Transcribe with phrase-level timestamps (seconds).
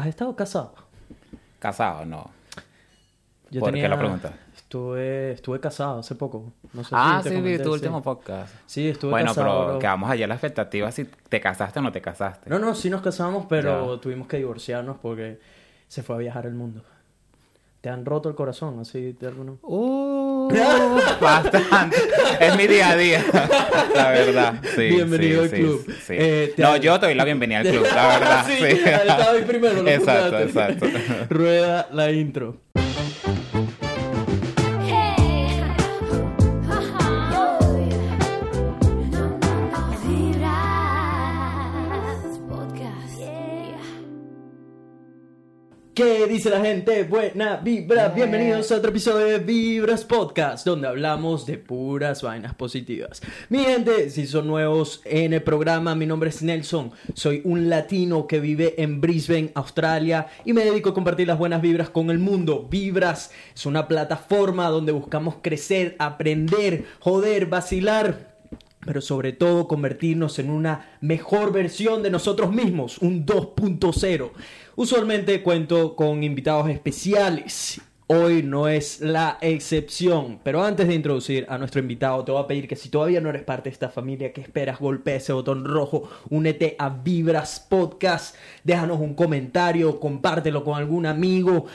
[0.00, 0.72] ¿Has estado casado?
[1.58, 2.30] Casado, no.
[3.50, 4.32] Yo ¿Por qué la pregunta?
[4.56, 6.54] Estuve, estuve casado hace poco.
[6.72, 7.68] No sé ah, si te sí, vi tu sí.
[7.68, 8.54] último podcast.
[8.64, 9.46] Sí, estuve Bueno, casado.
[9.58, 9.78] pero bro.
[9.78, 12.48] quedamos allá en la expectativa si te casaste o no te casaste.
[12.48, 14.00] No, no, sí nos casamos, pero Ya.
[14.00, 15.38] tuvimos que divorciarnos porque
[15.86, 16.82] se fue a viajar el mundo.
[17.82, 20.09] ¿Te han roto el corazón así de alguna Uh,
[21.20, 21.96] bastante.
[22.40, 23.24] es mi día a día,
[23.94, 24.54] la verdad.
[24.74, 25.86] Sí, Bienvenido sí, al club.
[26.06, 26.14] sí.
[26.16, 28.46] Eh, No, yo te doy la bienvenida al club, la verdad.
[28.46, 30.86] sí, estaba primero, lo Exacto, exacto.
[31.30, 32.56] Rueda la intro.
[46.00, 47.04] ¿Qué dice la gente?
[47.04, 48.08] Buena vibra.
[48.08, 53.20] Bienvenidos a otro episodio de Vibras Podcast, donde hablamos de puras vainas positivas.
[53.50, 56.90] Mi gente, si son nuevos en el programa, mi nombre es Nelson.
[57.12, 61.60] Soy un latino que vive en Brisbane, Australia, y me dedico a compartir las buenas
[61.60, 62.66] vibras con el mundo.
[62.70, 68.30] Vibras es una plataforma donde buscamos crecer, aprender, joder, vacilar
[68.84, 74.30] pero sobre todo convertirnos en una mejor versión de nosotros mismos, un 2.0.
[74.76, 77.80] Usualmente cuento con invitados especiales.
[78.06, 82.46] Hoy no es la excepción, pero antes de introducir a nuestro invitado, te voy a
[82.46, 84.78] pedir que si todavía no eres parte de esta familia, que esperas?
[84.78, 91.66] Golpea ese botón rojo, únete a Vibras Podcast, déjanos un comentario, compártelo con algún amigo.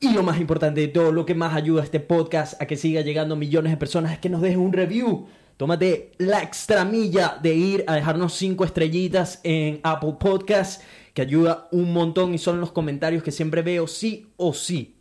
[0.00, 2.76] Y lo más importante de todo, lo que más ayuda a este podcast a que
[2.76, 5.26] siga llegando millones de personas es que nos dejen un review.
[5.58, 10.82] Tómate la extra milla de ir a dejarnos cinco estrellitas en Apple Podcast,
[11.18, 14.94] que ayuda un montón y son los comentarios que siempre veo sí o sí.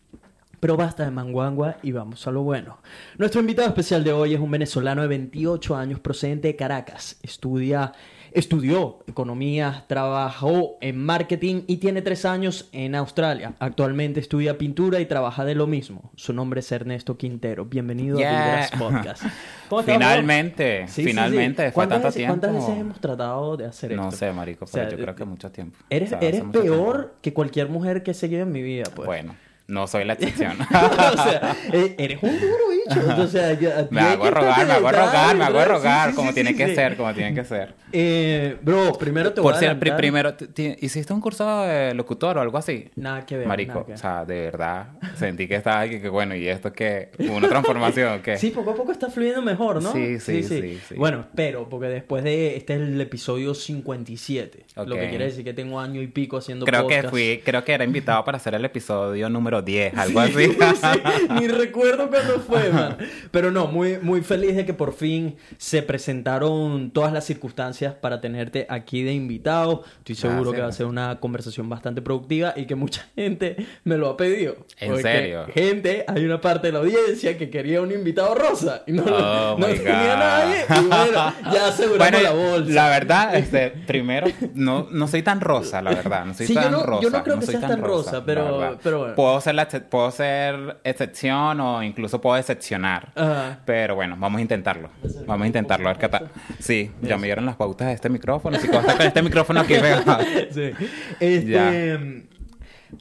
[0.59, 2.80] Pero basta de manguangua y vamos a lo bueno.
[3.20, 7.20] Nuestro invitado especial de hoy es un venezolano de 28 años procedente de Caracas.
[7.22, 7.92] Estudia,
[8.31, 13.53] estudió economía, trabajó en marketing y tiene tres años en Australia.
[13.59, 16.11] Actualmente estudia pintura y trabaja de lo mismo.
[16.16, 17.66] Su nombre es Ernesto Quintero.
[17.66, 18.30] Bienvenido Yeah.
[18.30, 19.23] a Vibras Podcast.
[19.69, 20.06] ¿Cómo estás, bro?
[20.08, 21.07] Finalmente, Sí, sí, sí.
[21.07, 22.40] finalmente, después de ¿Cuántas tanto veces- tiempo.
[22.41, 24.03] ¿Cuántas veces hemos tratado de hacer esto?
[24.03, 25.78] No sé, marico, O sea, pero yo creo que mucho tiempo.
[25.90, 27.13] Eres, O sea, hace eres mucho peor tiempo.
[27.22, 29.06] que cualquier mujer que he seguido en mi vida, pues.
[29.06, 29.35] Bueno,
[29.67, 30.53] no soy la excepción.
[30.61, 33.22] o sea, eh, eres un duro bicho.
[33.22, 36.33] O sea, ya- a ti me hago rogar, me hago rogar, me hago rogar, como
[36.33, 37.75] tiene que ser, como tiene que ser.
[37.91, 40.35] Eh, bro, primero te voy Por a cierto, primero,
[40.79, 42.89] ¿hiciste un curso de locutor o algo así?
[42.95, 43.47] Nada que ver.
[43.47, 47.11] Marico, o sea, de verdad, sentí que estaba aquí, que bueno, ¿y esto qué?
[47.19, 48.38] ¿Hubo ¿Una transformación qué?
[48.38, 49.91] Sí, poco a poco está fluyendo mejor, ¿no?
[49.91, 50.95] Sí, sí, sí, sí.
[50.95, 52.55] Bueno, espero, porque después de...
[52.57, 54.66] Este es el episodio 57.
[54.85, 57.73] Lo que quiere decir que tengo año y pico haciendo Creo que fui, creo que
[57.73, 60.34] era invitado para hacer el episodio número 10, algo así.
[60.57, 62.97] Sí, ni recuerdo cuándo fue, man.
[63.31, 68.22] Pero no, muy, muy feliz de que por fin se presentaron todas las circunstancias para
[68.22, 69.84] tenerte aquí de invitado.
[70.00, 70.56] Estoy seguro Gracias.
[70.56, 74.17] que va a ser una conversación bastante productiva y que mucha gente me lo ha
[74.17, 74.56] pedido.
[74.79, 75.46] ¿En Porque, serio?
[75.53, 79.57] Gente, hay una parte de la audiencia que quería un invitado rosa y no, Oh,
[79.57, 80.66] no tenía nadie.
[80.69, 82.73] Y bueno, ya aseguramos Bueno, la bolsa.
[82.73, 86.25] la verdad, este, primero, no, no soy tan rosa, la verdad.
[86.25, 87.09] No soy Sí, yo tan no- yo rosa.
[87.17, 89.16] no creo que soy seas tan rosa, la pero- pero bueno.
[89.16, 93.12] Puedo ser, la, exce- puedo ser excepción o incluso puedo decepcionar.
[93.16, 93.59] Ajá.
[93.66, 94.90] Pero bueno, vamos a intentarlo.
[95.25, 95.88] Vamos a intentarlo.
[95.90, 96.30] A ver qué tal.
[96.59, 98.58] Sí, ya me dieron las pautas de este micrófono.
[98.59, 100.19] Si con este micrófono aquí pegado.
[100.52, 100.72] Sí.
[101.19, 102.00] Este, Ya.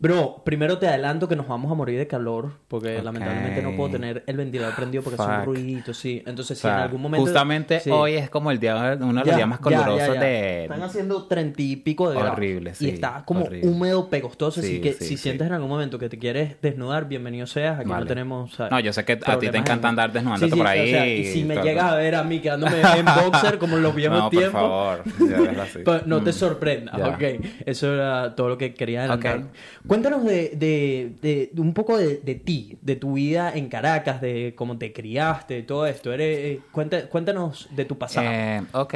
[0.00, 3.04] Bro, primero te adelanto que nos vamos a morir de calor porque Ok.
[3.04, 5.44] lamentablemente no puedo tener el ventilador prendido porque hace un Fuck.
[5.46, 6.22] ruidito, sí.
[6.26, 7.90] Entonces, O si en algún momento justamente sí.
[7.90, 10.20] hoy es como el día, uno de los días más ya, ya, calurosos ya.
[10.20, 10.62] de...
[10.64, 12.32] Están haciendo treinta y pico de grados.
[12.36, 13.68] Horrible, sí, Y está como horrible.
[13.68, 14.60] húmedo, pegostoso.
[14.60, 17.78] así Sí, que sí, si sientes en algún momento que te quieres desnudar, bienvenido seas.
[17.78, 18.06] Aquí no Vale.
[18.06, 18.52] tenemos.
[18.54, 18.72] ¿sabes?
[18.72, 21.06] No, yo sé que a ti te encanta en- andar desnudándote por o ahí sea,
[21.06, 21.64] y y si me todo.
[21.64, 25.02] llegas a ver a mí quedándome en boxer como en los viejos No, por favor.
[25.28, 25.78] Ya así.
[25.84, 26.34] Pues no te Mm.
[26.34, 27.22] sorprendas, ok.
[27.64, 29.38] Eso era todo lo que quería adelantar.
[29.38, 29.44] Ok.
[29.86, 34.20] Cuéntanos de, de, de- de un poco de, de ti, de tu vida en Caracas,
[34.20, 36.12] de cómo te criaste, todo esto.
[36.12, 38.26] Eres, eh, cuenta- cuéntanos de tu pasado.
[38.28, 38.94] Eh, ok,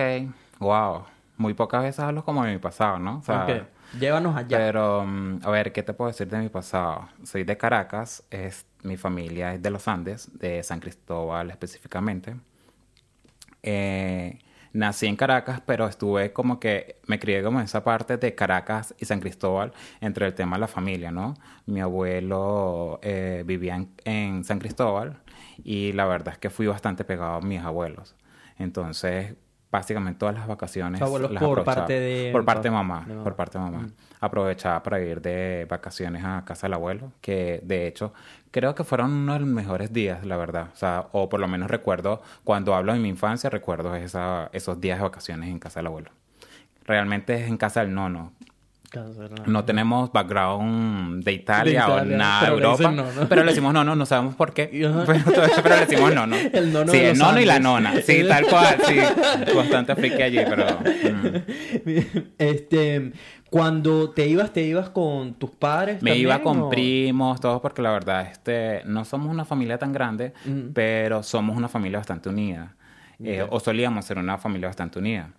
[0.59, 1.05] wow.
[1.37, 3.19] Muy pocas veces hablo como de mi pasado, ¿no?
[3.19, 3.67] O sea, Ok.
[3.99, 4.57] Llévanos allá.
[4.57, 7.09] Pero, mm, a ver, ¿qué te puedo decir de mi pasado?
[7.25, 12.37] Soy de Caracas, es, mi familia es de los Andes, de San Cristóbal específicamente.
[13.63, 14.39] Eh,
[14.73, 18.95] nací en Caracas, pero estuve como que, me crié como en esa parte de Caracas
[18.99, 21.35] y San Cristóbal entre el tema de la familia, ¿no?
[21.67, 25.21] Mi abuelo eh, vivía en, en San Cristóbal
[25.65, 28.15] y la verdad es que fui bastante pegado a mis abuelos.
[28.59, 29.35] Entonces,
[29.73, 31.01] básicamente todas las vacaciones.
[31.31, 33.25] Las por parte de- Por parte de mamá, de mamá.
[33.25, 33.87] por parte de mamá.
[34.21, 38.13] Aprovechaba para ir de vacaciones a casa del abuelo, que de hecho
[38.51, 40.69] creo que fueron uno de los mejores días, la verdad.
[40.73, 44.81] O sea, o por lo menos recuerdo, cuando hablo de mi infancia, recuerdo esa, esos
[44.81, 46.11] días de vacaciones en casa del abuelo.
[46.85, 48.33] Realmente es en casa del nono,
[49.47, 52.91] No tenemos background de Italia, De o nada de Europa.
[52.91, 53.29] no, ¿no?
[53.29, 54.65] Pero le decimos no, no, no sabemos por qué.
[55.07, 56.37] Pero, todo eso, pero le decimos no, no.
[56.53, 58.01] El nono sí, el nono y la nona.
[58.03, 58.97] Sí, tal cual, sí.
[59.55, 60.67] Bastante friki allí, pero.
[60.67, 62.19] mm.
[62.39, 63.13] este,
[63.51, 66.03] cuando te ibas, te ibas con tus padres.
[66.03, 69.93] Me iba con o- primos, todos, porque la verdad, este, no somos una familia tan
[69.93, 70.33] grande,
[70.73, 72.75] pero somos una familia bastante unida.
[73.23, 75.31] Eh, o solíamos ser una familia bastante unida.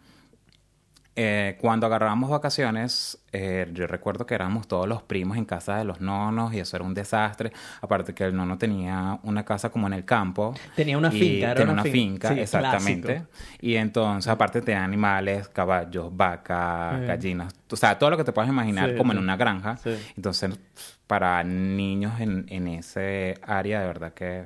[1.23, 5.83] Eh, cuando agarrábamos vacaciones, eh, yo recuerdo que éramos todos los primos en casa de
[5.83, 7.51] los nonos y eso era un desastre.
[7.81, 10.55] Aparte que el nono tenía una casa como en el campo.
[10.75, 12.29] Tenía una finca, era tenía una finca.
[12.29, 13.07] finca, Sí, exactamente.
[13.13, 13.29] clásico.
[13.61, 18.49] Y entonces, aparte tenía animales, caballos, vacas, gallinas, o sea, todo lo que te puedas
[18.49, 19.77] imaginar Sí, como en una granja.
[20.17, 20.59] Entonces,
[21.05, 24.45] para niños en, en ese área, de verdad que,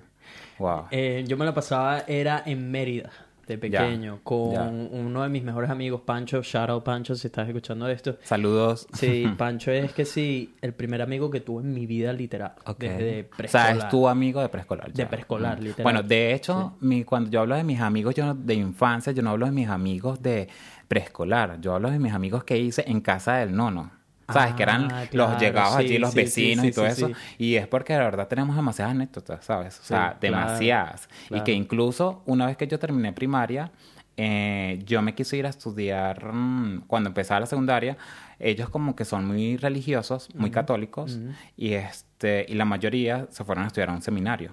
[0.59, 0.87] wow.
[0.91, 3.11] Eh, yo me la pasaba, era en Mérida,
[3.47, 4.63] de pequeño, con ya.
[4.63, 6.41] uno de mis mejores amigos, Pancho.
[6.41, 8.17] Shout out, Pancho, si estás escuchando esto.
[8.23, 8.87] Saludos.
[8.93, 12.53] Sí, Pancho es que sí, el primer amigo que tuve en mi vida literal.
[12.65, 12.79] Ok.
[12.79, 13.77] Desde O sea, preescolar.
[13.77, 14.91] es tu amigo de preescolar.
[14.91, 15.63] De preescolar, Mm.
[15.63, 15.83] literal.
[15.83, 19.21] Bueno, de hecho, mi, cuando yo hablo de mis amigos yo no- de infancia, yo
[19.21, 20.47] no hablo de mis amigos de
[20.87, 21.59] preescolar.
[21.61, 23.91] Yo hablo de mis amigos que hice en casa del nono.
[24.31, 24.55] ¿Sabes?
[24.55, 27.11] que eran Ah, los claro, llegados sí, allí, los sí, vecinos sí, y todo eso.
[27.37, 29.79] Y es porque de verdad tenemos demasiadas anécdotas, ¿sabes?
[29.79, 31.09] O sea, claro, demasiadas.
[31.25, 31.43] Y claro.
[31.43, 33.71] que incluso una vez que yo terminé primaria,
[34.17, 37.97] eh, yo me quise ir a estudiar mm, cuando empezaba la secundaria.
[38.39, 41.19] Ellos como que son muy religiosos, muy católicos,
[41.55, 44.51] y este y la mayoría se fueron a estudiar a un seminario.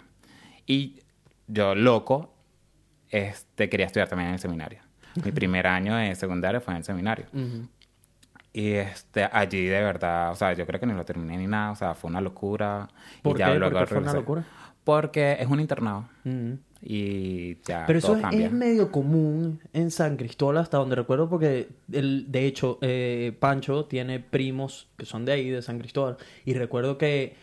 [0.67, 1.01] Y
[1.49, 2.35] yo, loco,
[3.11, 4.81] este, quería estudiar también en el seminario.
[5.25, 7.27] Mi primer año de secundaria fue en el seminario.
[7.33, 7.69] Ujú.
[8.53, 11.71] Y este, allí de verdad, o sea, yo creo que ni lo terminé ni nada,
[11.73, 12.89] o sea, fue una locura.
[13.23, 14.45] ¿Por y ya luego ¿Por qué fue una locura?
[14.85, 16.59] Porque es un internado Ujú.
[16.83, 18.47] y ya Pero eso todo es, cambia.
[18.47, 23.85] es medio común en San Cristóbal, hasta donde recuerdo, porque el, de hecho, eh, Pancho
[23.87, 27.37] tiene primos que son de ahí, de San Cristóbal, y recuerdo que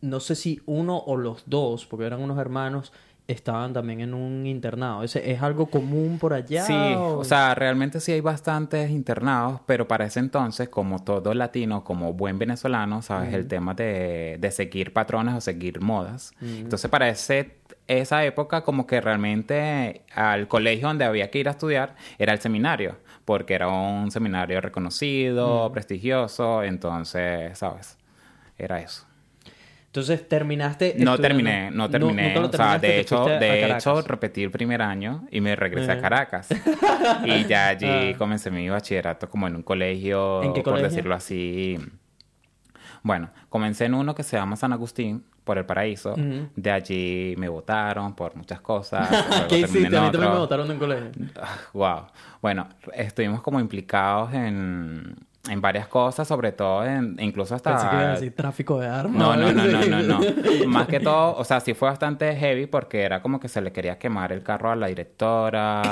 [0.00, 2.92] no sé si uno o los dos, porque eran unos hermanos,
[3.28, 5.02] estaban también en un internado.
[5.02, 6.64] ¿Ese ¿Es algo común por allá?
[6.64, 11.84] Sí, o sea, realmente sí hay bastantes internados, pero para ese entonces, como todo latino,
[11.84, 16.32] como buen venezolano, sabes, el tema de, de seguir patrones o seguir modas.
[16.40, 21.52] Entonces, para ese, esa época, como que realmente al colegio donde había que ir a
[21.52, 27.98] estudiar era el seminario, porque era un seminario reconocido, prestigioso, entonces, sabes,
[28.58, 29.06] era eso.
[29.92, 30.94] Entonces terminaste.
[30.98, 32.34] No terminé, no terminé.
[32.38, 35.94] o sea, de hecho, de hecho, repetí el primer año y me regresé Eh.
[35.96, 36.48] a Caracas.
[37.26, 38.16] y ya allí Ah.
[38.16, 40.88] comencé mi bachillerato como en un colegio, ¿En qué por colegio?
[40.88, 41.78] decirlo así.
[43.02, 46.14] Bueno, comencé en uno que se llama San Agustín, por el paraíso.
[46.56, 49.08] De allí me votaron por muchas cosas.
[49.50, 49.88] ¿Qué hiciste?
[49.88, 51.10] en A mí también me votaron de un colegio.
[51.74, 52.06] Wow.
[52.40, 55.16] Bueno, estuvimos como implicados en,
[55.50, 57.72] en varias cosas, sobre todo en, incluso hasta...
[57.72, 59.16] Pensé que iba a decir tráfico de armas.
[59.16, 60.20] No, no, no, no, no, no.
[60.68, 63.72] Más que todo, o sea, sí fue bastante heavy porque era como que se le
[63.72, 65.82] quería quemar el carro a la directora.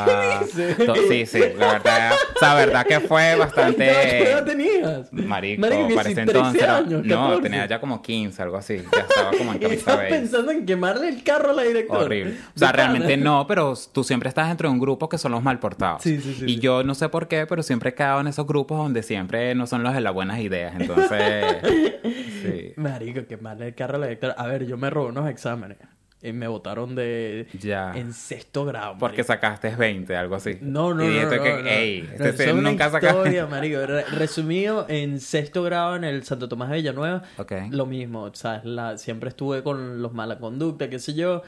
[0.44, 0.76] dices?
[0.86, 2.12] To- Sí, sí, la verdad.
[2.36, 4.30] O sea, la verdad que fue ¿Qué bastante.
[4.30, 5.12] edad tenías?
[5.12, 6.62] Marico, Marico, para ese 13 entonces.
[6.68, 7.42] años, no, 14.
[7.42, 8.76] tenía ya como 15, algo así.
[8.92, 12.02] Ya estaba como en camisa estás pensando en quemarle el carro a la directora.
[12.04, 12.36] Horrible.
[12.54, 15.42] O sea, realmente no, pero tú siempre estás dentro de un grupo que son los
[15.42, 16.02] mal portados.
[16.02, 16.60] Sí, sí, sí, Y sí.
[16.60, 19.66] yo no sé por qué, pero siempre he quedado en esos grupos donde siempre no
[19.66, 20.74] son los de las buenas ideas.
[20.78, 21.44] Entonces,
[22.42, 22.72] sí.
[22.76, 24.34] Marico, quemarle el carro directora.
[24.34, 25.78] A ver, yo me robé unos exámenes.
[26.22, 27.46] Y me votaron de...
[27.58, 27.92] Ya.
[27.96, 29.32] En sexto grado, Porque marico.
[29.32, 30.58] sacaste 20, algo así.
[30.60, 31.66] No, no, y no, no, que, no.
[31.66, 33.06] ey, No, este es nunca sacaste.
[33.18, 33.86] historia, marico.
[33.86, 37.22] Re- resumido, en sexto grado en el Santo Tomás de Villanueva,
[37.70, 38.66] lo mismo, ¿sabes?
[38.66, 41.40] La, siempre estuve con los mala conducta, qué sé yo.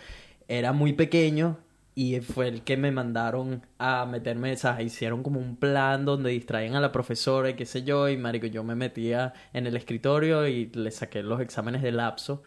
[0.49, 1.59] Era muy pequeño
[1.95, 4.87] y fue el que me mandaron a meterme, ¿sabes?
[4.87, 8.09] Hicieron como un plan donde distraían a la profesora y qué sé yo.
[8.09, 12.43] Y, marico, yo me metía en el escritorio y le saqué los exámenes de lapso.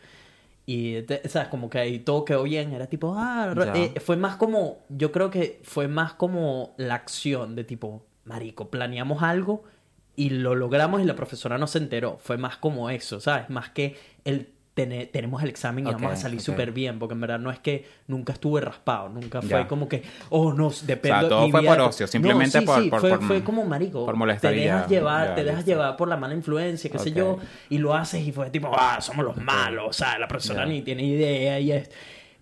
[0.65, 1.49] Y, te- ¿sabes?
[1.49, 2.73] Como que ahí todo quedó bien.
[2.73, 3.53] Era tipo, ah,
[3.95, 8.71] eh, fue más como, yo creo que fue más como la acción de tipo, marico,
[8.71, 9.63] planeamos algo
[10.15, 12.17] y lo logramos y la profesora no se enteró.
[12.19, 13.49] Fue más como eso, ¿sabes?
[13.51, 16.45] Más que el tenemos el examen y vamos a salir ok.
[16.45, 19.67] súper bien, porque en verdad no es que nunca estuve raspado, nunca fue Ya.
[19.67, 21.17] como que, oh, no, depende.
[21.17, 23.43] O sea, todo fue por ocio, simplemente No, sí, por- sí, por- fue, por- fue
[23.43, 24.05] como marico.
[24.05, 26.99] por molestar Te dejas ya, llevar, ya, te dejas llevar por la mala influencia, qué
[26.99, 27.37] sé yo,
[27.69, 30.81] y lo haces y fue tipo, ah, somos los malos, o sea, la persona ni
[30.81, 31.89] tiene idea y es...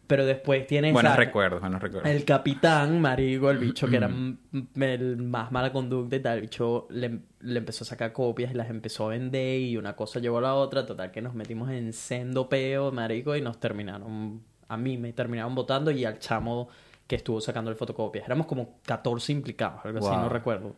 [0.07, 0.91] Pero después tienes...
[0.93, 2.11] Buenos recuerdos, buenos recuerdos.
[2.11, 6.87] El capitán, marico, el bicho que era el más mala conducta y tal, el bicho
[6.89, 10.39] le, le empezó a sacar copias y las empezó a vender y una cosa llevó
[10.39, 14.77] a la otra, total que nos metimos en sendo peo, marico, y nos terminaron, a
[14.77, 16.67] mí me terminaron votando y al chamo
[17.07, 18.25] que estuvo sacando el fotocopias.
[18.25, 20.75] Éramos como 14 implicados, algo así, no recuerdo.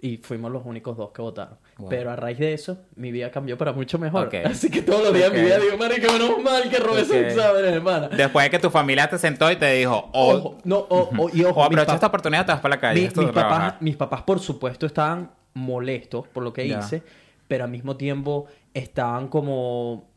[0.00, 1.56] Y fuimos los únicos dos que votaron.
[1.78, 1.88] Wow.
[1.88, 4.30] Pero a raíz de eso, mi vida cambió para mucho mejor.
[4.44, 5.42] Así que todos los días de Ok.
[5.42, 7.26] mi vida digo, marico, menos mal que robé ese Ok.
[7.26, 8.08] examen, hermana.
[8.08, 10.86] Después de que tu familia te sentó y te dijo, o, Ojo, no,
[11.32, 13.00] y ojo, o aprovecha esta oportunidad, te vas para la calle.
[13.00, 13.76] mi- mis, papás, trabajar.
[13.80, 17.02] mis papás, por supuesto, estaban molestos por lo que hice,
[17.48, 20.10] pero al mismo tiempo estaban como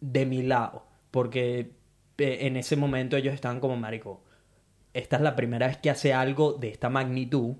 [0.00, 1.72] de mi lado, porque
[2.18, 4.22] en ese momento ellos estaban como, marico,
[4.94, 7.54] esta es la primera vez que hace algo de esta magnitud.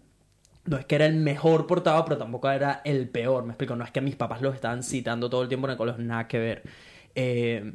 [0.67, 3.45] No es que era el mejor portado, pero tampoco era el peor.
[3.45, 5.77] Me explico, no es que mis papás los estaban citando todo el tiempo en el
[5.77, 6.63] colegio, nada que ver.
[7.15, 7.73] Eh,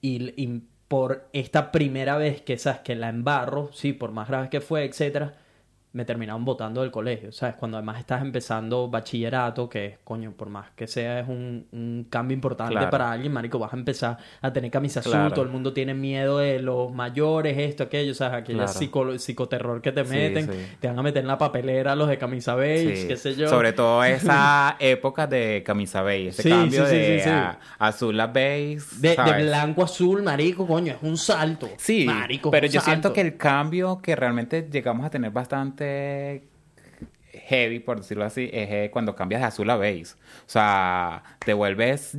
[0.00, 2.80] y, por esta primera vez que, ¿sabes?
[2.80, 5.38] Que la embarro, sí, por más grave que fue, etcétera,
[5.92, 7.54] me terminaron votando del colegio, ¿sabes?
[7.56, 12.34] Cuando además estás empezando bachillerato, que, coño, por más que sea, es un, un cambio
[12.34, 12.90] importante Claro.
[12.90, 15.32] para alguien, marico, vas a empezar a tener camisa azul, Claro.
[15.34, 18.38] todo el mundo tiene miedo de los mayores, esto, aquello, ¿sabes?
[18.42, 18.72] Aquella Claro.
[18.78, 20.58] psico- psicoterror que te meten, sí.
[20.80, 23.08] te van a meter en la papelera los de camisa beige, Sí.
[23.08, 23.48] qué sé yo.
[23.48, 29.14] Sobre todo esa época de camisa beige, ese cambio de a- azul a beige, De,
[29.42, 31.68] blanco a azul, marico, coño, es un salto.
[31.76, 35.81] Sí, marico, pero yo siento que el cambio que realmente llegamos a tener bastante
[37.32, 40.12] heavy, por decirlo así, es eh, cuando cambias de azul a beige.
[40.46, 42.16] O sea, te vuelves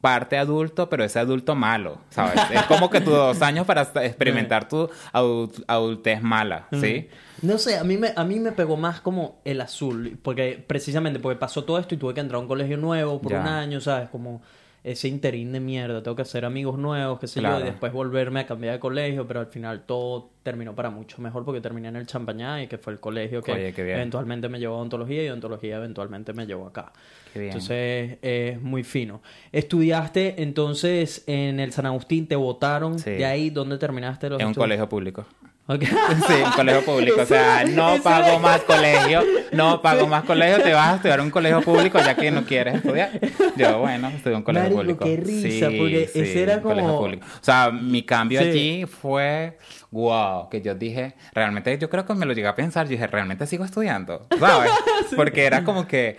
[0.00, 2.40] parte adulto, pero ese adulto malo, ¿sabes?
[2.50, 7.08] es como que tus dos años para experimentar tu adult- adultez mala, ¿sí?
[7.40, 11.18] No sé, a mí, me, a mí me pegó más como el azul, porque precisamente
[11.20, 13.40] porque pasó todo esto y tuve que entrar a un colegio nuevo por Ya.
[13.40, 14.08] un año, ¿sabes?
[14.10, 14.42] Como
[14.84, 17.60] ese interín de mierda, tengo que hacer amigos nuevos, qué sé yo, Claro.
[17.64, 21.44] y después volverme a cambiar de colegio, pero al final todo terminó para mucho mejor
[21.44, 24.74] porque terminé en el Champañá y que fue el colegio que Oye, eventualmente me llevó
[24.74, 26.92] a odontología y odontología eventualmente me llevó acá.
[27.32, 27.52] Qué bien.
[27.52, 29.22] Entonces es muy fino.
[29.52, 33.10] Estudiaste entonces en el San Agustín, te votaron, Sí.
[33.10, 35.24] de ahí, ¿dónde terminaste los En un colegio público.
[35.68, 37.22] Sí, un colegio público.
[37.22, 41.30] O sea, no pago más colegio, no pago más colegio, te vas a estudiar un
[41.30, 43.10] colegio público ya que no quieres estudiar.
[43.56, 45.04] Yo, bueno, estudié un colegio Marico, público.
[45.04, 47.24] qué risa, porque ese era como- público.
[47.40, 48.48] O sea, mi cambio Sí.
[48.48, 49.56] allí fue,
[49.92, 53.06] wow, que yo dije, realmente yo creo que me lo llegué a pensar, yo dije,
[53.06, 54.70] realmente sigo estudiando, ¿sabes?
[55.16, 56.18] Porque era como que,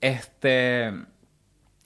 [0.00, 0.90] este...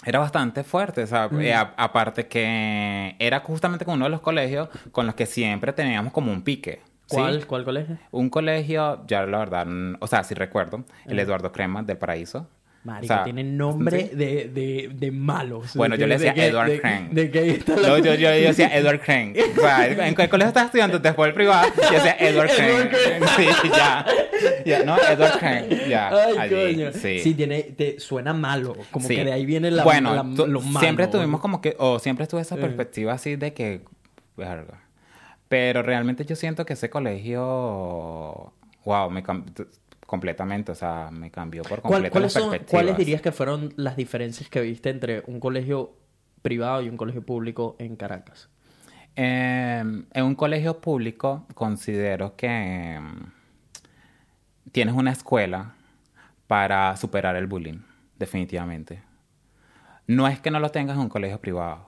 [0.05, 4.21] Era bastante fuerte, o sea, eh, a- aparte que era justamente con uno de los
[4.21, 6.81] colegios con los que siempre teníamos como un pique.
[7.07, 7.17] ¿sí?
[7.17, 7.99] ¿Cuál, ¿Cuál colegio?
[8.11, 9.67] Un colegio, ya la verdad,
[9.99, 12.47] o sea, sí recuerdo, el Eduardo Crema del Paraíso.
[12.89, 14.17] Marico, O sea, tiene nombre sí.
[14.17, 15.75] de, de, de malos.
[15.75, 17.09] Bueno, yo le De decía que- Edward de- Crane.
[17.13, 17.89] De que ahí está la...
[17.89, 19.35] No, yo, yo, yo decía Edward Crane.
[19.57, 20.99] O sea, ¿en qué colegio estás estudiando?
[20.99, 22.71] Después del privado, yo decía Edward Crane.
[22.73, 23.27] Edward Crane.
[23.37, 24.07] Sí, ya.
[24.65, 25.89] Ya, no, Edward Crane.
[25.89, 26.09] Ya.
[26.09, 26.93] Ay, allí, coño.
[26.93, 27.19] Sí.
[27.21, 28.77] Sí, tiene, te, suena malo.
[28.91, 29.17] Como Sí.
[29.17, 30.81] que de ahí viene la, bueno, la- tú- lo malo.
[30.81, 32.61] siempre tuvimos como que, o siempre tuve esa Sí.
[32.61, 33.83] perspectiva así de que,
[34.37, 34.83] verga.
[35.49, 38.53] Pero realmente yo siento que ese colegio,
[38.85, 39.67] wow, me cambió
[40.09, 42.83] completamente, o sea, me cambió por ¿Cuál- completo ¿cuáles, las son- perspectivas.
[42.83, 45.93] ¿Cuáles dirías que fueron las diferencias que viste entre un colegio
[46.41, 48.49] privado y un colegio público en Caracas?
[49.17, 49.83] Eh,
[50.15, 55.75] en un colegio público considero que mm, tienes una escuela
[56.47, 57.81] para superar el bullying,
[58.19, 59.03] definitivamente.
[60.07, 61.87] No es que no lo tengas en un colegio privado,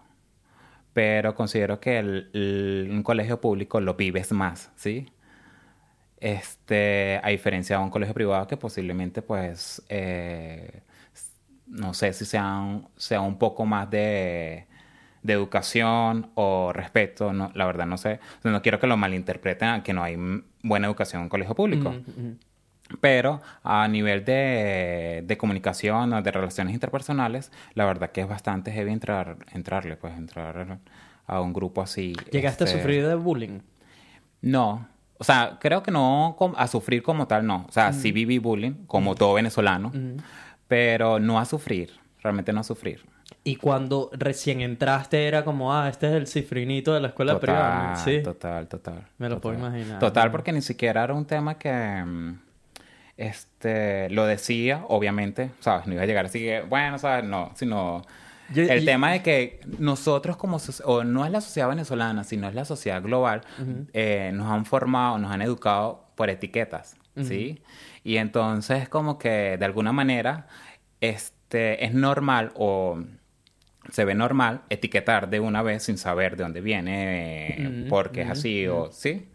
[0.93, 5.11] pero considero que el, el- un colegio público lo vives más, ¿sí?
[6.21, 10.83] Este, a diferencia de un colegio privado que posiblemente, pues, eh,
[11.67, 14.67] no sé si sea un, sea un poco más de,
[15.23, 18.21] de educación o respeto, no, la verdad no sé.
[18.45, 20.17] No quiero que lo malinterpreten que no hay
[20.63, 21.91] buena educación en un colegio público.
[21.91, 22.33] Mm.
[23.01, 28.73] Pero a nivel de, de comunicación o de relaciones interpersonales, la verdad que es bastante
[28.73, 30.81] heavy entrar, entrarle, pues entrar
[31.27, 32.15] a un grupo así.
[32.33, 33.61] ¿Llegaste este, a sufrir de bullying?
[34.43, 34.89] No.
[35.21, 37.67] O sea, creo que no a sufrir como tal, no.
[37.69, 39.93] O sea, sí viví bullying, como todo venezolano,
[40.67, 41.91] pero no a sufrir.
[42.23, 43.05] Realmente no a sufrir.
[43.45, 47.41] Y cuando recién entraste era como, ah, este es el cifrinito de la escuela Total,
[47.47, 47.97] privada.
[47.97, 48.23] Sí.
[48.23, 49.07] total, total.
[49.19, 49.99] Me lo puedo imaginar.
[49.99, 52.39] Total, porque ni siquiera era un tema que mm,
[53.19, 55.87] este lo decía, obviamente, ¿sabes?
[55.87, 57.25] No iba a llegar así que, bueno, ¿sabes?
[57.25, 58.01] No, sino
[58.53, 62.55] Yo- el tema de que nosotros como o no es la sociedad venezolana, sino es
[62.55, 63.43] la sociedad global,
[63.93, 67.63] eh, nos han formado, nos han educado por etiquetas, ¿sí?
[68.05, 70.47] Y entonces como que de alguna manera
[71.01, 73.03] este es normal o
[73.91, 78.23] se ve normal etiquetar de una vez sin saber de dónde viene, eh, Ujú, porque
[78.23, 79.29] es así o sí.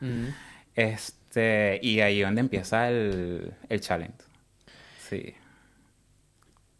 [0.75, 4.17] Este, y ahí es donde empieza el, el challenge.
[5.00, 5.34] Sí.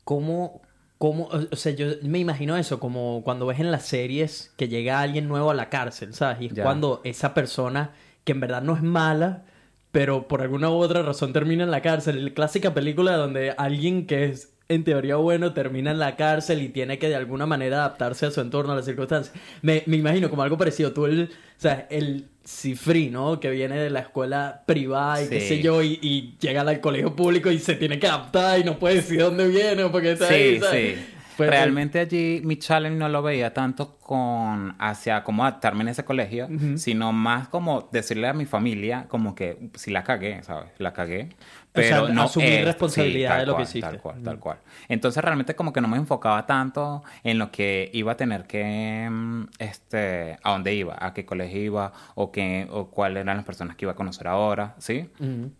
[0.04, 0.62] ¿Cómo,
[1.10, 5.00] o o sea, yo me imagino eso, como cuando ves en las series que llega
[5.02, 6.42] alguien nuevo a la cárcel, ¿sabes?
[6.42, 6.64] Y es Ya.
[6.64, 7.92] cuando esa persona,
[8.24, 9.44] que en verdad no es mala,
[9.92, 12.26] pero por alguna u otra razón termina en la cárcel.
[12.26, 16.70] La clásica película donde alguien que es en teoría bueno termina en la cárcel y
[16.70, 19.34] tiene que de alguna manera adaptarse a su entorno, a las circunstancias.
[19.62, 20.92] Me, me imagino como algo parecido.
[20.92, 23.40] Tú, el, o sea, el cifrí, ¿no?
[23.40, 27.16] Que viene de la escuela privada y qué sé yo, y, y llega al colegio
[27.16, 30.34] público y se tiene que adaptar y no puede decir dónde viene porque está Sí,
[30.34, 30.96] ahí, ¿sabes?
[30.98, 31.06] sí.
[31.38, 36.48] Realmente allí mi challenge no lo veía tanto con hacia cómo adaptarme en ese colegio,
[36.78, 40.70] sino más como decirle a mi familia como que si la cagué, ¿sabes?
[40.78, 41.30] La cagué.
[41.76, 43.82] Pero sea, no asumir es- responsabilidad de lo que hiciste.
[43.90, 44.58] Tal cual, tal cual.
[44.88, 49.08] Entonces realmente como que no me enfocaba tanto en lo que iba a tener que,
[49.12, 53.46] mm, este, a dónde iba, a qué colegio iba o qué, o cuáles eran las
[53.46, 55.10] personas que iba a conocer ahora, ¿sí?
[55.20, 55.52] Ujú.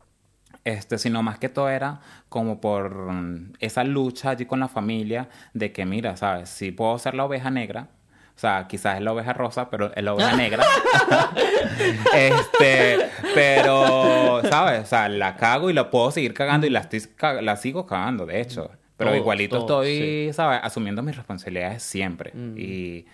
[0.64, 5.30] este, sino más que todo era como por mm, esa lucha allí con la familia
[5.54, 6.50] de que, mira, ¿sabes?
[6.50, 7.90] Si puedo ser la oveja negra,
[8.36, 10.64] o sea, quizás es la oveja rosa, pero es la oveja negra.
[12.14, 14.82] este, pero, ¿sabes?
[14.84, 17.02] O sea, la cago y la puedo seguir cagando y la, estoy
[17.42, 18.72] la sigo cagando, de hecho.
[18.98, 20.60] Pero igualito estoy, ¿sabes?
[20.64, 22.32] Asumiendo mis responsabilidades siempre.
[22.56, 23.06] Y,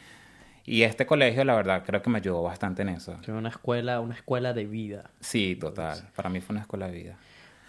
[0.63, 3.17] y este colegio, la verdad, creo que me ayudó bastante en eso.
[3.23, 5.09] Fue una escuela, una escuela de vida.
[5.19, 5.97] Sí, total.
[6.15, 7.15] Para mí fue una escuela de vida.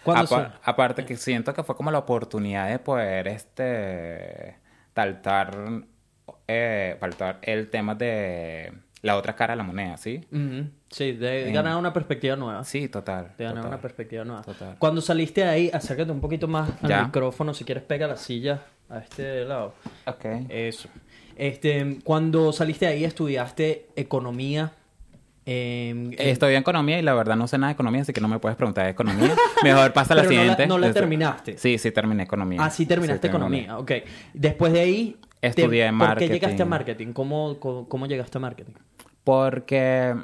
[0.03, 4.57] ¿Cuándo Apa- se- Aparte que siento que fue como la oportunidad de poder este
[6.47, 8.71] eh, faltar el tema de
[9.01, 10.21] la otra cara de la moneda, ¿sí?
[10.89, 12.63] Sí, de ganar una perspectiva nueva.
[12.63, 13.31] Sí, total.
[13.37, 13.71] De ganar total.
[13.73, 14.41] una perspectiva nueva.
[14.43, 14.75] Total.
[14.79, 17.03] Cuando saliste de ahí, acércate un poquito más al Ya.
[17.05, 17.53] micrófono.
[17.53, 19.73] Si quieres, pega la silla a este lado.
[20.05, 20.25] Ok.
[20.49, 20.87] Eso.
[21.35, 24.71] Este, cuando saliste de ahí, estudiaste economía.
[25.45, 28.39] Em, Estudié economía y la verdad no sé nada de economía, así que no me
[28.39, 29.35] puedes preguntar de economía.
[29.63, 30.67] Mejor pasa a la Pero no la- siguiente.
[30.67, 31.57] no la Este- terminaste.
[31.57, 32.59] Sí, sí terminé economía.
[32.63, 33.59] Ah, sí, terminaste terminé.
[33.63, 33.77] economía.
[33.77, 33.91] Ok.
[34.33, 35.17] Después de ahí.
[35.39, 36.31] te- Estudié ¿Por qué marketing.
[36.33, 37.07] llegaste a marketing?
[37.13, 38.73] ¿Cómo, cómo, cómo llegaste a marketing?
[39.25, 40.15] Porque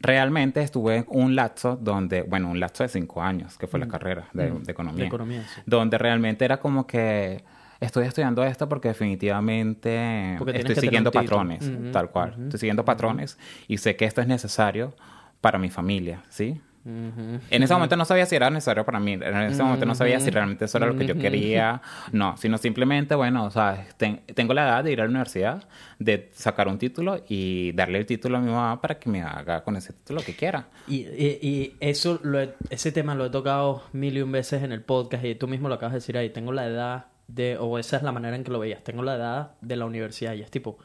[0.00, 3.88] realmente estuve en un lapso donde, bueno, un lapso de cinco años, que fue la
[3.88, 4.96] carrera de, de economía.
[4.96, 5.00] Mm.
[5.00, 5.60] De economía, sí.
[5.66, 7.42] Donde realmente era como que
[7.84, 12.34] estoy estudiando esto porque definitivamente Porque estoy siguiendo patrones, Ujú, tal cual.
[12.44, 14.94] Estoy siguiendo patrones y sé que esto es necesario
[15.40, 16.60] para mi familia, ¿sí?
[16.86, 17.40] Ujú.
[17.48, 19.14] En ese momento no sabía si era necesario para mí.
[19.14, 21.80] En ese momento no sabía si realmente eso era lo que yo quería.
[22.12, 25.66] No, sino simplemente, bueno, o sea, ten- tengo la edad de ir a la universidad,
[25.98, 29.64] de sacar un título y darle el título a mi mamá para que me haga
[29.64, 30.66] con ese título lo que quiera.
[30.86, 34.62] Y, y- y eso lo he- ese tema lo he tocado mil y un veces
[34.62, 36.28] en el podcast y tú mismo lo acabas de decir ahí.
[36.28, 39.16] Tengo la edad de, o esa es la manera en que lo veías, tengo la
[39.16, 40.78] edad de la universidad y es tipo,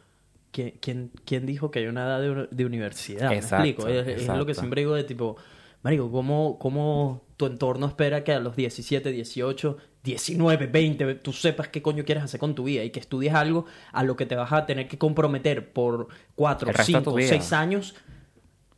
[0.52, 3.30] ¿quién, quién, quién dijo que hay una edad de, de universidad?
[3.30, 3.88] ¿Me Exacto, explico?
[3.90, 4.54] Es, es lo que exacto.
[4.54, 5.38] siempre digo de tipo,
[5.82, 11.70] Marico, ¿cómo, ¿cómo tu entorno espera que a los 17, 18, 19, 20 tú sepas
[11.70, 14.36] qué coño quieres hacer con tu vida y que estudies algo a lo que te
[14.36, 17.30] vas a tener que comprometer por 4, El resto de tu 5, vida.
[17.30, 17.96] 6 años?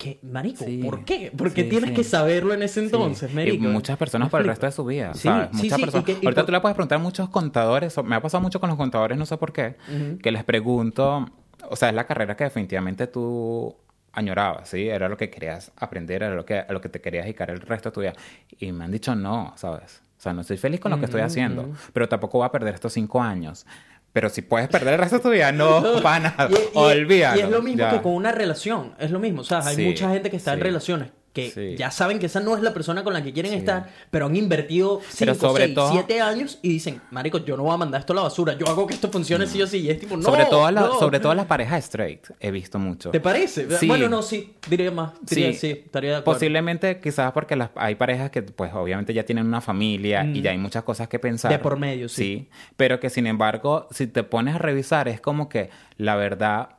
[0.01, 1.31] Que, marico, Sí, ¿por qué?
[1.37, 1.95] Porque sí, tienes sí.
[1.95, 3.55] que saberlo en ese entonces, marico.
[3.63, 5.49] Y muchas personas ¿Me por el resto de su vida, Sí, ¿sabes?
[5.53, 6.05] sí, Muchas personas.
[6.05, 8.69] que- Ahorita por- tú le puedes preguntar a muchos contadores, me ha pasado mucho con
[8.69, 9.75] los contadores, no sé por qué,
[10.23, 11.27] que les pregunto,
[11.69, 13.75] o sea, es la carrera que definitivamente tú
[14.13, 14.87] añorabas, ¿sí?
[14.89, 17.61] Era lo que querías aprender, era lo que, a lo que te querías dedicar el
[17.61, 18.13] resto de tu vida.
[18.59, 20.01] Y me han dicho no, ¿sabes?
[20.17, 22.73] O sea, no estoy feliz con lo que estoy haciendo, pero tampoco voy a perder
[22.73, 23.65] estos cinco años.
[24.13, 27.39] Pero si puedes perder el resto de tu vida, no, pana, Y- y- olvídalo.
[27.39, 27.91] Y es lo mismo ya.
[27.91, 28.93] que con una relación.
[28.99, 29.41] Es lo mismo.
[29.41, 31.75] O sea, hay Sí, mucha gente que está en relaciones que Sí.
[31.77, 33.57] ya saben que esa no es la persona con la que quieren Sí.
[33.59, 37.55] estar, pero han invertido Pero 5, sobre 6, todo- 7 años y dicen, Marico, yo
[37.55, 38.53] no voy a mandar esto a la basura.
[38.57, 39.77] Yo hago que esto funcione sí o sí.
[39.79, 40.23] Y es tipo, no.
[40.23, 40.99] sobre todo, la- no.
[40.99, 43.11] sobre todo las parejas straight, he visto mucho.
[43.11, 43.65] ¿Te parece?
[43.77, 43.87] Sí.
[43.87, 44.55] Bueno, no, sí.
[44.69, 45.13] Diría más.
[45.21, 45.59] Diría, sí.
[45.59, 45.67] Sí.
[45.85, 46.37] estaría de acuerdo.
[46.37, 50.51] Posiblemente quizás porque las, hay parejas que pues obviamente ya tienen una familia y ya
[50.51, 51.51] hay muchas cosas que pensar.
[51.51, 52.49] De por medio, sí.
[52.75, 56.69] pero que sin embargo, si te pones a revisar, es como que la verdad,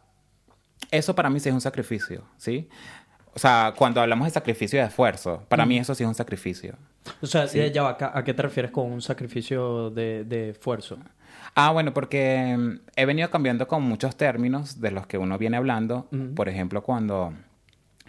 [0.90, 2.68] eso para mí sí es un sacrificio, ¿sí?
[3.34, 6.14] O sea, cuando hablamos de sacrificio y de esfuerzo, para mí eso sí es un
[6.14, 6.74] sacrificio.
[7.20, 10.98] O sea, ya va, ¿a qué te refieres con un sacrificio de, de esfuerzo?
[11.54, 15.56] Ah, bueno, porque mm, he venido cambiando con muchos términos de los que uno viene
[15.56, 16.08] hablando.
[16.34, 17.32] Por ejemplo, cuando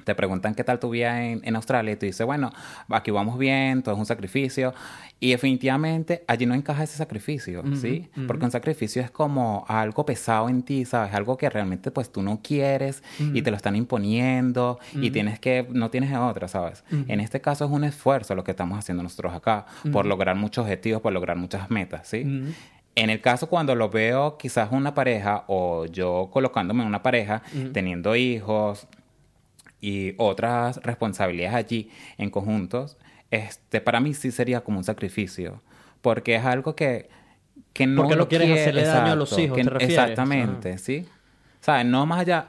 [0.04, 2.52] te preguntan qué tal tu vida en, en Australia y tú dices, bueno,
[2.90, 4.74] aquí vamos bien, todo es un sacrificio.
[5.24, 8.10] Y definitivamente allí no encaja ese sacrificio, ¿sí?
[8.28, 11.14] Porque un sacrificio es como algo pesado en ti, ¿sabes?
[11.14, 15.66] Algo que realmente pues tú no quieres y te lo están imponiendo y tienes que,
[15.70, 16.84] no tienes otra, ¿sabes?
[17.08, 20.64] En este caso es un esfuerzo lo que estamos haciendo nosotros acá por lograr muchos
[20.64, 22.26] objetivos, por lograr muchas metas, ¿sí?
[22.96, 27.44] En el caso cuando lo veo quizás una pareja o yo colocándome en una pareja,
[27.72, 28.88] teniendo hijos
[29.84, 32.98] y otras responsabilidades allí en conjuntos,
[33.32, 35.62] este, para mí sí sería como un sacrificio,
[36.02, 37.10] porque es algo que,
[37.74, 39.84] que no Porque no quieres quiere- hacerle daño a los exacto, hijos, que- ¿te?
[39.86, 41.06] Exactamente, ¿sí?
[41.60, 42.48] O sea, no más allá,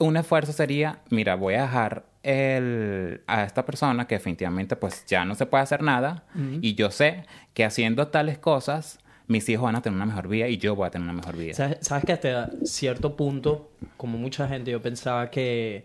[0.00, 5.24] un esfuerzo sería, mira, voy a dejar el, a esta persona que definitivamente pues ya
[5.24, 6.24] no se puede hacer nada
[6.60, 10.48] y yo sé que haciendo tales cosas mis hijos van a tener una mejor vida
[10.48, 11.54] y yo voy a tener una mejor vida.
[11.54, 15.84] ¿Sabes, sabes que hasta cierto punto, como mucha gente, yo pensaba que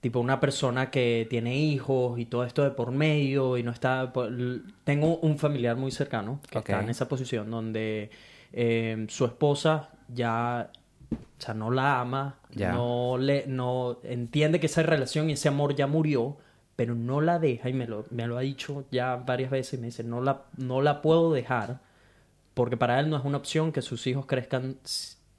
[0.00, 4.12] tipo una persona que tiene hijos y todo esto de por medio y no está...
[4.84, 8.10] Tengo un familiar muy cercano que está en esa posición donde
[8.52, 10.70] eh, su esposa ya...
[11.12, 15.74] O sea, no la ama, no le, no entiende que esa relación y ese amor
[15.74, 16.36] ya murió,
[16.76, 19.78] pero no la deja y me lo, me lo ha dicho ya varias veces y
[19.78, 21.80] me dice, no la, no la puedo dejar
[22.54, 24.76] porque para él no es una opción que sus hijos crezcan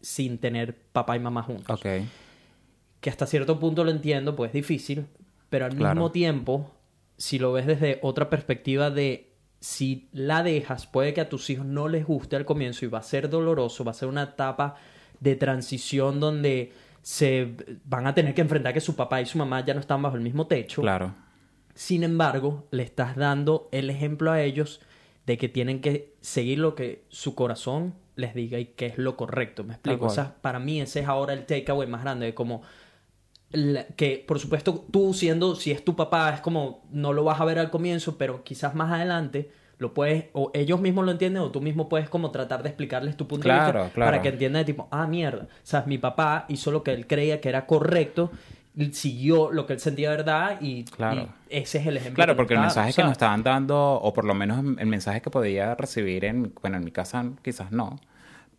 [0.02, 1.80] sin tener papá y mamá juntos.
[1.80, 1.86] Ok.
[3.02, 5.08] Que hasta cierto punto lo entiendo, pues es difícil,
[5.50, 5.96] pero al Claro.
[5.96, 6.72] mismo tiempo,
[7.18, 11.66] si lo ves desde otra perspectiva de si la dejas, puede que a tus hijos
[11.66, 14.76] no les guste al comienzo y va a ser doloroso, va a ser una etapa
[15.20, 16.72] de transición donde
[17.04, 20.02] se van a tener que enfrentar que su papá y su mamá ya no están
[20.02, 20.82] bajo el mismo techo.
[20.82, 21.14] Claro.
[21.74, 24.82] Sin embargo, le estás dando el ejemplo a ellos
[25.26, 29.16] de que tienen que seguir lo que su corazón les diga y que es lo
[29.16, 29.64] correcto.
[29.64, 30.08] ¿Me explico?
[30.08, 32.62] O sea, para mí ese es ahora el takeaway más grande de como
[33.96, 37.46] que por supuesto tú siendo si es tu papá es como no lo vas a
[37.46, 41.52] ver al comienzo, pero quizás más adelante lo puedes o ellos mismos lo entienden o
[41.52, 43.90] tú mismo puedes como tratar de explicarles tu punto de vista claro.
[43.96, 47.08] para que entiendan de tipo, ah, mierda, o sea, mi papá hizo lo que él
[47.08, 48.32] creía que era correcto,
[48.92, 51.30] siguió lo que él sentía verdad y, Claro.
[51.50, 52.16] y ese es el ejemplo.
[52.16, 55.22] Claro, que porque el mensaje que nos estaban dando, o por lo menos el mensaje
[55.22, 58.00] que podía recibir en, bueno, en mi casa quizás no,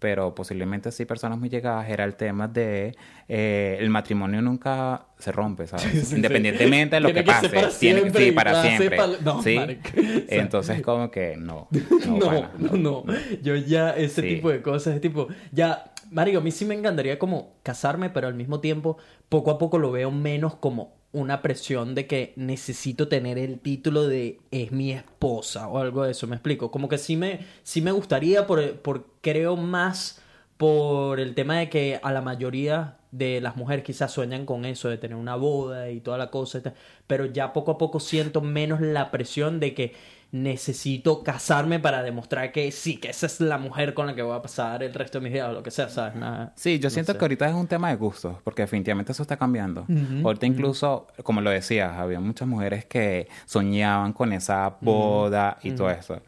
[0.03, 2.97] pero posiblemente sí personas muy llegadas, era el tema de
[3.29, 5.85] eh, el matrimonio nunca se rompe, ¿sabes?
[5.93, 6.17] Sí, sí.
[6.17, 7.49] Independientemente de lo Tiene que pase.
[7.51, 8.99] para tiene- siempre sí, para siempre.
[9.25, 9.57] no, ¿sí?
[10.29, 11.69] Entonces como que no.
[12.09, 13.05] No, No, no, no,
[13.43, 17.55] Yo ya ese tipo de cosas, tipo, ya, Mario, a mí sí me encantaría como
[17.63, 22.07] casarme, pero al mismo tiempo, poco a poco lo veo menos como una presión de
[22.07, 26.71] que necesito tener el título de es mi esposa o algo de eso, me explico.
[26.71, 30.23] Como que sí me, sí me gustaría, por, por creo más
[30.57, 34.89] por el tema de que a la mayoría de las mujeres quizás sueñan con eso,
[34.89, 36.63] de tener una boda y toda la cosa,
[37.07, 39.95] pero ya poco a poco siento menos la presión de que
[40.33, 44.35] necesito casarme para demostrar que sí, que esa es la mujer con la que voy
[44.35, 46.15] a pasar el resto de mis días o lo que sea, ¿sabes?
[46.17, 46.53] Nada.
[46.57, 47.19] Sí, yo no siento sé.
[47.19, 49.87] que ahorita es un tema de gustos, porque definitivamente eso está cambiando.
[50.25, 55.91] Ahorita incluso, como lo decías, había muchas mujeres que soñaban con esa boda y todo
[55.91, 56.19] eso.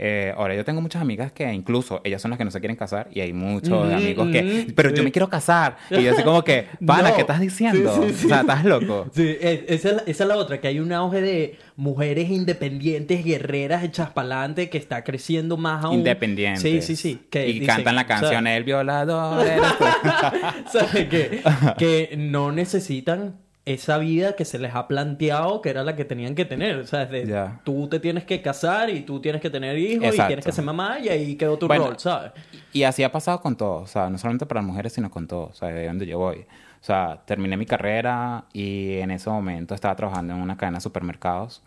[0.00, 2.76] Eh, ahora yo tengo muchas amigas que incluso ellas son las que no se quieren
[2.76, 4.96] casar y hay muchos Ujú, amigos que, ujú, pero sí.
[4.96, 5.76] yo me quiero casar.
[5.90, 7.14] Y yo así como que, pana, No.
[7.16, 7.92] ¿qué estás diciendo?
[8.02, 8.26] Sí, sí, sí.
[8.26, 9.06] O sea, ¿estás loco?
[9.12, 12.30] Sí, es- esa es, la, esa es la otra, que hay un auge de mujeres
[12.30, 15.96] independientes, guerreras, hechas para adelante, que está creciendo más aún.
[15.96, 16.62] Independientes.
[16.62, 17.20] Sí, sí, sí.
[17.28, 19.44] Que y dicen, cantan la o sea, canción El violador.
[20.72, 21.08] ¿Sabes?
[21.08, 21.42] Que,
[21.78, 23.36] que no necesitan
[23.72, 26.76] esa vida que se les ha planteado que era la que tenían que tener.
[26.78, 27.60] O sea, de, Ya.
[27.64, 30.64] tú te tienes que casar y tú tienes que tener hijos y tienes que ser
[30.64, 32.32] mamá y ahí quedó tu Bueno, rol, ¿sabes?
[32.72, 35.26] Y así ha pasado con todo, o sea, no solamente para las mujeres, sino con
[35.26, 36.46] todo, o sea, de donde yo voy.
[36.80, 40.82] O sea, terminé mi carrera y en ese momento estaba trabajando en una cadena de
[40.82, 41.62] supermercados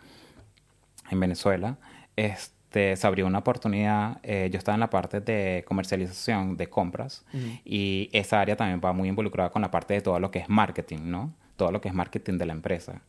[1.10, 1.76] en Venezuela.
[2.16, 7.24] Este, se abrió una oportunidad, eh, yo estaba en la parte de comercialización de compras
[7.64, 10.48] y esa área también va muy involucrada con la parte de todo lo que es
[10.48, 11.32] marketing, ¿no?
[11.56, 13.02] Todo lo que es marketing de la empresa.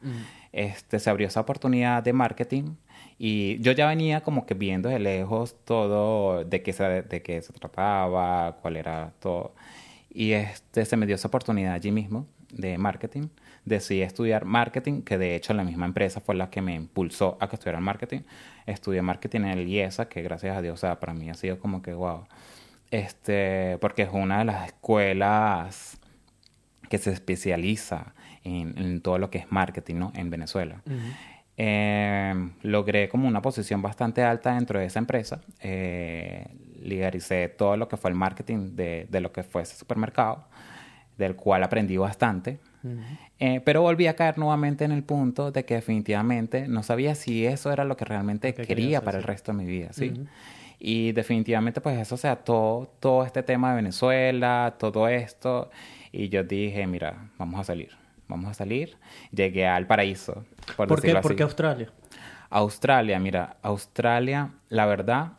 [0.52, 2.76] Este, se abrió esa oportunidad de marketing
[3.18, 7.42] y yo ya venía como que viendo de lejos todo de qué se, de qué
[7.42, 9.56] se trataba, cuál era todo.
[10.10, 13.30] Y este, se me dio esa oportunidad allí mismo de marketing.
[13.66, 17.48] Decidí estudiar marketing, que de hecho la misma empresa fue la que me impulsó a
[17.50, 18.22] que estudiara marketing.
[18.66, 21.60] Estudié marketing en el IESA, que gracias a Dios, o sea, para mí ha sido
[21.60, 22.26] como que wow.
[22.92, 25.98] Este, porque es una de las escuelas
[26.90, 30.12] que se especializa en, en todo lo que es marketing, ¿no?
[30.16, 30.82] En Venezuela.
[31.56, 35.42] Eh, logré como una posición bastante alta dentro de esa empresa.
[35.60, 36.46] Eh,
[36.82, 40.48] lidericé todo lo que fue el marketing de, de lo que fue ese supermercado,
[41.18, 42.60] del cual aprendí bastante.
[43.40, 47.46] Eh, pero volví a caer nuevamente en el punto de que definitivamente no sabía si
[47.46, 50.14] eso era lo que realmente que quería para el resto de mi vida, ¿sí?
[50.80, 55.70] Y definitivamente pues eso se ató todo este tema de Venezuela, todo esto.
[56.12, 57.92] Y yo dije, mira, vamos a salir,
[58.28, 58.98] vamos a salir.
[59.32, 61.92] Llegué al paraíso, por, ¿Por qué, ¿Por qué Australia?
[62.50, 65.34] Australia, mira, Australia, la verdad,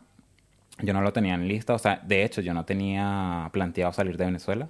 [0.79, 1.73] yo no lo tenía en lista.
[1.73, 4.67] O sea, de hecho, yo no tenía planteado salir de Venezuela.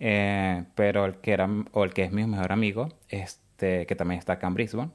[0.00, 4.18] Eh, pero el que era, o el que es mi mejor amigo, este, que también
[4.18, 4.90] está acá en Brisbane,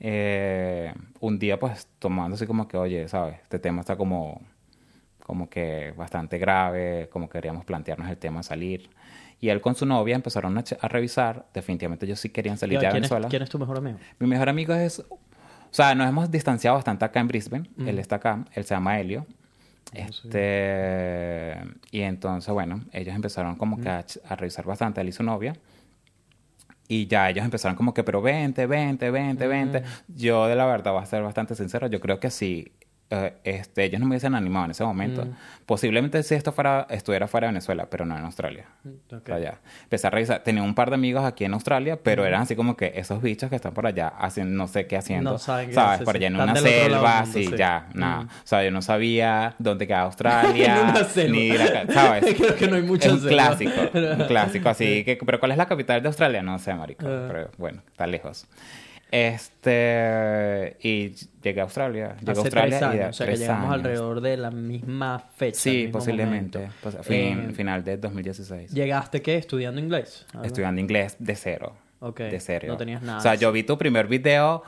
[0.00, 3.40] eh, un día pues tomando así como que, oye, ¿sabes?
[3.42, 4.42] Este tema está como,
[5.22, 8.90] como que bastante grave, como queríamos plantearnos el tema de salir.
[9.40, 11.46] Y él con su novia empezaron a, revisar.
[11.52, 13.28] Definitivamente ellos sí querían salir Ya, de ¿quién, es, Venezuela.
[13.28, 13.98] quién es tu mejor amigo?
[14.18, 15.00] Mi mejor amigo es...
[15.00, 15.18] O
[15.76, 17.68] sea, nos hemos distanciado bastante acá en Brisbane.
[17.76, 17.88] Mm.
[17.88, 18.44] Él está acá.
[18.54, 19.26] Él se llama Helio.
[19.92, 21.54] Este...
[21.90, 23.82] Y entonces, bueno, ellos empezaron como Mm.
[23.82, 25.54] que a, revisar bastante, él y su novia.
[26.88, 29.80] Y ya ellos empezaron como que, pero vente, vente, vente, vente.
[29.80, 30.16] Mm.
[30.16, 31.88] Yo, de la verdad, voy a ser bastante sincero.
[31.88, 32.72] Yo creo que si
[33.10, 35.30] eh, este, ellos no me hubiesen animado en ese momento, Mm.
[35.64, 38.66] posiblemente si esto fuera, estuviera fuera de Venezuela, pero no en Australia.
[39.12, 39.22] Ok.
[39.22, 39.58] O sea, ya.
[39.84, 40.42] Empecé a revisar.
[40.42, 43.48] Tenía un par de amigos aquí en Australia, pero eran así como que esos bichos
[43.48, 45.32] que están por allá haciendo no sé qué haciendo.
[45.32, 46.02] No saben ¿Sabes?
[46.02, 47.56] Por allá en una selva, mundo, sí, sí.
[47.56, 48.22] ya, nada.
[48.22, 48.26] Mm.
[48.26, 50.76] O sea, yo no sabía dónde quedaba Australia.
[50.82, 51.32] En una selva.
[51.36, 52.34] Ni la, ¿sabes?
[52.38, 53.56] Creo que no hay muchas un selvas.
[53.56, 56.42] clásico, un clásico así que, pero ¿cuál es la capital de Australia?
[56.42, 57.24] No sé, marico, Ah.
[57.28, 58.46] pero bueno, está lejos.
[59.10, 61.10] Este y
[61.42, 63.74] llegué a Australia, llegué a Australia tres años, y o sea que llegamos años.
[63.74, 65.58] alrededor de la misma fecha.
[65.60, 68.72] Sí, posiblemente, pues, fin- Eh, final de 2016.
[68.72, 69.36] ¿Llegaste qué?
[69.36, 70.26] ¿Estudiando inglés?
[70.42, 71.76] Estudiando inglés de cero.
[72.00, 72.70] Ok, De serio.
[72.72, 74.62] no tenías nada O sea, yo vi tu primer video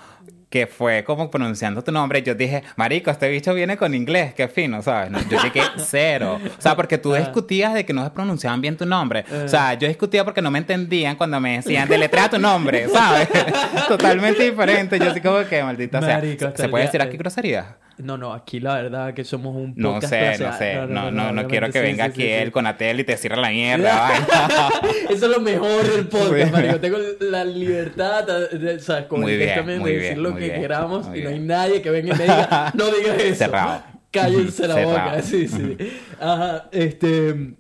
[0.51, 2.23] que fue como pronunciando tu nombre.
[2.23, 5.11] Yo dije, Marico, este bicho viene con inglés, qué fino, ¿sabes?
[5.11, 6.41] No, yo llegué cero.
[6.59, 7.19] O sea, porque tú Ah.
[7.19, 9.25] discutías de que no se pronunciaban bien tu nombre.
[9.45, 13.29] O sea, yo discutía porque no me entendían cuando me decían, deletrea tu nombre, ¿sabes?
[13.89, 14.99] Totalmente diferente.
[14.99, 16.15] Yo así como que, maldita sea.
[16.17, 17.67] Marico, hasta ¿Se puede decir aquí groserías?
[17.99, 20.93] No, no, aquí la verdad que somos un No podcast sé, clase no sé.
[20.93, 23.17] No, no, no, quiero que sí, venga sí, aquí sí, él con Atel y te
[23.17, 24.13] cierre la mierda.
[25.11, 26.53] Eso es lo mejor del podcast, Sí.
[26.53, 26.81] marico.
[26.81, 29.07] Tengo la libertad, de.
[29.09, 31.83] Como bien, también muy de decir bien, lo que bien, queramos y no hay nadie
[31.83, 33.35] que venga y me diga, no digas eso.
[33.45, 33.83] Cerrado.
[34.13, 34.91] Cállense la Cerrado.
[35.11, 35.23] boca.
[35.23, 35.77] Sí, sí.
[36.21, 37.55] Ajá, este...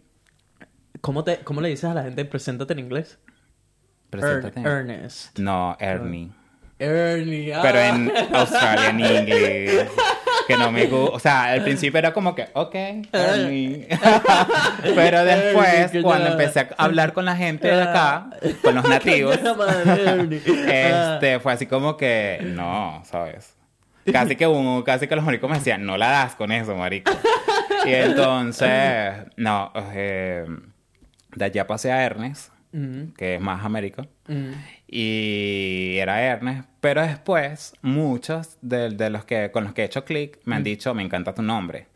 [1.00, 3.18] ¿Cómo, te, ¿Cómo le dices a la gente preséntate en inglés?
[4.10, 4.60] Preséntate.
[4.60, 5.38] Ern- Ernest.
[5.38, 6.30] No, Ernie.
[6.78, 7.52] Ernie.
[7.54, 7.60] ah.
[7.62, 9.86] Pero en Australian English.
[10.48, 11.14] Que no me gusta.
[11.14, 12.74] O sea, al principio era como que, ok.
[14.94, 18.30] Pero después, cuando empecé a hablar con la gente de acá,
[18.62, 19.38] con los nativos,
[20.66, 23.54] este, fue así como que, no, ¿sabes?
[24.10, 27.12] Casi que, un, casi que los maricos me decían, no la das con eso, marico.
[27.84, 30.46] Y entonces, no, eh,
[31.36, 32.50] de allá pasé a Ernest,
[33.18, 34.06] que es más América.
[34.26, 34.52] mm.
[34.90, 40.04] Y era Ernest, pero después muchos de, de los que con los que he hecho
[40.04, 41.88] clic me han dicho, me encanta tu nombre.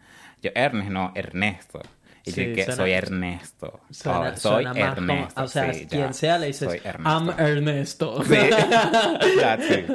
[0.43, 1.81] Yo, Ernest, no, Ernesto.
[2.25, 3.81] Y Sí, yo que suena- soy Ernesto.
[3.91, 5.43] Suena, Oh, soy suena más como- Ernesto.
[5.43, 6.13] o sea, sí, quien ya.
[6.13, 8.23] sea le dices, Soy I'm Ernesto.
[8.25, 8.35] Sí.
[9.41, 9.87] That's it.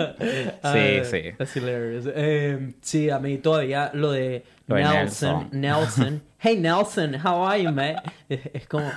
[0.63, 1.31] Ah, Sí, sí.
[1.37, 2.05] That's hilarious.
[2.13, 6.21] Eh, sí, a mí todavía lo de Lo de Nelson, Nelson.
[6.39, 7.95] hey Nelson, how are you, man?
[8.27, 8.91] Es, es como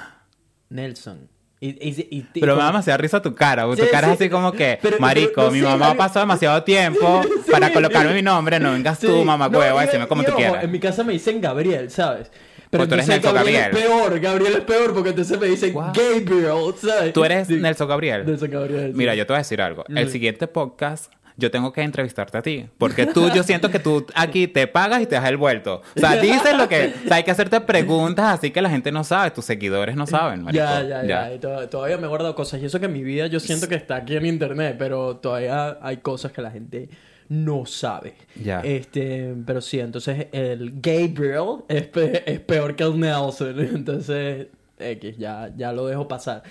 [0.71, 1.29] Nelson.
[1.63, 3.65] Y, y- y- y Pero me da demasiada risa tu cara.
[3.67, 4.13] Tu Sí, cara sí.
[4.15, 8.23] es así como que, Pero- marico, pero- mi mamá pasó demasiado tiempo para colocarme mi
[8.23, 8.59] nombre.
[8.59, 10.65] No vengas tú, mamá No, hueva, decirme como tú ojo, quieras.
[10.65, 12.31] En mi casa me dicen Gabriel, ¿sabes?
[12.71, 13.85] Pero Pues tú eres Nelson Gabriel, Gabriel.
[13.85, 15.87] es peor, Gabriel es peor porque entonces me dicen Wow.
[15.93, 17.13] Gabriel, ¿sabes?
[17.13, 17.49] Tú eres.
[17.51, 18.25] Nelson Gabriel.
[18.25, 18.93] Nelson Gabriel.
[18.95, 19.85] Mira, yo te voy a decir algo.
[19.89, 22.67] El siguiente podcast, yo tengo que entrevistarte a ti.
[22.79, 25.83] Porque tú, yo siento que tú aquí te pagas y te das el vuelto.
[25.97, 26.93] O sea, dices lo que...
[27.05, 29.33] O sea, hay que hacerte preguntas así que la gente no sabe.
[29.33, 30.63] Tus seguidores no saben, marico.
[30.65, 31.41] Ya, ya, ya.
[31.69, 32.61] Todavía me he guardado cosas.
[32.63, 35.97] Y eso que mi vida yo siento que está aquí en internet, pero todavía hay
[35.97, 36.89] cosas que la gente
[37.29, 38.15] no sabe.
[38.35, 38.61] Ya.
[38.61, 43.59] Este, pero sí, entonces el Gabriel es, pe- es peor que el Nelson.
[43.75, 44.49] Entonces,
[44.79, 46.43] X, ya, ya lo dejo pasar.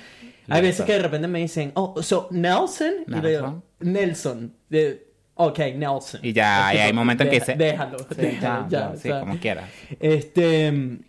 [0.48, 2.94] Hay veces que de repente me dicen, oh, so Nelson.
[3.08, 4.54] Y le digo, Nelson.
[4.70, 6.20] De- ok, Nelson.
[6.24, 7.56] Y ya, Es y hay momentos en que dice...
[7.56, 9.70] Déjalo, Sí, déjalo, ya, ya, ya, o sí, sea, como quieras.
[10.00, 11.00] este,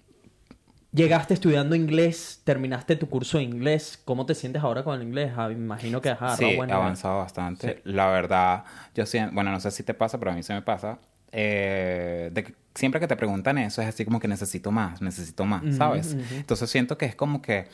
[0.93, 4.01] llegaste estudiando inglés, terminaste tu curso de inglés.
[4.05, 5.33] ¿Cómo te sientes ahora con el inglés?
[5.37, 7.81] Ah, me imagino que has Sí, he avanzado bastante.
[7.85, 9.35] La verdad, yo siento...
[9.35, 10.99] Bueno, no sé si te pasa, pero a mí se me pasa.
[11.33, 15.45] eh, de que siempre que te preguntan eso, es así como que necesito más, necesito
[15.45, 16.17] más, ¿sabes?
[16.37, 17.67] Entonces siento que es como que...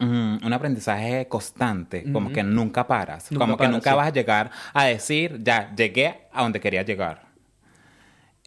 [0.00, 3.96] mm, un aprendizaje constante, como que nunca paras, Nunca como que nunca sí.
[3.96, 7.30] vas a llegar a decir, ya, llegué a donde quería llegar.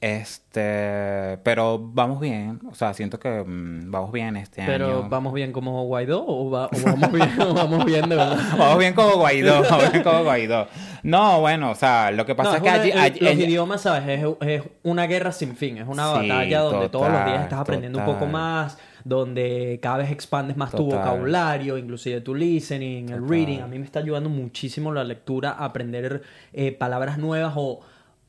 [0.01, 5.09] Este, pero vamos bien, o sea, siento que mm, vamos bien este Pero año.
[5.09, 8.37] ¿vamos bien como Guaidó o, va- o vamos bien, o vamos bien de verdad?
[8.57, 10.67] Vamos bien como Guaidó, vamos bien como Guaidó.
[11.03, 13.19] No, bueno, o sea, lo que pasa No, es que una- allí...
[13.21, 14.19] los idiomas, ¿sabes?
[14.19, 15.77] Es, es una guerra sin fin.
[15.77, 19.97] Es una Sí, batalla donde todos los días estás aprendiendo un poco más, donde cada
[19.97, 23.59] vez expandes más tu vocabulario, inclusive tu listening, el reading.
[23.59, 26.21] A mí me está ayudando muchísimo la lectura a aprender
[26.53, 27.81] eh, palabras nuevas o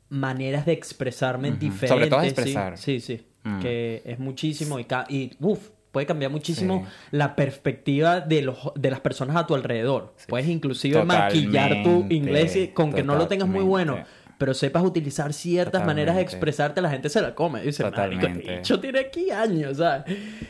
[0.09, 1.59] maneras de expresarme Ujú.
[1.59, 1.89] diferentes.
[1.91, 2.79] Sobre todo expresar.
[2.79, 3.27] Sí, sí.
[3.45, 3.61] Mm.
[3.61, 7.09] Que es muchísimo y, y uf, puede cambiar muchísimo Sí.
[7.17, 10.15] la perspectiva de, los, de las personas a tu alrededor.
[10.29, 13.99] Puedes inclusive maquillar tu inglés con que no lo tengas muy bueno.
[14.39, 17.63] Pero sepas utilizar ciertas maneras de expresarte, la gente se la come.
[17.63, 18.57] Dice, Totalmente.
[18.57, 20.05] bicho tiene aquí años, ¿sabes?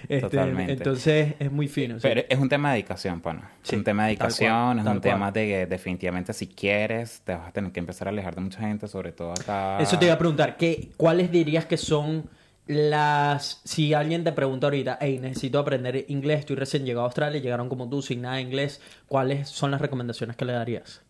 [0.08, 0.72] Este, Totalmente.
[0.72, 1.96] entonces es muy fino.
[1.96, 2.00] sí.
[2.02, 3.50] Pero es un tema de dedicación, pana.
[3.62, 7.22] Sí, es un tema de cual, dedicación, es un tema de que definitivamente si quieres,
[7.24, 9.78] te vas a tener que empezar a alejar de mucha gente, sobre todo acá.
[9.80, 12.24] Eso te iba a preguntar, ¿qué, ¿cuáles dirías que son
[12.66, 13.60] las...
[13.64, 17.68] Si alguien te pregunta ahorita, hey, necesito aprender inglés, estoy recién llegado a Australia, llegaron
[17.68, 21.02] como tú sin nada de inglés, ¿cuáles son las recomendaciones que le darías?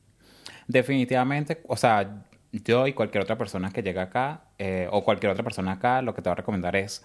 [0.67, 2.25] Definitivamente, o sea,
[2.63, 6.15] yo y cualquier otra persona que llegue acá, eh, o cualquier otra persona acá, lo
[6.15, 7.05] que te voy a recomendar es,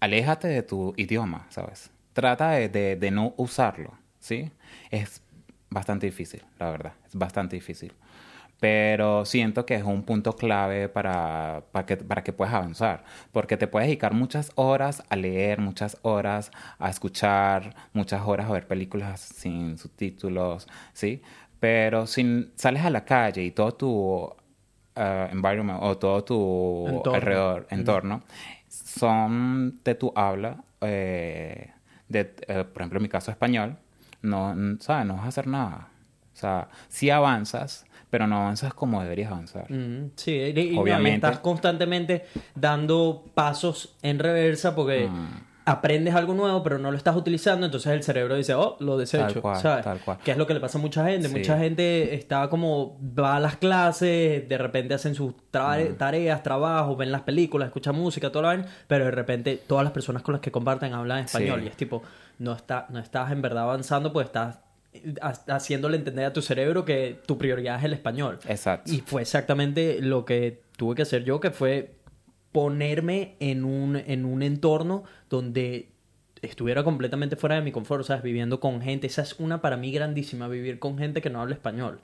[0.00, 1.90] aléjate de tu idioma, ¿sabes?
[2.12, 4.50] Trata de, de- de no usarlo, ¿sí?
[4.90, 5.22] Es
[5.70, 7.92] bastante difícil, la verdad, es bastante difícil.
[8.60, 13.56] Pero siento que es un punto clave para, para, que, para que puedas avanzar, porque
[13.56, 18.66] te puedes dedicar muchas horas a leer, muchas horas a escuchar, muchas horas a ver
[18.68, 21.22] películas sin subtítulos, ¿sí?
[21.60, 24.32] Pero si sales a la calle y todo tu
[24.94, 27.14] eh, environment o todo tu Entorno.
[27.16, 28.22] alrededor, entorno,
[28.68, 31.70] son de tu habla, eh,
[32.08, 33.76] de, eh, por ejemplo, en mi caso español,
[34.22, 35.06] no, ¿sabes?
[35.06, 35.88] No vas a hacer nada.
[36.34, 39.70] O sea, sí avanzas, pero no avanzas como deberías avanzar.
[39.70, 41.26] Mm, sí, y, y no, y Obviamente.
[41.26, 45.47] estás constantemente dando pasos en reversa porque Mm.
[45.68, 49.26] Aprendes algo nuevo, pero no lo estás utilizando, entonces el cerebro dice, oh, lo desecho,
[49.34, 49.84] Tal cual, ¿sabes?
[49.84, 50.18] tal cual.
[50.24, 51.28] Que es lo que le pasa a mucha gente.
[51.28, 51.34] Sí.
[51.36, 55.94] Mucha gente está como, va a las clases, de repente hacen sus tra- Mm.
[55.96, 59.92] tareas, trabajos, ven las películas, escuchan música, todo lo vaina, pero de repente todas las
[59.92, 61.66] personas con las que comparten hablan español Sí.
[61.66, 62.02] y es tipo,
[62.38, 64.60] no, está, no estás en verdad avanzando, pues estás
[65.20, 68.38] ha- haciéndole entender a tu cerebro que tu prioridad es el español.
[68.48, 68.90] Exacto.
[68.92, 71.97] Y fue exactamente lo que tuve que hacer yo, que fue
[72.52, 75.88] ponerme en un, en un entorno donde
[76.42, 78.22] estuviera completamente fuera de mi confort, ¿sabes?
[78.22, 79.06] Viviendo con gente.
[79.06, 82.00] Esa es una para mí grandísima, vivir con gente que no habla español.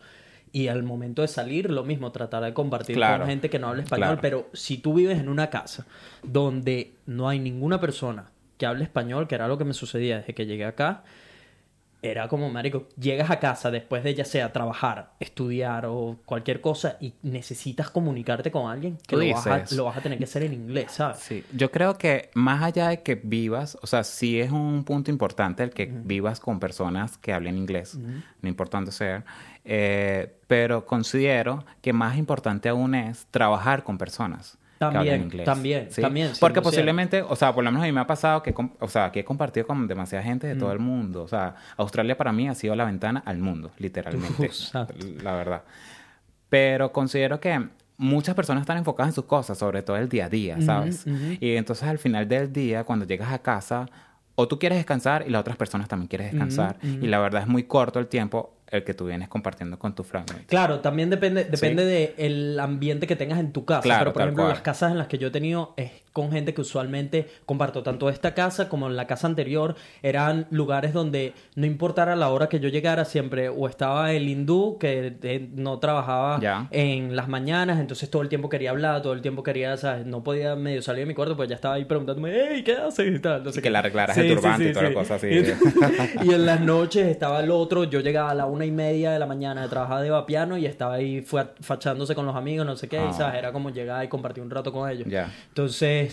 [0.52, 3.18] Y al momento de salir, lo mismo, tratar de compartir Claro.
[3.22, 4.06] con gente que no habla español.
[4.06, 4.20] Claro.
[4.20, 5.86] Pero si tú vives en una casa
[6.22, 10.34] donde no hay ninguna persona que hable español, que era lo que me sucedía desde
[10.34, 11.02] que llegué acá,
[12.04, 16.98] era como, marico, llegas a casa después de ya sea trabajar, estudiar o cualquier cosa
[17.00, 20.42] y necesitas comunicarte con alguien, que lo vas, a, lo vas a tener que hacer
[20.42, 21.18] en inglés, ¿sabes?
[21.18, 25.10] Sí, yo creo que más allá de que vivas, o sea, sí es un punto
[25.10, 29.24] importante el que vivas con personas que hablen inglés, no importante sea,
[29.64, 34.58] eh, pero considero que más importante aún es trabajar con personas.
[34.78, 36.02] Que También, inglés, también, ¿sí?
[36.02, 36.62] también, Porque 100%.
[36.62, 39.20] posiblemente, o sea, por lo menos a mí me ha pasado que, o sea, que
[39.20, 41.22] he compartido con demasiada gente de todo el mundo.
[41.22, 44.50] O sea, Australia para mí ha sido la ventana al mundo, literalmente.
[45.22, 45.62] La verdad.
[46.48, 50.28] Pero considero que muchas personas están enfocadas en sus cosas, sobre todo el día a
[50.28, 51.06] día, ¿sabes?
[51.40, 53.86] Y entonces al final del día, cuando llegas a casa,
[54.36, 56.76] o tú quieres descansar y las otras personas también quieren descansar.
[56.82, 60.04] Y la verdad es muy corto el tiempo el que tú vienes compartiendo con tu
[60.04, 60.46] flatmate.
[60.46, 61.84] Claro, también depende, depende
[62.16, 63.82] del ambiente que tengas en tu casa.
[63.82, 64.54] Claro, pero por ejemplo, cual.
[64.54, 68.08] las casas en las que yo he tenido es con gente que usualmente comparto tanto
[68.08, 69.74] esta casa como en la casa anterior.
[70.02, 74.78] Eran lugares donde no importara la hora que yo llegara, siempre o estaba el hindú
[74.78, 76.68] que eh, no trabajaba Ya.
[76.70, 80.06] en las mañanas, entonces todo el tiempo quería hablar, todo el tiempo quería, ¿sabes?
[80.06, 83.12] No podía medio salir de mi cuarto, pues ya estaba ahí preguntándome, hey, ¿qué haces?
[83.14, 83.70] Y tal, no sé que qué.
[83.70, 85.28] le arreglaras el turbante y toda la cosa así.
[86.24, 89.18] Y, en las noches estaba el otro, yo llegaba a la una y media de
[89.18, 92.76] la mañana de trabajar de vapiano y estaba ahí fue fachándose con los amigos, no
[92.76, 93.12] sé qué, y Ah.
[93.12, 95.06] sabes, era como llegar y compartir un rato con ellos.
[95.08, 95.32] Ya.
[95.48, 96.03] Entonces,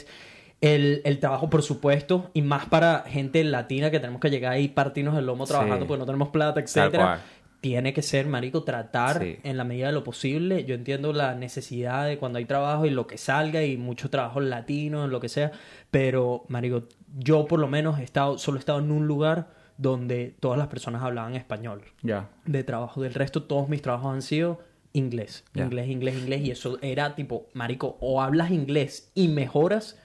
[0.62, 4.66] el, el trabajo, por supuesto, y más para gente latina que tenemos que llegar ahí
[4.66, 5.88] y partirnos el lomo trabajando Sí.
[5.88, 7.22] porque no tenemos plata, etcétera.
[7.62, 9.38] Tiene que ser, marico, tratar Sí.
[9.44, 10.66] en la medida de lo posible.
[10.66, 14.40] Yo entiendo la necesidad de cuando hay trabajo y lo que salga y mucho trabajo
[14.40, 15.52] latino, en lo que sea.
[15.92, 16.84] Pero, marico,
[17.20, 20.68] yo por lo menos he estado, solo he estado en un lugar donde todas las
[20.68, 22.30] personas hablaban español Ya.
[22.46, 23.02] de trabajo.
[23.02, 24.60] Del resto, todos mis trabajos han sido
[24.94, 25.44] inglés.
[25.56, 26.42] Inglés, inglés, inglés.
[26.42, 29.98] Y eso era tipo, marico, o hablas inglés y mejoras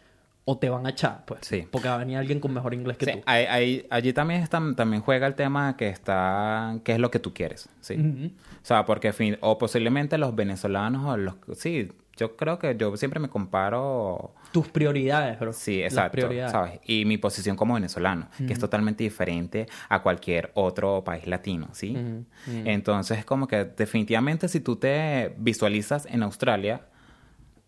[0.49, 1.41] o te van a echar, pues.
[1.43, 1.67] Sí.
[1.71, 3.19] Porque va a venir alguien con mejor inglés que Sí, tú.
[3.27, 7.19] ahí- ahí- allí también, está, también juega el tema que está, qué es lo que
[7.19, 7.95] tú quieres, ¿sí?
[7.97, 12.97] O sea, porque fin, o posiblemente los venezolanos o los, sí, yo creo que yo
[12.97, 15.53] siempre me comparo, Tus prioridades, bro.
[15.53, 16.53] sí, exacto, prioridades.
[16.53, 16.81] ¿sabes?
[16.85, 21.97] Y mi posición como venezolano, que es totalmente diferente a cualquier otro país latino, ¿sí?
[22.47, 26.83] Entonces, como que definitivamente si tú te visualizas en Australia,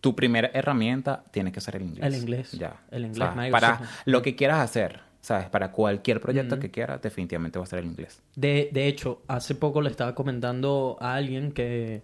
[0.00, 2.06] tu primera herramienta tiene que ser el inglés.
[2.06, 2.52] El inglés.
[2.52, 2.80] Ya.
[2.90, 5.48] El inglés, Para lo que quieras hacer, ¿sabes?
[5.48, 8.22] Para cualquier proyecto que quieras, definitivamente va a ser el inglés.
[8.36, 12.02] De, de hecho, hace poco le estaba comentando a alguien que...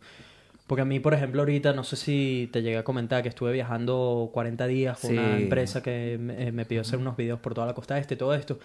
[0.66, 3.52] Porque a mí, por ejemplo, ahorita, no sé si te llegué a comentar que estuve
[3.52, 5.42] viajando 40 días con una Sí.
[5.42, 8.34] empresa que me, eh, me pidió hacer unos videos por toda la costa este todo
[8.34, 8.58] esto.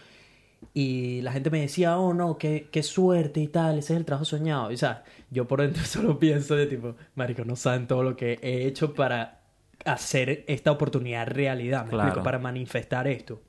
[0.74, 4.06] Y la gente me decía, oh no, qué, qué suerte y tal, ese es el
[4.06, 4.72] trabajo soñado.
[4.72, 8.16] Y o sea, yo por dentro solo pienso de tipo, marico, no saben todo lo
[8.16, 9.42] que he hecho para
[9.86, 12.08] hacer esta oportunidad realidad, ¿me Claro.
[12.10, 12.24] explico?
[12.24, 13.42] Para manifestar esto.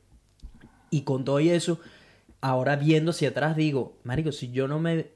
[0.90, 1.80] Y con todo y eso,
[2.40, 5.06] ahora viendo hacia atrás digo, marico, si yo no me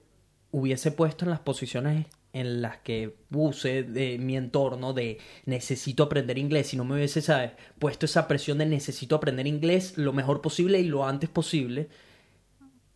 [0.52, 6.36] hubiese puesto en las posiciones en las que puse de mi entorno de necesito aprender
[6.36, 7.52] inglés, si no me hubiese, ¿sabes?
[7.78, 11.88] puesto esa presión de necesito aprender inglés lo mejor posible y lo antes posible,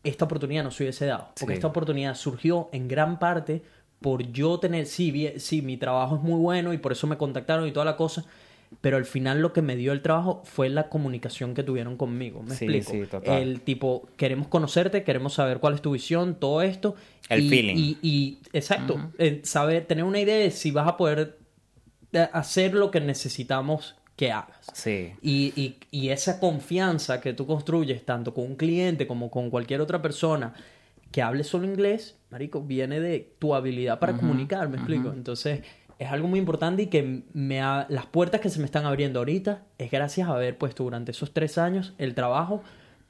[0.04, 1.28] esta oportunidad no se hubiese dado.
[1.38, 1.58] Porque Sí.
[1.58, 3.62] esta oportunidad surgió en gran parte
[4.00, 7.16] por yo tener, sí, bien- sí, mi trabajo es muy bueno y por eso me
[7.16, 8.24] contactaron y toda la cosa,
[8.80, 12.42] pero al final lo que me dio el trabajo fue la comunicación que tuvieron conmigo.
[12.42, 12.92] ¿Me Sí, explico?
[12.92, 13.42] sí, total.
[13.42, 16.94] El tipo, queremos conocerte, queremos saber cuál es tu visión, todo esto.
[17.28, 17.76] El y, feeling.
[17.76, 21.38] Y, y- exacto, eh, saber, tener una idea de si vas a poder
[22.12, 24.66] eh, hacer lo que necesitamos que hagas.
[24.74, 25.12] Sí.
[25.22, 29.80] Y, y, y esa confianza que tú construyes tanto con un cliente como con cualquier
[29.80, 30.54] otra persona
[31.12, 35.10] que hable solo inglés, marico, viene de tu habilidad para comunicar, ¿me explico?
[35.12, 35.62] Entonces,
[35.98, 39.18] es algo muy importante y que me ha- las puertas que se me están abriendo
[39.20, 42.62] ahorita es gracias a haber puesto durante esos tres años el trabajo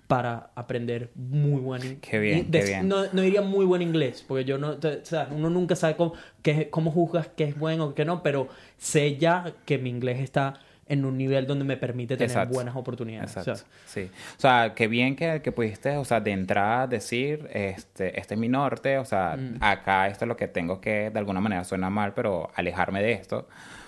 [0.06, 1.98] para aprender muy buen inglés.
[2.00, 2.88] Qué bien, qué bien.
[2.88, 6.14] No, no diría muy buen inglés, porque yo no, o sea, uno nunca sabe cómo,
[6.40, 10.20] qué- cómo juzgas qué es bueno o qué no, pero sé ya que mi inglés
[10.20, 10.54] está
[10.88, 12.54] en un nivel donde me permite tener Exacto.
[12.54, 13.36] buenas oportunidades.
[13.36, 13.60] O Exacto.
[13.60, 14.10] sea, Sí.
[14.36, 18.40] O sea, qué bien que, que pudiste, o sea, de entrada decir, este, este es
[18.40, 19.56] mi norte, o sea, Mm.
[19.60, 23.12] acá esto es lo que tengo que, de alguna manera suena mal, pero alejarme de
[23.12, 23.46] esto.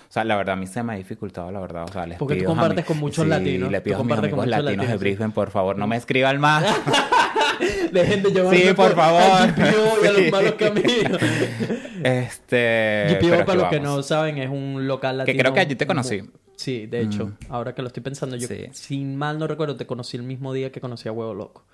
[0.09, 1.85] O sea, la verdad a mí se me ha dificultado, la verdad.
[1.85, 4.01] O sea, les Porque tú pido mi- compartes con muchos Sí, latinos, le tú pido
[4.01, 4.97] a mis amigos latinos de latinos, sí.
[4.97, 6.65] Brisbane, por favor, no me escriban más.
[7.91, 9.21] Dejen de llevarme Sí, por favor.
[9.21, 11.21] a GPO y a los malos caminos.
[12.03, 13.19] este.
[13.21, 15.39] GPO, para los que no saben, es un local latino.
[15.39, 16.21] creo que allí te conocí.
[16.55, 18.67] Sí, de hecho, ahora que lo estoy pensando, yo, Sí.
[18.71, 21.65] sin mal no recuerdo, te conocí el mismo día que conocí a Huevo Loco.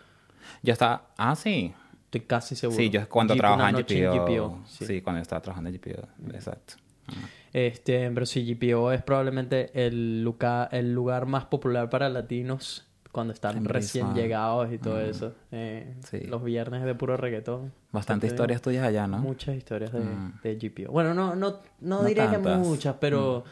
[0.64, 1.10] Yo estaba.
[1.18, 1.74] Ah, sí.
[2.06, 2.78] Estoy casi seguro.
[2.78, 4.64] Sí, yo cuando trabajaba en GPO.
[4.66, 4.86] Sí.
[4.86, 5.02] sí.
[5.02, 6.08] cuando estaba trabajando en GPO.
[6.34, 6.76] Exacto.
[7.52, 12.87] Este, pero sí, GPO es probablemente el lugar, el lugar más popular para latinos
[13.18, 15.34] cuando están recién llegados y todo eso.
[15.51, 16.20] Eh, Sí.
[16.28, 17.74] Los viernes de puro reggaetón.
[17.91, 19.18] Bastantes Te digo, historias tuyas allá, ¿no?
[19.18, 20.39] Muchas historias de, Mm.
[20.43, 20.91] de GPO.
[20.91, 21.49] Bueno, no, no,
[21.82, 22.38] no, No diré que.
[22.38, 22.59] Mm.
[22.59, 23.43] muchas, pero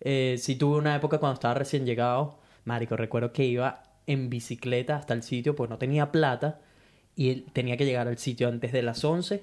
[0.00, 2.38] eh, sí tuve una época cuando estaba recién llegado.
[2.64, 6.60] Marico, recuerdo que iba en bicicleta hasta el sitio, pues no tenía plata
[7.14, 9.42] y él tenía que llegar al sitio antes de las 11.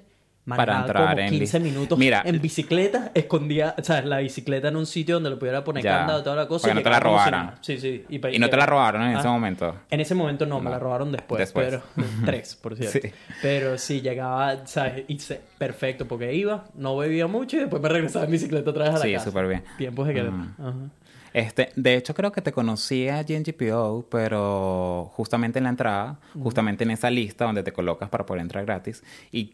[0.56, 2.22] Para entrar como en 15 bici- minutos Mira.
[2.24, 5.98] en bicicleta, escondía, o sea, la bicicleta en un sitio donde lo pudiera poner Ya.
[5.98, 6.62] candado, toda la cosa.
[6.68, 7.54] Para que y no te la robaran.
[7.60, 8.04] Sí, sí.
[8.08, 9.18] Y no te la robaron en Ah.
[9.20, 9.74] ese momento.
[9.90, 11.66] En ese momento no, me la robaron después, Después.
[11.68, 11.82] pero
[12.24, 12.98] tres, por cierto.
[13.02, 13.12] Sí.
[13.42, 15.04] Pero sí, llegaba, ¿sabes?
[15.08, 18.84] Y se- perfecto, porque iba, no bebía mucho y después me regresaba en bicicleta otra
[18.84, 19.24] vez a la Sí, casa.
[19.26, 19.64] súper bien.
[19.76, 20.22] Tiempos de que...
[20.22, 20.54] Mm.
[20.58, 20.74] Ajá.
[21.34, 26.18] Este, de hecho, creo que te conocí allí en GPO, pero justamente en la entrada,
[26.40, 29.04] justamente en esa lista donde te colocas para poder entrar gratis.
[29.30, 29.52] Y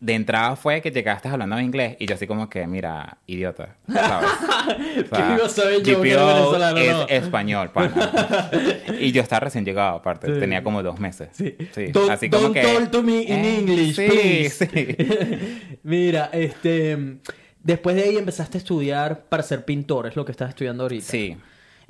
[0.00, 3.76] de entrada fue que llegaste hablando en inglés y yo así como que, mira, idiota,
[3.86, 4.30] ¿sabes?
[5.10, 7.08] O ¿Qué iba a saber yo venezolano, es no?
[7.08, 8.50] español, pana.
[9.00, 10.32] y yo estaba recién llegado, aparte.
[10.32, 10.40] Sí.
[10.40, 11.28] Tenía como dos meses.
[11.32, 11.54] Sí.
[11.72, 12.62] Sí, Don't, así como don't que...
[12.62, 14.66] talk to me in eh, English, sí, please.
[14.66, 15.78] sí.
[15.82, 17.18] Mira, este...
[17.62, 21.04] Después de ahí empezaste a estudiar para ser pintor, es lo que estás estudiando ahorita.
[21.04, 21.36] Sí.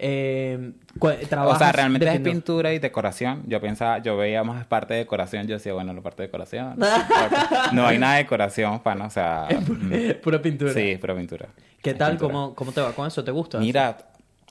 [0.03, 3.43] Eh, O trabajas sea, realmente es pintura y decoración.
[3.47, 5.47] Yo pensaba, yo veía más parte de decoración.
[5.47, 6.79] Yo decía, bueno, la parte de decoración.
[7.73, 9.07] no hay nada de decoración, pana.
[9.07, 10.73] O sea, mm, Pura pintura.
[10.73, 11.49] sí, pura pintura.
[11.83, 12.13] ¿Qué Es tal?
[12.13, 12.33] pintura.
[12.33, 13.23] ¿Cómo, ¿Cómo te va con eso?
[13.23, 13.59] ¿Te gusta?
[13.59, 13.97] Mira,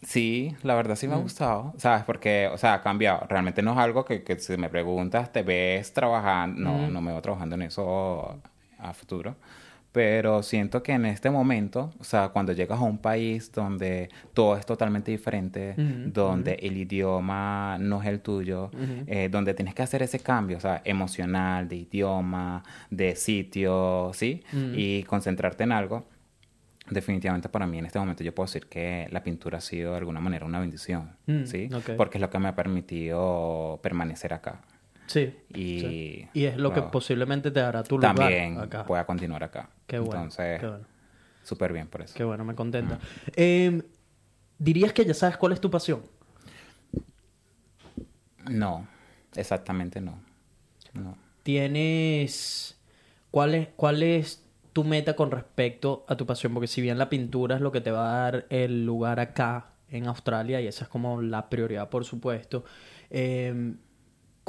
[0.03, 1.17] sí, la verdad sí me Mm.
[1.17, 1.73] ha gustado.
[1.77, 2.03] ¿Sabes?
[2.03, 3.25] Porque, o sea, ha cambiado.
[3.27, 6.59] Realmente no es algo que, que si me preguntas, ¿te ves trabajando?
[6.61, 6.93] No, Mm.
[6.93, 8.39] no me veo trabajando en eso
[8.77, 9.35] a futuro.
[9.91, 14.55] Pero siento que en este momento, o sea, cuando llegas a un país donde todo
[14.55, 15.73] es totalmente diferente,
[16.13, 18.69] donde el idioma no es el tuyo,
[19.07, 24.43] eh, donde tienes que hacer ese cambio, o sea, emocional, de idioma, de sitio, ¿sí?
[24.75, 26.05] Y concentrarte en algo.
[26.91, 29.97] Definitivamente para mí en este momento yo puedo decir que la pintura ha sido de
[29.97, 31.67] alguna manera una bendición, Mm, ¿sí?
[31.97, 34.61] Porque es lo que me ha permitido permanecer acá.
[35.09, 35.35] Sí.
[35.55, 36.29] Y, sí.
[36.33, 38.85] Y es lo que posiblemente te dará tu lugar también acá.
[38.85, 39.69] pueda continuar acá.
[39.87, 40.13] Qué bueno.
[40.13, 40.85] Entonces, bueno.
[41.43, 42.13] súper bien por eso.
[42.15, 42.99] Qué bueno, me contenta.
[43.35, 43.81] Eh,
[44.59, 46.03] ¿Dirías que ya sabes cuál es tu pasión?
[48.47, 48.87] No,
[49.35, 50.19] exactamente no.
[50.93, 51.17] No.
[51.41, 52.77] ¿Tienes...
[53.31, 54.43] ¿Cuál es, ¿Cuál es
[54.73, 56.53] tu meta con respecto a tu pasión?
[56.53, 59.71] Porque si bien la pintura es lo que te va a dar el lugar acá
[59.89, 62.63] en Australia, y esa es como la prioridad, por supuesto,
[63.09, 63.73] eh,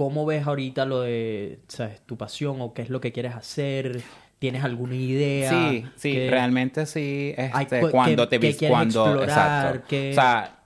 [0.01, 2.01] ¿cómo ves ahorita lo de ¿sabes?
[2.07, 4.01] tu pasión o qué es lo que quieres hacer?
[4.39, 5.51] ¿Tienes alguna idea?
[5.51, 7.35] Sí, sí, que- realmente sí.
[7.37, 9.29] Este, cu- cuando que- te que vis, quieres cuando, explorar,
[9.77, 9.89] exacto.
[9.89, 10.59] que- O sea,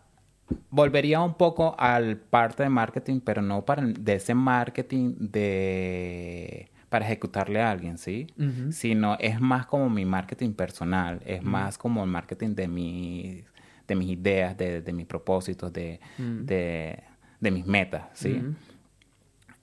[0.71, 7.05] volvería un poco al parte de marketing, pero no para de ese marketing de para
[7.07, 8.29] ejecutarle a alguien, ¿sí?
[8.71, 13.45] Sino es más como mi marketing personal, es más como el marketing de mis
[13.89, 17.03] de mis ideas, de, de mis propósitos, de, de,
[17.41, 18.41] de mis metas, ¿sí?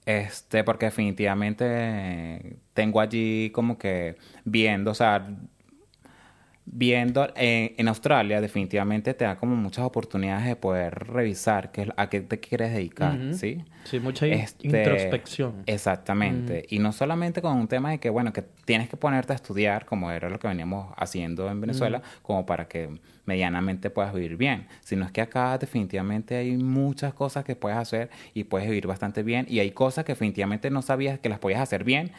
[0.04, 5.28] Este, porque definitivamente tengo allí como que viendo, o sea,
[6.64, 12.08] viendo en, en Australia definitivamente te da como muchas oportunidades de poder revisar qué, a
[12.08, 13.18] qué te quieres dedicar.
[13.34, 13.64] ¿sí?
[13.84, 15.64] Sí, mucha Este, introspección.
[15.66, 16.64] Exactamente.
[16.68, 19.86] Y no solamente con un tema de que, bueno, que tienes que ponerte a estudiar,
[19.86, 22.88] como era lo que veníamos haciendo en Venezuela, como para que
[23.24, 28.10] medianamente puedas vivir bien, sino es que acá definitivamente hay muchas cosas que puedes hacer
[28.34, 31.60] y puedes vivir bastante bien y hay cosas que definitivamente no sabías que las podías
[31.60, 32.12] hacer bien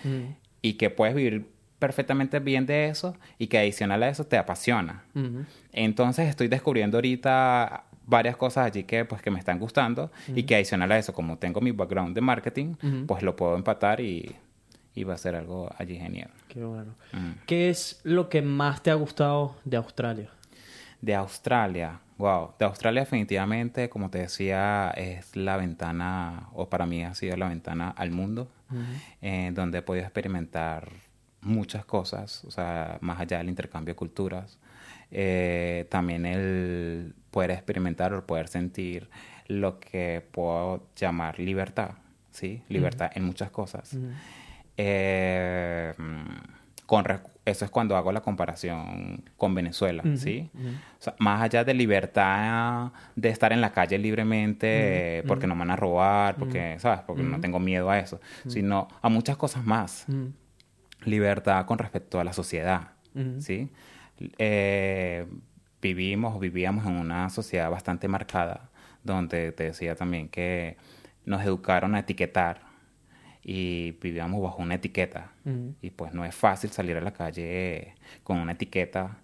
[0.61, 1.47] y que puedes vivir
[1.83, 5.03] perfectamente bien de eso y que adicional a eso te apasiona.
[5.73, 10.55] Entonces estoy descubriendo ahorita varias cosas allí que pues que me están gustando y que
[10.55, 12.75] adicional a eso, como tengo mi background de marketing,
[13.05, 14.33] pues lo puedo empatar y,
[14.95, 16.29] y va a ser algo allí genial.
[16.47, 16.93] Qué bueno.
[17.11, 17.31] Mm.
[17.45, 20.29] ¿Qué es lo que más te ha gustado de Australia?
[21.01, 27.03] De Australia, wow, de Australia definitivamente, como te decía, es la ventana, o para mí
[27.03, 28.47] ha sido la ventana al mundo,
[29.21, 30.87] eh, donde he podido experimentar
[31.43, 34.59] muchas cosas, o sea, más allá del intercambio de culturas,
[35.11, 39.09] eh, también el poder experimentar o poder sentir
[39.47, 41.91] lo que puedo llamar libertad,
[42.31, 42.63] ¿sí?
[42.69, 43.97] Libertad en muchas cosas.
[44.77, 45.93] Eh,
[46.85, 47.05] con
[47.45, 50.49] eso es cuando hago la comparación con Venezuela, ¿sí?
[50.99, 55.59] O sea, más allá de libertad de estar en la calle libremente porque no me
[55.59, 57.01] van a robar, porque, ¿sabes?
[57.05, 60.05] Porque no tengo miedo a eso, sino a muchas cosas más.
[61.05, 62.91] Libertad con respecto a la sociedad.
[63.41, 63.69] ¿sí?
[64.37, 65.25] Eh,
[65.81, 68.69] vivimos, vivíamos en una sociedad bastante marcada,
[69.03, 70.77] donde te decía también que
[71.25, 72.61] nos educaron a etiquetar
[73.43, 75.31] y vivíamos bajo una etiqueta.
[75.81, 79.17] Y pues no es fácil salir a la calle con una etiqueta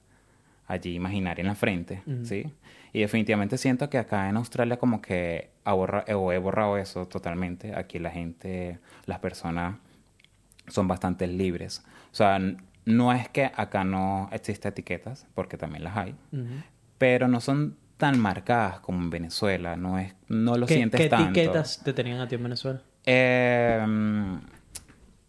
[0.68, 2.46] allí imaginaria en la frente, ¿sí?
[2.94, 7.08] Y definitivamente siento que acá en Australia como que ha borra- o he borrado eso
[7.08, 7.74] totalmente.
[7.76, 9.76] Aquí la gente, las personas
[10.70, 11.84] son bastante libres.
[12.12, 12.40] O sea,
[12.86, 16.16] no es que acá no existe etiquetas, porque también las hay,
[16.98, 19.76] pero no son tan marcadas como en Venezuela.
[19.76, 21.30] No es, no lo ¿Qué, sientes qué tanto.
[21.32, 22.82] etiquetas te tenían a ti en Venezuela?
[23.06, 23.86] Eh,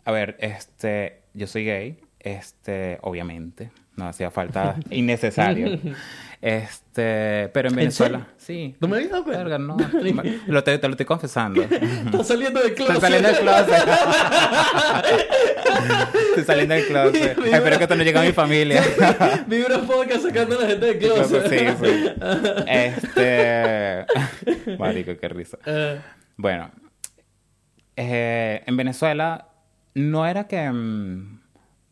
[0.05, 3.71] a ver, este, yo soy gay, este, obviamente,
[4.01, 5.79] no hacía falta innecesario.
[6.43, 8.75] Este, pero en ¿En Venezuela, sí.
[8.81, 9.43] ¿No me habías dado cuenta?
[9.45, 9.77] Verga, no,
[10.47, 11.61] lo te, te lo estoy confesando.
[11.71, 12.95] Estás saliendo del closet.
[12.97, 13.89] Estoy saliendo del closet.
[16.31, 17.39] Estoy saliendo del closet.
[17.39, 18.83] Espero que esto no llegue a mi familia.
[19.47, 22.09] Vibra podcast sacando a la gente del Closet, sí, sí.
[22.67, 24.07] Este.
[24.79, 25.59] Marico, qué risa.
[25.67, 26.01] Eh,
[26.37, 26.71] Bueno,
[27.97, 29.49] eh, en Venezuela
[29.95, 31.41] no era que mm,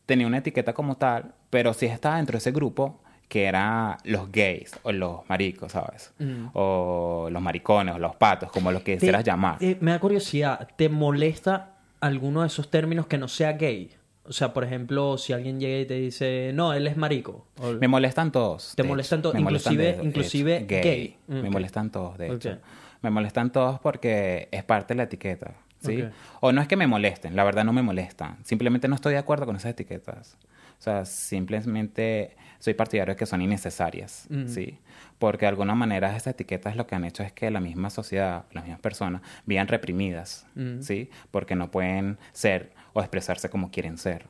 [0.07, 4.33] tenía una etiqueta como tal, pero sí estaba dentro de ese grupo que era los
[4.33, 6.13] gays o los maricos, ¿sabes?
[6.19, 6.47] Mm.
[6.55, 9.59] O los maricones o los patos, como los que te- quisieras llamar.
[9.59, 13.91] te- me da curiosidad, ¿te molesta alguno de esos términos que no sea gay?
[14.25, 17.47] O sea, por ejemplo, si alguien llega y te dice, no, él es marico.
[17.61, 18.75] O- Me molestan todos.
[18.77, 21.17] Te molestan todos, molestan inclusive- de- inclusive gay.
[21.29, 21.51] Me Ok.
[21.53, 22.59] molestan todos, de hecho.
[23.03, 26.03] Me molestan todos porque es parte de la etiqueta, ¿sí?
[26.41, 28.39] O no es que me molesten, la verdad no me molestan.
[28.45, 30.37] Simplemente no estoy de acuerdo con esas etiquetas.
[30.79, 34.29] O sea, simplemente soy partidario de que son innecesarias.
[34.47, 34.79] ¿sí?
[35.19, 38.45] Porque de alguna manera esas etiquetas lo que han hecho es que la misma sociedad,
[38.53, 40.47] las mismas personas, vivan reprimidas.
[40.81, 41.11] ¿sí?
[41.31, 44.27] Porque no pueden ser o expresarse como quieren ser.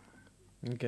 [0.66, 0.84] Ok.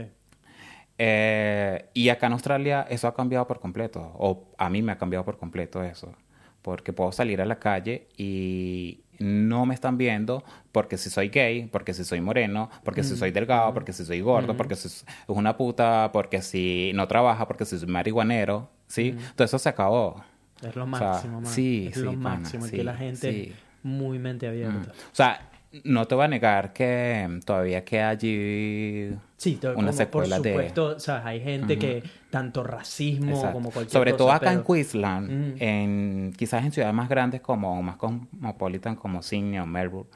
[1.02, 4.98] Eh, y acá en Australia eso ha cambiado por completo, o a mí me ha
[4.98, 6.14] cambiado por completo eso,
[6.61, 10.42] porque puedo salir a la calle y no me están viendo
[10.72, 14.20] porque si soy gay, porque si soy moreno, porque si soy delgado, porque si soy
[14.20, 19.14] gordo, porque si es una puta, porque si no trabaja, porque si soy marihuanero, ¿sí?
[19.36, 20.24] Todo eso se acabó.
[20.62, 21.52] Es lo O sea, máximo, man.
[21.52, 23.52] sí, Es lo pana, máximo, sí, que la gente sí.
[23.82, 24.90] muy mente abierta.
[24.92, 25.49] O sea,
[25.84, 30.42] no te voy a negar que todavía queda allí Sí, to- una como secuela por
[30.44, 30.50] de...
[30.52, 31.24] supuesto, ¿sabes?
[31.26, 33.52] Hay gente que tanto racismo Exacto.
[33.52, 37.80] como cualquier Sobre cosa, todo acá en Queensland, en, quizás en ciudades más grandes como
[37.82, 40.10] más cosmopolitan como Sydney o Melbourne,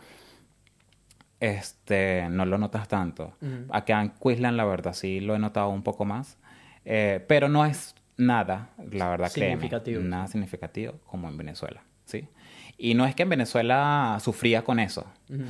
[1.40, 3.34] este, no lo notas tanto.
[3.70, 6.38] Acá en Queensland, la verdad, sí lo he notado un poco más.
[6.84, 10.02] Eh, pero no es nada, la verdad, créeme, Significativo.
[10.02, 12.28] nada significativo como en Venezuela, ¿sí?
[12.76, 15.06] Y no es que en Venezuela sufría con eso,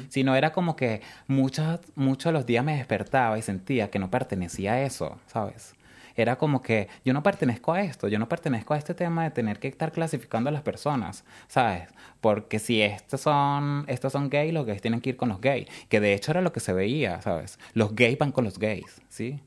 [0.08, 4.10] sino era como que muchos, muchos de los días me despertaba y sentía que no
[4.10, 5.74] pertenecía a eso, ¿sabes?
[6.16, 9.30] era como que yo no pertenezco a esto, yo no pertenezco a este tema de
[9.30, 11.88] tener que estar clasificando a las personas, ¿sabes?
[12.20, 15.68] Porque si estos son, estos son gays, los gays tienen que ir con los gays,
[15.88, 17.58] que de hecho era lo que se veía, ¿sabes?
[17.72, 19.40] Los gays van con los gays, ¿sí?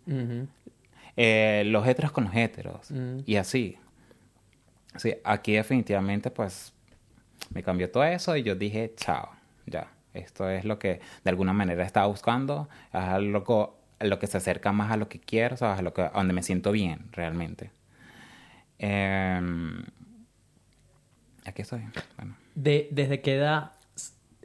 [1.15, 2.91] Eh, los heteros con los heteros,
[3.25, 3.77] y así.
[4.97, 6.73] Sí, aquí definitivamente pues
[7.53, 9.29] me cambió todo eso y yo dije, chao,
[9.65, 14.37] ya, esto es lo que de alguna manera estaba buscando, es algo lo que se
[14.37, 15.79] acerca más a lo que quiero, ¿sabes?
[15.79, 17.71] A, lo que, a donde me siento bien realmente.
[18.79, 19.83] Em,
[21.45, 21.81] aquí estoy.
[22.17, 22.35] Bueno.
[22.55, 23.71] De, ¿Desde qué edad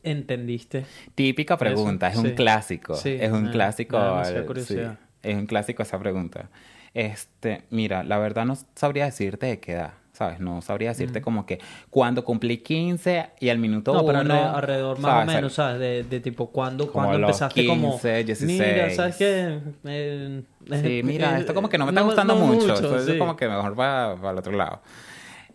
[0.02, 0.84] entendiste?
[1.14, 2.26] Típica pregunta, es sí.
[2.26, 2.94] un clásico.
[2.94, 3.98] Sí, es un me- clásico.
[4.16, 4.98] me sí, curiosidad.
[5.22, 6.48] es un clásico esa pregunta.
[6.94, 10.40] Este, mira, la verdad no sabría decirte de qué edad, ¿sabes?
[10.40, 11.58] No sabría decirte como que
[11.90, 15.28] cuando cumplí 15 y al minuto No, pero uno, alrededor, alrededor más ¿sabes?
[15.28, 15.78] o menos, ¿sabes?
[15.80, 17.90] De, de tipo, ¿cuándo, Como cuándo los empezaste como...
[17.92, 18.60] 15, 16.
[18.74, 19.58] Mira, ¿sabes qué?
[19.84, 22.74] Eh, Sí, eh, mira, esto como que no me está no- gustando no mucho.
[22.76, 23.12] entonces sí.
[23.12, 24.80] es como que mejor va para el otro lado.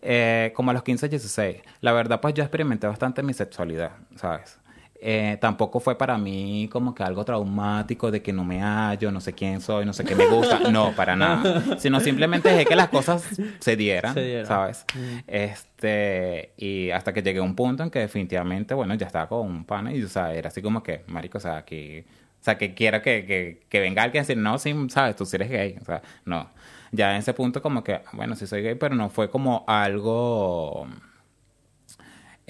[0.02, 1.56] Eh, como a los 15, 16.
[1.80, 4.58] La verdad, pues yo experimenté bastante mi sexualidad, ¿sabes?
[5.00, 9.20] Eh, tampoco fue para mí como que algo traumático de que no me hallo, no
[9.20, 10.58] sé quién soy, no sé qué me gusta.
[10.72, 11.76] No, para nada.
[11.78, 13.24] Sino simplemente dejé que las cosas
[13.60, 14.46] se dieran, Se dieran.
[14.46, 14.84] ¿sabes?
[14.94, 15.18] Mm.
[15.26, 19.46] Este, y hasta que llegué a un punto en que definitivamente, bueno, ya estaba con
[19.46, 22.58] un pana y, o sea, era así como que, marico, o sea, aquí, o sea,
[22.58, 25.50] que quiero que, que, que venga alguien a decir, no, sí, sabes, tú sí eres
[25.50, 26.50] gay, o sea, no.
[26.90, 30.88] Ya en ese punto como que, bueno, sí soy gay, pero no fue como algo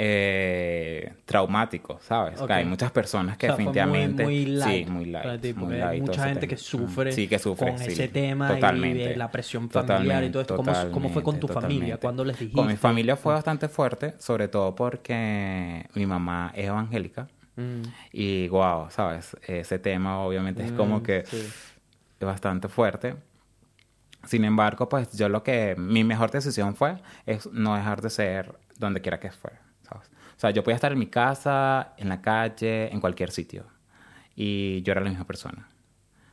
[0.01, 2.41] eh, traumático, ¿sabes?
[2.49, 4.23] Hay muchas personas que O sea, fue muy- definitivamente...
[4.25, 5.27] muy light, sí, muy light.
[5.27, 6.51] hay light mucha gente tema.
[6.51, 10.31] que sufre, Sí, que sufre, con sí, ese tema y de la presión familiar y
[10.31, 10.57] todo esto.
[10.57, 11.97] ¿Cómo, cómo fue con tu familia?
[11.99, 12.57] ¿Cuándo les dijiste?
[12.57, 17.27] Con mi familia fue bastante fuerte, sobre todo porque mi mamá es evangélica.
[17.57, 17.83] Mm.
[18.13, 19.37] Y wow, ¿sabes?
[19.49, 21.37] Ese tema obviamente es como Mm, que sí.
[22.21, 23.17] es bastante fuerte.
[24.25, 25.75] Sin embargo, pues yo lo que...
[25.77, 29.61] Mi mejor decisión fue es no dejar de ser donde quiera que fuera.
[30.39, 33.65] O sea, yo podía estar en mi casa, en la calle, en cualquier sitio.
[34.37, 35.69] Y yo era la misma persona,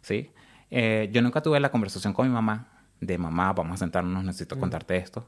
[0.04, 0.30] ¿sí?
[0.70, 2.68] Eh, yo nunca tuve la conversación con mi mamá
[3.02, 5.28] de mamá, vamos a sentarnos, necesito contarte esto.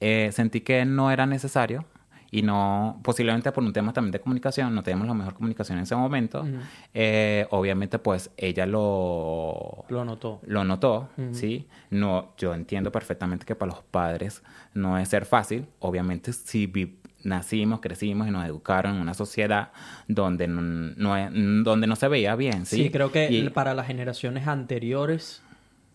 [0.00, 1.84] Eh, sentí que no era necesario
[2.30, 5.82] y no, posiblemente por un tema también de comunicación, no teníamos la mejor comunicación en
[5.84, 6.46] ese momento.
[6.94, 10.40] Eh, obviamente, pues ella lo, Lo notó.
[10.46, 11.68] lo notó, ¿sí?
[11.90, 14.42] No, yo entiendo perfectamente que para los padres
[14.72, 15.66] no es ser fácil.
[15.80, 19.70] Obviamente, si vi- nacimos, crecimos y nos educaron en una sociedad
[20.06, 21.30] donde no, no es-
[21.64, 22.84] donde no se veía bien, ¿sí?
[22.84, 25.42] Sí, creo que Y para las generaciones anteriores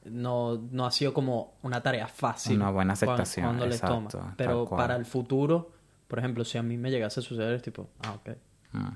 [0.05, 2.57] no, no ha sido como una tarea fácil.
[2.57, 4.33] Una buena aceptación, Cuando, les exacto, toma.
[4.37, 5.71] Pero para el futuro,
[6.07, 8.29] por ejemplo, si a mí me llegase a suceder, es tipo, ah, ok.
[8.73, 8.87] Mm.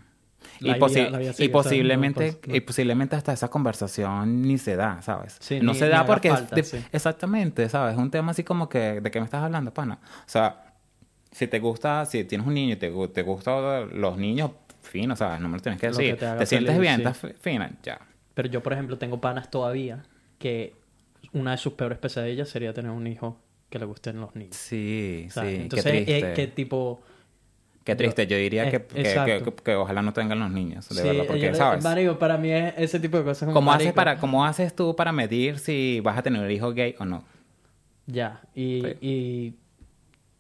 [0.59, 5.37] Y, posi- y posiblemente y posiblemente hasta esa conversación ni se da, ¿sabes?
[5.39, 6.77] Sí, no ni- se da porque falta, sí.
[6.91, 7.93] exactamente, ¿sabes?
[7.93, 9.99] Es un tema así como que de qué me estás hablando, pana.
[10.03, 10.66] O sea,
[11.37, 15.39] si te gusta, si tienes un niño y te, te gustan los niños, fino, ¿sabes?
[15.39, 16.17] No me lo tienes que decir.
[16.17, 17.01] te sientes feliz, bien, sí.
[17.03, 17.99] estás fi- fina, ya.
[18.33, 20.03] Pero yo, por ejemplo, tengo panas todavía
[20.39, 20.73] que
[21.33, 24.55] una de sus peores pesadillas sería tener un hijo que le gusten los niños.
[24.55, 25.55] Sí, ¿sabes?
[25.55, 26.33] sí, Entonces, qué eh, triste.
[26.33, 27.01] que tipo...
[27.83, 30.95] Qué triste, yo diría Eh, que, que, que- que ojalá no tengan los niños, de
[31.01, 31.83] sí, verdad, porque, yo- ¿sabes?
[31.83, 35.11] marico, para mí es ese tipo de cosas ¿Cómo haces, para, ¿Cómo haces tú para
[35.13, 37.23] medir si vas a tener un hijo gay o no?
[38.05, 38.97] Ya, y, Sí.
[39.01, 39.53] y,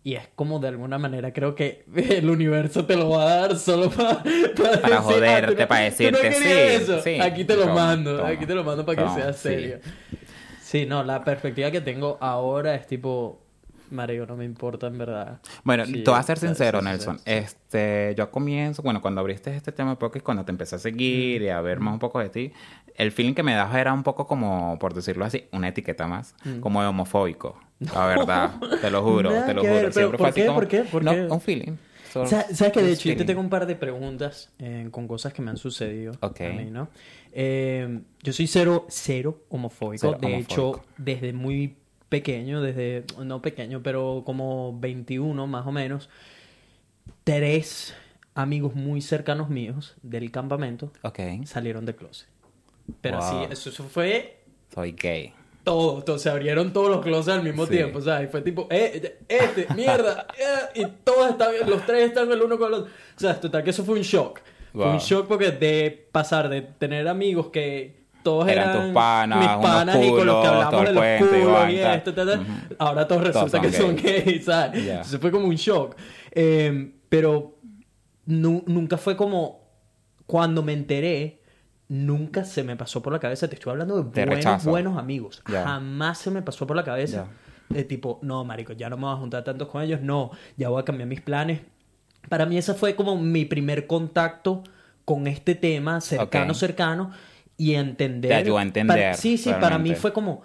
[0.07, 3.57] y es como de alguna manera creo que el universo te lo va a dar
[3.57, 4.23] solo para...
[4.23, 7.01] Para, Para joderte, "Ah, ¿tú no- para no decirte, querías sí, eso?
[7.01, 9.79] sí, Aquí te lo toma, mando, toma, aquí te lo mando para que sea serio.
[10.61, 13.41] Sí, no, la perspectiva que tengo ahora es tipo,
[13.91, 15.39] Mario, no me importa en verdad.
[15.63, 17.17] Bueno, Sí, te voy a ser sincero, Nelson.
[17.19, 17.23] sí.
[17.25, 20.79] Este, yo a comienzo, bueno, cuando abriste este tema de podcast, cuando te empecé a
[20.79, 22.53] seguir y a ver más un poco de ti,
[22.95, 26.33] el feeling que me dabas era un poco como, por decirlo así, una etiqueta más,
[26.61, 27.57] como de homofóbico.
[27.79, 29.81] La verdad, te lo juro, Nada te lo que juro.
[29.81, 30.47] ver, pero Siempre ¿por fue así qué?
[30.47, 30.81] como- ¿Por qué?
[30.83, 31.21] ¿Por no, qué?
[31.23, 31.73] un feeling.
[32.11, 32.25] Sa-
[32.55, 33.25] ¿Sabes que de hecho yo te feeling.
[33.27, 36.41] tengo un par de preguntas eh, con cosas que me han sucedido Ok.
[36.41, 36.87] a mí, ¿no?
[37.31, 40.01] Eh, yo soy cero, cero homofóbico.
[40.07, 40.53] Cero de homofóbico.
[40.81, 41.75] hecho, desde muy
[42.09, 46.09] pequeño, desde, no pequeño, pero como 21 más o menos,
[47.23, 47.93] tres
[48.33, 52.27] amigos muy cercanos míos del campamento Ok, salieron de closet.
[53.01, 53.25] Pero Wow.
[53.25, 54.39] así, eso, eso fue
[54.73, 55.33] soy gay.
[55.67, 57.71] Todo, todo, se abrieron todos los closets al mismo Sí.
[57.73, 58.29] tiempo, ¿sabes?
[58.29, 62.57] Y fue tipo, eh, este, mierda, eh, y todos están, los tres están el uno
[62.57, 62.91] con el otro.
[63.15, 64.39] O sea, total que eso fue un shock.
[64.71, 69.39] Fue un shock porque de pasar de tener amigos que todos Eran eran, tus panas,
[69.39, 72.39] mis unos panas y con los que hablamos de los culos y esto, tal, tal,
[72.41, 72.51] Ujú.
[72.77, 74.45] ahora todos resulta son que son gays.
[74.45, 74.85] ¿sabes?
[74.85, 74.91] Ya.
[74.93, 75.95] Entonces fue como un shock.
[76.31, 77.57] Eh, pero
[78.25, 79.67] nu- nunca fue como
[80.25, 81.41] cuando me enteré,
[81.89, 84.01] nunca se me pasó por la cabeza, te estoy hablando de
[84.71, 85.41] buenos, amigos.
[85.63, 87.27] Jamás se me pasó por la cabeza
[87.69, 90.69] de tipo, no, marico, ya no me voy a juntar tantos con ellos, no, ya
[90.69, 91.61] voy a cambiar mis planes.
[92.29, 94.63] Para mí ese fue como mi primer contacto
[95.05, 97.11] con este tema, cercano, cercano,
[97.55, 98.29] y entender...
[98.31, 100.41] Te ayudó a entender, Para- sí, sí, para mí fue como,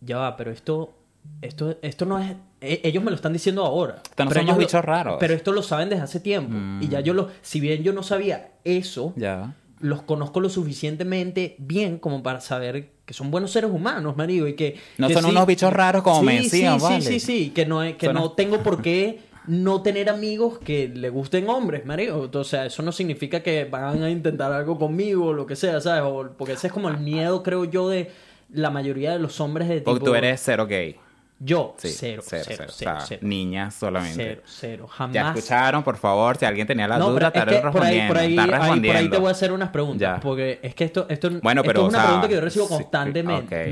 [0.00, 0.94] ya va, pero esto,
[1.40, 2.36] esto, esto no es...
[2.60, 3.96] e- Ellos me lo están diciendo ahora.
[4.04, 5.16] Estos no pero son ellos unos lo- bichos raros.
[5.18, 6.54] Pero esto lo saben desde hace tiempo.
[6.82, 7.30] Y ya yo lo...
[7.40, 9.54] Si bien yo no sabía eso, Ya.
[9.80, 14.54] Los conozco lo suficientemente bien como para saber que son buenos seres humanos, marico, y
[14.54, 14.76] que...
[14.98, 17.00] No que son unos bichos raros como Sí, me decían, sí, vale.
[17.02, 21.08] Sí, sí, sí, que no, que no tengo por qué no tener amigos que le
[21.08, 22.28] gusten hombres, marico.
[22.32, 25.80] O sea, eso no significa que van a intentar algo conmigo o lo que sea,
[25.80, 26.02] ¿sabes?
[26.04, 28.10] O- porque ese es como el miedo, creo yo, de
[28.52, 29.92] la mayoría de los hombres de tipo...
[29.92, 30.96] Porque tú eres cero gay.
[31.40, 34.16] Yo, Sí, cero, cero, cero, O cero, sea, cero, niñas solamente.
[34.24, 35.14] cero, cero, jamás...
[35.14, 38.00] Ya escucharon, por favor, si alguien tenía la No, duda, estaré es que por ahí,
[38.00, 38.08] respondiendo.
[38.12, 39.10] por ahí, está ahí- por ahí respondiendo.
[39.10, 40.00] te voy a hacer unas preguntas.
[40.16, 40.20] Ya.
[40.20, 42.40] Porque es que esto, esto, Bueno, esto pero, es o una sea, pregunta que yo
[42.40, 43.70] recibo sí, constantemente.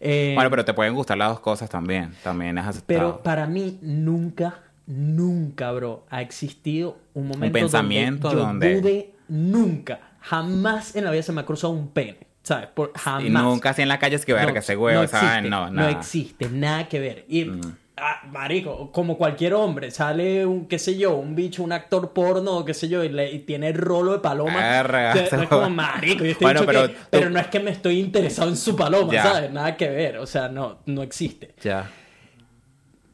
[0.00, 2.14] Eh, Bueno, pero te pueden gustar las dos cosas también.
[2.24, 2.86] También es aceptado.
[2.86, 9.14] pero para mí nunca, nunca, bro, ha existido un momento pensamiento donde yo donde- dude
[9.28, 12.68] nunca, jamás en la vida se me ha cruzado un pene, ¿sabes?
[12.68, 13.24] Por, jamás.
[13.24, 15.28] Y nunca así en la calle es que ver No, ese huevo, no ¿sabes?
[15.30, 15.90] existe, No, no nada.
[15.90, 15.96] Mm.
[15.98, 17.24] existe, nada que ver.
[17.28, 17.50] Y,
[17.96, 22.64] ah, marico, como cualquier hombre, sale un, qué sé yo, un bicho, un actor porno,
[22.64, 24.54] qué sé yo, y, le- y tiene el rolo de paloma.
[24.56, 27.30] Verga, O sea, eso- no es como marico, y Bueno, bicho pero que- tú- pero
[27.30, 29.22] no es que me estoy interesado en su paloma, Ya.
[29.22, 29.50] ¿sabes?
[29.52, 31.54] Nada que ver, o sea, no, no existe.
[31.62, 31.88] Ya.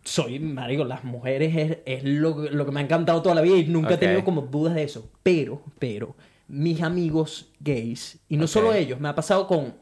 [0.04, 3.56] Soy, marico, las mujeres es, es lo, lo que me ha encantado toda la vida
[3.58, 5.10] y nunca he tenido como dudas de eso.
[5.22, 6.16] Pero, pero,
[6.48, 9.74] mis amigos gays, y no solo ellos, me ha pasado con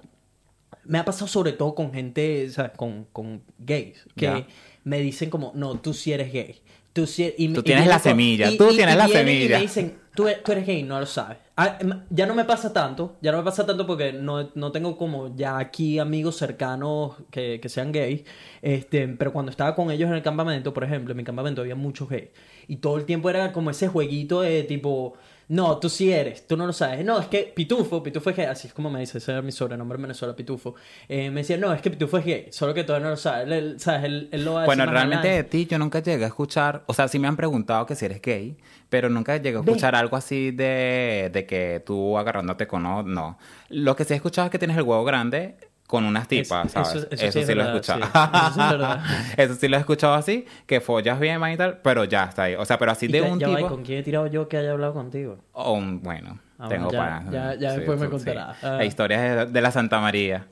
[0.84, 2.72] me ha pasado sobre todo con gente, ¿sabes?
[2.76, 4.46] Con, con gays, que
[4.84, 6.60] me dicen como, no, tú sí eres gay.
[6.92, 9.56] Tú, sí- y, Tú tienes la semilla, y- tú tienes la vienen Y semilla.
[9.56, 11.38] me dicen, tú, e- tú eres gay, no lo sabes.
[11.56, 14.70] Ah, em, ya no me pasa tanto, ya no me pasa tanto porque no, no
[14.72, 18.22] tengo como ya aquí amigos cercanos que, que sean gays.
[18.62, 21.74] Este, pero cuando estaba con ellos en el campamento, por ejemplo, en mi campamento había
[21.74, 22.28] muchos gays.
[22.68, 25.14] Y todo el tiempo era como ese jueguito de tipo,
[25.49, 27.05] no, tú sí eres, tú no lo sabes.
[27.05, 29.53] No, es que Pitufo, Pitufo es gay, así es como me dice, ese era mi
[29.53, 30.74] sobrenombre en Venezuela, Pitufo.
[31.09, 33.44] Eh, me decía, no, es que Pitufo es gay, solo que todavía no lo sabe.
[33.44, 34.05] Él, él- ¿sabes?
[34.05, 36.28] Él, él lo va a Bueno, decir más realmente de ti yo nunca llegué a
[36.28, 38.57] escuchar, o sea, sí me han preguntado que si eres gay,
[38.88, 39.70] pero nunca llegué a Ve.
[39.72, 43.38] escuchar algo así de, de que tú agarrándote con no.
[43.68, 45.57] Lo que sí he escuchado es que tienes el huevo grande
[45.87, 47.07] con unas tipas, Es- ¿sabes?
[47.11, 48.01] eso- eso sí lo he escuchado.
[48.03, 48.09] sí.
[48.12, 49.01] Eso sí es verdad.
[49.37, 52.45] Eso sí lo he escuchado así, que follas bien man, y tal, pero ya está
[52.45, 52.55] ahí.
[52.57, 54.49] O sea, pero así de un ya va, ¿y tipo ¿Con quién he tirado yo
[54.49, 55.39] que haya hablado contigo?
[55.53, 58.57] o un bueno, Ah, tengo ya- para ya- ya después me contarás.
[58.59, 58.66] sí.
[58.66, 58.76] Ah.
[58.78, 60.47] La historia de, de la Santa María.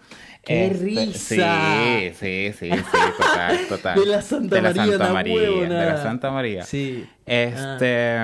[0.44, 1.14] ¡Qué Este, risa!
[1.88, 3.98] Sí, sí, sí, sí, total, total.
[4.00, 6.62] De la Santa de la María, Santa María, de la Santa María.
[6.64, 7.08] Sí.
[7.24, 8.18] Este,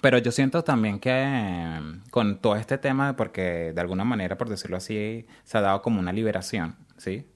[0.00, 1.80] pero yo siento también que eh,
[2.10, 6.00] con todo este tema, porque de alguna manera, por decirlo así, se ha dado como
[6.00, 7.26] una liberación, ¿sí?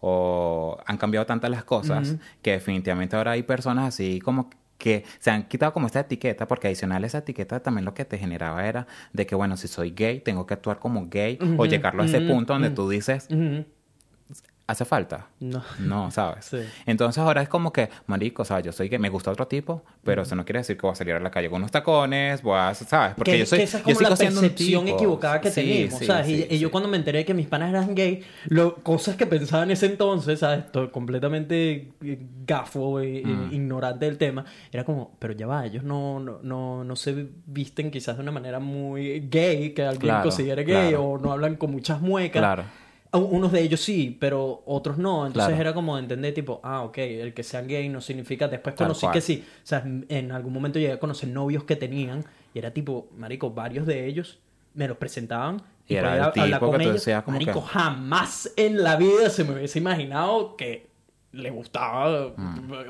[0.00, 5.30] O han cambiado tantas las cosas que definitivamente ahora hay personas así como que se
[5.30, 8.66] han quitado como esta etiqueta, porque adicional a esa etiqueta también lo que te generaba
[8.66, 12.06] era de que, bueno, si soy gay, tengo que actuar como gay, o llegarlo a
[12.06, 13.28] ese punto donde tú dices.
[14.72, 15.28] ¿Hace falta?
[15.40, 15.62] No.
[15.78, 16.46] No, ¿sabes?
[16.46, 16.58] Sí.
[16.86, 19.84] Entonces ahora es como que, marico, o sea, yo soy que me gusta otro tipo,
[20.02, 22.42] pero eso no quiere decir que voy a salir a la calle con unos tacones,
[22.42, 23.14] voy a, ¿sabes?
[23.16, 24.96] Porque que, yo soy, que esa es yo como sigo la percepción tipo.
[24.96, 26.28] equivocada que Sí, teníamos, sí, ¿sabes?
[26.28, 29.26] y, y yo cuando me enteré de que mis panas eran gay, lo, cosas que
[29.26, 30.70] pensaba en ese entonces, ¿sabes?
[30.72, 33.52] Todo completamente eh, gafo, e, Mm.
[33.52, 37.90] ignorante del tema, era como, pero ya va, ellos no, no, no, no se visten
[37.90, 41.04] quizás de una manera muy gay, que alguien Claro, considere gay, claro.
[41.04, 42.40] o no hablan con muchas muecas.
[42.40, 42.64] Claro.
[43.12, 45.26] A- Unos de ellos sí, pero otros no.
[45.26, 45.60] Entonces Claro.
[45.60, 48.48] era como entender, tipo, ah, ok, el que sean gay no significa.
[48.48, 49.12] Después Tal conocí cual.
[49.12, 49.44] que sí.
[49.62, 53.50] O sea, en algún momento llegué a conocer novios que tenían y era tipo, marico,
[53.50, 54.38] varios de ellos
[54.74, 57.60] me los presentaban Y era podía el tipo hablar con que tú decías como marico,
[57.62, 60.86] que- jamás en la vida se me hubiese imaginado que
[61.32, 62.32] le gustaba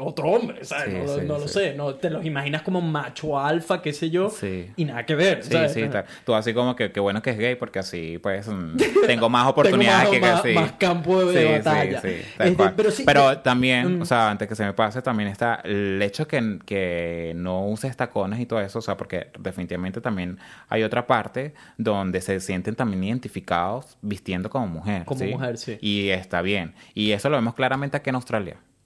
[0.01, 0.89] otro hombre, ¿sabes?
[0.89, 0.91] Mm.
[0.93, 1.55] Sí, no sí, no lo sí.
[1.55, 4.69] sé, no te los imaginas como macho alfa, qué sé yo, Sí.
[4.77, 5.73] y nada que ver, Sí, ¿sabes?
[5.73, 6.05] sí, tal.
[6.25, 8.77] tú así como que qué bueno que es gay porque así pues mm,
[9.07, 10.53] tengo más Tengo oportunidades más, que más- sí.
[10.55, 12.01] más campo de Sí, sí, batalla.
[12.01, 14.03] sí, tal Este, pero sí, Pero de- también, Mm.
[14.03, 17.97] o sea, antes que se me pase, también está el hecho que, que no uses
[17.97, 20.39] tacones y todo eso, o sea, porque definitivamente también
[20.69, 25.05] hay otra parte donde se sienten también identificados vistiendo como mujer.
[25.05, 25.79] Como mujer, sí.
[25.81, 26.75] Y está bien.
[26.95, 28.32] Y eso lo vemos claramente aquí en Australia,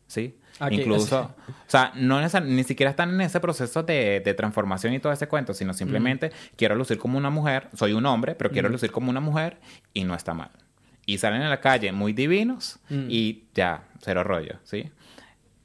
[0.06, 0.38] ¿sí?
[0.58, 1.52] Aquí, Incluso, sí.
[1.52, 5.28] o sea, no ni siquiera están en ese proceso de, de transformación y todo ese
[5.28, 9.10] cuento, sino simplemente quiero lucir como una mujer, soy un hombre, pero quiero lucir como
[9.10, 9.58] una mujer
[9.92, 10.50] y no está mal.
[11.04, 13.06] Y salen a la calle muy divinos Mm.
[13.08, 14.90] y ya, cero rollo, ¿sí?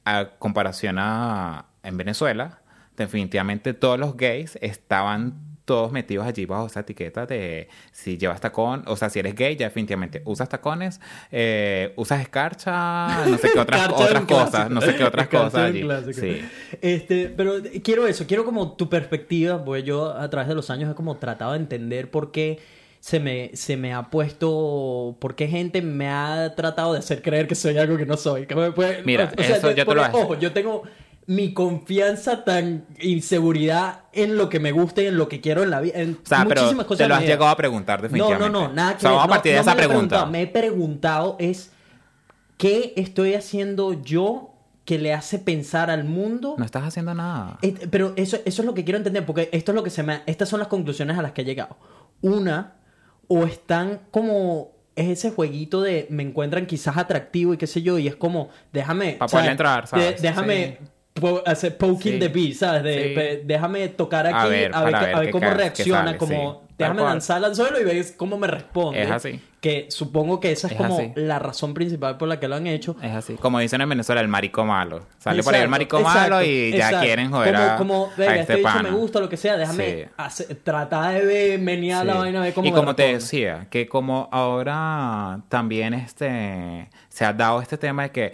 [0.04, 2.60] A comparación a en Venezuela,
[2.96, 8.82] definitivamente todos los gays estaban todos metidos allí bajo esa etiqueta de si llevas tacón,
[8.86, 11.00] o sea, si eres gay, ya definitivamente usas tacones,
[11.30, 14.74] eh, usas escarcha, no sé qué otras, otras cosas, clásico.
[14.74, 16.12] no sé qué otras Escarcha cosas allí.
[16.12, 16.42] Sí.
[16.82, 20.90] Este, pero quiero eso, quiero como tu perspectiva, porque yo a través de los años
[20.90, 22.58] he como tratado de entender por qué
[23.00, 27.46] se me, se me ha puesto, por qué gente me ha tratado de hacer creer
[27.46, 28.46] que soy algo que no soy.
[28.46, 30.82] Que me puede- Mira, eso yo te lo Ojo, yo tengo
[31.26, 35.70] mi confianza tan inseguridad en lo que me gusta y en lo que quiero en
[35.70, 35.98] la vida.
[36.00, 38.50] En O sea, pero muchísimas cosas te lo has llegado a preguntar No, definitivamente.
[38.50, 39.86] no, no, nada que O sea, vamos a No, partir de no esa me he
[39.86, 40.08] pregunta.
[40.16, 40.30] preguntado.
[40.32, 41.70] Me he preguntado es
[42.58, 44.50] ¿qué estoy haciendo yo
[44.84, 46.56] que le hace pensar al mundo?
[46.58, 47.58] No estás haciendo nada.
[47.90, 50.22] Pero eso, eso es lo que quiero entender, porque esto es lo que se me...
[50.26, 51.76] Estas son las conclusiones a las que he llegado.
[52.20, 52.74] Una,
[53.28, 54.72] o están como...
[54.94, 58.50] Es ese jueguito de me encuentran quizás atractivo y qué sé yo, y es como,
[58.74, 59.12] déjame...
[59.14, 60.20] Pa' o sea, poderle entrar, ¿sabes?
[60.20, 60.78] de- déjame
[61.14, 62.18] po- hacer poking Sí.
[62.18, 62.82] the bee, ¿sabes?
[62.82, 63.14] De- Sí.
[63.14, 66.68] pe- déjame tocar aquí, A ver, a ver, ver a ver cómo reacciona, como sí.
[66.78, 69.00] Déjame lanzarla al suelo y ves cómo me responde.
[69.02, 69.40] Es así.
[69.60, 71.12] Que supongo que esa es, Es como así.
[71.14, 72.96] la razón principal por la que lo han hecho.
[73.00, 73.34] Es así.
[73.34, 75.06] Como dicen en Venezuela, el marico malo.
[75.18, 77.00] Sale por ahí el Exacto, marico exacto, malo y ya exacto.
[77.06, 80.08] quieren joder como, a, como, a este este bicho me gusta, lo que sea, déjame
[80.16, 83.12] hacer- tratar de menear la vaina, a ver cómo y como te responde.
[83.24, 88.32] decía, que como ahora también este se ha dado este tema de que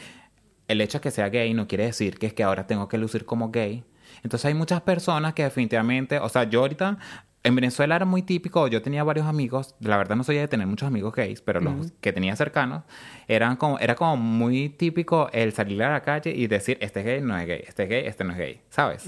[0.68, 2.98] el hecho de que sea gay no quiere decir que es que ahora tengo que
[2.98, 3.84] lucir como gay.
[4.22, 6.98] Entonces hay muchas personas que definitivamente, o sea, yo ahorita
[7.44, 10.66] en Venezuela era muy típico, yo tenía varios amigos, la verdad no soy de tener
[10.66, 12.82] muchos amigos gays, pero los que tenía cercanos
[13.28, 17.06] eran como era como muy típico el salir a la calle y decir, este es
[17.06, 19.02] gay, no es gay, este es gay, este no es gay, ¿sabes?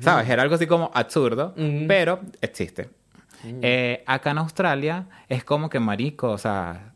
[0.00, 0.28] ¿Sabes?
[0.28, 1.54] Era algo así como absurdo,
[1.86, 2.88] pero existe.
[3.44, 6.92] Eh, acá en Australia es como que marico, o sea,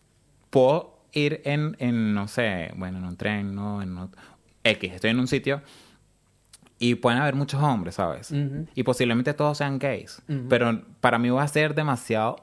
[0.50, 4.14] puedo ir en, en no sé, bueno, en un tren, no, en ot-
[4.64, 5.62] X, estoy en un sitio
[6.78, 8.30] y pueden haber muchos hombres, ¿sabes?
[8.74, 12.36] Y posiblemente todos sean gays, pero para mí va a ser demasiado,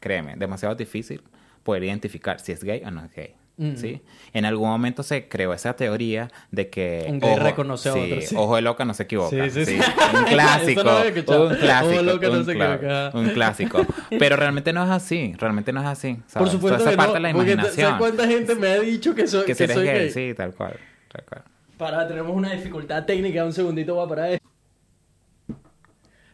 [0.00, 1.22] créeme, demasiado difícil
[1.62, 3.34] poder identificar si es gay o no es gay.
[3.76, 4.02] ¿Sí?
[4.32, 8.20] En algún momento se creó esa teoría de que Un gay reconoce a sí, otro,
[8.22, 8.34] sí.
[8.36, 9.30] ojo de loca no se equivoca.
[9.30, 9.78] Sí, sí, sí.
[10.12, 10.82] Un clásico.
[10.82, 11.92] No un clásico.
[11.94, 13.10] Ojo loca no un, se cla- equivoca.
[13.16, 13.86] un clásico.
[14.18, 15.34] Pero realmente no es así.
[15.38, 16.18] Realmente no es así.
[16.32, 17.74] Por supuesto que parte no, de la imaginación.
[17.90, 20.10] ¿sabes cuánta gente me ha dicho que soy, que que soy gay, gay?
[20.10, 20.76] sí, tal cual.
[21.12, 21.42] Tal cual.
[21.78, 24.44] Para, tenemos una dificultad técnica, un segundito va para esto.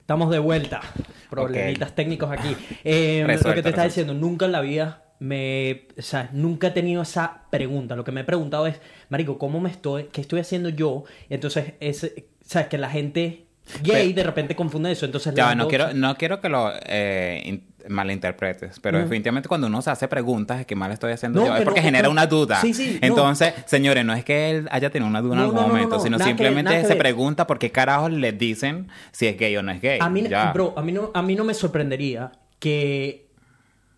[0.01, 0.81] Estamos de vuelta.
[1.29, 2.57] Problemitas técnicos aquí.
[2.83, 3.83] Eh, lo que te estaba resuelto.
[3.85, 5.83] diciendo, nunca en la vida me...
[5.97, 7.95] O sea, nunca he tenido esa pregunta.
[7.95, 10.05] Lo que me he preguntado es, Marico, ¿cómo me estoy...
[10.13, 11.05] ¿Qué estoy haciendo yo?
[11.29, 12.13] Entonces, es...
[12.45, 12.67] ¿Sabes?
[12.69, 13.45] Que la gente
[13.85, 15.07] gay Pero- de repente confunde eso.
[15.07, 19.81] Entonces, Ya, no quiero, no quiero que lo eh, in- malinterpretes, pero definitivamente cuando uno
[19.83, 21.85] se hace preguntas de qué mal estoy haciendo No, yo, es que no, porque que
[21.87, 22.13] genera no.
[22.13, 22.61] una duda.
[22.61, 22.99] Sí, sí.
[23.01, 26.19] Entonces, señores, no es que él haya tenido una duda en algún momento, no, sino
[26.19, 29.63] nada que simplemente que se pregunta por qué carajos le dicen si es gay o
[29.63, 29.99] no es gay.
[30.01, 33.30] A mí, bro, a mí, no, a mí no me sorprendería que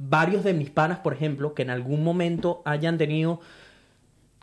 [0.09, 3.40] varios de mis panas, por ejemplo, que en algún momento hayan tenido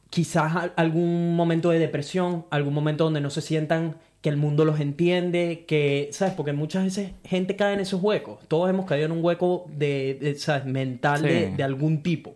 [0.10, 4.66] quizás al- algún momento de depresión, algún momento donde no se sientan que el mundo
[4.66, 6.34] los entiende, que, ¿sabes?
[6.34, 8.40] Porque muchas veces gente cae en esos huecos.
[8.48, 10.66] Todos hemos caído en un hueco de, de, ¿sabes?
[10.66, 12.36] mental de, de algún tipo.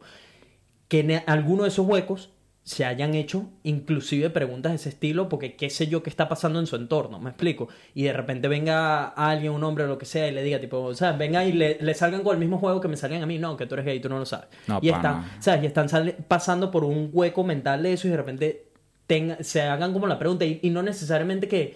[0.88, 2.30] Que en alguno de esos huecos
[2.66, 6.60] se hayan hecho inclusive preguntas de ese estilo porque qué sé yo qué está pasando
[6.60, 7.68] en su entorno, me explico.
[7.94, 10.80] Y de repente venga alguien, un hombre o lo que sea, y le diga tipo,
[10.80, 13.26] o sea, venga y le, le salgan con el mismo juego que me salgan a
[13.26, 14.48] mí, no, que tú eres gay, tú no lo sabes.
[14.68, 15.64] No, y están, ¿sabes?
[15.64, 15.88] Y están
[16.30, 18.66] pasando por un hueco mental de eso y de repente
[19.08, 21.76] tenga- se hagan como la pregunta y, y no necesariamente que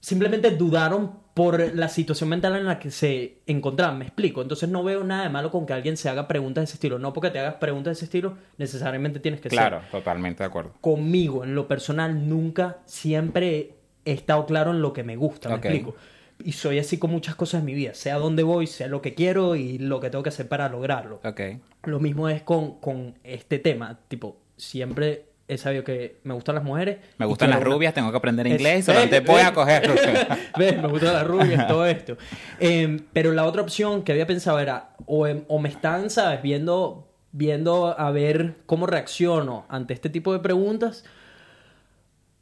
[0.00, 4.42] simplemente dudaron por la situación mental en la que se encontraban, me explico.
[4.42, 6.98] Entonces no veo nada de malo con que alguien se haga preguntas de ese estilo.
[6.98, 10.48] No porque te hagas preguntas de ese estilo, necesariamente tienes que ser Claro, totalmente de
[10.48, 10.74] acuerdo.
[10.80, 13.74] conmigo, en lo personal, nunca, siempre
[14.04, 15.94] he estado claro en lo que me gusta, me explico.
[16.42, 19.14] Y soy así con muchas cosas en mi vida, sea dónde voy, sea lo que
[19.14, 21.20] quiero y lo que tengo que hacer para lograrlo.
[21.22, 21.40] Ok.
[21.84, 26.62] Lo mismo es con, con este tema, tipo, siempre he sabido que me gustan las
[26.64, 26.98] mujeres.
[27.18, 29.90] Me gustan las rubias, tengo que aprender inglés eh, solamente voy a coger.
[30.56, 32.16] Me gustan las rubias, todo esto.
[32.60, 36.40] Eh, pero la otra opción que había pensado era, o, em- o me están, ¿sabes?
[36.40, 41.04] Viendo, viendo a ver cómo reacciono ante este tipo de preguntas,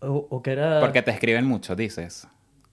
[0.01, 0.81] o, o que era...
[0.81, 2.29] Porque te escriben mucho, dices.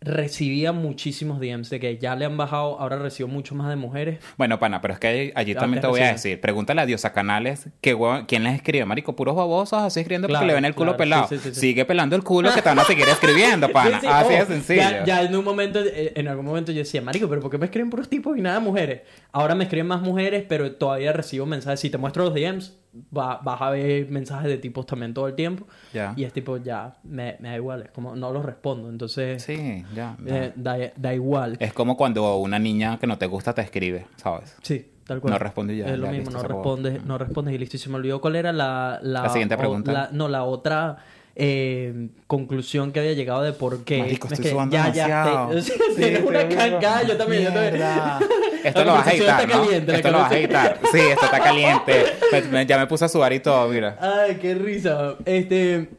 [0.05, 4.19] Recibía muchísimos DMs de que ya le han bajado, ahora recibo mucho más de mujeres.
[4.37, 6.39] Bueno, pana, pero es que allí, también te voy a decir.
[6.39, 7.97] Pregúntale a Diosa Canales que,
[8.27, 8.85] quién les escribe.
[8.85, 11.27] Marico, puros babosos así escribiendo Claro, porque le ven el culo claro, pelado.
[11.27, 11.59] sí, sí, sí, sí.
[11.59, 13.99] Sigue pelando el culo que te van a seguir escribiendo, pana.
[13.99, 14.81] Sí, sí, así ojo, de sencillo.
[14.81, 17.57] Ya, ya en un momento, eh, en algún momento yo decía, marico, pero ¿por qué
[17.57, 19.01] me escriben puros tipos y nada mujeres?
[19.31, 21.79] Ahora me escriben más mujeres, pero todavía recibo mensajes.
[21.79, 22.77] Si te muestro los DMs,
[23.15, 25.67] va- vas a ver mensajes de tipos también todo el tiempo.
[25.93, 26.13] Ya.
[26.15, 28.89] Y es tipo, ya, me, me da igual, es como, no los respondo.
[28.89, 30.15] Entonces, Sí, ya.
[30.25, 30.45] ya.
[30.45, 31.57] eh, da, da igual.
[31.59, 34.55] Es como cuando una niña que no te gusta te escribe, ¿sabes?
[34.61, 35.33] Sí, tal cual.
[35.33, 37.77] No responde ya, Es lo ya, mismo, listo, no respondes, no respondes y listo.
[37.77, 38.99] Y se me olvidó cuál era la...
[39.01, 39.91] La, La siguiente o- pregunta.
[39.91, 40.97] la- no, la otra
[41.35, 43.99] eh, conclusión que había llegado de por qué.
[43.99, 45.49] Marico, Es estoy que sudando ya, ya, demasiado.
[45.55, 47.75] te- Sí, te una cancada, yo también, yo también.
[48.63, 49.63] Esto La lo vas a editar, está ¿no?
[49.63, 50.79] caliente, Esto lo vas a editar.
[50.91, 52.03] Sí, esto está caliente.
[52.31, 53.97] Me- me- ya me puse a sudar y todo, mira.
[54.01, 55.15] Ay, qué risa.
[55.25, 55.89] Este,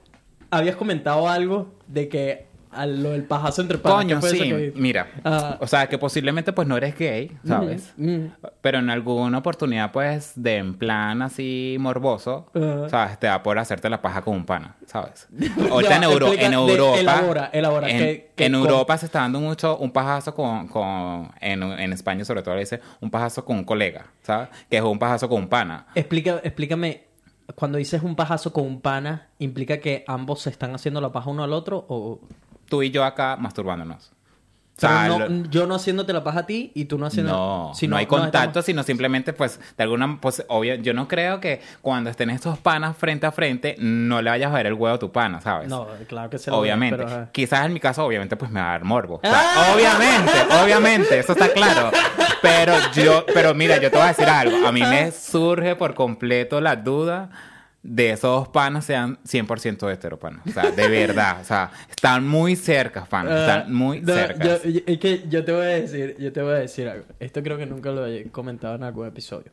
[0.51, 2.46] habías comentado algo de que
[2.77, 3.99] a lo del pajazo entre panas.
[3.99, 4.51] Coño, ¿qué fue eso sí.
[4.51, 5.09] que- Mira.
[5.24, 5.57] Ah.
[5.61, 7.95] O sea, que posiblemente pues no eres gay, ¿sabes?
[8.61, 12.47] Pero en alguna oportunidad, pues, de en plan así morboso.
[12.89, 13.18] ¿sabes?
[13.18, 15.27] Te da por hacerte la paja con un pana, ¿sabes?
[15.70, 16.99] Ahorita en, Euro- en de- Europa.
[17.01, 20.68] elabora, elabora, En, ¿qué- qué en con- Europa se está dando mucho un pajazo con.
[20.68, 24.49] con en, en España, sobre todo, le dice un pajazo con un colega, ¿sabes?
[24.68, 25.87] Que es un pajazo con un pana.
[25.95, 27.05] Explica, explícame,
[27.55, 31.31] cuando dices un pajazo con un pana, ¿implica que ambos se están haciendo la paja
[31.31, 31.85] uno al otro?
[31.89, 32.20] O...
[32.69, 34.12] Tú y yo acá masturbándonos.
[34.12, 37.07] O Pero sea, no- lo- yo no haciéndote la paja a ti y tú no
[37.07, 37.33] haciendo...
[37.33, 41.09] No, si no hay estamos- contacto, sino simplemente, pues, de alguna, pues, obvio, yo no
[41.09, 44.75] creo que cuando estén estos panas frente a frente, no le vayas a ver el
[44.75, 45.69] huevo a tu pana, ¿sabes?
[45.69, 46.99] No, claro que se lo Obviamente.
[47.03, 47.29] pero.
[47.33, 49.14] Quizás en mi caso, obviamente, pues me va a dar morbo.
[49.14, 49.73] O sea, ¡Ah!
[49.75, 51.91] Obviamente, obviamente, eso está claro.
[52.43, 54.67] Pero yo, pero mira, yo te voy a decir algo.
[54.67, 57.31] A mí me surge por completo la duda
[57.87, 60.41] de esos panas sean 100% heteropanos.
[60.47, 61.41] O sea, de verdad.
[61.41, 63.32] O sea, están muy cerca, panas.
[63.32, 64.57] Ah, Están muy no, cerca.
[64.64, 67.05] es que yo te voy a decir, yo te voy a decir algo.
[67.20, 69.53] Esto creo que nunca lo he comentado en algún episodio.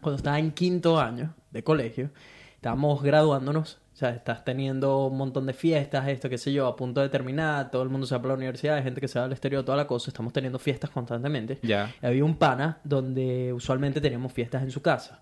[0.00, 2.10] Cuando estaba en quinto año de colegio,
[2.56, 3.78] estábamos graduándonos.
[3.92, 7.08] O sea, estás teniendo un montón de fiestas, esto, qué sé yo, a punto de
[7.10, 9.32] terminar, todo el mundo se va para la universidad, hay gente que se va al
[9.32, 11.60] exterior, toda la cosa, estamos teniendo fiestas constantemente.
[11.62, 11.94] Ya.
[12.00, 15.20] Había un pana donde usualmente teníamos fiestas en su casa.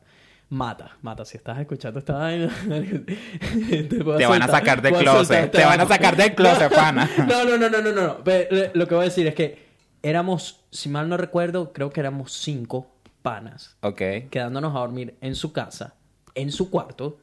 [0.52, 5.48] Mata, mata, si estás escuchando esta vaina, te, van a sacar de a closet, soltar
[5.50, 7.08] te van a sacar de closet, pana.
[7.28, 8.24] No, no, no, no, no, no.
[8.24, 9.64] Pero, lo que voy a decir es que
[10.02, 12.88] éramos, si mal no recuerdo, creo que éramos cinco
[13.22, 14.02] panas Ok.
[14.30, 15.94] quedándonos a dormir en su casa,
[16.34, 17.18] en su cuarto.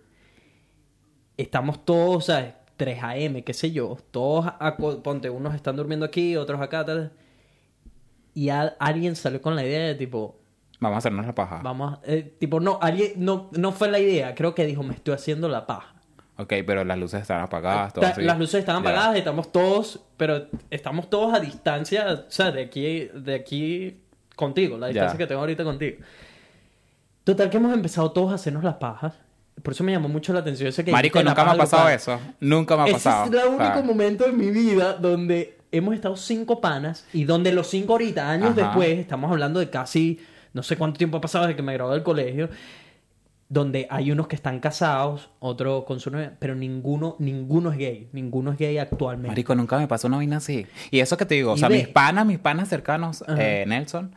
[1.36, 2.54] Estamos todos, ¿sabes?
[2.78, 3.98] 3 a.m., qué sé yo.
[4.12, 7.12] Todos, aco- ponte, unos están durmiendo aquí, otros acá, tal.
[8.34, 10.40] Y a- alguien salió con la idea de tipo,
[10.80, 11.60] Vamos a hacernos la paja.
[11.64, 14.36] vamos, a- eh, tipo, no, alguien, no, no fue la idea.
[14.36, 15.94] Creo que dijo, me estoy haciendo la paja.
[16.40, 17.94] Ok, pero las luces están apagadas.
[17.94, 18.22] Todo Ta- así.
[18.22, 18.78] Las luces Ya.
[18.78, 24.02] apagadas, estamos todos, pero estamos todos a distancia, o sea, de aquí, de aquí
[24.36, 25.98] contigo, la distancia que tengo ahorita contigo.
[27.24, 29.14] Total que hemos empezado todos a hacernos las pajas.
[29.64, 32.20] Por eso me llamó mucho la atención eso que Marico, nunca me ha pasado eso.
[32.40, 33.26] Nunca me ha Ese pasado.
[33.26, 37.24] es el O sea, único momento en mi vida donde hemos estado cinco panas y
[37.26, 38.62] donde los cinco ahorita, años Ajá.
[38.62, 40.20] después, estamos hablando de casi,
[40.58, 42.50] no sé cuánto tiempo ha pasado desde que me gradué del colegio,
[43.48, 48.10] donde hay unos que están casados, otros con su novia, pero ninguno, ninguno es gay,
[48.12, 49.30] ninguno es gay actualmente.
[49.30, 50.66] Marico, nunca me pasó una vaina así.
[50.90, 54.14] Y eso que te digo, o sea, mis panas, mis panas cercanos, eh, Nelson,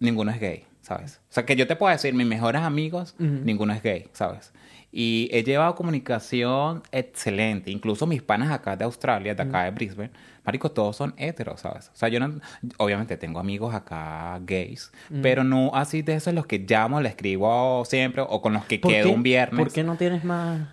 [0.00, 1.20] ninguno es gay, ¿sabes?
[1.30, 4.52] O sea, que yo te puedo decir, mis mejores amigos, ninguno es gay, ¿sabes?
[4.90, 7.70] Y he llevado comunicación excelente.
[7.70, 10.10] Incluso mis panas acá de Australia, de acá de Brisbane,
[10.46, 11.90] marico, todos son heteros, ¿sabes?
[11.92, 12.40] O sea, yo no...
[12.78, 14.92] Obviamente tengo amigos acá gays,
[15.22, 18.78] pero no así de esos los que llamo, le escribo siempre o con los que
[18.78, 19.58] ¿Por quedo qué- un viernes.
[19.58, 20.68] ¿Por qué no tienes más...?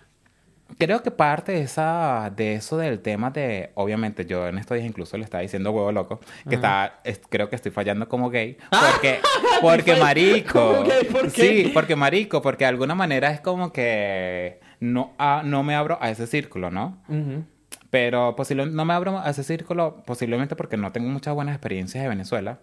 [0.79, 4.87] Creo que parte de esa de eso del tema de obviamente yo en estos días
[4.89, 6.19] incluso le estaba diciendo huevo loco
[6.49, 9.19] que está es- creo que estoy fallando como gay porque
[9.61, 11.03] porque marico ¿Cómo gay?
[11.11, 11.63] ¿Por qué?
[11.63, 15.99] sí porque marico porque de alguna manera es como que no ah, no me abro
[16.01, 17.43] a ese círculo no Ujú.
[17.93, 22.01] Pero posiblemente no me abro a ese círculo posiblemente porque no tengo muchas buenas experiencias
[22.01, 22.57] de Venezuela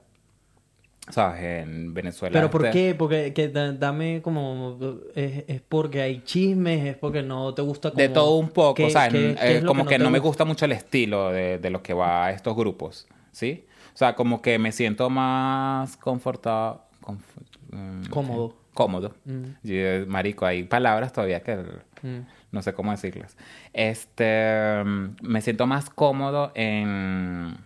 [1.09, 2.95] sabes en Venezuela ¿Pero por este- qué?
[2.97, 4.77] Porque que da- dame como...
[5.15, 8.01] Es, es porque hay chismes, es porque no te gusta como...
[8.03, 10.73] De todo un poco, ¿Qué- o sea, eh, como que, no, me gusta mucho el
[10.73, 13.65] estilo de, de lo que va a estos grupos, ¿sí?
[13.95, 16.83] O sea, como que me siento más confortado...
[18.11, 18.57] Cómodo.
[18.75, 19.15] Cómodo.
[19.25, 19.43] Mm.
[19.65, 21.57] Eh, marico, hay palabras todavía que
[22.03, 22.21] Mm.
[22.53, 23.37] No sé cómo decirlas.
[23.73, 27.57] Este, mm, me siento más cómodo en,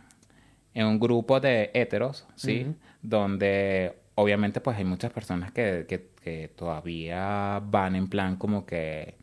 [0.75, 2.75] en un grupo de heteros, ¿sí?
[3.03, 9.17] Donde obviamente pues hay muchas personas que, que, que todavía van en plan como que,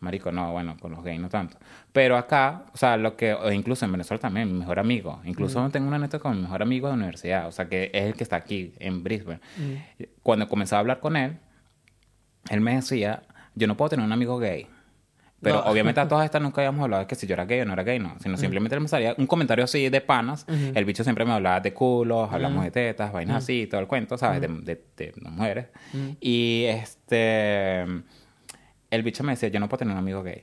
[0.00, 1.58] marico, no, bueno, con los gays no tanto.
[1.92, 5.68] Pero acá, o sea, lo que, o incluso en Venezuela también, mi mejor amigo, incluso
[5.70, 8.22] tengo una anécdota con mi mejor amigo de universidad, o sea, que es el que
[8.22, 9.40] está aquí en Brisbane.
[9.56, 10.04] Mm.
[10.22, 11.38] Cuando comencé a hablar con él,
[12.50, 13.22] él me decía,
[13.54, 14.66] yo no puedo tener un amigo gay.
[15.40, 15.70] Pero No.
[15.70, 17.72] obviamente a todas estas nunca habíamos hablado de que si yo era gay o no
[17.72, 18.16] era gay, no.
[18.20, 20.44] Sino simplemente me salía un comentario así de panas.
[20.48, 20.72] Ujú.
[20.74, 22.64] El bicho siempre me hablaba de culos, hablamos Ujú.
[22.64, 23.44] de tetas, vainas Ujú.
[23.44, 24.40] así, todo el cuento, ¿sabes?
[24.40, 25.66] De, de, de mujeres.
[26.20, 27.82] Y este...
[28.90, 30.42] el bicho me decía, yo no puedo tener un amigo gay.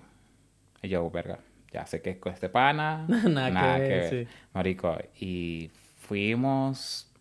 [0.81, 1.39] Y yo, verga,
[1.73, 4.27] ya sé que con este pana, Nada nada, que ver, sí.
[4.53, 4.97] marico.
[5.19, 7.11] Y fuimos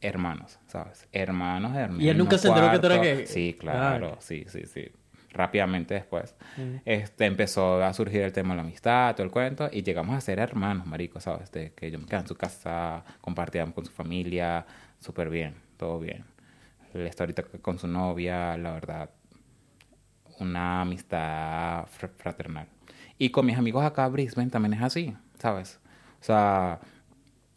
[0.00, 1.06] hermanos, ¿sabes?
[1.12, 2.02] Hermanos, hermanos.
[2.02, 3.26] ¿Y él nunca se enteró que tú eras gay?
[3.26, 4.20] Sí, Ah, claro, ok.
[4.20, 4.90] sí, sí, sí.
[5.34, 6.34] Rápidamente después,
[6.84, 10.20] este, empezó a surgir el tema de la amistad, todo el cuento, y llegamos a
[10.20, 11.50] ser hermanos, marico, ¿sabes?
[11.50, 14.64] De que yo me quedaba en su casa, compartíamos con su familia,
[15.00, 16.24] súper bien, todo bien.
[16.94, 19.10] Él está ahorita con su novia, la verdad,
[20.38, 22.68] una amistad fr- fraternal.
[23.18, 25.80] Y con mis amigos acá, Brisbane, también es así, ¿sabes?
[26.20, 26.78] O sea,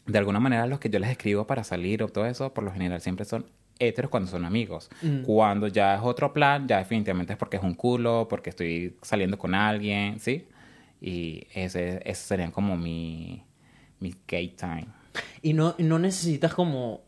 [0.08, 2.72] de alguna manera los que yo les escribo para salir o todo eso, por lo
[2.72, 3.46] general siempre son
[3.80, 4.90] heteros cuando son amigos.
[5.02, 5.24] Mm.
[5.24, 9.38] Cuando ya es otro plan, ya definitivamente es porque es un culo, porque estoy saliendo
[9.38, 10.48] con alguien, ¿sí?
[11.02, 13.44] Y ese, ese serían como mi,
[14.00, 14.88] mi gay time.
[15.42, 17.02] Y no, no necesitas como,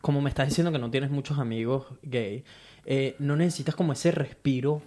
[0.00, 2.44] como me estás diciendo que no tienes muchos amigos gay,
[2.84, 4.82] eh, no necesitas como ese respiro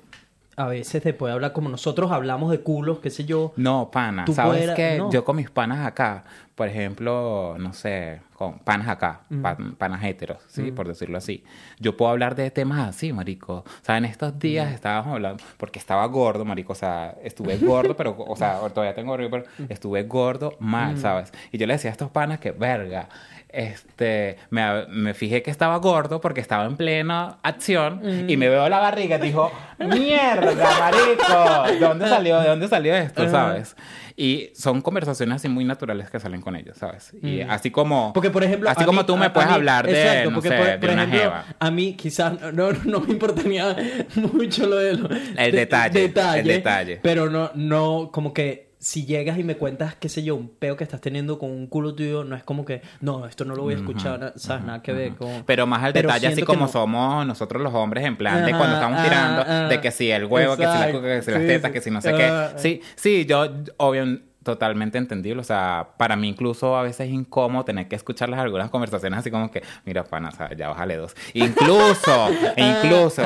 [0.57, 3.53] a veces de poder hablar como nosotros hablamos de culos, qué sé yo.
[3.57, 4.25] No, pana.
[4.33, 4.97] ¿Sabes qué?
[4.97, 5.11] no.
[5.11, 6.23] Yo con mis panas acá,
[6.55, 9.41] por ejemplo, no sé, con panas acá, Mm.
[9.41, 10.71] pan- panas heteros, ¿sí?
[10.71, 11.43] Por decirlo así.
[11.79, 13.57] Yo puedo hablar de temas así, marico.
[13.57, 14.73] O sea, en estos días Mm.
[14.75, 16.71] estábamos hablando, porque estaba gordo, marico.
[16.71, 19.65] O sea, estuve gordo, pero, o sea, todavía tengo gordo, pero Mm.
[19.69, 21.33] estuve gordo mal, ¿sabes?
[21.51, 23.09] Y yo le decía a estos panas que, verga,
[23.55, 28.29] este, me, me fijé que estaba gordo porque estaba en plena acción Mm.
[28.29, 32.95] y me veo la barriga y dijo, mierda, marico, ¿de dónde salió, de dónde salió
[32.95, 33.75] esto, sabes?
[34.17, 37.11] Y son conversaciones así muy naturales que salen con ellos, ¿sabes?
[37.21, 37.49] Y Mm.
[37.49, 39.85] así como, Porque, por ejemplo, así como mí- tú me a- a puedes mí- hablar
[39.85, 41.45] de, exacto, no porque, sé, por, de por una ejemplo, jeva.
[41.59, 43.75] A mí quizás no, no me importaría
[44.15, 46.05] mucho lo de lo- El de- detalle,
[46.39, 46.99] el detalle.
[47.01, 50.77] Pero no, no, como que si llegas y me cuentas, qué sé yo, un peo
[50.77, 53.63] que estás teniendo con un culo tuyo, no es como que, no, esto no lo
[53.63, 54.63] voy a escuchar, na- ¿sabes?
[54.63, 55.43] Nada que ver con...
[55.43, 58.51] Pero más al Pero detalle, así como no- somos nosotros los hombres, en plan de
[58.51, 61.21] cuando estamos ah, tirando, ah, de que si el huevo, que si la cuca, que
[61.23, 61.73] si las tetas, sí.
[61.73, 62.59] que si no sé Ah, qué.
[62.59, 65.41] Sí, sí, yo, obvio, totalmente entendible.
[65.41, 69.29] O sea, para mí incluso a veces es incómodo tener que escucharlas algunas conversaciones así
[69.31, 71.13] como que, mira, pana, o sea, ya bájale dos.
[71.33, 73.23] Incluso, incluso,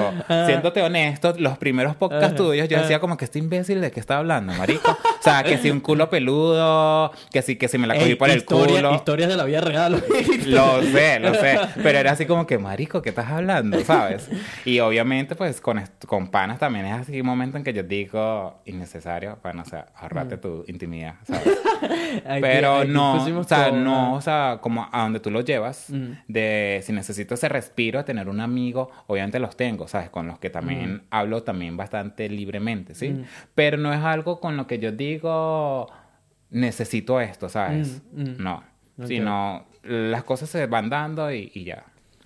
[0.48, 2.84] siéndote honesto, los primeros podcasts tuyos yo ajá.
[2.84, 4.92] decía como que este imbécil de qué está hablando, marico.
[4.92, 8.16] O sea, que si un culo peludo, que si, que si me la cogí Ey,
[8.16, 8.96] por el historia- culo.
[8.96, 10.02] Historias de la vida real.
[10.46, 11.60] Lo sé, lo sé.
[11.84, 13.80] Pero era así como que, marico, ¿qué estás hablando?
[13.84, 14.30] ¿Sabes?
[14.66, 18.62] Y obviamente, pues, con, con panas también es así un momento en que yo digo,
[18.66, 21.09] innecesario, pana, o sea, ahorrate tu intimidad,
[22.42, 25.88] Pero no, o sea, todo, no, o sea, como a donde tú lo llevas,
[26.28, 30.10] de si necesito ese respiro tener un amigo, obviamente los tengo, ¿sabes?
[30.10, 33.24] Con los que también hablo también bastante libremente, ¿sí?
[33.56, 35.90] Pero no es algo con lo que yo digo,
[36.50, 38.02] necesito esto, ¿sabes?
[38.14, 38.64] No,
[39.06, 41.86] sino las cosas se van dando y, y ya.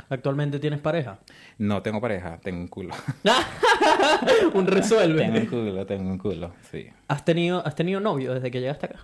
[0.09, 1.19] ¿Actualmente tienes pareja?
[1.57, 2.95] No tengo pareja, tengo un culo.
[4.53, 5.23] un resuelve.
[5.23, 6.87] tengo un culo, tengo un culo, sí.
[7.07, 8.99] ¿Has tenido, ¿Has tenido novio desde que llegaste acá?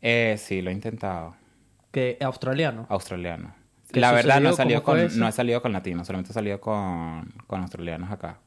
[0.00, 1.36] Eh, sí, lo he intentado.
[1.90, 2.86] Que australiano.
[2.88, 3.54] Australiano.
[3.92, 5.18] ¿Qué La verdad no he salido ¿Cómo fue con, eso?
[5.20, 8.38] no he salido con latinos, solamente he salido con, con australianos acá.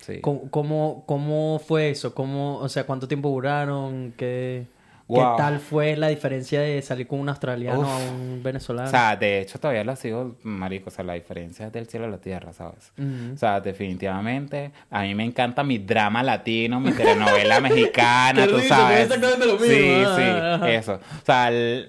[0.00, 0.20] Sí.
[0.20, 2.14] ¿Cómo, cómo, cómo fue eso?
[2.14, 4.12] ¿Cómo, o sea, ¿cuánto tiempo duraron?
[4.16, 4.66] ¿Qué,
[5.10, 5.36] Wow.
[5.36, 7.86] ¿Qué tal fue la diferencia de salir con un australiano Uf.
[7.88, 8.86] a un venezolano?
[8.86, 12.06] O sea, de hecho todavía lo sigo, marico, o sea, la diferencia es del cielo
[12.06, 12.92] a la tierra, ¿sabes?
[13.34, 19.08] O sea, definitivamente, a mí me encanta mi drama latino, mi telenovela mexicana, tú sabes.
[19.08, 20.70] lo mismo, Sí, ah, sí, ajá.
[20.70, 20.94] eso.
[20.94, 21.88] O sea, el,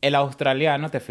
[0.00, 1.02] el australiano, te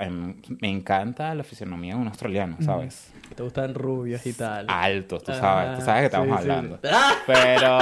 [0.00, 3.10] em, me encanta la fisionomía de un australiano, ¿sabes?
[3.34, 4.66] Te gustan rubios y tal.
[4.68, 6.50] Altos, tú sabes, tú sabes que Ah, estamos sí, sí.
[6.50, 6.78] hablando.
[7.26, 7.78] Pero,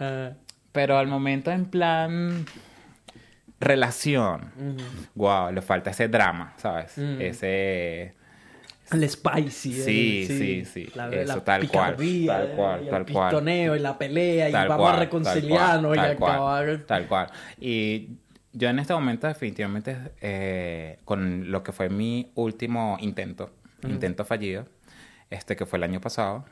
[0.00, 0.30] Ah,
[0.74, 2.44] pero al momento en plan
[3.60, 4.50] relación,
[5.14, 6.98] wow, le falta ese drama, ¿sabes?
[6.98, 8.14] Ese...
[8.92, 9.72] El spicy.
[9.72, 11.96] Sí, el- sí, sí, La, eso, la tal cual,
[12.26, 13.28] tal cual, y el tal cual.
[13.30, 16.66] pistoneo y la pelea y vamos cual, a reconciliarnos tal y cual, acabar.
[16.66, 17.26] tal cual, tal cual.
[17.60, 18.08] Y
[18.52, 23.50] yo en este momento definitivamente eh, con lo que fue mi último intento,
[23.84, 24.66] intento fallido,
[25.30, 26.44] este que fue el año pasado,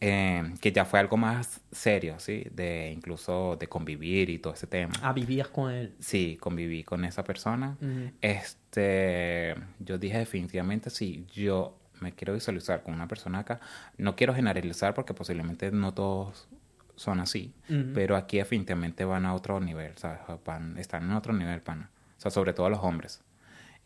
[0.00, 2.46] eh, que ya fue algo más serio, ¿sí?
[2.52, 4.92] De incluso de convivir y todo ese tema.
[5.02, 5.94] Ah, vivías con él.
[6.00, 7.76] Sí, conviví con esa persona.
[7.80, 8.10] Ujú.
[8.20, 13.60] Este, yo dije definitivamente si yo me quiero visualizar con una persona acá,
[13.96, 16.48] no quiero generalizar porque posiblemente no todos
[16.96, 17.92] son así, Ujú.
[17.94, 20.20] pero aquí definitivamente van a otro nivel, ¿sabes?
[20.44, 21.90] Van- están en otro nivel, pana.
[22.18, 23.22] O sea, sobre todo los hombres.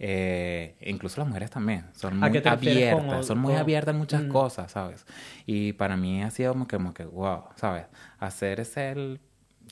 [0.01, 4.29] Eh, incluso las mujeres también son ¿A muy abiertas, son muy abiertas en muchas Mm.
[4.29, 5.05] cosas, ¿sabes?
[5.45, 7.87] Y para mí ha sido como que, como que wow, ¿sabes?
[8.21, 9.21] Hacer ese el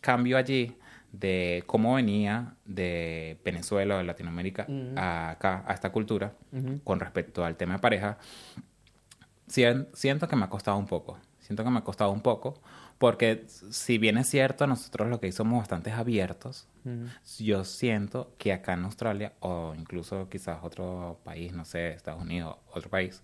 [0.00, 0.76] cambio allí
[1.12, 4.98] de cómo venía de Venezuela o de Latinoamérica Mm.
[4.98, 6.32] a acá, a esta cultura,
[6.84, 8.18] con respecto al tema de pareja,
[9.46, 11.18] sien- siento que me ha costado un poco.
[11.38, 12.60] Siento que me ha costado un poco.
[12.98, 16.68] Porque si bien es cierto, nosotros lo que somos bastante abiertos,
[17.38, 22.56] yo siento que acá en Australia, o incluso quizás otro país, no sé, Estados Unidos,
[22.72, 23.22] otro país,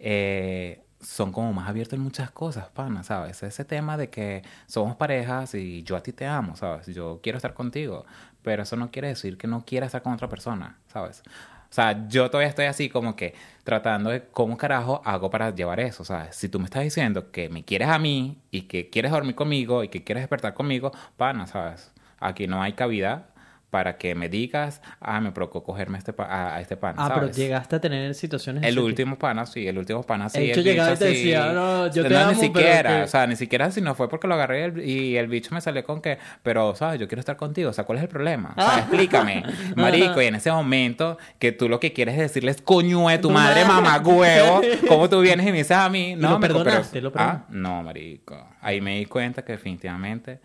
[0.00, 3.42] eh, son como más abiertos en muchas cosas, pana, ¿sabes?
[3.42, 6.86] Ese tema de que somos parejas y yo a ti te amo, ¿sabes?
[6.88, 8.04] Yo quiero estar contigo,
[8.42, 11.22] pero eso no quiere decir que no quiera estar con otra persona, ¿sabes?
[11.70, 13.34] O sea, yo todavía estoy así como que
[13.64, 16.34] tratando de cómo carajo hago para llevar eso, ¿sabes?
[16.34, 19.84] Si tú me estás diciendo que me quieres a mí y que quieres dormir conmigo
[19.84, 21.92] y que quieres despertar conmigo, pana, ¿sabes?
[22.18, 23.28] Aquí no hay cabida
[23.70, 27.10] para que me digas, ah, me provocó cogerme este pa- a, a este pana, Ah,
[27.14, 30.38] pero llegaste a tener situaciones El último pana, sí, el último pana, sí.
[30.38, 32.46] De hecho, el bicho llegaba y te decía, "No, yo te no, amo, ni pero
[32.54, 35.16] siquiera, que- o sea, ni siquiera si no fue porque lo agarré y el, y
[35.18, 36.98] el bicho me salió con que, pero, ¿sabes?
[36.98, 38.54] Yo quiero estar contigo, o sea, ¿cuál es el problema?
[38.56, 39.42] O sea, explícame,
[39.76, 43.28] marico, y en ese momento que tú lo que quieres es decirles, coño de tu
[43.28, 43.82] Tu madre, madre.
[43.82, 46.14] mamá huevo, ¿cómo tú vienes y me dices a mí?
[46.16, 47.44] No, lo me- pero- perdonaste, lo Ah, perdonaste.
[47.50, 48.48] no, marico.
[48.62, 50.40] Ahí me di cuenta que definitivamente...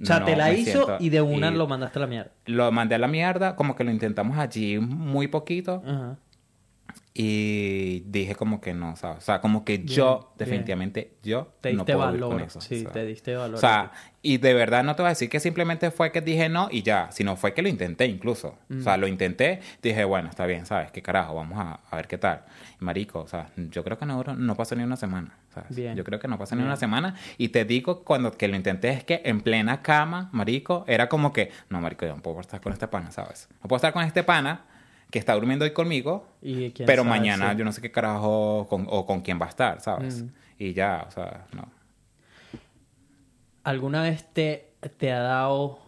[0.00, 2.06] O sea, no te la hizo siento- y de una y lo mandaste a la
[2.06, 2.30] mierda.
[2.46, 5.82] Lo mandé a la mierda, como que lo intentamos allí muy poquito.
[5.86, 6.16] Ajá.
[7.20, 9.18] Y dije como que no, ¿sabes?
[9.18, 10.48] O sea, como que yo, bien.
[10.50, 12.36] definitivamente, yo Te no diste puedo vivir valor.
[12.38, 12.60] con eso.
[12.60, 13.56] sí, te diste valor.
[13.56, 13.90] O sea,
[14.22, 16.82] y de verdad no te voy a decir que simplemente fue que dije no y
[16.82, 18.56] ya, sino fue que lo intenté incluso.
[18.70, 20.92] O sea, lo intenté, dije, bueno, está bien, ¿sabes?
[20.92, 21.34] ¿Qué carajo?
[21.34, 22.42] Vamos a, a ver qué tal.
[22.78, 25.76] Marico, o sea, yo creo que no, no pasó ni una semana, ¿sabes?
[25.76, 25.96] Bien.
[25.96, 27.14] Yo creo que no pasó ni una semana.
[27.36, 31.32] Y te digo, cuando que lo intenté es que en plena cama, marico, era como
[31.32, 33.48] que, no, marico, yo no puedo estar con este pana, ¿sabes?
[33.62, 34.64] No puedo estar con este pana
[35.10, 37.58] que está durmiendo hoy conmigo Y pero sabe, mañana sí.
[37.58, 40.22] yo no sé qué carajo con, o con quién va a estar, ¿sabes?
[40.22, 40.28] Mm.
[40.58, 41.68] Y ya, o sea, no.
[43.64, 45.78] ¿Alguna vez te, te ha dado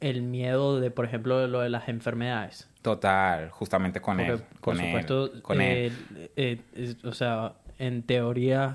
[0.00, 2.68] el miedo de, por ejemplo, lo de las enfermedades?
[2.82, 4.38] Total, justamente con Porque, él.
[4.60, 4.86] Con por él.
[4.86, 6.30] supuesto, Con eh, él.
[6.36, 8.74] eh, es- o sea, en teoría,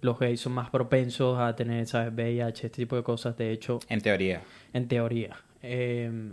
[0.00, 2.12] los gays son más propensos a tener, ¿sabes?
[2.12, 3.36] VIH, este tipo de cosas.
[3.36, 4.42] De hecho, En teoría.
[4.72, 5.36] en teoría.
[5.62, 6.32] Eh,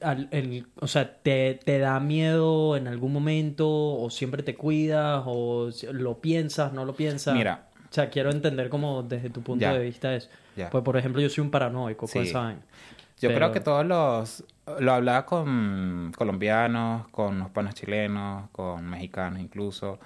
[0.00, 3.68] al- el- o sea, ¿te, ¿te da miedo en algún momento?
[3.68, 5.22] ¿O siempre te cuidas?
[5.26, 7.34] ¿O lo piensas, no lo piensas?
[7.34, 7.68] Mira.
[7.90, 9.72] O sea, quiero entender como desde tu punto Ya.
[9.72, 10.28] de vista eso.
[10.56, 10.68] Ya.
[10.70, 12.18] Pues, por ejemplo, yo soy un paranoico Sí.
[12.20, 12.60] esa vaina.
[13.20, 14.44] Yo Pero- creo que todos los...
[14.80, 19.98] Lo hablaba con colombianos, con los panos chilenos, con mexicanos incluso.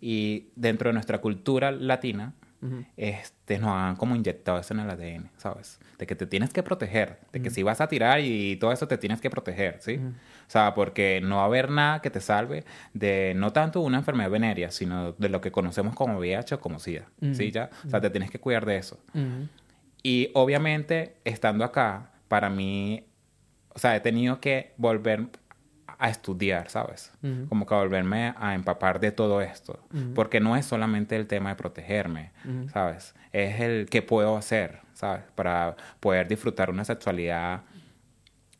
[0.00, 2.84] Y dentro de nuestra cultura latina, Ujú.
[2.96, 5.78] este, nos han como inyectado eso en el ADN, ¿sabes?
[5.96, 8.88] De que te tienes que proteger, de que si vas a tirar y todo eso
[8.88, 9.96] te tienes que proteger, ¿sí?
[9.96, 12.64] O sea, porque no va a haber nada que te salve
[12.94, 16.80] de no tanto una enfermedad venérea, sino de lo que conocemos como VIH o como
[16.80, 17.50] SIDA, ¿sí?
[17.52, 18.98] Ya, o sea, te tienes que cuidar de eso.
[20.02, 23.04] Y obviamente, estando acá, para mí,
[23.78, 25.28] o sea, he tenido que volver
[26.00, 27.12] a estudiar, ¿sabes?
[27.48, 29.78] Como que volverme a empapar de todo esto.
[30.16, 32.32] Porque no es solamente el tema de protegerme.
[32.72, 33.14] ¿sabes?
[33.32, 35.22] Es el qué puedo hacer, ¿sabes?
[35.36, 37.62] Para poder disfrutar una sexualidad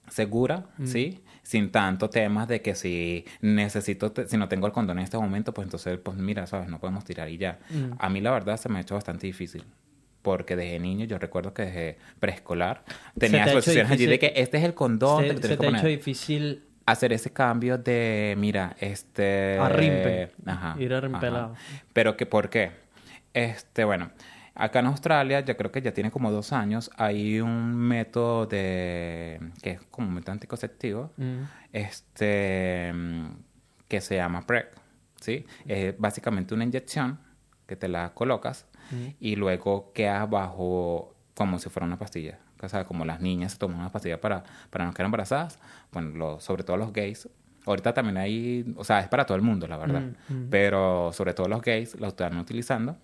[0.08, 1.24] segura, ¿sí?
[1.42, 5.52] Sin tanto temas de que si necesito, si no tengo el condón en este momento,
[5.52, 6.68] pues entonces, pues mira, ¿sabes?
[6.68, 7.58] No podemos tirar y ya.
[7.98, 9.64] A mí la verdad se me ha hecho bastante difícil.
[10.22, 12.84] Porque desde niño, yo recuerdo que desde preescolar
[13.18, 15.78] tenía te exposiciones allí de que este es el condón, Se, tienes te que ha
[15.78, 19.58] hecho difícil Hacer ese cambio de, mira, este...
[19.58, 20.30] A rimpe.
[20.46, 20.74] Ajá.
[20.78, 21.06] Ir a ajá.
[21.06, 21.54] rimpelado.
[21.92, 22.70] Pero que, ¿por qué?
[23.34, 24.10] Este, bueno,
[24.54, 29.38] acá en Australia, yo creo que ya tiene como dos años, hay un método de...
[29.62, 31.42] que es como un método anticonceptivo, Mm.
[31.74, 33.26] este, mm,
[33.86, 34.72] que se llama PrEP,
[35.20, 35.44] ¿sí?
[35.66, 37.18] Es básicamente una inyección
[37.66, 39.06] que te la colocas Mm.
[39.20, 42.38] y luego quedas bajo como si fuera una pastilla.
[42.60, 45.58] O sea, como las niñas se toman una pastilla para, para no quedar embarazadas,
[45.92, 47.28] bueno, lo- sobre todo los gays.
[47.66, 50.00] Ahorita también hay, o sea, es para todo el mundo, la verdad.
[50.28, 50.46] Mm, mm.
[50.50, 52.96] Pero sobre todo los gays lo están utilizando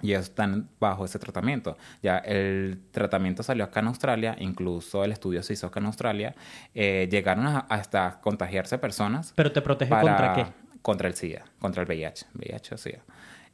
[0.00, 1.76] y están bajo ese tratamiento.
[2.02, 6.34] Ya el tratamiento salió acá en Australia, incluso el estudio se hizo acá en Australia.
[6.74, 10.46] eh, llegaron a- hasta contagiarse personas Pero te protege para- contra qué?
[10.80, 13.00] Contra el SIDA, contra el VIH, VIH o SIDA.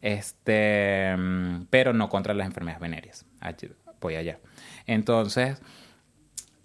[0.01, 3.27] Este, mm, pero no contra las enfermedades venéreas.
[3.41, 3.71] Allí-
[4.01, 4.39] Voy allá.
[4.87, 5.61] Entonces,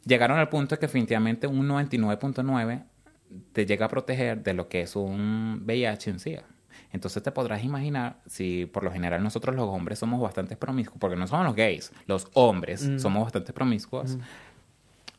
[0.05, 2.83] llegaron al punto de que definitivamente un 99.9
[3.53, 6.43] te llega a proteger de lo que es un VIH en SIDA.
[6.91, 11.15] Entonces te podrás imaginar si por lo general nosotros los hombres somos bastante promiscuos, porque
[11.15, 12.99] no somos los gays, los hombres Mm.
[12.99, 14.17] somos bastante promiscuos.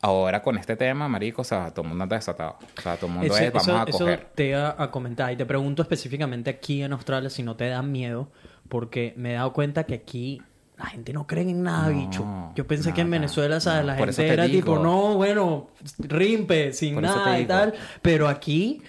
[0.04, 2.58] Ahora con este tema, marico, o sea, todo el mundo anda desatado.
[2.76, 4.26] O sea, todo el mundo Eso- es, vamos eso- a eso coger.
[4.34, 7.80] te iba a comentar y te pregunto específicamente aquí en Australia si no te da
[7.80, 8.28] miedo,
[8.68, 10.42] porque me he dado cuenta que aquí
[10.76, 12.52] la gente no cree en nada, No, bicho.
[12.54, 13.80] Yo pensé que en nada, Venezuela, ¿sabes?
[13.82, 14.82] no, la gente eso te era tipo, digo.
[14.82, 15.68] no, bueno,
[15.98, 17.72] rimpe, sin Por eso nada y tal.
[18.02, 18.82] Pero aquí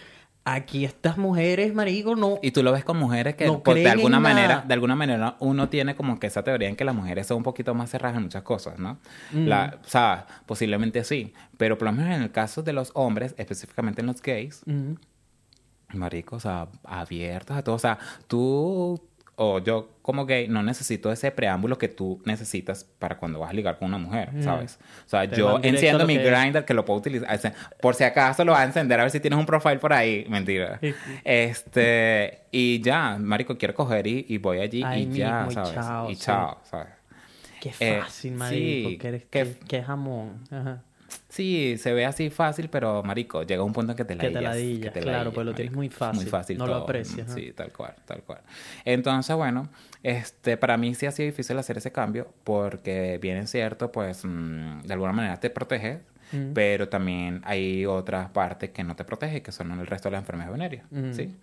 [0.47, 2.38] Aquí estas mujeres, marico, no...
[2.43, 4.61] Y tú lo ves con mujeres que No de alguna manera, nada.
[4.67, 7.43] de alguna manera uno tiene como que esa teoría en que las mujeres son un
[7.43, 8.99] poquito más cerradas en muchas cosas, ¿no?
[9.34, 13.34] La, o sea, posiblemente sí, pero por lo menos en el caso de los hombres,
[13.39, 14.97] específicamente en los gays, Ujú.
[15.93, 17.97] marico, o sea, abiertos a todo, o sea,
[18.27, 19.01] tú
[19.38, 23.53] o yo como gay no necesito ese preámbulo que tú necesitas para cuando vas a
[23.53, 24.80] ligar con una mujer, ¿sabes?
[25.06, 26.32] O sea, Te yo enciendo mi que es.
[26.40, 29.20] grinder que lo puedo utilizar, por si acaso lo vas a encender a ver si
[29.20, 30.80] tienes un profile por ahí, mentira.
[31.24, 35.74] Este, y ya, marico, quiero coger y, y voy allí y ya, mismo, y ¿sabes?
[35.74, 36.22] chao, y sí.
[36.22, 36.88] chao, ¿sabes?
[37.60, 38.90] Qué Eh, fácil, marico.
[38.90, 40.44] sí, que eres, jamón.
[40.52, 40.84] Ajá.
[41.36, 44.90] Sí, se ve así fácil, pero marico, llega un punto en que te Que te
[44.91, 47.30] te claro, pues lo tienes muy fácil, Muy fácil no lo aprecias.
[47.34, 48.40] Sí, tal cual, tal cual.
[48.86, 49.68] Entonces, bueno,
[50.02, 54.24] este, para mí sí ha sido difícil hacer ese cambio porque bien es cierto, pues,
[54.24, 55.99] mm, de alguna manera te protege,
[56.32, 56.53] Mm.
[56.53, 60.22] pero también hay otras partes que no te protege, que son el resto de las
[60.22, 61.12] enfermedades venéreas, Mm.
[61.14, 61.36] ¿sí?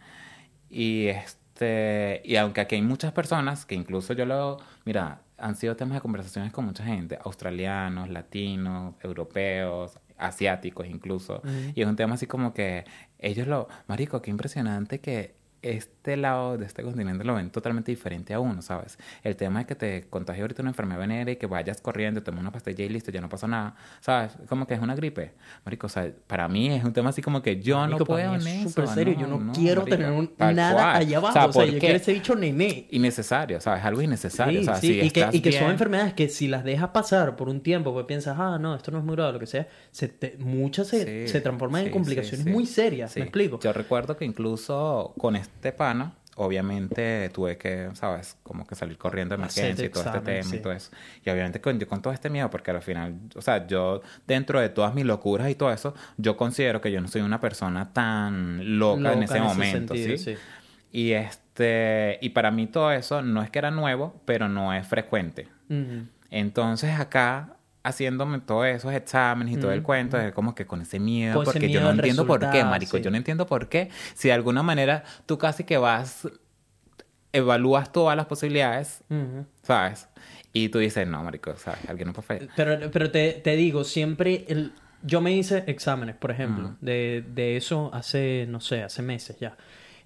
[0.70, 5.76] Y este, y aunque aquí hay muchas personas que incluso yo lo, mira, han sido
[5.76, 11.42] temas de conversaciones con mucha gente, australianos, latinos, europeos, asiáticos incluso,
[11.74, 12.84] y es un tema así como que
[13.18, 18.34] ellos lo, marico, qué impresionante que este lado de este continente lo ven totalmente diferente
[18.34, 18.98] a uno, ¿sabes?
[19.22, 22.40] El tema de que te contagie ahorita una enfermedad venérea y que vayas corriendo, tomes
[22.40, 24.32] una pastilla y listo, ya no pasa nada, ¿sabes?
[24.48, 25.32] Como que es una gripe.
[25.64, 28.34] Marico, o sea, para mí es un tema así como que yo Marico, no puedo
[28.34, 28.68] en es eso.
[28.70, 29.14] súper serio.
[29.18, 30.96] yo no, quiero marico, tener un- nada cual.
[30.96, 31.30] allá abajo.
[31.30, 32.86] O sea, O sea, ¿por yo quiero ese bicho nené.
[32.90, 33.84] Innecesario, ¿sabes?
[33.84, 34.60] Algo innecesario.
[34.62, 36.48] Sí, o sea, sí, si y, que, estás y que son bien- enfermedades que si
[36.48, 39.32] las dejas pasar por un tiempo, pues piensas, ah, no, esto no es muy grave,
[39.34, 43.14] lo que sea, se te- muchas se, Sí, se transforman en complicaciones muy serias.
[43.16, 43.60] ¿me explico?
[43.60, 48.36] Yo recuerdo que incluso con este pana, obviamente tuve que, ¿sabes?
[48.42, 50.56] Como que salir corriendo de emergencia y todo este tema sí.
[50.56, 50.90] y todo eso.
[51.24, 54.60] Y obviamente con, yo con todo este miedo, porque al final, o sea, yo dentro
[54.60, 57.92] de todas mis locuras y todo eso, yo considero que yo no soy una persona
[57.92, 60.34] tan loca, en ese en ese momento, sentido, ¿sí?
[60.34, 60.36] sí.
[60.92, 64.86] Y este, y para mí todo eso no es que era nuevo, pero no es
[64.86, 65.48] frecuente.
[66.30, 71.00] Entonces acá haciéndome todos esos exámenes y todo el cuento, es como que con ese
[71.00, 73.02] miedo, Con ese porque yo miedo no al entiendo por qué, marico, sí.
[73.02, 73.90] yo no entiendo por qué.
[74.14, 76.28] Si de alguna manera tú casi que vas,
[77.32, 79.46] evalúas todas las posibilidades, Ujú.
[79.62, 80.08] ¿sabes?
[80.52, 81.80] Y tú dices, no, marico, ¿sabes?
[81.88, 82.48] Alguien no puede.
[82.54, 84.72] Pero, pero te, te digo, siempre el...
[85.02, 86.76] yo me hice exámenes, por ejemplo, Ujú.
[86.80, 89.56] de, de eso hace, no sé, hace meses ya.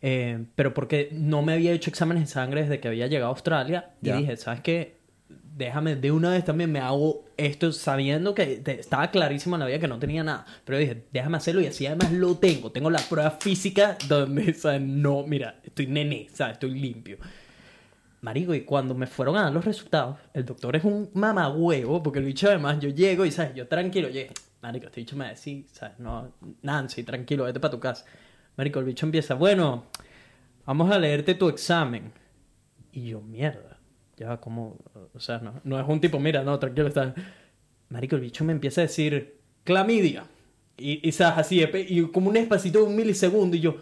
[0.02, 3.34] Eh, pero porque no me había hecho exámenes de sangre desde que había llegado a
[3.34, 4.95] Australia y dije, ¿sabes qué?
[5.28, 9.78] Déjame de una vez también me hago esto sabiendo que estaba clarísimo en la vida
[9.78, 10.44] que no tenía nada.
[10.64, 12.70] Pero dije, déjame hacerlo y así además lo tengo.
[12.72, 14.82] Tengo la prueba física donde, ¿sabes?
[14.82, 16.54] No, mira, estoy nene, ¿sabes?
[16.54, 17.18] Estoy limpio.
[18.20, 22.18] Marico, y cuando me fueron a dar los resultados, el doctor es un mamagüevo, porque
[22.18, 23.54] el bicho además, yo llego y, ¿sabes?
[23.54, 24.32] Yo tranquilo, llegué.
[24.62, 25.98] Marico, este bicho me decía, ¿sabes?
[25.98, 26.32] No,
[26.62, 28.04] Nancy, tranquilo, vete para tu casa.
[28.56, 29.84] Marico, el bicho empieza, bueno,
[30.64, 32.12] vamos a leerte tu examen.
[32.90, 33.75] Y yo, mierda,
[34.16, 34.78] ya como,
[35.14, 37.14] o sea, no, no es un tipo, mira, no, tranquilo, está.
[37.88, 40.24] Marico, el bicho me empieza a decir, clamidia.
[40.76, 41.38] Y, y ¿sabes?
[41.38, 43.76] Así, y como un espacito de un milisegundo, y yo,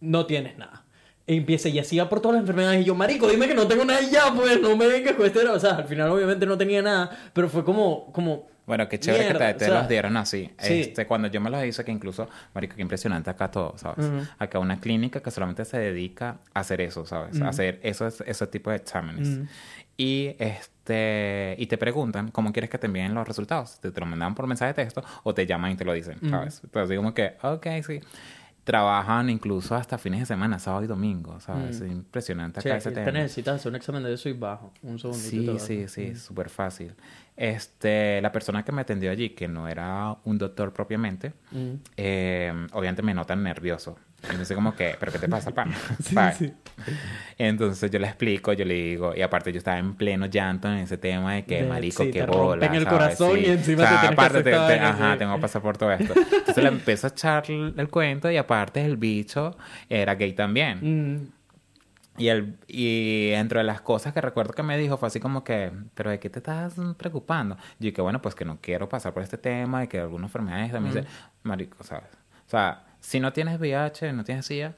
[0.00, 0.84] no tienes nada.
[1.26, 2.82] E empieza y así va por todas las enfermedades.
[2.82, 5.26] Y yo, marico, dime que no tengo nada y ya, pues no me vengas con
[5.26, 5.46] este.
[5.48, 8.53] O sea, al final obviamente no tenía nada, pero fue como, como...
[8.66, 10.50] Bueno, qué chévere Mierda, que te, te los dieron así.
[10.58, 10.80] sí.
[10.80, 14.06] Este, cuando yo me los hice, que incluso, marico, qué impresionante acá todo, ¿sabes?
[14.06, 14.22] Ujú.
[14.38, 17.40] Acá una clínica que solamente se dedica a hacer eso, ¿sabes?
[17.42, 19.40] A hacer esos, ese tipo de exámenes.
[19.96, 23.78] Y este y te preguntan cómo quieres que te envíen los resultados.
[23.80, 26.18] Te, te lo mandan por mensaje de texto o te llaman y te lo dicen,
[26.28, 26.60] ¿sabes?
[26.64, 28.00] Entonces como que, ok, sí.
[28.64, 31.82] Trabajan incluso hasta fines de semana, sábado y domingo, ¿sabes?
[31.82, 33.18] Es impresionante acá ese aquí te tema.
[33.18, 34.72] necesitas hacer un examen de eso y bajo.
[34.82, 35.58] Un segundito.
[35.58, 36.94] Sí, sí, sí, súper fácil.
[37.36, 41.72] Este, la persona que me atendió allí, que no era un doctor propiamente, Mm.
[41.96, 43.98] eh, obviamente me notan nervioso.
[44.30, 45.72] Entonces como que, ¿pero qué te pasa, pan?
[46.02, 46.52] Sí, sí.
[47.38, 50.78] Entonces yo le explico, yo le digo, y aparte yo estaba en pleno llanto en
[50.78, 52.98] ese tema de que, De- marico, sí, qué te bola, rompen el ¿sabes?
[53.18, 55.62] corazón y encima O sea, te que aparte hacer te- te- ajá, tengo que pasar
[55.62, 56.14] por todo esto.
[56.16, 59.56] Entonces le empiezo a echar el, cuento y aparte el bicho
[59.88, 61.14] era gay también.
[61.16, 61.28] Mm.
[62.16, 65.42] Y, el, y dentro de las cosas que recuerdo que me dijo fue así como
[65.42, 67.56] que, ¿pero de qué te estás preocupando?
[67.80, 70.70] Y que bueno, pues que no quiero pasar por este tema y que algunas enfermedades
[70.70, 71.08] también dice,
[71.42, 72.10] marico, ¿sabes?
[72.46, 74.74] O sea, si no tienes VIH, no tienes SIDA,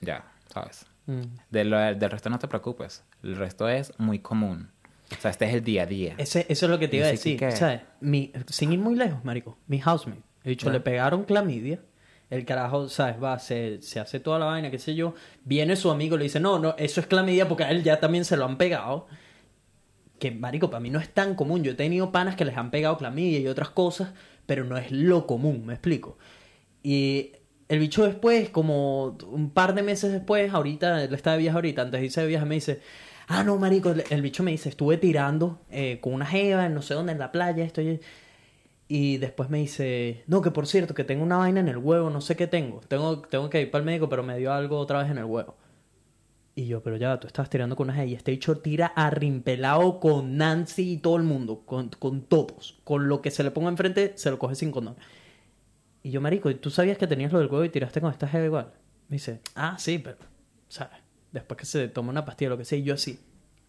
[0.00, 0.84] ya, ¿sabes?
[1.06, 1.22] Mm.
[1.50, 3.02] De lo- del resto no te preocupes.
[3.22, 4.70] El resto es muy común.
[5.16, 6.14] O sea, este es el día a día.
[6.18, 7.40] Ese- eso es lo que te iba a que decir.
[7.56, 7.80] ¿Sabes?
[8.00, 9.58] Mi, sin ir muy lejos, marico.
[9.66, 10.22] Mi housemate.
[10.44, 11.80] He dicho, le pegaron clamidia.
[12.30, 13.22] El carajo, ¿sabes?
[13.22, 15.14] Va, se, se hace toda la vaina, qué sé yo.
[15.44, 18.00] Viene su amigo y le dice, no, no, eso es clamidia porque a él ya
[18.00, 19.06] también se lo han pegado.
[20.18, 21.62] Que, marico, para mí no es tan común.
[21.62, 24.12] Yo he tenido panas que les han pegado clamidia y otras cosas,
[24.46, 26.16] pero no es lo común, ¿me explico?
[26.82, 27.32] Y
[27.72, 31.80] El bicho después, como un par de meses después, ahorita, él está de viaje ahorita,
[31.80, 32.82] antes de irse de viaje, me dice,
[33.28, 36.92] ah, no, marico, el, bicho me dice, estuve tirando eh, con una jeva, no sé
[36.92, 37.98] dónde, en la playa, estoy...
[38.88, 42.10] Y después me dice, no, que por cierto, que tengo una vaina en el huevo,
[42.10, 42.82] no sé qué tengo.
[42.88, 45.24] Tengo, tengo que ir para el médico, pero me dio algo otra vez en el
[45.24, 45.56] huevo.
[46.54, 49.98] Y yo, pero ya, tú estabas tirando con una jeva y este bicho tira arrimpelado
[49.98, 52.82] con Nancy y todo el mundo, con, con todos.
[52.84, 54.96] Con lo que se le ponga enfrente, se lo coge sin condón.
[56.02, 58.26] Y yo, marico, ¿y tú sabías que tenías lo del huevo y tiraste con esta
[58.28, 58.72] jeva igual?
[59.08, 60.16] Me dice, ah, sí, pero,
[60.68, 60.98] ¿sabes?
[61.30, 63.20] Después que se toma una pastilla lo que sea, y yo así.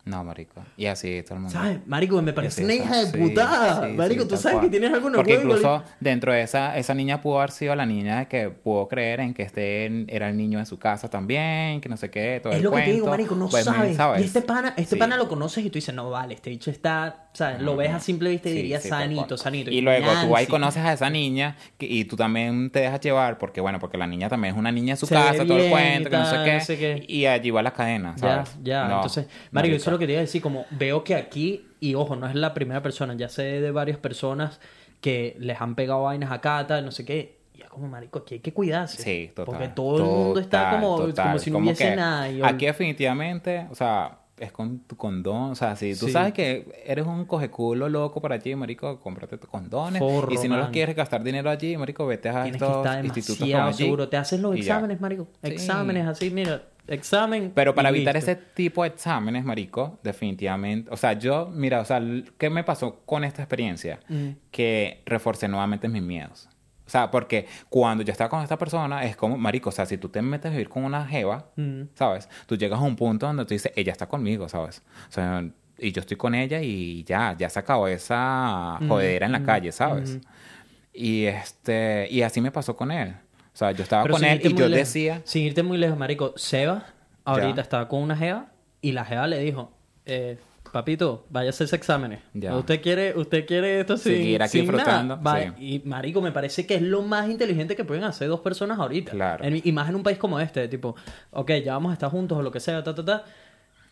[0.06, 0.62] No, marico.
[0.76, 1.58] Y así todo el mundo.
[1.58, 1.80] ¿Sabes?
[1.88, 3.88] Marico, me parece Sí, una hija de sí, putada.
[3.88, 4.66] sí, Marico, tú sabes cual.
[4.66, 5.44] que tienes algo en el Porque huevo.
[5.56, 9.22] igual- incluso dentro de esa, esa niña pudo haber sido la niña que pudo creer
[9.22, 12.42] en que este en- era el niño de su casa también, que no sé qué,
[12.44, 13.96] todo Es el lo que te digo, marico, no Pues, sabes.
[13.96, 14.22] ¿sabes?
[14.22, 17.23] Y este pana, este pana lo conoces y tú dices, no, vale, este bicho está,
[17.34, 17.62] ¿sabes?
[17.62, 19.72] Lo ves a simple vista y Sí, dirías sí, sanito, sanito.
[19.72, 20.48] Y luego tú ahí Nancy.
[20.48, 24.08] conoces a esa niña que- y tú también te dejas llevar porque, bueno, porque la
[24.08, 26.38] niña también es una niña en su Se casa, todo el cuento, que no sé
[26.46, 26.54] qué.
[26.54, 27.06] no sé qué.
[27.08, 28.58] Y allí va la cadena, Ya, ¿sabes?
[28.64, 28.88] ya.
[28.88, 30.00] No, Entonces, Marico, eso es lo marica.
[30.00, 30.42] que te iba a decir.
[30.42, 33.98] Como veo que aquí, y ojo, no es la primera persona, ya sé de varias
[33.98, 34.60] personas
[35.02, 37.42] que les han pegado vainas a Cata, no sé qué.
[37.56, 39.02] Y es como, Marico, aquí hay que cuidarse.
[39.04, 39.46] Sí, total.
[39.46, 41.26] Porque todo el mundo está como, total.
[41.26, 42.30] como si no hubiese que nada.
[42.30, 45.52] y- Aquí definitivamente, o sea, es con tu condón.
[45.52, 46.12] O sea, si tú Sí.
[46.12, 50.00] sabes que eres un cogeculo loco por allí, marico, cómprate tus condones.
[50.00, 52.78] Forro, y si no los quieres gastar dinero allí, marico, vete a Tienes que estos
[52.86, 53.84] estar institutos como allí.
[53.84, 54.10] seguro.
[54.10, 55.28] Te haces los exámenes, marico.
[55.44, 55.50] Sí.
[55.52, 56.64] Exámenes así, mira.
[56.86, 57.54] Examen.
[57.56, 58.32] Pero para evitar listo.
[58.32, 62.02] ese tipo de exámenes, marico, definitivamente, o sea, yo, mira, o sea,
[62.38, 64.00] ¿qué me pasó con esta experiencia?
[64.10, 64.30] Mm.
[64.52, 66.50] Que reforcé nuevamente mis miedos.
[66.86, 69.98] O sea, porque cuando yo estaba con esta persona, es como, marico, o sea, si
[69.98, 71.84] tú te metes a vivir con una jeva, Mm.
[71.96, 72.28] ¿sabes?
[72.46, 74.82] Tú llegas a un punto donde tú dices, ella está conmigo, ¿sabes?
[75.10, 75.44] O sea,
[75.78, 79.40] y yo estoy con ella y ya, ya se acabó esa Mm, jodera en la
[79.40, 80.20] mm, calle, ¿sabes?
[80.94, 83.10] Y este, y así me pasó con él.
[83.54, 84.72] O sea, yo estaba Pero con él y yo lejos.
[84.94, 86.34] decía, Sin irte muy lejos, marico.
[86.36, 86.86] Seba
[87.24, 87.62] ahorita Ya.
[87.62, 88.48] estaba con una jeva
[88.82, 89.72] y la jeva le dijo,
[90.06, 90.38] eh,
[90.74, 92.20] papito, vaya a hacerse exámenes.
[92.34, 92.54] Ya.
[92.58, 95.22] ¿Usted quiere, usted quiere esto sin, Seguir aquí sin nada?
[95.58, 95.64] sí.
[95.84, 99.12] Y marico, me parece que es lo más inteligente que pueden hacer dos personas ahorita.
[99.14, 99.44] Claro.
[99.46, 100.96] En- y más en un país como este, tipo,
[101.32, 103.24] ok, ya vamos a estar juntos o lo que sea, ta, ta, ta.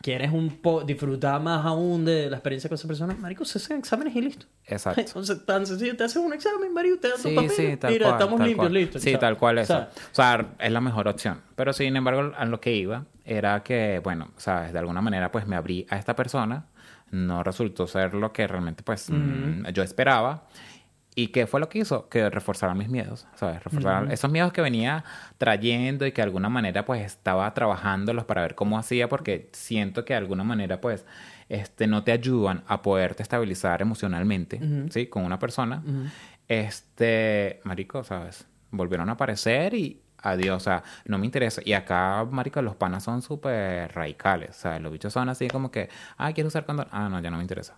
[0.02, 3.14] ¿Quieres un po disfrutar más aún de la experiencia con esa persona?
[3.14, 4.46] Marico, se hacen exámenes y listo.
[4.66, 5.00] exacto.
[5.06, 7.56] Entonces, tan sencillo, te haces un examen, marico, te dan tus Sí, papeles.
[7.56, 8.18] sí, tal Mira, cual.
[8.20, 8.74] estamos tal limpios, cual.
[8.74, 8.98] listo.
[8.98, 9.20] Sí, chao.
[9.20, 9.74] tal cual eso.
[9.74, 11.40] O sea, O sea, es la mejor opción.
[11.54, 15.46] Pero sin embargo, a lo que iba era que, bueno, sabes, de alguna manera pues
[15.46, 16.64] me abrí a esta persona.
[17.12, 20.48] No resultó ser lo que realmente pues mm, yo esperaba.
[21.14, 22.08] ¿Y qué fue lo que hizo?
[22.08, 23.62] Que reforzara mis miedos, ¿sabes?
[23.62, 25.04] Reforzar esos miedos que venía
[25.36, 30.06] trayendo y que de alguna manera pues estaba trabajándolos para ver cómo hacía porque siento
[30.06, 31.04] que de alguna manera pues
[31.50, 34.58] este, no te ayudan a poderte estabilizar emocionalmente,
[34.90, 35.06] ¿sí?
[35.06, 35.82] Con una persona.
[36.48, 38.46] Este, marico, ¿sabes?
[38.70, 41.60] Volvieron a aparecer y adiós, o sea, no me interesa.
[41.64, 45.70] Y acá, marico, los panas son súper radicales, o sea, los bichos son así como
[45.70, 46.86] que, ah, quiero usar condón.
[46.90, 47.76] Ah, no, ya no me interesa.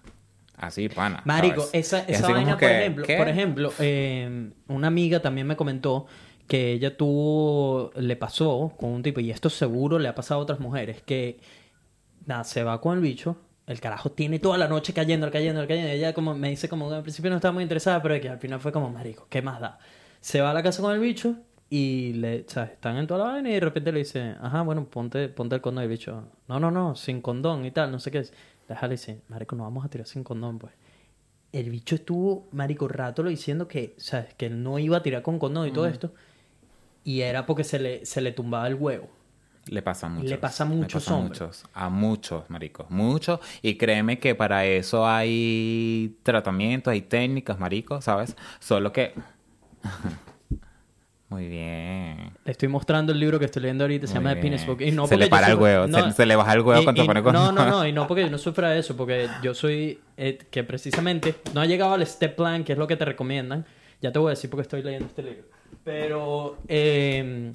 [0.57, 1.21] Así, pana.
[1.25, 1.75] Marico, ¿sabes?
[1.75, 3.17] esa, esa vaina, que, por ejemplo, ¿qué?
[3.17, 6.07] por ejemplo eh, una amiga también me comentó
[6.47, 10.43] que ella tuvo, le pasó con un tipo, y esto seguro le ha pasado a
[10.43, 11.41] otras mujeres, que
[12.27, 15.89] nada, se va con el bicho, el carajo tiene toda la noche cayendo, cayendo, cayendo,
[15.89, 18.29] y ella como me dice como que al principio no estaba muy interesada, pero que
[18.29, 19.79] al final fue como, marico, ¿qué más da?
[20.21, 21.37] Se va a la casa con el bicho
[21.71, 22.73] y le, ¿sabes?
[22.73, 25.61] Están en toda la vaina y de repente le dice, ajá, bueno, ponte, ponte el
[25.61, 28.27] condón y el bicho, no, no, no, sin condón y tal, no sé qué.
[28.69, 30.73] Déjale dice, marico, no vamos a tirar sin condón, pues
[31.55, 34.35] el bicho estuvo, marico, rato lo diciendo que, ¿sabes?
[34.35, 36.13] Que él no iba a tirar con condón y todo esto.
[37.05, 39.09] Y era porque se le, se le tumbaba el huevo.
[39.67, 40.31] Le pasa a muchos.
[40.31, 41.41] Le pasa a muchos a hombres.
[41.41, 41.65] muchos.
[41.73, 42.91] A muchos, maricos.
[42.91, 43.39] Muchos.
[43.63, 48.37] Y créeme que para eso hay tratamientos, hay técnicas, maricos, ¿sabes?
[48.59, 49.15] Solo que...
[51.35, 52.31] Muy bien.
[52.45, 54.41] Le estoy mostrando el libro que estoy leyendo ahorita, se Muy llama The.
[54.41, 54.81] Penis Book.
[54.83, 55.89] Y no se le para el huevo.
[55.89, 57.33] no, se, se le baja el huevo y- cuando y- pone con...
[57.33, 60.39] No, no, no, y no porque yo no sufra de eso, porque yo soy, eh,
[60.51, 63.65] que precisamente no ha llegado al step plan, que es lo que te recomiendan.
[64.01, 65.43] Ya te voy a decir porque estoy leyendo este libro.
[65.83, 67.51] Pero eh,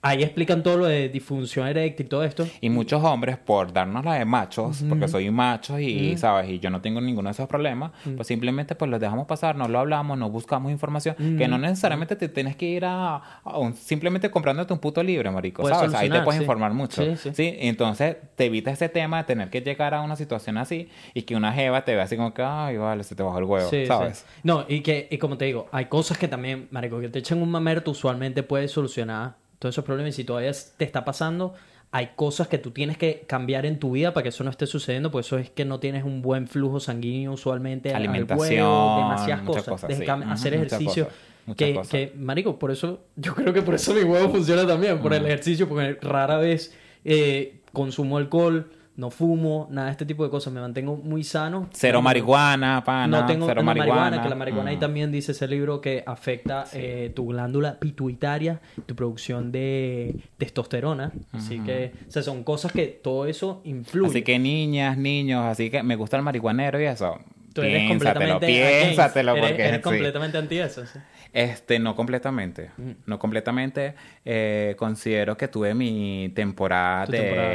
[0.00, 2.46] ahí explican todo lo de disfunción eréctil y todo esto.
[2.60, 6.48] Y muchos hombres, por darnos la de machos, porque soy macho y, ¿sabes?
[6.50, 9.66] Y yo no tengo ninguno de esos problemas, pues simplemente pues los dejamos pasar, no
[9.68, 13.74] lo hablamos, no buscamos información, que no necesariamente te tienes que ir a, a un-
[13.74, 15.94] simplemente comprándote un puto libro, marico, Puedes ¿sabes?
[15.94, 16.44] Ahí te puedes sí.
[16.44, 17.56] informar mucho, Sí, sí, sí.
[17.60, 21.22] Y entonces te evitas ese tema de tener que llegar a una situación así y
[21.22, 23.68] que una jeva te vea así como que, ay, vale, se te bajó el huevo,
[23.86, 24.24] ¿sabes?
[24.44, 27.42] No, y que, y como te digo, hay cosas que también, marico, que te echen
[27.42, 30.10] un mamerto usualmente puedes solucionar todos esos problemas.
[30.14, 31.54] Y si todavía te está pasando,
[31.90, 34.66] hay cosas que tú tienes que cambiar en tu vida para que eso no esté
[34.66, 35.10] sucediendo.
[35.10, 38.96] Por eso es que no tienes un buen flujo sanguíneo usualmente al- al Alimentación, huevo,
[38.98, 39.96] demasiadas muchas cosas.
[39.96, 40.04] sí.
[40.04, 41.04] hacer muchas ejercicio.
[41.06, 41.56] cosas.
[41.56, 41.90] Que, cosas.
[41.90, 45.24] que, marico, por eso, yo creo que por eso mi huevo funciona también, por el
[45.24, 46.74] ejercicio, porque rara vez
[47.06, 51.68] eh, consumo alcohol, no fumo, nada de este tipo de cosas, me mantengo muy sano.
[51.72, 53.20] Cero marihuana, pana.
[53.20, 54.20] no tengo cero no, marihuana.
[54.20, 54.80] que la marihuana ahí Mm.
[54.80, 61.12] también dice ese libro que afecta eh, tu glándula pituitaria, tu producción de testosterona.
[61.32, 64.10] Así que, o sea, son cosas que todo eso influye.
[64.10, 67.20] Así que niñas, niños, así que me gusta el marihuanero y eso.
[67.52, 69.82] Tú eres piénsatelo, completamente piénsatelo, against, porque eres, eres sí.
[69.82, 70.86] completamente anti eso.
[70.86, 70.98] sí.
[71.32, 72.70] Este, no completamente.
[72.76, 72.90] Mm.
[73.06, 73.94] No completamente.
[74.24, 77.54] Eh, considero que tuve mi temporada, Tu de, temporada,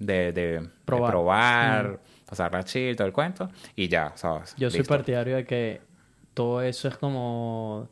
[0.00, 1.08] de, de, de Probar.
[1.08, 1.10] Mm.
[1.12, 3.48] probar, pasarla chill, todo el cuento.
[3.76, 4.54] Y ya, ¿sabes?
[4.58, 4.92] Yo soy Listo.
[4.94, 5.80] partidario de que
[6.34, 7.88] todo eso es como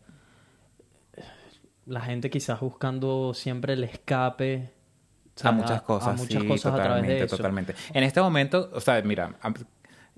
[1.87, 4.73] la gente quizás buscando siempre el escape
[5.35, 7.37] o sea, a muchas cosas, a muchas sí, cosas a través totalmente, de eso.
[7.37, 7.75] totalmente.
[7.95, 9.35] En este momento, o sea, mira,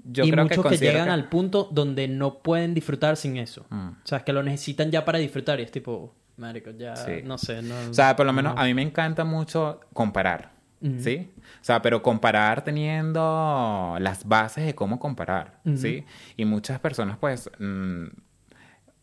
[0.03, 3.37] yo y creo muchos que que, llegan que- al punto donde no pueden disfrutar sin
[3.37, 3.67] eso.
[3.69, 3.89] Mm.
[4.03, 7.21] O sea, que lo necesitan ya para disfrutar y es tipo, marico, ya Sí.
[7.23, 8.61] no sé, no O sea, por lo menos no.
[8.61, 10.53] a mí me encanta mucho comparar,
[10.99, 11.31] ¿sí?
[11.61, 16.05] O sea, pero comparar teniendo las bases de cómo comparar, ¿sí?
[16.37, 18.05] Y muchas personas, pues, mm,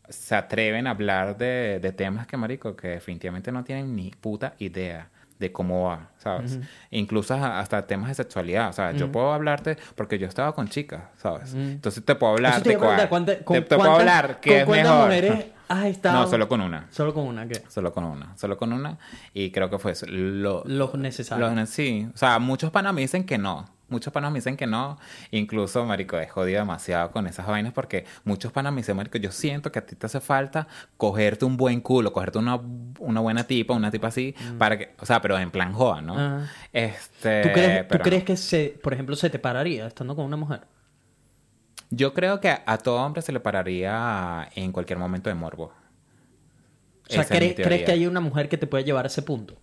[0.08, 4.54] se atreven a hablar de, de temas que, marico, que definitivamente no tienen ni puta
[4.58, 6.58] idea de cómo va, ¿sabes?
[6.90, 11.02] Incluso hasta temas de sexualidad, o sea, yo puedo hablarte porque yo estaba con chicas,
[11.18, 11.54] ¿sabes?
[11.54, 14.64] Entonces te puedo hablar de cuál- ¿cuánta- con te, te puedo hablar que con es
[14.64, 15.04] cuántas mejor.
[15.06, 16.20] mujeres has estado?
[16.20, 16.86] No, solo con una.
[16.90, 17.62] Solo con una, ¿qué?
[17.68, 18.98] Solo con una, solo con una.
[19.34, 21.48] Y creo que fue eso, lo, Lo necesario.
[21.50, 23.66] lo- sí, o sea, muchos panas me dicen que no.
[23.90, 24.98] Muchos panas me dicen que no.
[25.30, 29.32] Incluso, marico, he jodido demasiado con esas vainas porque muchos panas me dicen, marico, yo
[29.32, 30.68] siento que a ti te hace falta
[30.98, 32.60] cogerte un buen culo, cogerte una,
[32.98, 36.14] una buena tipa, una tipa así, para que, o sea, pero en plan joda, ¿no?
[36.40, 36.44] Mm.
[36.74, 40.36] Este, ¿Tú crees, tú crees que, se, por ejemplo, se te pararía estando con una
[40.36, 40.60] mujer?
[41.90, 45.72] Yo creo que a todo hombre se le pararía en cualquier momento de morbo.
[47.08, 47.84] O sea, ¿crees, ¿crees teoría.
[47.84, 49.56] que hay una mujer que te puede llevar a ese punto?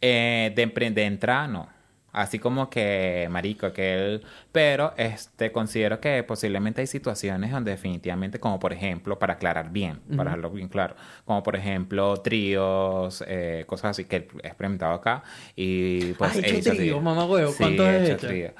[0.00, 1.68] Eh, de, de entrada, no.
[2.12, 4.24] Así como que, marico, aquel...
[4.50, 10.00] Pero, este, considero que posiblemente hay situaciones donde definitivamente, como por ejemplo, para aclarar bien,
[10.16, 15.22] para dejarlo bien claro, como por ejemplo, tríos, eh, cosas así que he experimentado acá
[15.54, 16.32] y pues...
[16.32, 17.00] Has hecho he hecho tríos.
[17.00, 18.26] mamá huevo, Sí, ¿cuántos he hecho hecho?
[18.26, 18.54] tríos.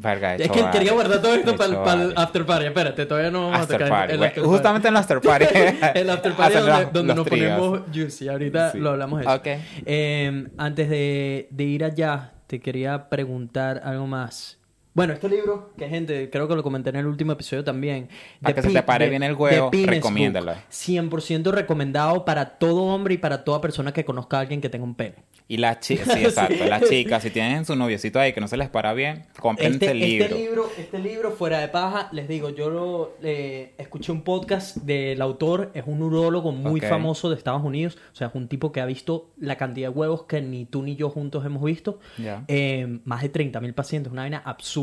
[0.00, 2.66] Verga, he Es que quería guardar todo esto He para hecho el after party.
[2.66, 4.48] Espérate, todavía no vamos a tocar party, el after party.
[4.56, 5.44] Justamente en el after party.
[5.94, 7.58] el after party donde, los- donde los nos tríos.
[7.58, 8.28] ponemos juicy.
[8.28, 8.78] Ahorita Sí.
[8.78, 9.40] lo hablamos de eso.
[9.86, 14.58] Eh, antes de, de ir allá, te quería preguntar algo más.
[14.92, 18.08] Bueno, este libro, que gente, creo que lo comenté en el último episodio también.
[18.42, 20.52] Para que se te pare The- bien el huevo, recomiéndalo.
[20.54, 20.62] Book.
[20.70, 24.84] 100% recomendado para todo hombre y para toda persona que conozca a alguien que tenga
[24.84, 25.14] un pene.
[25.46, 28.56] Y las chicas, sí, exacto, las chicas, si tienen su noviecito ahí que no se
[28.56, 30.24] les para bien, cómprense Este, el libro.
[30.26, 34.76] este libro, este libro, fuera de paja, les digo, yo lo eh, escuché un podcast
[34.78, 36.86] del autor, es un urólogo muy Ok.
[36.86, 39.94] famoso de Estados Unidos, o sea, es un tipo que ha visto la cantidad de
[39.96, 42.44] huevos que ni tú ni yo juntos hemos visto, Ya.
[42.48, 44.79] Eh, más de 30.000 pacientes, una vaina absurda,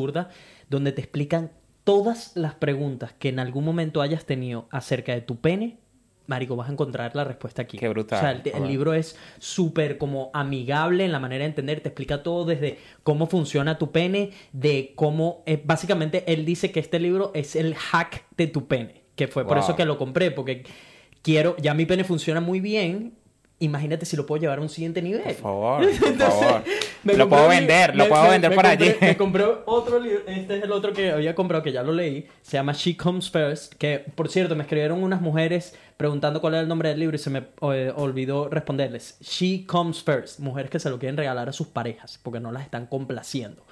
[0.69, 1.51] donde te explican
[1.83, 5.77] todas las preguntas que en algún momento hayas tenido acerca de tu pene.
[6.25, 7.77] Marico, vas a encontrar la respuesta aquí.
[7.77, 8.17] Qué brutal.
[8.17, 12.21] O sea, el, libro es súper como amigable en la manera de entender, te explica
[12.21, 17.31] todo desde cómo funciona tu pene, de cómo, eh, básicamente él dice que este libro
[17.33, 19.63] es el hack de tu pene, que fue por Wow.
[19.63, 20.65] eso que lo compré, porque
[21.21, 23.13] quiero, ya mi pene funciona muy bien,
[23.59, 25.21] imagínate si lo puedo llevar a un siguiente nivel.
[25.23, 26.63] Por favor, por Entonces, favor.
[27.03, 28.95] me Lo puedo vender, lo puedo me- vender por compré- allí.
[29.01, 32.27] Me compré otro libro, este es el otro que había comprado, que ya lo leí,
[32.41, 36.61] se llama She Comes First, que por cierto me escribieron unas mujeres preguntando cuál era
[36.61, 37.39] el nombre del libro y se me
[37.73, 39.17] eh, olvidó responderles.
[39.19, 42.61] She Comes First, mujeres que se lo quieren regalar a sus parejas porque no las
[42.63, 43.63] están complaciendo.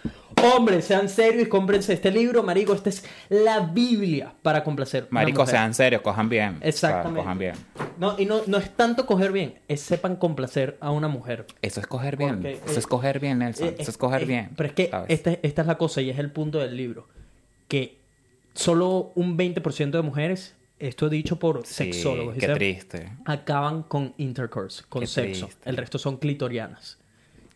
[0.42, 5.06] Hombres, sean serios y cómprense este libro, marico, esta es la Biblia para complacer.
[5.12, 6.58] Marico, sean serios, cojan bien.
[6.62, 7.10] Exactamente.
[7.10, 7.54] O sea, cojan bien.
[8.00, 11.46] No, y no, no es tanto coger bien, es sepan complacer a una mujer.
[11.62, 12.36] Eso es coger bien.
[12.36, 13.68] Porque, Eso eh, es coger bien, Nelson.
[13.70, 14.50] Eh, Eso eh, es coger eh, bien.
[14.56, 17.08] Pero es que esta, esta es la cosa y es el punto del libro.
[17.68, 17.98] Que
[18.54, 23.12] solo un 20% de mujeres, esto dicho por Sí, sexólogos, Qué triste.
[23.26, 25.46] acaban con intercourse, con Qué sexo.
[25.48, 25.70] triste.
[25.70, 26.98] El resto son clitorianas.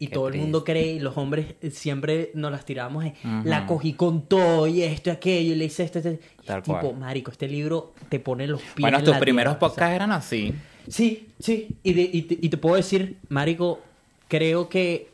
[0.02, 3.16] Y Qué todo el mundo cree, y los hombres eh, siempre nos las tiramos, eh,
[3.44, 6.12] la cogí con todo y esto y aquello, y le hice esto, esto.
[6.12, 6.96] Y Tal tipo, cual.
[6.96, 10.54] marico, este libro te pone los pies Bueno, en tus la primeros podcasts eran así.
[10.90, 11.78] Sí, sí.
[11.84, 13.80] Y, de- y te, y te puedo decir, Marico,
[14.28, 15.10] creo que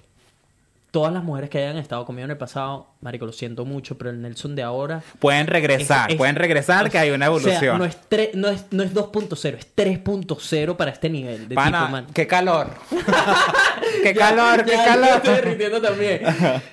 [0.96, 4.12] todas las mujeres que hayan estado conmigo en el pasado, marico, lo siento mucho, pero
[4.12, 5.04] el Nelson de ahora...
[5.20, 7.78] Pueden regresar, es- es- pueden regresar que hay una O sea, evolución.
[7.80, 11.80] no es, tre- no es, no es 2.0, es 3.0 para este nivel de Pana,
[11.80, 12.08] tipo, man.
[12.14, 12.70] qué calor.
[14.04, 15.10] qué Ya, calor, ya, qué ya calor.
[15.18, 16.22] estoy derritiendo también.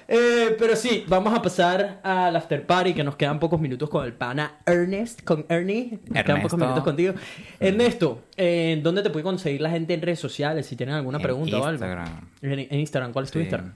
[0.06, 4.04] Eh, pero sí, vamos a pasar al after party, que nos quedan pocos minutos con
[4.04, 5.98] el pana Ernest, con Ernie.
[6.06, 6.56] Nos quedan pocos Ernesto.
[6.58, 7.14] minutos contigo.
[7.58, 10.66] Ernesto, eh, ¿dónde te puede conseguir la gente en redes sociales?
[10.66, 11.84] Si tienen alguna En pregunta o algo.
[11.84, 12.28] Instagram.
[12.42, 13.38] En, en Instagram, ¿cuál es tu.
[13.40, 13.72] Instagram?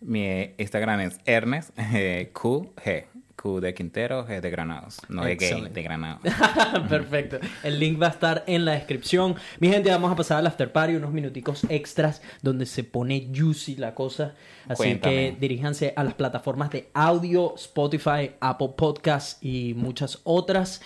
[0.00, 3.20] Mi Instagram es Ernest eh, QG.
[3.40, 4.98] Q de Quintero, G de Granados.
[5.08, 6.20] No de gay, de Granados.
[6.90, 7.38] Perfecto.
[7.62, 9.34] El link va a estar en la descripción.
[9.60, 13.76] Mi gente, vamos a pasar al after party, unos minuticos extras donde se pone juicy
[13.76, 14.34] la cosa.
[14.68, 15.14] Así Cuéntame.
[15.14, 20.82] que diríjanse a las plataformas de audio, Spotify, Apple Podcasts y muchas otras.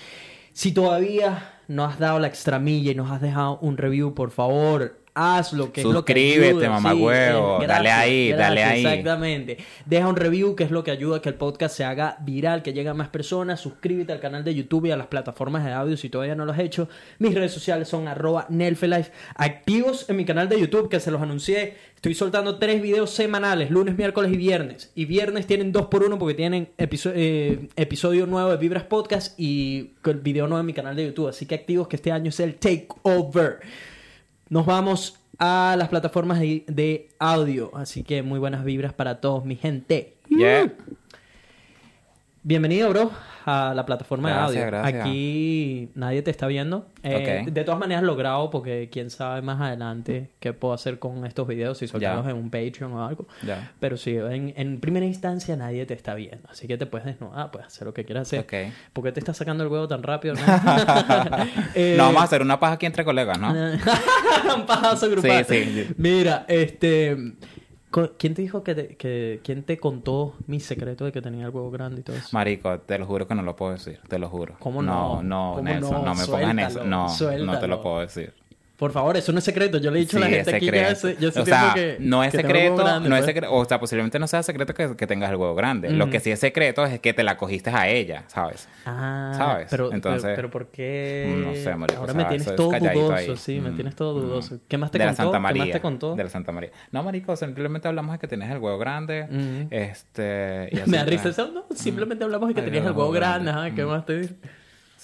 [0.52, 4.96] Si todavía no has dado la extramilla y nos has dejado un review, por favor,
[5.14, 7.62] hazlo, que es lo que Suscríbete, mamagüevo.
[7.62, 8.84] eh, Dale ahí, dale ahí.
[8.84, 9.58] Exactamente.
[9.86, 12.62] Deja un review, que es lo que ayuda a que el podcast se haga viral,
[12.62, 13.60] que llegue a más personas.
[13.60, 16.52] Suscríbete al canal de YouTube y a las plataformas de audio si todavía no lo
[16.52, 16.88] has hecho.
[17.18, 19.12] Mis redes sociales son arroba Nelfelife.
[19.36, 21.74] Activos en mi canal de YouTube, que se los anuncié.
[21.94, 24.90] Estoy soltando tres videos semanales, lunes, miércoles y viernes.
[24.94, 29.38] Y viernes tienen dos por uno porque tienen episo- eh, episodio nuevo de Vibras Podcast
[29.40, 31.28] y el video nuevo en mi canal de YouTube.
[31.28, 33.60] Así que activos que este año es el Takeover.
[34.54, 37.72] Nos vamos a las plataformas de, audio.
[37.74, 40.14] Así que muy buenas vibras para todos, mi gente.
[42.46, 43.10] Bienvenido, bro,
[43.46, 44.70] a la plataforma Gracias, de audio.
[44.70, 45.00] gracias.
[45.00, 46.88] Aquí nadie te está viendo.
[47.02, 47.46] Eh.
[47.50, 51.48] De todas maneras lo grabo porque quién sabe más adelante qué puedo hacer con estos
[51.48, 52.32] videos, si soltarlos Ya.
[52.32, 53.26] en un Patreon o algo.
[53.80, 56.46] Pero sí, en, en primera instancia nadie te está viendo.
[56.50, 58.44] Así que te puedes desnudar, puedes hacer lo que quieras hacer.
[58.92, 60.34] ¿Por qué te estás sacando el huevo tan rápido?
[60.36, 60.42] no?
[61.74, 63.52] Eh, No, vamos a hacer una paja aquí entre colegas, ¿no?
[64.54, 65.46] un pajazo grupal.
[65.46, 65.94] Sí, sí.
[65.96, 67.16] Mira, este.
[68.18, 69.40] ¿Quién te dijo que, te- que.
[69.44, 72.28] ¿Quién te contó mi secreto de que tenía el huevo grande y todo eso?
[72.32, 74.56] Marico, te lo juro que no lo puedo decir, te lo juro.
[74.58, 75.20] ¿Cómo no?
[75.20, 76.04] No, no, ¿Cómo Nelson, no?
[76.06, 76.68] no, me pongas en eso.
[76.70, 76.90] Suéltalo,
[77.46, 78.34] No, no te lo puedo decir.
[78.84, 79.78] Por favor, eso no es secreto.
[79.78, 81.96] Yo le he dicho a la gente aquí ya hace, ya hace o sea, que.
[82.00, 83.34] no es que secreto, grande, no es pues.
[83.34, 85.88] secreto, o sea, posiblemente no sea secreto que, que tengas el huevo grande.
[85.88, 88.68] Lo que sí es secreto es que te la cogiste a ella, ¿sabes?
[88.84, 89.68] Ah, ¿Sabes?
[89.70, 91.34] Pero, Entonces, pero, pero ¿por qué?
[91.46, 93.36] no sé, marico, Ahora o me sea, tienes eso es todo dudoso, ahí.
[93.38, 94.20] sí, me Mm, tienes todo mm.
[94.20, 94.58] dudoso.
[94.68, 95.22] ¿Qué más te de contó?
[95.22, 95.62] la Santa María.
[95.64, 96.14] ¿Qué más te contó?
[96.14, 96.70] De la Santa María.
[96.92, 99.26] No, marico, simplemente hablamos de que tenías el huevo grande.
[99.70, 100.68] Este.
[100.72, 103.50] y así, Me da risa eso, no, simplemente hablamos de que tenías el huevo grande,
[103.50, 103.88] ajá, ¿qué Mm.
[103.88, 104.34] más te dice?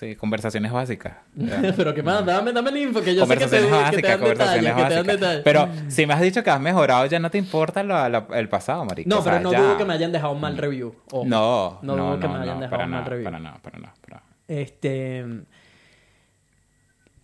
[0.00, 1.12] Sí, conversaciones básicas.
[1.76, 4.08] Pero qué más, dame, dame el info, que yo sé que te, conversaciones que te
[4.08, 5.42] básicas, dan detalles, conversaciones que te dan básicas.
[5.44, 8.82] Pero si me has dicho que has mejorado, ya no te importa lo- el pasado,
[8.86, 9.10] marico.
[9.10, 9.60] No, O sea, pero no ya.
[9.60, 10.94] dudo que me hayan dejado un mal review.
[11.12, 11.24] ojo.
[11.26, 13.24] No, No no, dudo no, que me hayan no, dejado un mal review.
[13.24, 14.26] para nada, para nada, para nada.
[14.48, 15.24] Este.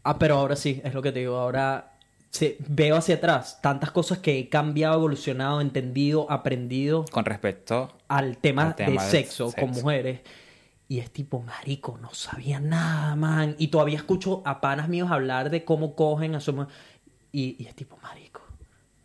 [0.04, 1.36] Ah, pero ahora sí, es lo que te digo.
[1.38, 1.92] Ahora
[2.30, 8.36] sí, veo hacia atrás tantas cosas que he cambiado, evolucionado, entendido, aprendido Con respecto al
[8.36, 10.20] tema, Al tema de sexo, con mujeres.
[10.88, 13.56] Y es tipo, marico, no sabía nada, man.
[13.58, 16.66] Y todavía escucho a panas míos hablar de cómo cogen a su.
[17.32, 18.40] Y, y es tipo, marico,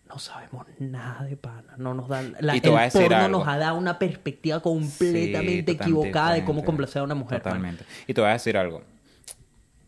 [0.07, 1.77] no sabemos nada de panas.
[1.79, 2.35] No nos dan...
[2.39, 3.39] La, el porno algo.
[3.39, 7.39] nos ha dado una perspectiva completamente equivocada de cómo complacer a una mujer.
[7.39, 7.43] man.
[7.43, 7.85] Totalmente.
[8.05, 8.83] Y te voy a decir algo.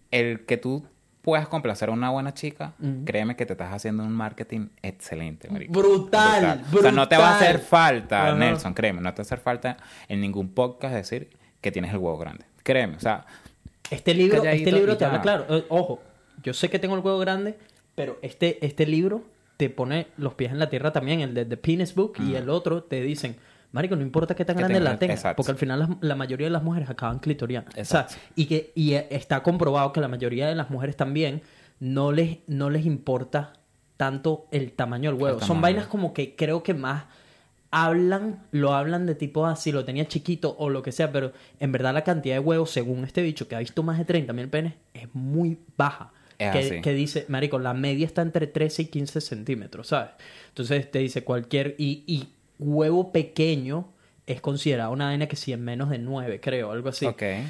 [0.09, 0.85] El que tú
[1.21, 2.73] puedas complacer a una buena chica,
[3.05, 5.71] créeme que te estás haciendo un marketing excelente, marico.
[5.73, 7.67] Brutal, O sea, no te va a hacer brutal.
[7.69, 8.35] falta.
[8.35, 11.29] Nelson, créeme, no te va a hacer falta en ningún podcast decir
[11.63, 12.45] que tienes el huevo grande.
[12.61, 13.25] Créeme, o sea,
[13.89, 15.45] Este libro, este libro te habla claro.
[15.49, 16.01] Eh, ojo,
[16.43, 17.57] yo sé que tengo el huevo grande,
[17.95, 19.23] pero este, este libro
[19.57, 21.21] te pone los pies en la tierra también.
[21.21, 23.35] El de The Penis Book y el otro te dicen,
[23.71, 25.37] Marico, no importa qué tan Que grande tenga- la tengas, exacto.
[25.37, 27.73] porque al final la, la mayoría de las mujeres acaban clitorianas.
[27.75, 31.41] O sea, y que y eh, está comprobado que la mayoría de las mujeres también
[31.79, 33.53] no les, no les importa
[33.97, 35.41] tanto el tamaño del huevo.
[35.41, 37.05] Son vainas como que creo que más
[37.73, 41.71] hablan, lo hablan de tipo así, lo tenía chiquito o lo que sea, pero en
[41.71, 44.47] verdad la cantidad de huevos, según este bicho que ha visto más de 30 mil
[44.47, 46.13] penes, es muy baja.
[46.37, 46.81] Es que, así.
[46.81, 50.11] que dice, marico, la media está entre 13 y 15 centímetros, ¿sabes?
[50.49, 51.73] Entonces te dice cualquier...
[51.79, 52.29] Y, y
[52.59, 53.89] huevo pequeño
[54.27, 57.07] es considerado una vaina que si en menos de 9, creo, algo así.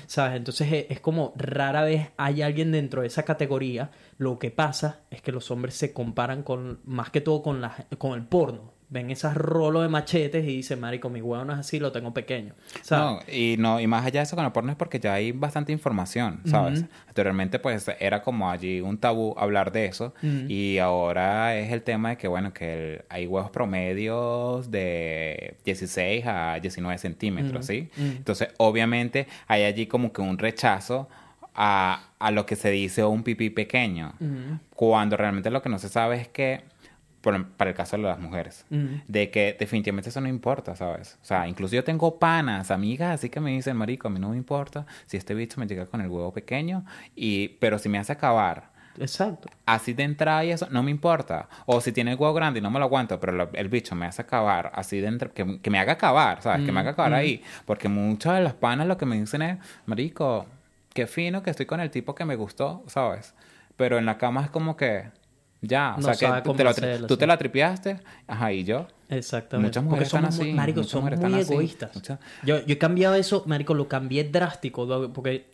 [0.08, 0.38] ¿Sabes?
[0.38, 3.92] Entonces es, es como rara vez hay alguien dentro de esa categoría.
[4.18, 7.88] Lo que pasa es que los hombres se comparan con, más que todo con, la,
[7.98, 8.73] con el porno.
[8.94, 12.14] Ven esas rolos de machetes y dicen, marico, mi huevo no es así, lo tengo
[12.14, 12.54] pequeño.
[12.84, 13.26] ¿Sabes?
[13.28, 15.32] No, y no, y más allá de eso con el porno es porque ya hay
[15.32, 16.86] bastante información, ¿sabes?
[17.08, 20.14] Anteriormente, pues, era como allí un tabú hablar de eso.
[20.48, 26.26] Y ahora es el tema de que, bueno, que el- hay huevos promedios de 16
[26.28, 27.66] a 19 centímetros.
[27.66, 27.90] ¿sí?
[27.98, 31.10] Entonces, obviamente, hay allí como que un rechazo
[31.56, 34.14] a, a lo que se dice un pipí pequeño.
[34.76, 36.62] Cuando realmente lo que no se sabe es que
[37.24, 38.66] por- para el caso de las mujeres.
[38.70, 39.00] Ujú.
[39.08, 41.18] De que definitivamente eso no importa, ¿sabes?
[41.22, 44.30] O sea, incluso yo tengo panas, amigas, así que me dicen, marico, a mí no
[44.30, 46.84] me importa si este bicho me llega con el huevo pequeño,
[47.16, 49.50] y pero si me hace acabar Exacto.
[49.66, 51.48] así de entrada y eso, no me importa.
[51.66, 53.96] O si tiene el huevo grande y no me lo aguanto, pero lo- el bicho
[53.96, 56.66] me hace acabar así de entrada, que, que me haga acabar, ¿sabes?
[56.66, 57.42] Que me haga acabar ahí.
[57.66, 60.46] Porque muchas de las panas lo que me dicen es, marico,
[60.94, 63.34] qué fino que estoy con el tipo que me gustó, ¿sabes?
[63.78, 65.06] Pero en la cama es como que,
[65.64, 66.74] ya, o No sea, que te, lo,
[67.08, 67.20] tú sí.
[67.20, 68.88] te la tripiaste, ajá, y yo.
[69.10, 69.68] Exactamente.
[69.70, 71.96] Muchas Porque mujeres están somos muy- así, marico, mujeres muy están así, egoístas.
[71.96, 75.54] muchas- Yo, yo he cambiado eso, marico, lo cambié drástico, porque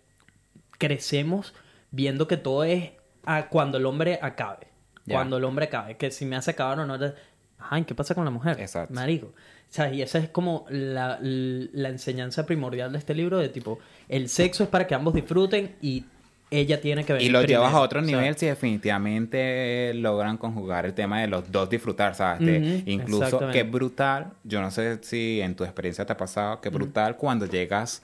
[0.78, 1.54] crecemos
[1.92, 2.92] viendo que todo es
[3.26, 4.68] a cuando el hombre acabe.
[5.08, 5.98] Cuando el hombre acabe.
[5.98, 7.00] Que si me hace acabar o no.
[7.00, 7.14] te-
[7.58, 8.60] Ajá, ¿y qué pasa con la mujer?
[8.60, 8.94] Exacto.
[8.94, 9.28] Marico.
[9.28, 9.34] O
[9.72, 14.30] sea, y esa es como la, la enseñanza primordial de este libro de tipo, el
[14.30, 16.06] sexo es para que ambos disfruten y
[16.52, 20.94] ella tiene que venir Y lo llevas a otro nivel si definitivamente logran conjugar el
[20.94, 22.84] tema de los dos disfrutar, ¿sabes?
[22.86, 27.18] Incluso, qué brutal, yo no sé si en tu experiencia te ha pasado, qué brutal
[27.18, 28.02] cuando llegas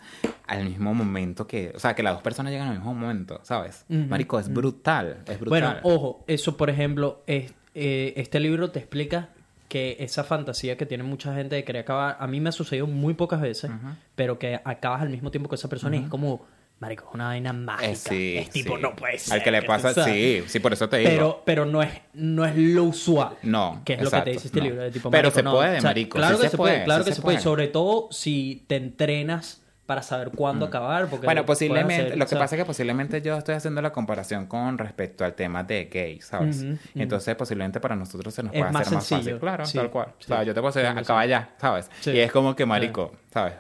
[0.48, 3.86] al mismo momento que, o sea, que las dos personas llegan al mismo momento, ¿sabes?
[3.90, 5.80] Marico, es brutal, es Bueno, brutal.
[5.84, 9.30] ojo, eso por ejemplo, es- eh, este libro te explica
[9.68, 12.86] que esa fantasía que tiene mucha gente de querer acabar, a mí me ha sucedido
[12.88, 13.72] muy pocas veces,
[14.16, 16.46] pero que acabas al mismo tiempo que esa persona y es como,
[16.80, 17.90] marico, es una vaina mágica.
[17.92, 18.82] Eh, sí, es tipo, sí.
[18.82, 19.34] no puede ser.
[19.36, 21.10] Al que le pasa, sí, sí, por eso te digo.
[21.12, 23.38] Pero, pero no es, no es lo usual.
[23.44, 24.66] No, Que es lo que exacto, te dice este no.
[24.66, 24.84] libro.
[24.84, 26.74] de tipo, Pero marico, se no, puede, o sea, marico, Claro sí que se puede,
[26.74, 27.36] puede, claro que se puede.
[27.38, 27.44] puede.
[27.44, 31.08] Sobre todo si te entrenas para saber cuándo acabar.
[31.08, 34.48] Porque Bueno, posiblemente, hacer, lo que pasa es que posiblemente yo estoy haciendo la comparación
[34.48, 36.66] con respecto al tema de gay, ¿sabes?
[36.96, 39.40] Entonces posiblemente para nosotros se nos puede más hacer más sencillo, fácil.
[39.40, 40.08] Claro, sí, tal cual.
[40.18, 40.26] sí.
[40.26, 41.00] O sea, yo te puedo decir, sí.
[41.00, 41.90] acaba ya, ¿sabes?
[42.06, 43.54] Y es como que marico, ¿sabes?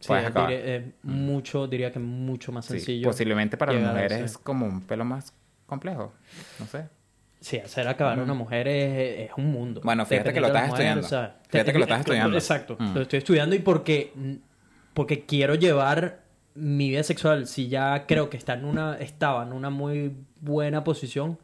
[0.00, 3.08] Sí, diré- es mucho, diría que mucho más Sí, sencillo.
[3.08, 5.32] Posiblemente para las mujeres es como un pelo más
[5.66, 6.12] complejo.
[6.58, 6.84] No sé.
[7.40, 9.80] Sí, hacer acabar a una mujer es, es un mundo.
[9.84, 11.32] Bueno, fíjate que lo estás mujer, estudiando.
[11.48, 12.36] Fíjate que lo estás es- estudiando.
[12.36, 12.94] Exacto, Mm.
[12.94, 14.12] lo estoy estudiando y porque,
[14.94, 16.20] porque quiero llevar
[16.54, 20.82] mi vida sexual, si ya creo que está en una, estaba en una muy buena
[20.84, 21.38] posición,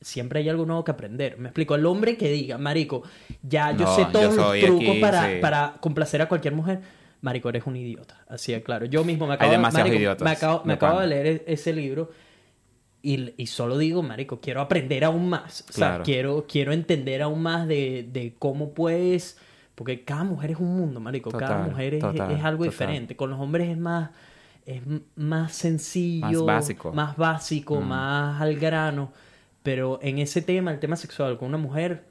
[0.00, 1.36] siempre hay algo nuevo que aprender.
[1.38, 3.02] Me explico, el hombre que diga, marico,
[3.42, 5.38] ya yo No, sé yo todos los soy trucos aquí, para, sí.
[5.40, 6.80] para complacer a cualquier mujer.
[7.26, 8.24] Marico, eres un idiota.
[8.28, 8.86] Así es claro.
[8.86, 11.08] Yo mismo me Hay acabo, de- demasiados marico, idiotas, me acabo, me de acabo de
[11.08, 11.22] pana.
[11.22, 12.10] leer ese libro
[13.02, 15.64] y, y solo digo, marico, quiero aprender aún más.
[15.68, 16.04] O sea, Claro.
[16.04, 19.38] quiero, quiero entender aún más de, de cómo puedes...
[19.74, 21.30] Porque cada mujer es un mundo, marico.
[21.30, 22.70] cada mujer es, total, es algo total.
[22.70, 23.16] diferente.
[23.16, 24.10] Con los hombres es más...
[24.64, 24.82] Es
[25.16, 26.44] más sencillo.
[26.44, 26.92] Más básico.
[26.92, 27.84] Más básico, Mm.
[27.88, 29.12] más al grano.
[29.62, 32.04] Pero en ese tema, el tema sexual con una mujer...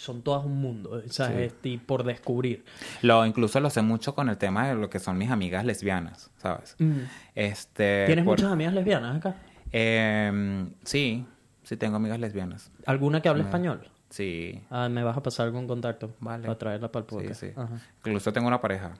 [0.00, 1.52] Son todas un mundo, ¿sabes?
[1.62, 2.64] Y por descubrir.
[3.02, 6.30] Lo, incluso lo sé mucho con el tema de lo que son mis amigas lesbianas,
[6.38, 6.74] ¿sabes?
[6.78, 7.00] Mm.
[7.34, 9.36] Este, ¿Tienes por- muchas amigas lesbianas acá?
[9.72, 11.26] Em, sí,
[11.64, 12.70] sí tengo amigas lesbianas.
[12.86, 13.48] ¿Alguna que hable No.
[13.50, 13.90] español?
[14.08, 16.44] Sí, Ah, me vas a pasar algún contacto Vale.
[16.46, 17.40] para traerla para el sí, podcast.
[17.40, 17.52] sí.
[17.54, 17.78] Ajá.
[17.98, 18.94] Incluso tengo una pareja.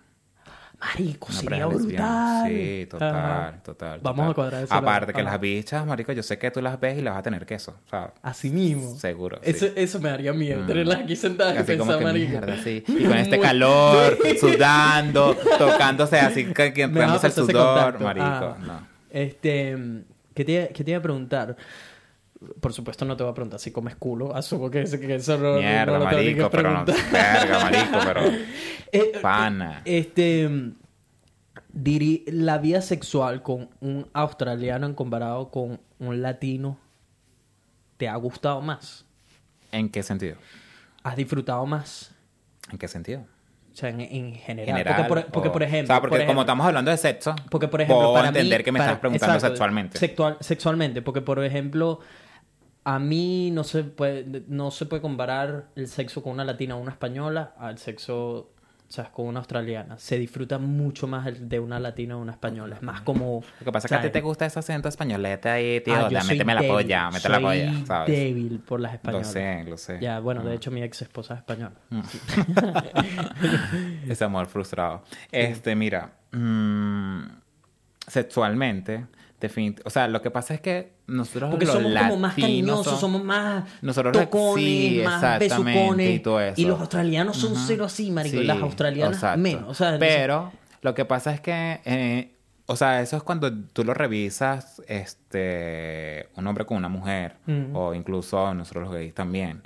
[0.80, 2.48] Marico, Una sería brutal.
[2.48, 3.54] Sí, total, Ajá.
[3.62, 4.00] total.
[4.02, 4.30] Vamos total.
[4.30, 4.74] a cuadrar eso.
[4.74, 5.30] Aparte que Ajá.
[5.32, 7.76] las bichas, marico, yo sé que tú las ves y las vas a tener queso,
[7.86, 8.96] o sea, Así mismo.
[8.98, 9.38] seguro.
[9.42, 9.50] sí.
[9.50, 10.66] Eso, eso me daría miedo, Mm.
[10.66, 12.30] tenerlas aquí sentadas y Así como pensar, que marico.
[12.30, 12.84] mierda, sí.
[12.88, 18.26] Y con este calor, sudando, tocándose así, que, Me el sudor, marico.
[18.26, 18.56] Ah.
[18.66, 18.86] No.
[19.10, 19.76] Este,
[20.34, 21.56] ¿qué te, qué te iba a preguntar?
[22.60, 24.34] Por supuesto no te voy a preguntar si comes culo.
[24.34, 26.84] Asumo que, que eso no, Mierda, no marico, pero no.
[26.86, 28.20] Verga, marico, pero.
[28.92, 29.82] Eh, Pana.
[29.84, 30.48] Este,
[31.72, 36.76] diri- la vida sexual con un australiano en comparado con un latino,
[37.96, 39.04] ¿te ha gustado más?
[39.72, 40.36] ¿En qué sentido?
[41.02, 42.12] ¿Has disfrutado más?
[42.72, 43.20] ¿En qué sentido?
[43.72, 44.66] O sea, en, en general.
[44.78, 45.06] General.
[45.06, 45.84] porque, por, porque, o- por ejemplo.
[45.84, 48.28] O sea, porque por como ejemplo- estamos hablando de sexo, Porque, por ejemplo, puedo para
[48.28, 49.98] entender mí, que me para- estás preguntando exacto, sexualmente.
[49.98, 52.00] sexual- sexualmente, porque, por ejemplo,
[52.84, 56.80] a mí no se puede, no se puede comparar el sexo con una latina o
[56.80, 58.50] una española al sexo,
[58.88, 59.98] o sea, con una australiana.
[59.98, 62.76] Se disfruta mucho más el de una latina o una española.
[62.76, 63.42] Es más como...
[63.60, 64.12] Lo que pasa es que a ti ¿sabes?
[64.12, 65.94] te gusta ese acento españolete ahí, tío.
[65.94, 68.08] Ah, méteme la polla, mete la polla, ¿sabes?
[68.18, 69.30] débil por las Lo españolas.
[69.30, 69.98] sé, lo sé.
[70.00, 70.54] Ya, bueno, de Mm.
[70.54, 71.74] hecho mi ex esposa es española.
[74.08, 75.04] Ese amor frustrado.
[75.30, 77.20] Este, mira, mm,
[78.06, 79.06] sexualmente,
[79.84, 82.84] o sea, lo que pasa es que nosotros Porque los somos como más latinos cariñosos,
[82.86, 86.14] son- somos más Nosotros tocones, sí, más besucones.
[86.16, 86.60] y todo eso.
[86.60, 88.36] Y los australianos son cero así, marico.
[88.36, 89.40] y las australianas exacto.
[89.40, 89.64] menos.
[89.68, 90.52] O sea, Pero
[90.82, 92.34] lo que pasa es que, eh,
[92.66, 97.36] o sea, eso es cuando tú lo revisas, este, un hombre con una mujer,
[97.72, 99.62] o incluso nosotros los gays también.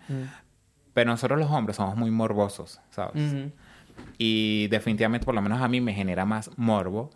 [0.93, 3.35] Pero nosotros los hombres somos muy morbosos, ¿sabes?
[4.19, 7.11] Y definitivamente, por lo menos a mí, me genera más morbo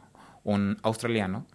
[0.45, 1.47] un australiano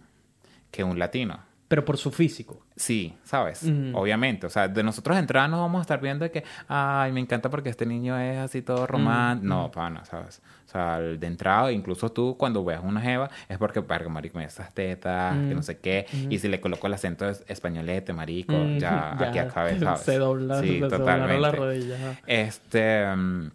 [0.74, 1.38] que un latino.
[1.66, 2.62] Pero por su físico.
[2.76, 3.64] Sí, ¿sabes?
[3.94, 4.46] Obviamente.
[4.46, 7.70] O sea, de nosotros entrar nos vamos a estar viendo que, ay, me encanta porque
[7.70, 9.48] este niño es así todo romántico.
[9.48, 10.42] No, pana, ¿sabes?
[10.66, 14.48] O sea, de entrada, incluso tú cuando veas una jeva, es porque, verga, marico, mira
[14.48, 16.06] esas tetas, que no sé qué.
[16.28, 20.00] Y si le coloco el acento es- españolete, marico, ya, aquí acabé, ¿sabes?
[20.00, 21.40] Se dobla, Sí, se totalmente.
[21.40, 21.98] las rodillas.
[22.00, 22.20] ajá.
[22.26, 23.50] Este, mm,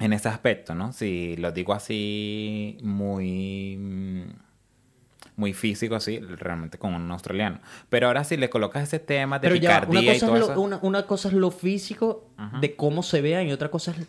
[0.00, 0.92] en ese aspecto, ¿no?
[0.92, 4.22] Si lo digo así muy, mm,
[5.36, 7.60] muy físico, así, realmente con un australiano.
[7.88, 10.26] Pero ahora si le colocas ese tema de Pero ya, va, una picardía y cosa,
[10.26, 12.28] todo es lo, eso, una, una cosa es lo físico
[12.60, 14.06] de cómo se vean y otra cosa es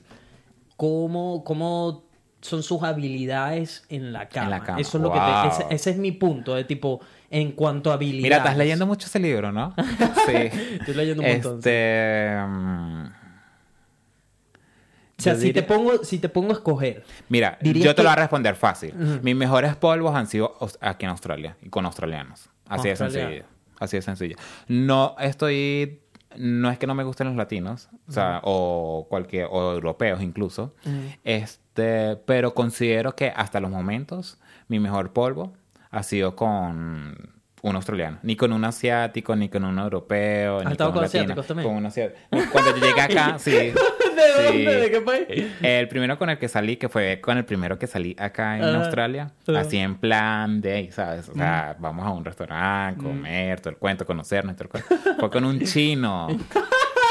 [0.77, 2.03] cómo, cómo
[2.41, 4.49] son sus habilidades en la cama.
[4.49, 4.79] la cama.
[4.79, 7.95] Eso es lo que te, ese, ese es mi punto, de tipo, en cuanto a
[7.95, 8.23] habilidades.
[8.23, 9.73] Mira, estás leyendo mucho ese libro, ¿no?
[10.25, 10.33] Sí.
[10.79, 11.57] Estoy leyendo un montón.
[11.57, 13.04] Este, mm,
[15.17, 18.09] O sea, yo si te, pongo, si te pongo a escoger, Mira, yo te lo
[18.09, 18.93] voy a responder fácil.
[19.21, 22.49] Mis mejores polvos han sido aquí en Australia y con australianos.
[22.67, 23.45] Así de sencillo.
[23.79, 24.35] Así de sencillo.
[24.67, 26.01] No estoy.
[26.37, 30.75] No es que no me gusten los latinos, o sea, o cualquier, o europeos incluso.
[31.23, 34.37] Este, pero considero que hasta los momentos
[34.67, 35.53] mi mejor polvo
[35.91, 37.34] ha sido con
[37.69, 38.19] un australiano.
[38.23, 41.67] Ni con un asiático, ni con un europeo, ni con un con asiáticos también?
[41.67, 42.19] Con un asiático.
[42.51, 43.51] Cuando yo llegué acá, sí.
[43.51, 43.73] ¿De
[44.37, 44.43] Sí.
[44.45, 44.75] dónde?
[44.81, 45.45] ¿De qué país?
[45.61, 48.63] El primero con el que salí, que fue con el primero que salí acá en
[48.63, 48.77] Ajá.
[48.77, 49.59] Australia, Ajá.
[49.59, 51.27] así en plan de, ¿sabes?
[51.29, 54.95] O sea, vamos a un restaurante, comer, todo el cuento, conocernos, todo el cuento.
[55.19, 56.27] Fue con un chino.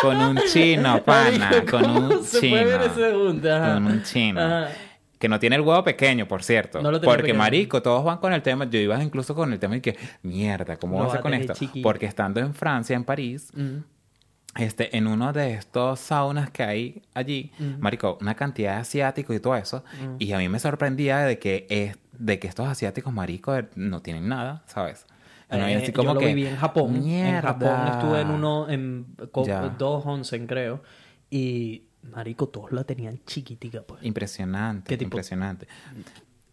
[0.03, 1.51] Con un chino, pana.
[1.71, 2.57] Con ¿cómo un se chino.
[2.63, 3.51] puede ver ese junte?
[3.51, 3.75] Ajá.
[3.75, 4.41] Con un chino.
[4.41, 4.69] Ajá.
[5.25, 6.83] Que no tiene el huevo pequeño, por cierto.
[6.83, 7.39] No lo tenía Porque, pequeño.
[7.39, 8.67] marico, todos van con el tema.
[8.67, 11.55] Yo iba incluso con el tema de que, mierda, ¿cómo a vas a con esto?
[11.83, 13.77] Porque estando en Francia, en París, Mm.
[14.61, 19.41] este, en uno de estos saunas que hay allí, marico, una cantidad de asiáticos y
[19.41, 19.83] todo eso,
[20.19, 24.29] y a mí me sorprendía de que es, de que estos asiáticos, marico, no tienen
[24.29, 25.07] nada, ¿sabes?
[25.51, 26.97] Mí Eh, así como yo lo que, viví en Japón.
[26.97, 27.93] En Japón "Mierda".
[27.99, 29.07] estuve en uno, en
[29.79, 30.83] dos onsen, creo.
[31.31, 34.03] Y, marico, todos la tenían chiquitica, pues.
[34.05, 35.09] Impresionante, ¿Qué tipo?
[35.09, 35.67] impresionante.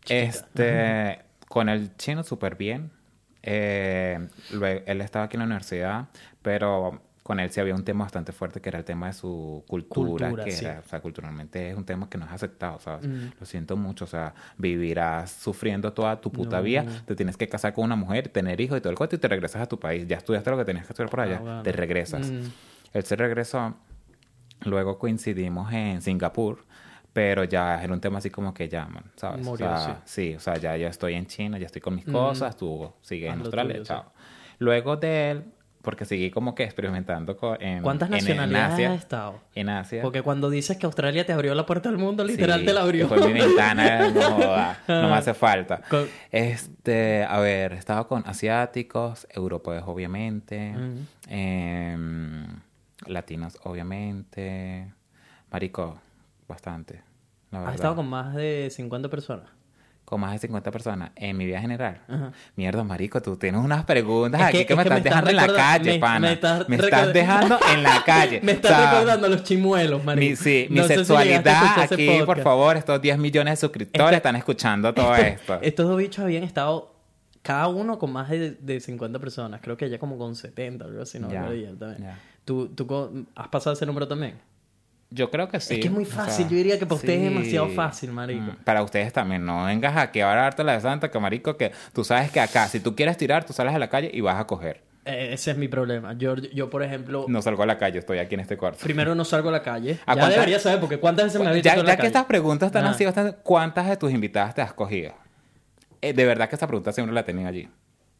[0.07, 2.91] Este, con el chino súper bien.
[3.43, 6.09] Eh, luego, él estaba aquí en la universidad,
[6.41, 9.63] pero con él sí había un tema bastante fuerte que era el tema de su
[9.67, 10.65] cultura, Cultura, que sí.
[10.65, 13.07] era, o sea, culturalmente es un tema que no es aceptado, ¿sabes?
[13.07, 13.29] Mm.
[13.39, 16.63] Lo siento mucho, o sea, vivirás sufriendo toda tu puta No.
[16.63, 19.19] vida, te tienes que casar con una mujer, tener hijos y todo el cuento y
[19.19, 20.07] te regresas a tu país.
[20.07, 21.63] Ya estudiaste lo que tenías que estudiar por allá, Ah, bueno.
[21.63, 22.29] te regresas.
[22.29, 22.41] Mm.
[22.93, 23.75] Él se regresó,
[24.63, 26.65] luego coincidimos en Singapur,
[27.13, 29.45] pero ya era un tema así como que llaman, ¿sabes?
[29.45, 30.33] Murió, o sea, sí.
[30.35, 32.11] o sea, ya yo estoy en China, ya estoy con mis Mm.
[32.11, 33.89] cosas, tú sigues Haz en Australia, tuyo, sí.
[33.89, 34.11] chao.
[34.59, 35.43] Luego de él,
[35.81, 39.39] porque seguí como que experimentando con, en, ¿Cuántas en- en nacionalidades Asia, has estado?
[39.55, 40.01] En Asia.
[40.03, 42.81] Porque cuando dices que Australia te abrió la puerta al mundo, literal Sí, te la
[42.83, 43.07] abrió.
[43.07, 44.09] Fue mi ventana,
[44.87, 45.81] no, no me hace falta.
[45.89, 50.99] Con- Este, a ver, he estado con asiáticos, europeos obviamente, Ujú.
[51.27, 52.45] em,
[53.05, 54.91] latinos obviamente,
[55.51, 55.99] marico,
[56.47, 57.01] bastante.
[57.51, 59.49] La Has estado con más de 50 personas.
[60.05, 62.01] Con más de 50 personas en mi vida general.
[62.09, 62.31] Ajá.
[62.55, 65.09] Mierda, marico, tú tienes unas preguntas Es aquí que- que, es me que estás me
[65.09, 66.19] estás dejando en la calle, me- pana.
[66.19, 66.27] me
[66.67, 68.41] Me estás dejando en la calle.
[68.43, 70.29] Me O estás sea, recordando los chimuelos, marico.
[70.29, 74.35] Mi, sí, mi No si sexualidad aquí, por favor, estos 10 millones de suscriptores están
[74.35, 75.59] escuchando todo esto.
[75.61, 76.93] Estos dos bichos habían estado
[77.41, 79.61] cada uno con más de, de 50 personas.
[79.61, 81.19] Creo que ella como con 70 o algo así.
[81.19, 82.01] No, Ya, acuerdo ya también.
[82.03, 82.19] ya.
[82.45, 84.39] ¿Tú, tú has pasado ese número también?
[85.09, 85.73] Yo creo que sí.
[85.75, 88.11] Es que es muy o fácil, sea, yo diría que para ustedes es demasiado fácil,
[88.13, 88.41] marico.
[88.53, 91.57] Mm, Para ustedes también, no vengas aquí ahora a darte la de santa, que marico,
[91.57, 94.21] que tú sabes que acá, si tú quieres tirar, tú sales a la calle y
[94.21, 94.81] vas a coger.
[95.03, 96.13] Eh, ese es mi problema.
[96.13, 98.79] Yo, yo por ejemplo, No salgo a la calle, estoy aquí en este cuarto.
[98.83, 99.93] primero no salgo a la calle.
[100.05, 101.91] ¿A ya cuántas- debería saber, porque ¿cuántas veces me has visto Ya, en ya la
[101.91, 102.07] que calle?
[102.07, 102.93] estas preguntas están Ajá.
[102.93, 105.13] así bastante, ¿cuántas de tus invitadas te has cogido?
[106.01, 107.67] Eh, de verdad que esta pregunta siempre la tenía allí.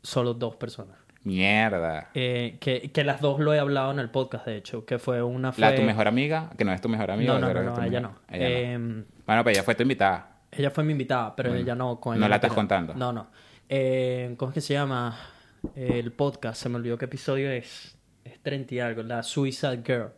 [0.03, 0.97] Solo dos personas.
[1.23, 2.09] Mierda.
[2.13, 4.85] Eh, que, que las dos lo he hablado en el podcast, de hecho.
[4.85, 5.61] Que fue una fue...
[5.61, 7.33] La tu mejor amiga, que no es tu mejor amiga.
[7.33, 7.85] No, no, no, no, ella no.
[7.85, 8.15] Ella no.
[8.29, 10.39] Eh, Bueno, pero ella fue tu invitada.
[10.51, 11.99] Ella fue mi invitada, pero Bueno, ella no.
[11.99, 12.93] Con no ella la estás contando.
[12.95, 13.27] No, no.
[13.69, 15.17] Eh, ¿Cómo es que se llama?
[15.75, 17.95] El podcast, se me olvidó qué episodio es.
[18.23, 20.09] Es 30 y algo, la Suicide Girl.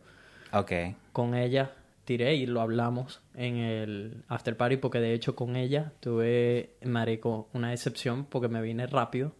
[0.52, 0.72] Ok.
[1.12, 1.70] Con ella
[2.04, 7.48] tiré y lo hablamos en el after party porque de hecho con ella tuve, marico,
[7.52, 9.32] una decepción porque me vine rápido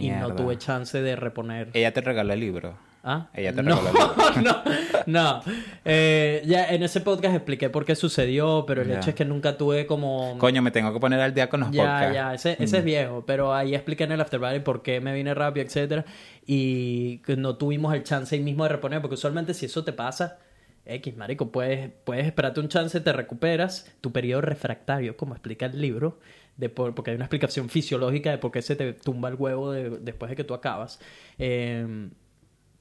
[0.00, 1.68] y no tuve chance de reponer.
[1.74, 2.76] Ella te regaló el libro.
[3.02, 3.28] ¿Ah?
[3.32, 4.62] Ella te no, regaló el no,
[5.06, 5.40] no.
[5.86, 9.56] Eh, ya en ese podcast expliqué por qué sucedió, pero el hecho es que nunca
[9.56, 10.36] tuve como...
[10.38, 12.14] Coño, me tengo que poner al día con los Ya, podcasts.
[12.14, 15.14] ya, ese, ese es viejo, pero ahí expliqué en el after party por qué me
[15.14, 16.04] vine rápido, etcétera,
[16.46, 20.38] y no tuvimos el chance ahí mismo de reponer, porque usualmente si eso te pasa,
[20.84, 25.80] X, marico, puedes, puedes esperarte un chance, te recuperas, tu periodo refractario, como explica el
[25.80, 26.18] libro,
[26.60, 29.72] de por- porque hay una explicación fisiológica de por qué se te tumba el huevo
[29.72, 31.00] de- después de que tú acabas.
[31.38, 32.08] Eh,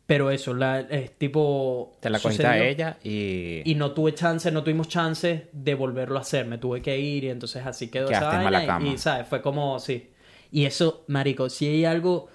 [0.06, 1.96] pero eso, la, es tipo...
[2.00, 3.62] Te la cogiste a ella y...
[3.64, 6.48] Y no tuve chance, no tuvimos chance de volverlo a hacer.
[6.48, 8.74] Me tuve que ir y entonces así quedó esa Quedaste en mala vaina.
[8.74, 8.88] cama.
[8.88, 9.28] Y, ¿sabes?
[9.28, 10.10] Fue como, sí.
[10.52, 12.28] Y eso, marico, si hay algo...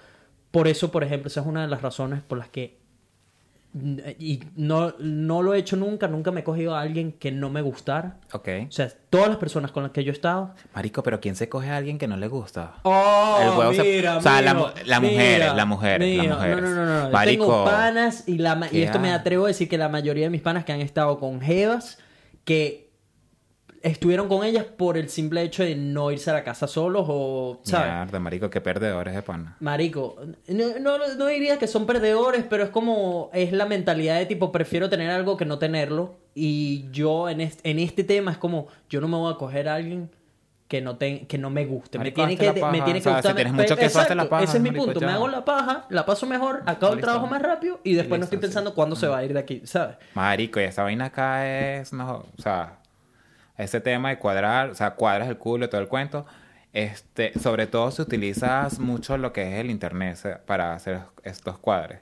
[0.51, 2.77] Por eso, por ejemplo, esa es una de las razones por las que...
[4.19, 7.49] Y no, no lo he hecho nunca, nunca me he cogido a alguien que no
[7.49, 8.17] me gustara.
[8.31, 8.47] Ok.
[8.69, 10.53] O sea, todas las personas con las que yo he estado...
[10.73, 12.75] Marico, pero ¿quién se coge a alguien que no le gusta?
[12.83, 16.27] Oh, El huevo se- mira, o sea, la mijo, mu- la mujeres, mira, la mujeres.
[16.29, 17.09] No, no, no, no.
[17.11, 20.23] Marico, tengo panas y, la, y ¿qué esto me atrevo a decir que la mayoría
[20.23, 21.97] de mis panas que han estado con jevas
[22.45, 22.84] que
[23.85, 27.59] estuvieron con ellas por el simple hecho de no irse a la casa solos o,
[27.63, 27.93] ¿sabes?
[27.93, 29.55] Mierda, marico, qué perdedores de pana.
[29.59, 30.17] Marico,
[30.47, 34.51] no, no, no diría que son perdedores, pero es como, es la mentalidad de tipo,
[34.51, 36.15] prefiero tener algo que no tenerlo.
[36.33, 39.69] Y yo en este, en este tema es como, yo no me voy a coger
[39.69, 40.09] a alguien
[40.67, 41.99] que no, te, que no me guste.
[41.99, 43.35] Marico, me tiene que, me tiene o que sea, si gustar.
[43.35, 44.99] tienes Pe- mucho queso, hazte la paja, Ese es mi marico, punto.
[45.01, 48.23] Me hago la paja, la paso mejor, acabo el trabajo más rápido y después no
[48.23, 48.41] Listo, estoy sí.
[48.41, 49.97] pensando cuándo se va a ir de aquí, ¿sabes?
[50.15, 51.47] Marico, y esta vaina acá
[51.77, 52.79] es, no, o sea,
[53.57, 56.25] ese tema de cuadrar, o sea, cuadras el culo y todo el cuento,
[56.73, 61.57] este, sobre todo si utilizas mucho lo que es el internet se- para hacer estos
[61.57, 61.99] cuadres.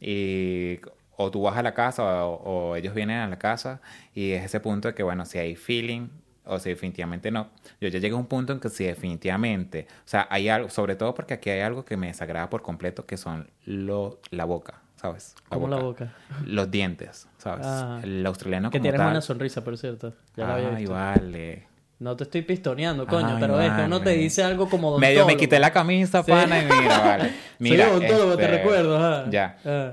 [0.00, 0.80] Y
[1.16, 2.34] o tú vas a la casa o,
[2.70, 3.80] o ellos vienen a la casa
[4.14, 6.08] y es ese punto de que, bueno, si hay feeling
[6.44, 7.48] o si definitivamente no.
[7.80, 10.94] Yo ya llegué a un punto en que si definitivamente, o sea, hay algo, sobre
[10.96, 14.82] todo porque aquí hay algo que me desagrada por completo, que son lo, la boca,
[15.04, 15.34] ¿sabes?
[15.50, 16.14] Como la boca.
[16.46, 17.66] Los dientes, ¿sabes?
[17.68, 18.00] Ah.
[18.02, 19.06] El australiano Que como tienes tal.
[19.08, 20.14] buena sonrisa, por cierto.
[20.36, 20.92] Ya la había Ay, visto.
[20.94, 21.66] vale.
[21.98, 25.12] No te estoy pistoneando, coño, Ay, pero es que uno te dice algo como odontólogo.
[25.12, 26.30] Medio me quité la camisa, Sí.
[26.30, 27.32] pana, y mira, vale.
[27.58, 28.96] Mira, Soy odontólogo, te este, recuerdo.
[28.98, 29.30] ajá.
[29.30, 29.58] Ya.
[29.64, 29.92] Ah.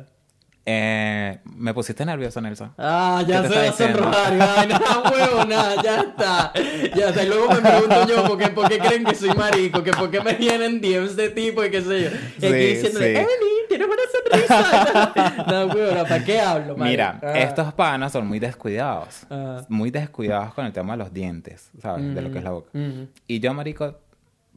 [0.66, 2.74] Eh, me pusiste nervioso, Nelson.
[2.78, 4.04] Ah, ya ¿Qué te se va a está diciendo?
[4.04, 4.80] sonrojar, y vaina,
[5.12, 6.54] huevo, nada, ya está.
[6.96, 7.24] Ya está.
[7.24, 9.84] Y luego me pregunto yo, ¿por qué, por qué creen que soy marico?
[9.84, 12.10] ¿Que ¿Por qué me vienen DMs de tipo y qué sé yo?
[12.40, 13.26] Y aquí Sí, diciéndole, sí.
[13.70, 14.01] Tienes una
[14.32, 15.44] sonrisa.
[15.48, 16.84] no, huevo, ¿para qué hablo, marico?
[16.86, 17.40] Mira, Ah.
[17.40, 19.26] estos panas son muy descuidados.
[19.30, 19.64] Ah.
[19.70, 22.14] Muy descuidados con el tema de los dientes, ¿sabes?
[22.16, 22.70] De lo que es la boca.
[22.74, 23.08] Ujú.
[23.28, 24.00] Y yo, marico,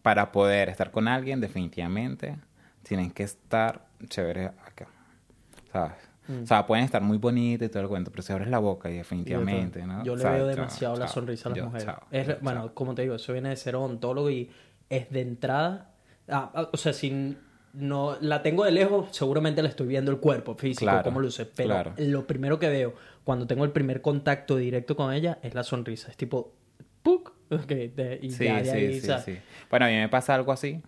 [0.03, 2.37] para poder estar con alguien, definitivamente,
[2.83, 4.87] tienen que estar chéveres acá.
[5.73, 5.93] ¿Sabes?
[6.29, 6.43] Mm.
[6.43, 8.89] O sea, pueden estar muy bonitos y todo el cuento, pero si abres la boca
[8.91, 10.03] y definitivamente, ¿no?
[10.05, 11.15] Yo le veo Chao, demasiado la chao.
[11.15, 11.85] sonrisa a las Yo, mujeres.
[11.87, 12.75] chao, Es- yo, bueno, chao.
[12.75, 14.51] como te digo, eso viene de ser odontólogo y
[14.89, 15.91] es de entrada.
[16.29, 17.37] ah, ah, o sea, si
[17.75, 21.45] no la tengo de lejos, seguramente le estoy viendo el cuerpo físico, Claro, cómo luce.
[21.47, 21.93] Pero claro.
[21.99, 22.95] lo primero que veo
[23.25, 26.11] cuando tengo el primer contacto directo con ella es la sonrisa.
[26.11, 26.53] Es tipo,
[27.03, 27.33] ¡puc!
[27.51, 29.39] Ok, de- y Sí, ya de sí, ahí, sí.
[29.71, 30.81] Bueno, a mí me pasa algo así.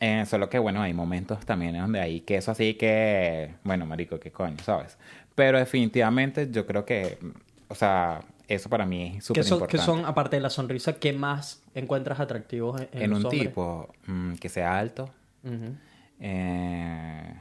[0.00, 4.18] eh, solo que, bueno, hay momentos también donde hay que eso así que, bueno, marico,
[4.20, 4.98] qué coño, ¿sabes?
[5.34, 7.18] Pero definitivamente yo creo que,
[7.68, 9.76] o sea, eso para mí es ¿Qué súper importante.
[9.76, 13.26] qué son, aparte de la sonrisa, qué más encuentras atractivos en, en en los un
[13.26, 13.48] hombres?
[13.48, 15.08] tipo mm, que sea alto.
[15.44, 15.74] Ujú.
[16.24, 17.34] Eh,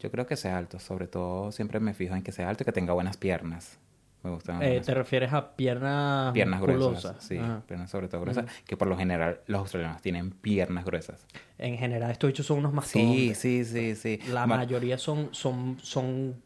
[0.00, 0.78] yo creo que sea alto.
[0.78, 3.78] Sobre todo siempre me fijo en que sea alto y que tenga buenas piernas.
[4.22, 7.02] Me gustan Eh, ¿Te refieres a piernas, piernas musculosas?
[7.04, 7.24] gruesas.
[7.24, 7.62] Sí, Ajá.
[7.66, 8.44] piernas sobre todo gruesas.
[8.66, 11.26] Que por lo general los australianos tienen piernas gruesas.
[11.56, 13.38] En general, estos bichos son unos Sí, mastodontes.
[13.38, 14.18] sí, sí, sí.
[14.30, 16.42] La Ma- mayoría son, son, son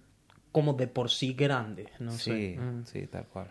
[0.53, 2.61] como de por sí grandes, no sí, sé.
[2.61, 2.85] Mm.
[2.87, 3.51] sí, tal cual.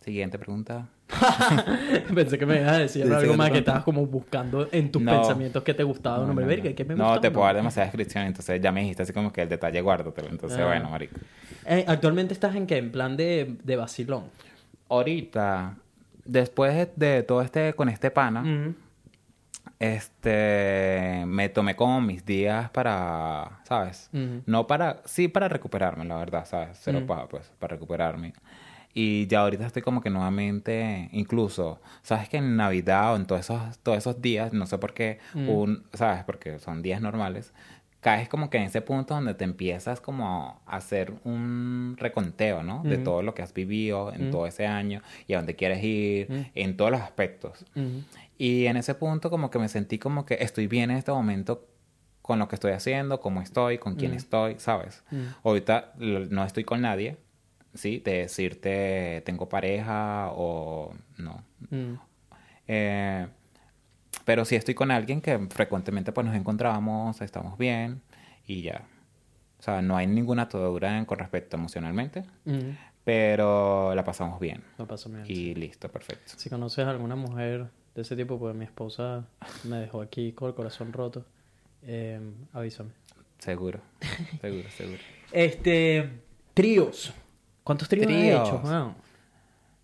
[0.00, 0.88] Siguiente pregunta.
[2.14, 4.68] Pensé que me ibas a decir Sí, algo sí, más de que estabas como buscando
[4.72, 5.12] en tus No.
[5.12, 6.44] pensamientos que te gustaba un No, hombre.
[6.44, 6.76] no, Verga, no.
[6.76, 9.12] ¿qué me No, gusta te un puedo dar demasiada descripción, entonces ya me dijiste así
[9.12, 10.28] como que el detalle guárdatelo.
[10.28, 10.66] Entonces, Ah.
[10.66, 11.16] bueno, marico.
[11.66, 12.78] Eh, ¿Actualmente estás en qué?
[12.78, 14.24] En plan de, de vacilón.
[14.88, 15.76] Ahorita,
[16.24, 18.72] después de, de todo este, con este pana,
[19.78, 24.10] este, me tomé como mis días para, ¿sabes?
[24.46, 26.78] No para, sí para recuperarme, la verdad, ¿sabes?
[26.82, 28.32] Cero paja, pues, para recuperarme.
[28.92, 32.28] Y ya ahorita estoy como que nuevamente, incluso, ¿sabes?
[32.28, 35.48] Que en Navidad o en todos esos, todos esos días, no sé por qué, Mm.
[35.48, 36.24] un, ¿sabes?
[36.24, 37.52] Porque son días normales,
[38.00, 42.82] caes como que en ese punto donde te empiezas como a hacer un reconteo, ¿no?
[42.82, 43.04] De Mm.
[43.04, 44.30] todo lo que has vivido en Mm.
[44.32, 46.46] todo ese año y a dónde quieres ir, Mm.
[46.54, 47.64] en todos los aspectos.
[47.76, 48.02] Ujú.
[48.38, 51.66] Y en ese punto como que me sentí como que estoy bien en este momento
[52.22, 54.16] con lo que estoy haciendo, cómo estoy, con quién Mm.
[54.16, 55.04] estoy, ¿sabes?
[55.10, 55.22] Mm.
[55.44, 57.18] Ahorita no estoy con nadie,
[57.74, 57.98] ¿sí?
[57.98, 61.42] De decirte tengo pareja o no.
[61.70, 61.94] Mm.
[62.68, 63.26] Eh,
[64.24, 68.02] pero sí estoy con alguien que frecuentemente pues nos encontramos, estamos bien
[68.46, 68.86] y ya.
[69.58, 72.74] O sea, no hay ninguna atadura con respecto emocionalmente, Ujú.
[73.04, 74.62] pero la pasamos bien.
[74.78, 75.24] No pasa nada.
[75.28, 76.32] Y listo, perfecto.
[76.36, 79.26] Si conoces a alguna mujer de ese tipo, pues mi esposa
[79.64, 81.26] me dejó aquí con el corazón roto,
[81.82, 82.20] eh,
[82.52, 82.90] avísame.
[83.38, 83.80] Seguro,
[84.40, 84.98] seguro, seguro.
[85.32, 86.10] Este,
[86.54, 87.12] tríos.
[87.64, 88.48] ¿Cuántos tríos, Tríos.
[88.50, 88.94] has hecho?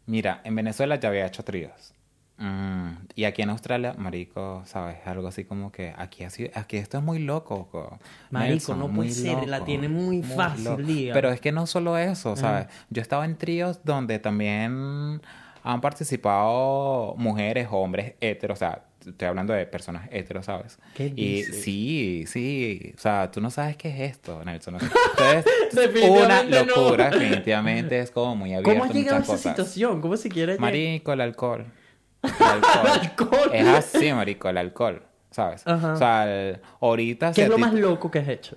[0.06, 1.92] Mira, en Venezuela ya había hecho tríos.
[2.38, 4.98] Mm, y aquí en Australia, marico, ¿sabes?
[5.06, 7.68] Algo así como que aquí así, aquí esto es muy loco.
[7.70, 7.98] co-
[8.30, 10.86] Marico, Nelson, no puede ser, la tiene muy fácil.
[10.86, 11.14] Liga.
[11.14, 12.66] Pero es que no solo eso, ¿sabes?
[12.90, 15.22] Yo estaba en tríos donde también
[15.62, 20.78] han participado mujeres, hombres, heteros, o sea, estoy hablando de personas heteros, ¿sabes?
[20.94, 24.76] ¿Qué y sí, sí, o sea, tú no sabes qué es esto, Nelson.
[25.72, 26.64] Entonces, una no.
[26.64, 29.52] locura, definitivamente es como muy abierto ¿Cómo has llegado a esa cosas.
[29.52, 30.00] situación?
[30.00, 31.64] ¿Cómo se quiere Marico, el alcohol.
[32.22, 32.86] El alcohol.
[33.00, 33.50] alcohol.
[33.52, 35.02] Es así, marico, el alcohol.
[35.30, 35.66] ¿Sabes?
[35.66, 35.92] Ajá.
[35.92, 37.32] O sea, el- ahorita...
[37.32, 38.56] ¿Qué es lo más loco que has hecho?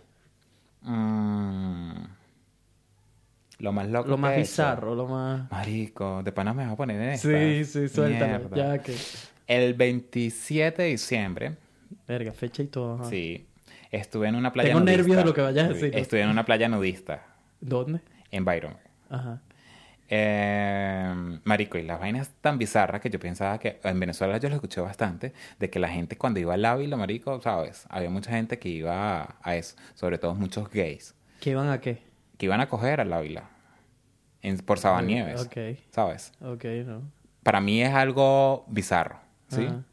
[0.81, 1.91] Mm,
[3.59, 4.49] lo más loco Lo más que he hecho.
[4.51, 5.51] bizarro, lo más...
[5.51, 7.27] Marico, de pana me vas a poner en esta.
[7.27, 8.39] Sí, sí, suéltalo.
[8.49, 8.55] Mierda.
[8.77, 8.95] Ya que...
[9.49, 11.57] El 27 de diciembre,
[12.07, 12.95] Verga, fecha y todo.
[12.95, 13.09] ajá.
[13.09, 13.47] sí,
[13.91, 14.97] estuve en una playa Tengo nudista.
[14.97, 15.97] nervios de lo que vayas a decir.
[15.97, 17.25] Estuve en una playa nudista
[17.59, 17.99] ¿Dónde?
[18.31, 18.77] en Byron.
[19.09, 19.41] Ajá.
[20.11, 24.55] Eh, marico, y las vainas tan bizarras que yo pensaba que en Venezuela yo lo
[24.55, 27.85] escuché bastante, de que la gente cuando iba al Ávila, marico, ¿sabes?
[27.89, 31.79] Había mucha gente que iba a, a eso, sobre todo muchos gays, ¿Qué iban a
[31.79, 31.99] qué?
[32.37, 33.49] que iban a coger al Ávila
[34.41, 35.57] en, por Sabanieves, Ok,
[35.91, 36.31] ¿sabes?
[36.41, 37.01] ok, no.
[37.43, 39.19] Para mí es algo bizarro,
[39.49, 39.65] ¿sí?
[39.65, 39.83] Ajá.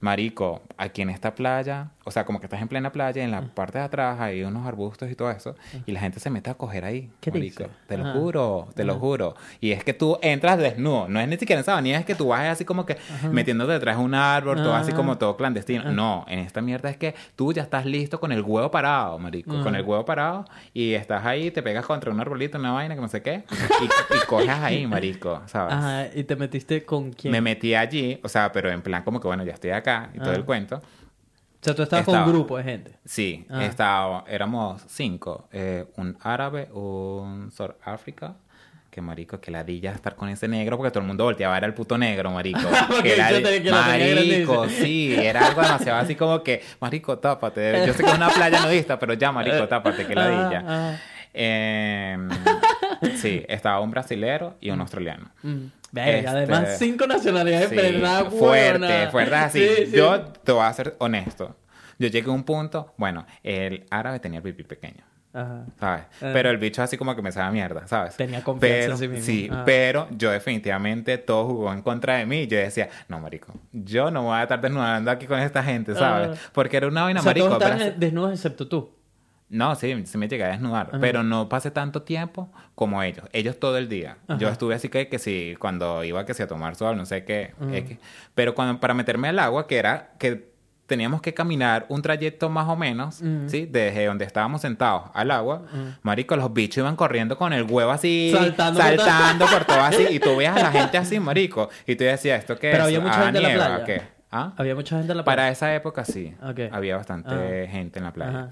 [0.00, 3.30] Marico, aquí en esta playa, o sea, como que estás en plena playa y en
[3.30, 6.48] la parte de atrás hay unos arbustos y todo eso, y la gente se mete
[6.48, 7.10] a coger ahí.
[7.20, 7.64] ¿Qué marico.
[7.86, 9.34] Te lo juro, te lo juro.
[9.60, 12.28] Y es que tú entras desnudo, no es ni siquiera en sabanía, es que tú
[12.28, 12.96] vas así como que
[13.30, 15.92] metiéndote detrás de un árbol, todo así como todo clandestino.
[15.92, 19.62] No, en esta mierda es que tú ya estás listo con el huevo parado, marico,
[19.62, 23.02] con el huevo parado y estás ahí, te pegas contra un arbolito, una vaina que
[23.02, 23.44] no sé qué,
[23.82, 25.74] y, y coges ahí, marico, ¿sabes?
[25.74, 27.32] Ajá, ¿y te metiste con quién?
[27.32, 30.18] Me metí allí, o sea, pero en plan como que bueno, ya estoy acá y
[30.18, 30.34] todo Ah.
[30.36, 30.76] el cuento.
[30.76, 32.26] O sea, tú estabas con Estaba.
[32.26, 32.98] un grupo de gente.
[33.04, 33.64] Sí, Ah.
[33.64, 35.48] estaba, éramos cinco.
[35.52, 38.34] eh, un árabe, un Sur África.
[38.90, 41.74] Que marico, que ladilla estar con ese negro porque todo el mundo volteaba era el
[41.74, 42.58] puto negro, marico.
[43.04, 43.14] Que
[43.62, 47.86] que marico, sí, era algo demasiado así como que, marico, tápate.
[47.86, 50.64] Yo sé que es una playa nudista, pero ya, marico, tápate, que ladilla.
[50.66, 50.98] Ah, ah.
[51.32, 52.28] Em,
[53.14, 55.30] sí, estaba un brasilero y un australiano.
[55.44, 55.66] Mm.
[55.94, 59.66] Este, además cinco nacionalidades, Sí, pero nada fuerte, fuerte así.
[59.68, 59.96] Sí, sí.
[59.96, 61.56] Yo te voy a ser honesto.
[61.98, 65.04] Yo llegué a un punto, bueno, el árabe tenía el pipí pequeño.
[65.32, 65.64] Ajá.
[65.78, 66.04] ¿Sabes?
[66.22, 66.30] Ah.
[66.32, 68.16] Pero el bicho así como que me sabe mierda, ¿sabes?
[68.16, 69.24] Tenía confianza pero, en sí mismo.
[69.26, 69.62] Sí, Ah.
[69.64, 72.46] pero yo definitivamente todo jugó en contra de mí.
[72.48, 76.30] Yo decía, no, marico, yo no voy a estar desnudando aquí con esta gente, ¿sabes?
[76.36, 76.50] Ah.
[76.52, 77.58] Porque era una vaina, o sea, marico.
[77.58, 78.92] todos pero- desnudos excepto tú.
[79.50, 83.24] No, sí, sí me llegué a desnudar, pero no pasé tanto tiempo como ellos.
[83.32, 84.16] Ellos todo el día.
[84.38, 87.24] Yo estuve así que, que sí, cuando iba que sí a tomar sol, no sé
[87.24, 87.52] qué.
[88.34, 90.48] Pero cuando, para meterme al agua, que era que
[90.86, 93.66] teníamos que caminar un trayecto más o menos, ¿sí?
[93.66, 95.62] Desde donde estábamos sentados al agua.
[96.02, 99.80] Marico, los bichos iban corriendo con el huevo así, Saltando por todo- saltando por todo
[99.82, 100.06] así.
[100.10, 101.68] Y tú veías a la gente así, marico.
[101.86, 102.86] Y tú decías, ¿esto qué Pero es?
[102.88, 103.84] había mucha Ah, gente en la playa.
[103.84, 104.02] ¿qué?
[104.32, 104.52] ¿Ah?
[104.56, 105.36] Había mucha gente en la playa.
[105.36, 106.34] Para esa época sí.
[106.72, 107.70] Había bastante Ah.
[107.70, 108.38] gente en la playa.
[108.38, 108.50] Ajá.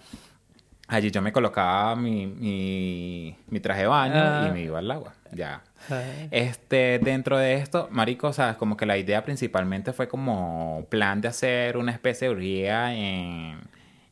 [0.90, 4.46] Allí yo me colocaba mi, mi, mi traje de baño Ah.
[4.48, 5.12] y me iba al agua.
[5.32, 5.62] Ya.
[5.90, 6.28] Ay.
[6.30, 11.20] Este, dentro de esto, marico, o sea, como que la idea principalmente fue como plan
[11.20, 13.58] de hacer una especie de orgía en,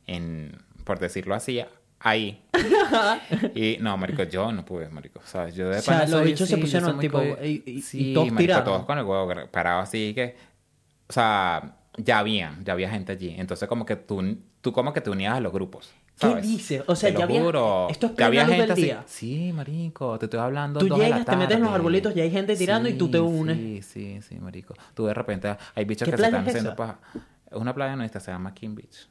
[0.05, 1.59] en, por decirlo así,
[1.99, 2.43] ahí.
[3.55, 5.19] y no, marico, yo no pude, marico.
[5.19, 8.13] O sea, yo de O sea, los bichos se pusieron tipo, y- y- y sí,
[8.13, 10.35] todos marico, todos con el huevo parado así que,
[11.09, 13.33] o sea, ya había, ya había gente allí.
[13.35, 15.91] Entonces como que tú, tú como que te unías a los grupos.
[16.19, 16.83] ¿Qué dices?
[16.87, 17.87] O sea, Te ya lo había- juro.
[17.89, 18.81] esto es había plena luz gente del así.
[18.83, 19.03] día.
[19.05, 22.55] Sí, marico, te estoy hablando Tú llegas, te metes en los arbolitos y hay gente
[22.55, 23.57] tirando y tú te unes.
[23.57, 24.73] Sí, sí, sí, marico.
[24.95, 26.99] Tú de repente hay bichos ¿Qué que se están es haciendo paja.
[27.49, 29.07] Es una playa nuestra, se llama King Beach.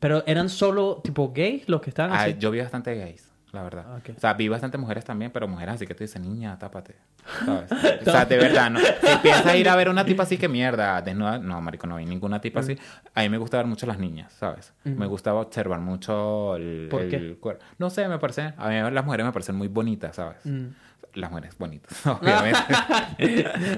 [0.00, 2.36] Pero eran solo tipo gays los que estaban Ah, así.
[2.38, 3.84] yo vi bastante gays, la verdad.
[3.86, 4.00] Ah.
[4.16, 6.96] O sea, vi bastante mujeres también, pero mujeres así que tú dices, niña, tápate.
[7.44, 7.70] ¿Sabes?
[8.00, 8.80] o sea, de verdad, no.
[8.80, 12.06] Si piensas ir a ver una tipa así que mierda, desnuda, no, marico, no vi
[12.06, 12.78] ninguna tipa así.
[13.14, 14.72] A mí me gusta ver mucho las niñas, ¿sabes?
[14.84, 17.36] Me gustaba observar mucho el, ¿Por el qué?
[17.38, 17.62] cuerpo.
[17.78, 20.38] No sé, me parece, a mí las mujeres me parecen muy bonitas, ¿sabes?
[20.44, 20.68] Mm.
[21.14, 22.64] Las mujeres bonitas, obviamente.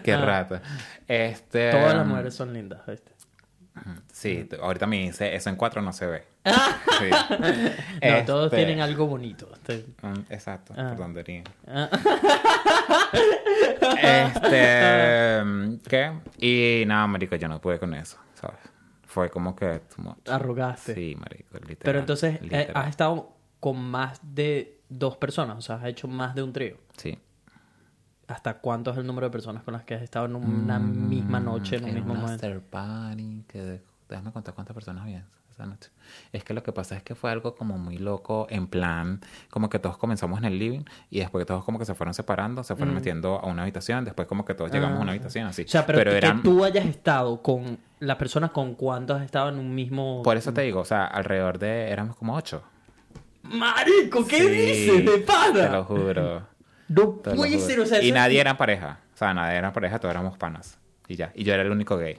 [0.05, 0.63] Qué rata.
[1.09, 3.11] Este, Todas las mujeres son lindas, ¿viste?
[4.13, 6.25] Sí, ahorita me dice, eso en cuatro no se ve.
[6.45, 7.11] Sí.
[7.11, 9.49] No, todos Este, tienen algo bonito.
[10.03, 10.95] Mm, Exacto, Ah.
[10.97, 11.15] perdón.
[11.67, 11.91] Ah.
[14.05, 16.13] Este, ¿qué?
[16.39, 18.59] Y nada, marico, yo no pude con eso, ¿sabes?
[19.07, 20.29] Fue como que too much.
[20.29, 20.95] Arrogaste.
[20.95, 21.79] Sí, marico, literal.
[21.83, 22.73] Pero entonces, eh, literal.
[22.75, 26.77] has estado con más de dos personas, o sea, has hecho más de un trío.
[26.97, 27.19] Sí.
[28.27, 31.41] ¿Hasta cuánto es el número de personas con las que has estado en una misma
[31.41, 32.47] noche, en un mismo momento?
[32.71, 35.25] party, que déjame contar cuántas personas había.
[35.51, 35.91] esa noche?
[36.33, 39.21] Es que lo que pasa es que fue algo como muy loco, en plan,
[39.51, 42.15] como que todos comenzamos en el living y después que todos como que se fueron
[42.15, 45.47] separando, se fueron metiendo a una habitación, después como que todos llegamos a una habitación
[45.47, 45.63] así.
[45.63, 46.43] O sea, pero, que eran...
[46.43, 50.23] tú hayas estado con las personas con cuántos has estado en un mismo...
[50.23, 51.91] Por eso te digo, o sea, alrededor de...
[51.91, 52.63] éramos como ocho.
[53.43, 55.67] Marico, ¿qué Sí, dices de pana?
[55.67, 56.54] Te lo juro.
[56.89, 57.67] No te lo puede juro.
[57.67, 58.03] ser, o sea...
[58.03, 58.99] y eso- nadie era pareja.
[59.15, 60.79] O sea, nadie era pareja, todos éramos panas.
[61.09, 61.31] Y ya.
[61.35, 62.19] Y yo era el único gay.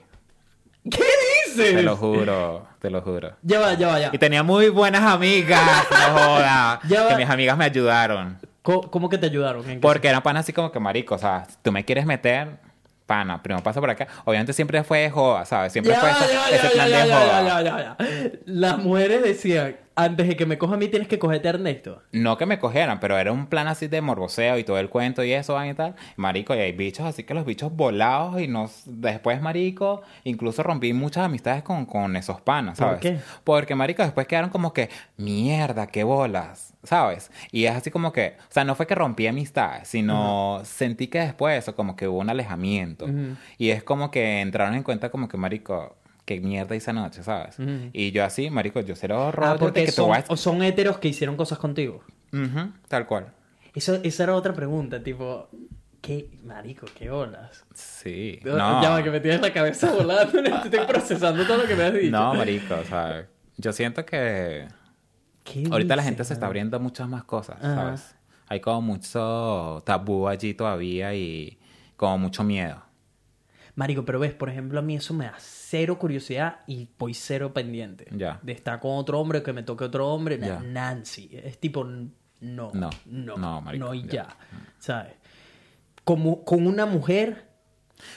[0.90, 1.04] ¿Qué
[1.46, 1.74] dices?
[1.74, 3.36] Te lo juro, te lo juro.
[3.42, 4.10] Ya va, ya va, ya.
[4.12, 5.60] Y tenía muy buenas amigas,
[5.90, 6.80] no joda.
[6.88, 7.08] Ya va.
[7.10, 8.38] Que mis amigas me ayudaron.
[8.62, 9.62] ¿Cómo, cómo que te ayudaron?
[9.68, 12.58] ¿En qué Porque eran panas así como que marico, o sea, tú me quieres meter,
[13.06, 14.06] pana, primero pasa por acá.
[14.24, 15.72] Obviamente siempre fue de joda, ¿sabes?
[15.72, 17.96] Siempre Ya, fue esa- ya, ese plan de joda.
[18.46, 22.02] Las mujeres decían, antes de que me coja a mí tienes que cogerte a Ernesto.
[22.12, 25.24] No que me cogieran, pero era un plan así de morboseo y todo el cuento
[25.24, 25.96] y eso van y tal.
[26.16, 28.82] Marico, y hay bichos así que los bichos volados y nos...
[28.84, 33.00] Después, marico, incluso rompí muchas amistades con, con esos panas, ¿Por ¿sabes?
[33.00, 33.18] qué?
[33.42, 37.30] Porque, marico, después quedaron como que, mierda, qué bolas, ¿sabes?
[37.50, 41.20] Y es así como que, o sea, no fue que rompí amistades, sino sentí que
[41.20, 43.06] después de eso como que hubo un alejamiento.
[43.56, 45.96] Y es como que entraron en cuenta como que, marico...
[46.26, 47.56] Qué mierda hice anoche, ¿sabes?
[47.94, 50.62] Y yo así, marico, yo cero Ah, rollo porque de que son, a- o son
[50.62, 52.02] héteros que hicieron cosas contigo.
[52.32, 53.32] Ujú, tal cual.
[53.74, 55.48] Eso, esa era otra pregunta, tipo,
[56.02, 57.64] ¿qué, marico, qué olas?
[57.74, 58.40] Sí.
[58.44, 58.82] No.
[58.82, 62.10] Ya que me tienes la cabeza volando, estoy procesando todo lo que me has dicho.
[62.10, 64.66] No, marico, o sea, yo siento que
[65.44, 67.58] ¿Qué ahorita la dices, gente se está abriendo muchas más cosas.
[67.60, 68.16] ¿sabes?
[68.48, 71.56] Hay como mucho tabú allí todavía y
[71.96, 72.82] como mucho miedo.
[73.76, 77.52] Marico, pero ves, por ejemplo, a mí eso me da cero curiosidad y voy cero
[77.52, 78.06] pendiente.
[78.10, 78.40] Ya.
[78.42, 80.60] De estar con otro hombre, que me toque otro hombre, Ya.
[80.60, 81.30] Nancy.
[81.32, 82.10] Es tipo, no.
[82.40, 82.90] No.
[83.04, 83.36] No.
[83.36, 84.10] No, marico, No y ya.
[84.10, 84.36] ya.
[84.78, 85.12] ¿Sabes?
[86.04, 87.44] Como con una mujer,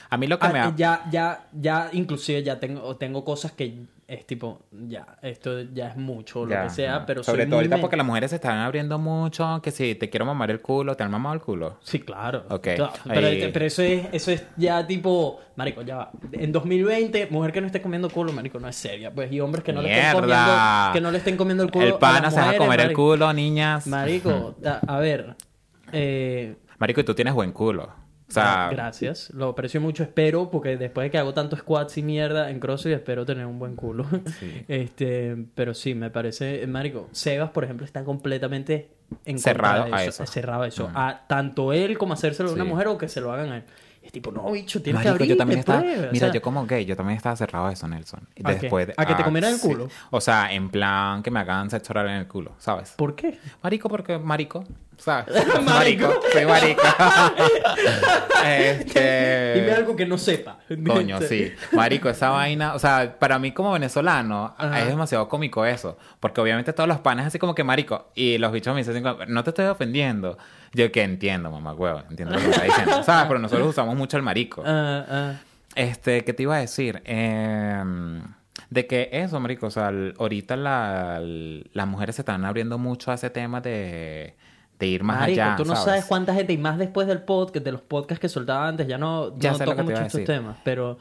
[0.08, 0.74] A mí lo que ah, me ha...
[0.76, 5.96] ya, ya, ya, inclusive ya tengo, tengo cosas que es tipo, ya, esto ya es
[5.96, 7.06] mucho, lo Ya, que sea, ya.
[7.06, 10.10] pero Sobre soy todo ahorita porque las mujeres se están abriendo mucho, que si te
[10.10, 11.78] quiero mamar el culo, te han mamado el culo.
[11.80, 12.44] Sí, claro.
[12.50, 12.68] Ok.
[12.74, 16.10] Claro, Pero, eso es, eso es ya tipo, marico, ya va.
[16.32, 19.12] En 2020, mujer que no esté comiendo culo, marico, no es seria.
[19.14, 21.86] Pues, y hombres que no le estén comiendo, que no le estén comiendo el culo.
[21.86, 23.02] El a pana las se va a comer el marico.
[23.10, 23.86] culo, niñas.
[23.86, 25.36] Marico, a, a ver.
[25.92, 27.90] Eh, Marico, y tú tienes buen culo.
[28.30, 29.30] O sea, gracias.
[29.34, 30.02] Lo aprecio mucho.
[30.04, 33.58] Espero, porque después de que hago tantos squats y mierda en CrossFit, espero tener un
[33.58, 34.06] buen culo.
[34.38, 34.64] Sí.
[34.68, 38.90] Este, pero sí, me parece, marico, Sebas, por ejemplo, está completamente
[39.24, 40.24] en contra Cerrado de a eso.
[40.26, 40.90] Cerrado a eso.
[40.94, 42.70] A tanto él como hacérselo a una Sí.
[42.70, 43.64] mujer o que se lo hagan a él.
[44.02, 45.80] Es tipo, no, bicho, tienes Marico, que abrir, yo también estaba...
[45.80, 48.20] pruebe, o Mira, sea, yo como gay, yo también estaba cerrado a eso, Nelson.
[48.44, 48.52] ¿A?
[48.52, 49.68] Después de- ¿A que te ah, comieran el sí.
[49.68, 49.88] culo?
[50.10, 52.94] O sea, en plan que me hagan sexo oral en el culo, ¿sabes?
[52.96, 53.38] ¿Por qué?
[53.62, 54.64] Marico, porque marico,
[55.00, 55.34] ¿sabes?
[55.64, 56.12] Marico.
[56.32, 56.82] soy marico.
[58.44, 59.52] este...
[59.54, 60.58] Dime algo que no sepa.
[60.86, 61.52] Coño, sí.
[61.72, 64.80] Marico, esa vaina, o sea, para mí como venezolano Ajá.
[64.80, 68.52] es demasiado cómico eso, porque obviamente todos los panes así como que marico y los
[68.52, 70.38] bichos me dicen, no te estoy ofendiendo.
[70.72, 73.26] Yo que entiendo, mamá huevo, entiendo lo que está diciendo, ¿sabes?
[73.26, 74.62] Pero nosotros usamos mucho el marico.
[74.64, 75.32] Ah, ah.
[75.74, 77.02] Este, ¿qué te iba a decir?
[77.04, 78.22] Em,
[78.70, 83.10] de que eso, marico, o sea, el- ahorita la- las mujeres se están abriendo mucho
[83.10, 84.36] a ese tema de,
[84.80, 86.04] de ir más Marico, allá, tú no ¿sabes?
[86.06, 89.38] cuánta gente, y más después del podcast, de los podcasts que soltaba antes, ya no,
[89.38, 90.98] Ya no toco mucho estos temas, pero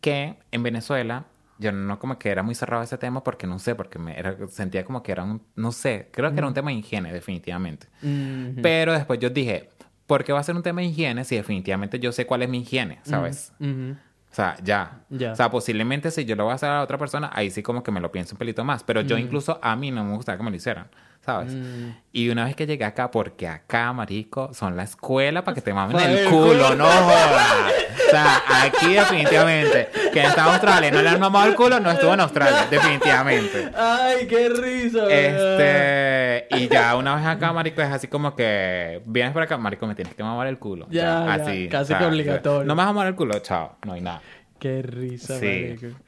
[0.00, 1.24] que en Venezuela
[1.58, 4.36] yo no como que era muy cerrado ese tema porque no sé, porque me era-
[4.48, 7.86] sentía como que era un, no sé, creo que era un tema de higiene definitivamente.
[8.02, 9.68] mm, Pero después yo dije,
[10.06, 12.48] ¿por qué va a ser un tema de higiene si definitivamente yo sé cuál es
[12.48, 13.52] mi higiene, ¿sabes?
[13.60, 13.96] ujú.
[14.30, 15.00] O sea, ya.
[15.10, 15.32] Ya.
[15.32, 17.82] O sea, posiblemente si yo lo voy a hacer a otra persona, ahí sí como
[17.82, 18.82] que me lo pienso un pelito más.
[18.82, 19.20] Pero yo Mm.
[19.20, 20.88] incluso a mí no me gustaba que me lo hicieran,
[21.24, 21.54] ¿sabes?
[21.54, 21.90] Mm.
[22.12, 25.72] Y una vez que llegué acá, porque acá, marico, son la escuela para que te
[25.72, 27.72] mamen el culo, no jodas.
[28.06, 31.90] O sea, aquí definitivamente, que está en Australia no le han mamado el culo, no
[31.90, 33.70] estuvo en Australia, definitivamente.
[33.76, 35.06] Ay, qué risa.
[35.08, 39.86] Este, y ya una vez acá, marico, es así como que vienes por acá, marico,
[39.86, 40.86] me tienes que mamar el culo.
[40.90, 41.68] Ya, ya, así.
[41.70, 42.64] casi que obligatorio.
[42.64, 44.20] No me vas a mamar el culo, chao, no hay nada.
[44.58, 45.76] Qué risa, Sí.
[45.80, 45.98] marico.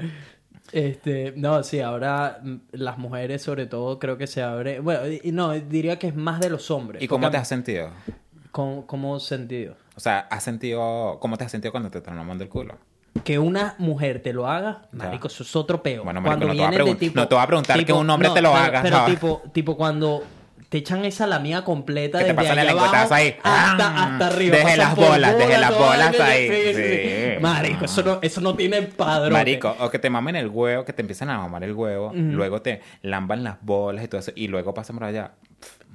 [0.74, 5.02] Este, no, sí, ahora mm, las mujeres sobre todo creo que se abre, bueno,
[5.32, 7.00] no, diría que es más de los hombres.
[7.00, 7.90] ¿Y cómo te has sentido?
[8.50, 9.76] ¿Cómo, cómo sentido?
[9.94, 12.74] O sea, ¿has sentido, ¿cómo te has sentido cuando te están mamando el culo?
[13.22, 16.02] Que una mujer te lo haga, marico, eso es otro peo.
[16.02, 17.20] Bueno, marico, cuando no te viene de tipo...
[17.20, 19.14] no te voy a preguntar que un hombre te lo pero- haga, Pero ¿sabes?
[19.14, 20.24] tipo, tipo cuando
[20.74, 23.28] te echan esa lamida completa Que te desde pasan el allá abajo ahí.
[23.44, 24.10] hasta, ¡Ah!
[24.14, 24.56] hasta arriba.
[24.56, 26.48] Deje las bolas, deje las bolas ahí.
[26.74, 27.40] sí.
[27.40, 29.34] Marico, eso no, eso no tiene padrón.
[29.34, 32.60] Marico, o que te mamen el huevo, que te empiecen a mamar el huevo, luego
[32.60, 35.30] te lamban las bolas y todo eso, y luego pasan por allá.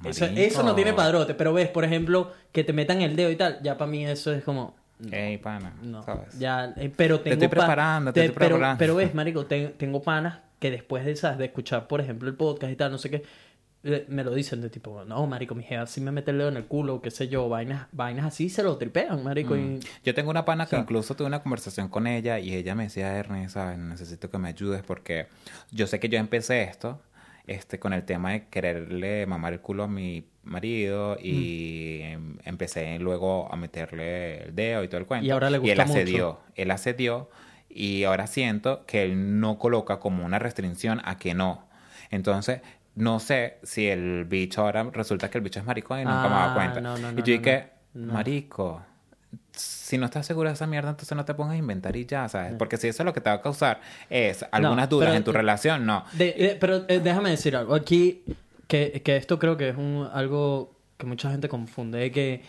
[0.02, 3.36] Eso, eso no tiene padrote, pero ves, por ejemplo, que te metan el dedo y
[3.36, 4.74] tal, ya para mí eso es como...
[5.12, 6.38] Ey, pana, No, ¿sabes?
[6.38, 8.78] ya, eh, pero tengo estoy pa- preparando, te estoy preparando.
[8.78, 11.36] Pero, ves, marico, te- tengo panas que después de, ¿sabes?
[11.36, 13.22] de escuchar, por ejemplo, el podcast y tal, no sé qué,
[13.84, 16.48] eh, me lo dicen de tipo, no, marico, mi jefa sí me mete el dedo
[16.48, 19.56] en el culo, qué sé yo, vainas, vainas así se lo tripean, marico.
[19.56, 19.80] y- Mm.
[20.04, 23.16] Yo tengo una pana que incluso tuve una conversación con ella y ella me decía,
[23.16, 23.78] Ernest, ¿sabes?
[23.78, 25.26] necesito que me ayudes porque
[25.70, 27.00] yo sé que yo empecé esto
[27.46, 32.98] este, con el tema de quererle mamar el culo a mi marido y em- empecé
[32.98, 35.26] luego a meterle el dedo y todo el cuento.
[35.26, 35.98] Y ahora le él gusta mucho.
[35.98, 37.30] accedió, él accedió
[37.68, 41.66] y ahora siento que él no coloca como una restricción a que no.
[42.10, 42.60] Entonces,
[42.96, 46.34] no sé si el bicho ahora resulta que el bicho es maricón y nunca me
[46.34, 46.80] Ah, daba cuenta.
[46.80, 48.82] no, no, y yo dije, marico,
[49.52, 52.28] si no estás segura de esa mierda, entonces no te pongas a inventar y ya,
[52.28, 52.54] ¿sabes?
[52.58, 55.24] Porque si eso es lo que te va a causar es algunas dudas pero- en
[55.24, 56.04] tu relación, no.
[56.12, 57.74] De- de- pero eh, déjame decir algo.
[57.74, 58.22] Aquí,
[58.66, 62.42] que, que esto creo que es un, algo que mucha gente confunde, que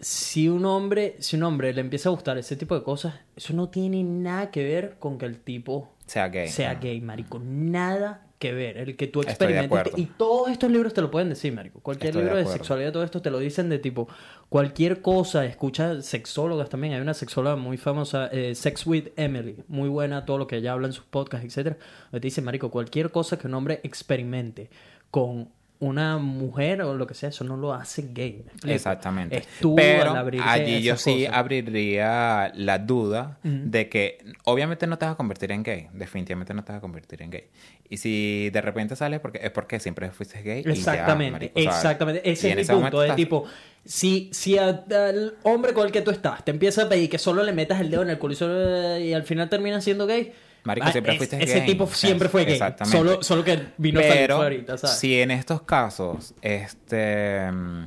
[0.00, 3.52] si un hombre, si un hombre le empieza a gustar ese tipo de cosas, eso
[3.52, 6.48] no tiene nada que ver con que el tipo Sea gay.
[6.48, 6.80] sea ¿no?
[6.80, 7.40] gay, marico.
[7.42, 8.76] Nada que ver.
[8.78, 9.92] El que tú experimentes.
[9.96, 11.80] Y todos estos libros te lo pueden decir, marico.
[11.80, 14.08] Cualquier Estoy libro de, sexualidad, todo esto te lo dicen de tipo,
[14.48, 15.44] cualquier cosa.
[15.44, 16.94] Escucha sexólogas también.
[16.94, 19.56] Hay una sexóloga muy famosa, eh, Sex with Emily.
[19.68, 21.76] Muy buena, todo lo que ella habla en sus podcasts, etcétera.
[22.10, 24.70] Donde te dice, marico, cualquier cosa que un hombre experimente
[25.10, 25.50] con
[25.80, 28.44] una mujer o lo que sea, eso no lo hace gay.
[28.66, 29.44] Exactamente.
[29.60, 31.38] Tú Pero allí yo sí cosas.
[31.38, 35.88] abriría la duda de que obviamente no te vas a convertir en gay.
[35.92, 37.44] Definitivamente no te vas a convertir en gay.
[37.88, 40.60] Y si de repente sales porque es porque siempre fuiste gay.
[40.60, 42.22] y ya, Exactamente, marico, exactamente.
[42.24, 43.02] y Ese es mi ese punto.
[43.02, 43.44] Es estás- tipo,
[43.84, 47.18] si, si a- al hombre con el que tú estás te empieza a pedir que
[47.18, 50.06] solo le metas el dedo en el culo y, solo- y al final terminas siendo
[50.06, 50.32] gay.
[50.64, 51.66] Marico, ah, siempre es- fuiste Ese gay.
[51.66, 52.54] tipo siempre fue gay.
[52.54, 52.98] Exactamente.
[52.98, 54.98] Solo, solo que vino Pero ahorita, ¿sabes?
[54.98, 57.86] si en estos casos este mm,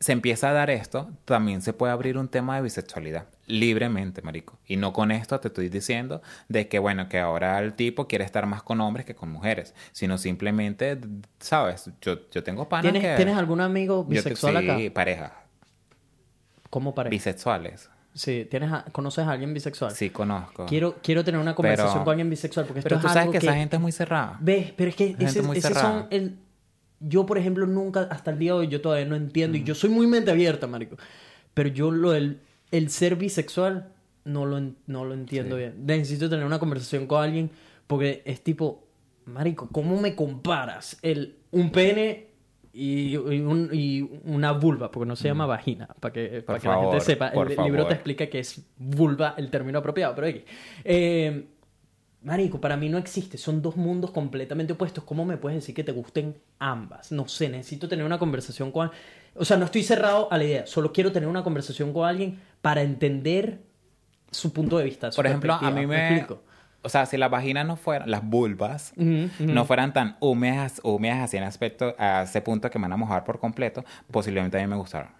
[0.00, 4.56] se empieza a dar esto, también se puede abrir un tema de bisexualidad libremente, marico.
[4.66, 8.24] Y no con esto te estoy diciendo de que bueno, que ahora el tipo quiere
[8.24, 10.98] estar más con hombres que con mujeres, sino simplemente,
[11.40, 14.76] sabes, yo, yo tengo panas ¿Tienes, que ¿Tienes algún amigo yo te- bisexual acá?
[14.78, 15.32] sí, pareja,
[16.70, 17.10] ¿Cómo pareja?
[17.10, 17.90] bisexuales.
[18.18, 19.92] Sí, ¿tienes a- ¿conoces a alguien bisexual?
[19.92, 20.66] Sí conozco.
[20.66, 23.20] Quiero, quiero tener una conversación Pero- con alguien bisexual porque esto Pero es tú sabes
[23.22, 24.36] algo que, esa gente es muy cerrada.
[24.40, 24.72] ¿Ves?
[24.76, 26.36] Pero es que ese, ese son el...
[27.00, 29.56] Yo, por ejemplo, nunca, hasta el día de hoy, yo todavía no entiendo.
[29.56, 29.60] Mm.
[29.60, 30.96] Y yo soy muy mente abierta, marico.
[31.54, 32.40] Pero yo lo el,
[32.72, 33.92] el ser bisexual
[34.24, 35.60] no lo, no lo entiendo Sí.
[35.62, 35.86] bien.
[35.86, 37.50] Necesito tener una conversación con alguien
[37.86, 38.84] porque es tipo...
[39.26, 42.27] Marico, ¿cómo me comparas el, un pene
[42.72, 44.90] y, un- y una vulva?
[44.90, 46.80] Porque no se llama vagina, para que, para que la Mm.
[46.82, 47.28] gente sepa.
[47.28, 50.44] El libro te explica que es vulva el término apropiado, pero aquí.
[50.84, 51.46] Eh,
[52.22, 53.38] Marico, para mí no existe.
[53.38, 55.04] Son dos mundos completamente opuestos.
[55.04, 57.12] ¿Cómo me puedes decir que te gusten ambas?
[57.12, 58.90] No sé, necesito tener una conversación con...
[59.36, 60.66] O sea, no estoy cerrado a la idea.
[60.66, 63.60] Solo quiero tener una conversación con alguien para entender
[64.32, 65.12] su punto de vista.
[65.12, 66.26] su Por ejemplo, a mí me...
[66.82, 71.36] O sea, si las vaginas no fueran, las vulvas, no fueran tan húmedas, húmedas así
[71.36, 74.66] en aspecto, a ese punto que me van a mojar por completo, posiblemente a mí
[74.68, 75.10] me gustaron.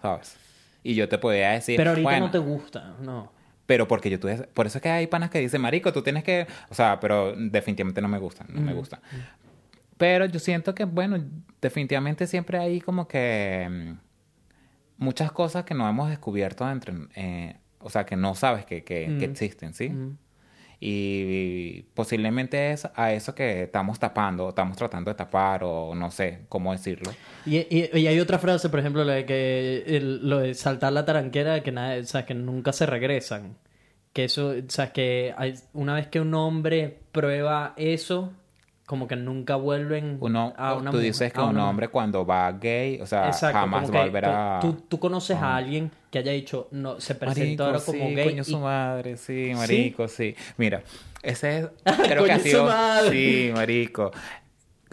[0.00, 0.36] ¿Sabes?
[0.82, 3.30] Y yo te podría decir, Pero ahorita bueno, no te gusta, no.
[3.66, 6.24] pero porque yo tuve, por eso es que hay panas que dicen, marico, tú tienes
[6.24, 9.00] que, o sea, pero definitivamente no me gustan, no me gustan.
[9.98, 11.22] Pero yo siento que, bueno,
[11.60, 17.90] definitivamente siempre hay como que mm, muchas cosas que no hemos descubierto entre, eh, o
[17.90, 19.92] sea, que no sabes que, que, que existen, ¿sí?
[20.82, 26.40] Y posiblemente es a eso que estamos tapando, estamos tratando de tapar, o no sé
[26.48, 27.12] cómo decirlo.
[27.44, 30.92] Y, y- y hay otra frase, por ejemplo, la de que el- lo de saltar
[30.94, 33.56] la taranquera, que, nada, o sea, que nunca se regresan.
[34.14, 38.32] Que eso, o sea, que hay- una vez que un hombre prueba eso,
[38.90, 43.00] como que nunca vuelven Uno, a una tú dices que un hombre cuando va gay,
[43.00, 44.58] o sea, Exacto, jamás va a que volver a...
[44.60, 45.56] Tú, tú conoces a Ah.
[45.58, 48.24] alguien que haya dicho, no, se presentó ahora como sí, gay.
[48.30, 50.34] coño y- su madre, sí, marico, sí.
[50.56, 50.82] Mira,
[51.22, 53.10] ese es, creo Coño que ha sido, madre.
[53.12, 54.10] sí, marico.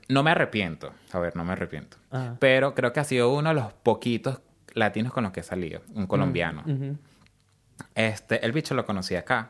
[0.09, 1.97] No me arrepiento, a ver, no me arrepiento.
[2.11, 2.35] Ajá.
[2.39, 4.41] Pero creo que ha sido uno de los poquitos
[4.75, 6.61] latinos con los que he salido, un colombiano.
[6.67, 6.97] Ujú.
[7.95, 9.49] Este, el bicho lo conocí acá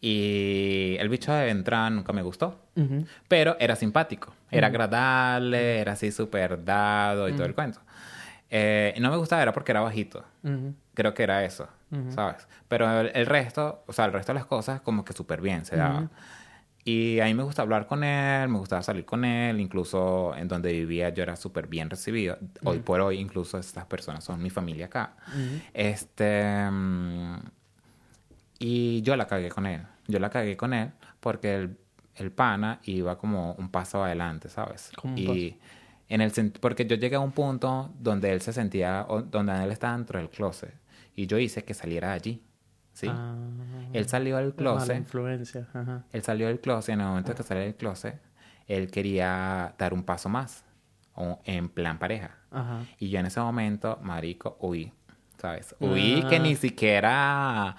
[0.00, 2.60] y el bicho de entrada nunca me gustó,
[3.28, 7.80] pero era simpático, era agradable, era así súper dado y todo el cuento.
[8.50, 10.24] Eh, no me gustaba era porque era bajito.
[10.94, 11.68] Creo que era eso,
[12.10, 12.46] ¿sabes?
[12.68, 15.64] Pero el, el resto, o sea, el resto de las cosas como que súper bien
[15.64, 16.10] se daban.
[16.86, 20.48] Y a mí me gusta hablar con él, me gustaba salir con él, incluso en
[20.48, 22.36] donde vivía yo era súper bien recibido.
[22.62, 25.16] Hoy por hoy incluso estas personas son mi familia acá.
[25.72, 26.68] Este...
[28.66, 29.82] y yo la cagué con él.
[30.06, 31.78] Yo la cagué con él porque el,
[32.16, 34.90] el pana iba como un paso adelante, ¿sabes?
[34.96, 35.58] ¿Cómo un y
[36.08, 36.30] en el
[36.60, 40.28] porque yo llegué a un punto donde él se sentía, donde él estaba dentro del
[40.30, 40.74] closet.
[41.16, 42.42] Y yo hice que saliera de allí,
[42.92, 43.06] ¿sí?
[43.10, 43.34] Ah,
[43.92, 44.98] Él salió del mala closet.
[44.98, 45.68] influencia.
[45.72, 46.04] Ajá.
[46.12, 46.94] Él salió del closet.
[46.94, 48.20] En el momento que salió del closet,
[48.66, 50.64] él quería dar un paso más.
[51.16, 52.30] o- en plan pareja.
[52.50, 52.80] Ajá.
[52.98, 54.92] Y yo en ese momento, marico, huí.
[55.38, 55.76] ¿Sabes?
[55.78, 57.76] Huí que ni siquiera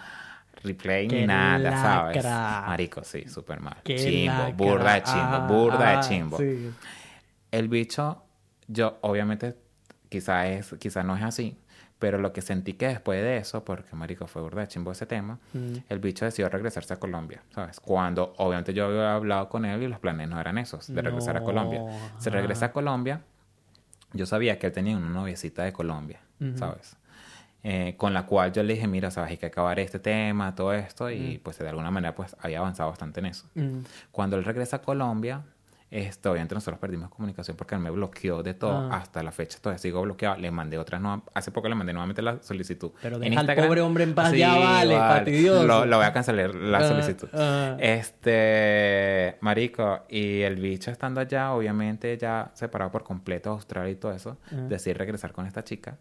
[0.66, 2.24] replay ni nada, ¿sabes?
[2.68, 3.78] Marico, sí, súper mal.
[3.84, 4.56] Qué Chimbo, lacra.
[4.56, 6.38] burda de chimbo, Ah, burda ah, de chimbo.
[6.38, 6.72] sí.
[7.52, 8.24] El bicho,
[8.68, 9.56] yo obviamente,
[10.10, 11.58] quizá es, quizá no es así,
[12.00, 15.06] pero lo que sentí que después de eso, porque marico fue burda de chimbo ese
[15.06, 15.76] tema, Mm.
[15.88, 17.80] el bicho decidió regresarse a Colombia, ¿sabes?
[17.80, 21.38] Cuando obviamente yo había hablado con él y los planes no eran esos, de regresar
[21.38, 21.82] a Colombia.
[22.18, 23.22] Se regresa a Colombia,
[24.14, 26.20] yo sabía que él tenía una noviecita de Colombia.
[26.58, 26.98] ¿sabes?
[27.68, 30.72] Eh, con la cual yo le dije, mira, sabes, hay que acabar este tema, todo
[30.72, 33.48] esto, y pues de alguna manera pues había avanzado bastante en eso.
[33.56, 33.80] Mm.
[34.12, 35.42] Cuando él regresa a Colombia,
[35.90, 38.98] este, obviamente nosotros perdimos comunicación porque él me bloqueó de todo Ah.
[38.98, 39.58] hasta la fecha.
[39.60, 40.36] Todavía sigo bloqueado.
[40.38, 41.22] Le mandé otras nuevas.
[41.34, 42.92] Hace poco le mandé nuevamente la solicitud.
[43.02, 45.66] Pero En deja al Instagram- pobre hombre en paz, ya vale, fastidioso.
[45.66, 47.30] Lo, lo voy a cancelar la Ah, solicitud.
[47.34, 47.78] ah.
[47.80, 54.12] Este, marico, y el bicho estando allá, obviamente ya separado por completo Australia y todo
[54.12, 54.56] eso, Ah.
[54.70, 55.98] decide regresar con esta chica.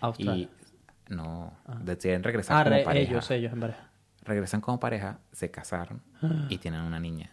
[0.00, 0.44] Australia.
[0.44, 0.65] Y
[1.08, 3.10] no, deciden regresar Ah, como re- pareja.
[3.12, 3.90] ellos, ellos, en pareja.
[4.22, 6.46] Regresan como pareja, se casaron Ah.
[6.48, 7.30] y tienen una niña.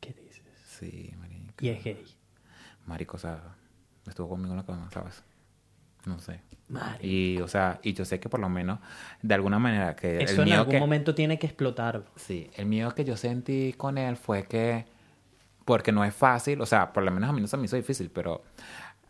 [0.00, 0.42] ¿Qué dices?
[0.66, 1.54] Sí, marico.
[1.64, 2.04] Y es gay.
[2.86, 3.40] Marico, o sea,
[4.06, 5.22] estuvo conmigo en la cama, ¿sabes?
[6.06, 6.40] No sé.
[6.68, 7.04] Marico.
[7.04, 8.78] Y, o sea, y yo sé que por lo menos,
[9.22, 10.80] de alguna manera, que Eso el en miedo algún que...
[10.80, 12.04] momento tiene que explotar.
[12.16, 14.86] Sí, el miedo que yo sentí con él fue que,
[15.64, 17.74] porque no es fácil, o sea, por lo menos a mí no se me hizo
[17.76, 18.44] difícil, pero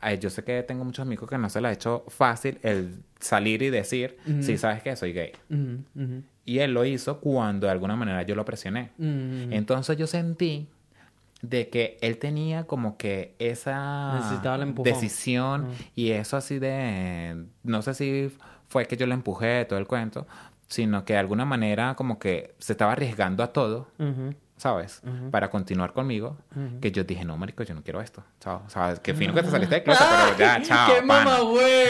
[0.03, 3.03] eh, yo sé que tengo muchos amigos que no se les ha hecho fácil el
[3.19, 5.33] salir y decir, sí, sabes que soy gay.
[6.45, 8.91] Y él lo hizo cuando de alguna manera yo lo presioné.
[8.99, 10.69] Entonces yo sentí
[11.43, 14.15] de que él tenía como que esa
[14.83, 18.31] decisión y eso así de no sé si
[18.69, 20.27] fue que yo lo empujé todo el cuento
[20.67, 23.89] sino que de alguna manera como que se estaba arriesgando a todo
[24.57, 25.03] ¿sabes?
[25.31, 26.37] Para continuar conmigo,
[26.81, 28.25] que yo dije, no, marico, yo no quiero esto.
[28.41, 28.63] Chao.
[28.67, 30.89] O sea, qué fino que te saliste de clase, pero ya, chao.
[30.89, 31.07] ¡Qué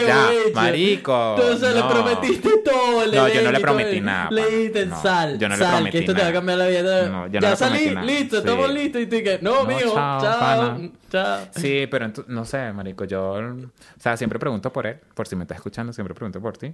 [0.07, 0.55] Ya, bicho!
[0.55, 1.35] marico.
[1.37, 1.89] Entonces le no.
[1.89, 3.05] prometiste todo.
[3.05, 5.75] Le No, yo no le prometí nada, Le dijiste No, sal, yo no le sal,
[5.75, 6.39] prometí que esto te va a nada.
[6.39, 7.09] cambiar la vida.
[7.09, 8.05] No, yo no ya le salí, nada.
[8.05, 8.47] listo, Sí.
[8.47, 9.01] estamos listos.
[9.01, 10.77] Y tú que, no, No, mijo, chao,
[11.09, 11.39] chao.
[11.55, 13.55] Sí, pero no sé, marico, yo, o
[13.99, 16.73] sea, siempre pregunto por él, por si me está escuchando, siempre pregunto por ti.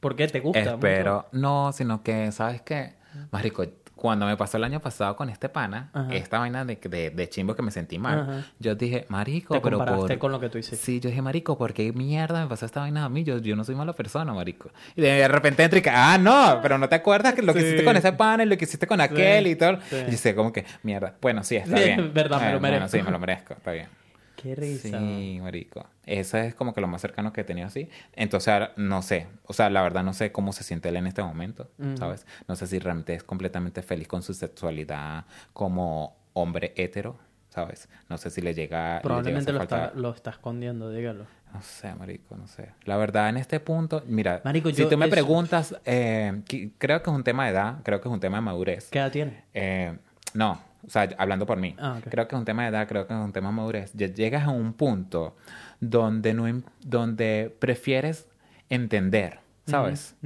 [0.00, 0.60] ¿Por qué te gusta?
[0.60, 2.94] Espero, no, sino que, ¿sabes qué?
[3.32, 3.64] Marico,
[4.00, 6.12] cuando me pasó el año pasado con este pana, Ajá.
[6.14, 8.44] esta vaina de, de, de chimbo que me sentí mal, Ajá.
[8.58, 10.18] yo dije, marico, Te pero por...
[10.18, 10.76] con lo que tú hiciste.
[10.82, 13.24] Sí, yo dije, marico, ¿por qué mierda me pasó esta vaina a mí?
[13.24, 14.70] Yo, yo no soy mala persona, marico.
[14.96, 17.60] Y de repente entré y que, ah, no, pero no te acuerdas que lo que
[17.60, 19.78] hiciste con ese pana y lo que hiciste con aquel y todo.
[19.90, 19.96] sí.
[20.08, 21.14] Y yo sé, como que, mierda.
[21.20, 22.10] Bueno, sí, está Sí, bien.
[22.14, 22.96] verdad, me lo Eh, bueno, merezco.
[22.96, 23.99] sí, me lo merezco, está bien.
[24.42, 24.98] Qué risa.
[24.98, 25.86] Sí, marico.
[26.06, 27.88] Eso es como que lo más cercano que he tenido así.
[28.14, 29.26] Entonces, ahora, no sé.
[29.46, 31.70] O sea, la verdad no sé cómo se siente él en este momento.
[31.98, 32.26] ¿sabes?
[32.48, 37.18] No sé si realmente es completamente feliz con su sexualidad como hombre hetero,
[37.48, 37.88] ¿sabes?
[38.08, 38.96] No sé si le llega...
[38.96, 41.26] le Probablemente llega lo está, lo está escondiendo, dígalo.
[41.52, 42.70] No sé, marico, no sé.
[42.84, 46.42] La verdad, en este punto, mira, Marico, si tú me eso- preguntas, eh,
[46.78, 48.88] creo que es un tema de edad, creo que es un tema de madurez.
[48.90, 49.44] ¿Qué edad tiene?
[49.52, 49.98] Eh,
[50.32, 51.74] no, o sea, hablando por mí.
[51.78, 51.98] Ah.
[52.08, 53.92] Creo que es un tema de edad, creo que es un tema de madurez.
[53.94, 55.36] Ya Llegas a un punto
[55.80, 58.26] donde, no, em- donde prefieres
[58.68, 60.16] entender, ¿sabes?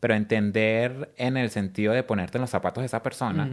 [0.00, 3.48] Pero entender en el sentido de ponerte en los zapatos de esa persona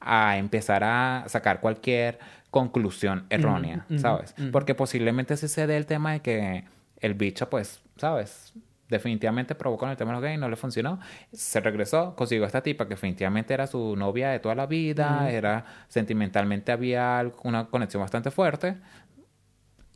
[0.00, 2.18] a empezar a sacar cualquier
[2.50, 4.34] conclusión errónea, ¿sabes?
[4.52, 6.64] Porque posiblemente sí se dé el tema de que
[7.00, 8.52] el bicho, pues, ¿sabes?
[8.88, 11.00] Definitivamente probó con el tema de los gays, no le funcionó.
[11.32, 15.30] Se regresó, consiguió a esta tipa que definitivamente era su novia de toda la vida,
[15.30, 18.76] era sentimentalmente había una conexión bastante fuerte.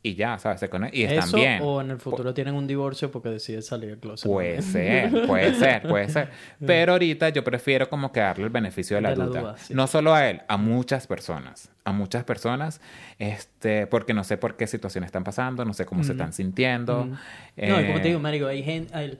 [0.00, 0.60] Y ya, ¿sabes?
[0.60, 1.60] Se y están Eso bien.
[1.62, 4.30] o en el futuro tienen un divorcio porque decide salir del closet.
[4.30, 6.30] Puede ser, puede ser, puede ser.
[6.64, 9.40] Pero ahorita yo prefiero como que darle el beneficio de la De la duda.
[9.40, 9.74] duda, sí.
[9.74, 11.70] No solo a él, a muchas personas.
[11.84, 12.80] A muchas personas,
[13.18, 17.06] este, porque no sé por qué situaciones están pasando, no sé cómo se están sintiendo.
[17.06, 17.16] No,
[17.56, 18.94] y como Eh, te digo, Marico, hay gente.
[18.94, 19.18] Hay,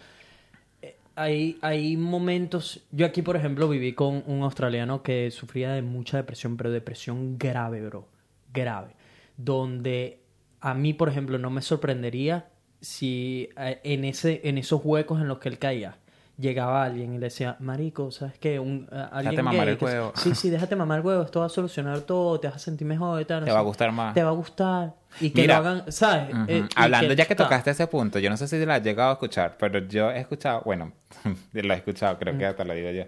[0.82, 2.84] eh, hay, hay momentos.
[2.92, 7.38] Yo aquí, por ejemplo, viví con un australiano que sufría de mucha depresión, pero depresión
[7.38, 8.06] grave, bro.
[8.52, 8.94] Grave.
[9.38, 10.20] Donde
[10.60, 12.46] a mí, por ejemplo, no me sorprendería
[12.80, 15.96] si eh, en, ese, en esos huecos en los que él caía.
[16.36, 18.60] Llegaba alguien y le decía, Marico, ¿sabes qué?
[18.60, 20.12] Un, eh, alguien mamar gay el que- huevo".
[20.14, 21.22] Sí, sí, déjate mamar el huevo.
[21.24, 22.38] Esto va a solucionar todo.
[22.38, 23.40] Te vas a sentir mejor y tal.
[23.40, 24.14] no Te va a gustar más.
[24.14, 24.94] Te va a gustar.
[25.20, 26.28] Y que Mira, lo hagan, ¿sabes?
[26.46, 29.12] Eh, Hablando ya que tocaste ese punto, yo no sé si la has llegado a
[29.14, 30.92] escuchar, pero yo he escuchado, bueno,
[31.52, 33.04] lo he escuchado, creo que hasta lo digo yo,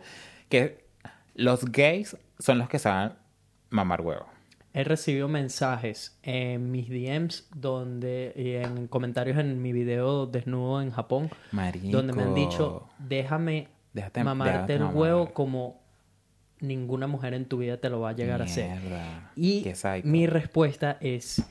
[0.49, 0.83] que
[1.37, 3.13] los gays son los que saben
[3.69, 4.27] mamar huevo.
[4.73, 10.91] He recibido mensajes en mis DMs donde y en comentarios en mi video desnudo en
[10.91, 11.89] Japón Marico.
[11.91, 14.97] donde me han dicho déjame Déjate, mamarte déjate el mamar.
[14.97, 15.81] huevo como
[16.61, 18.79] ninguna mujer en tu vida te lo va a llegar a hacer.
[19.35, 19.67] Y
[20.05, 21.43] mi respuesta es,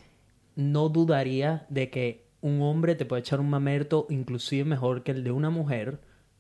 [0.56, 5.24] no dudaría de que un hombre te puede echar un mamerto inclusive mejor que el
[5.24, 6.00] de una mujer,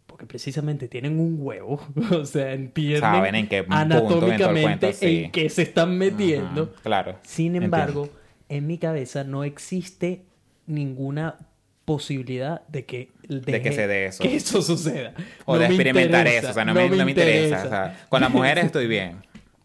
[0.10, 1.80] porque precisamente tienen un huevo,
[2.12, 5.24] o sea, entienden Saben en qué punto en anatómicamente sí.
[5.26, 6.74] en qué se están metiendo.
[6.82, 7.18] Claro.
[7.22, 7.66] Sin entiendo.
[7.66, 8.10] embargo,
[8.50, 10.24] en mi cabeza no existe
[10.66, 11.38] ninguna
[11.86, 14.24] posibilidad de que De que se dé eso.
[14.24, 15.14] que eso suceda.
[15.46, 16.50] O No de me experimentar interesa, eso.
[16.50, 17.46] O sea, no, me, no me interesa.
[17.46, 17.66] interesa.
[17.66, 19.18] O sea, con las mujeres estoy bien.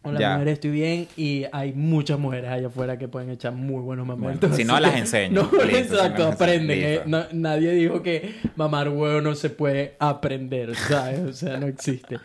[0.05, 0.33] Con las Ya.
[0.35, 4.51] mujeres estoy bien y hay muchas mujeres allá afuera que pueden echar muy buenos mamertos.
[4.51, 5.49] Bueno, si no, las enseño.
[5.51, 6.79] No, Listo, exacto, aprenden.
[6.83, 7.01] eh.
[7.07, 11.21] No- nadie dijo que mamar huevo no se puede aprender, ¿sabes?
[11.21, 12.19] O sea, no existe.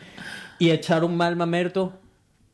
[0.58, 1.94] Y echar un mal mamerto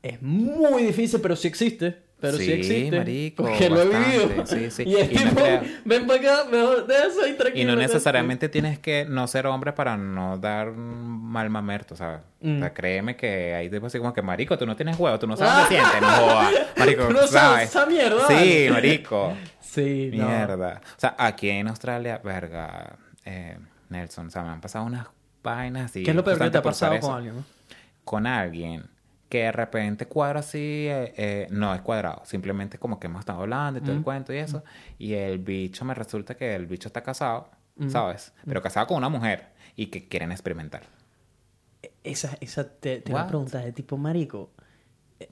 [0.01, 1.97] es muy difícil, pero sí existe.
[2.27, 2.99] Pero sí, Sí, existe.
[2.99, 4.47] marico, Porque lo he vivido.
[4.47, 4.83] sí, sí.
[4.87, 7.63] Y es Y no tipo, crea- ven para acá, mejor de eso y tranquilo.
[7.63, 12.21] Y no necesariamente tienes que no ser hombre para no dar mal mamerto, ¿sabes?
[12.41, 12.57] Mm.
[12.57, 15.27] O sea, créeme que hay tipos así como que, marico, tú no tienes huevo, tú
[15.27, 16.53] no sabes qué sientes, no jodas.
[16.77, 19.35] Marico, Tú no sabes esa mierda, Sí, marico.
[19.61, 20.27] Sí, no.
[20.27, 20.81] Mierda.
[20.97, 22.97] O sea, aquí en Australia, verga,
[23.27, 23.59] eh,
[23.91, 25.07] Nelson, o sea, me han pasado unas
[25.43, 26.03] vainas así.
[26.03, 27.37] ¿Qué es lo peor que te ha pasado con alguien?
[27.37, 27.45] no?
[28.03, 28.85] Con alguien
[29.29, 33.41] que de repente cuadra así, eh, eh, no es cuadrado, simplemente como que hemos estado
[33.43, 34.63] hablando y todo el cuento y eso,
[34.99, 37.51] y el bicho me resulta que el bicho está casado,
[37.89, 38.33] ¿sabes?
[38.47, 40.85] Pero casado con una mujer y que quieren experimentar.
[42.05, 44.53] Esa, esa te, te a preguntar de tipo marico.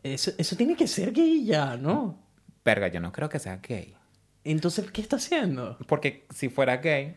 [0.03, 2.19] Eso, eso tiene que ser gay ya, ¿no?
[2.65, 3.95] Verga, yo no creo que sea gay.
[4.43, 5.79] Entonces, ¿qué está haciendo?
[5.87, 7.17] Porque si fuera gay,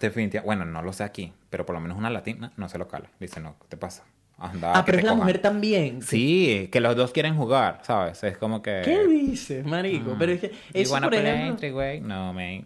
[0.00, 2.88] definitivamente, bueno, no lo sé aquí, pero por lo menos una latina no se lo
[2.88, 3.10] cala.
[3.20, 4.04] Dice, no, ¿qué te pasa?
[4.42, 5.18] Anda, ah, pero es la cojan".
[5.26, 6.00] mujer también.
[6.02, 8.24] Sí, que los dos quieren jugar, ¿sabes?
[8.24, 8.80] Es como que...
[8.84, 10.16] ¿Qué dices, marico?
[10.18, 12.08] Pero es que You eso, por play ejemplo...
[12.08, 12.64] No, man.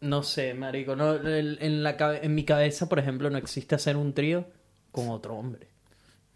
[0.00, 0.94] No sé, marico.
[0.96, 4.46] No, en, la, en mi cabeza, por ejemplo, no existe hacer un trío
[4.92, 5.66] con otro hombre.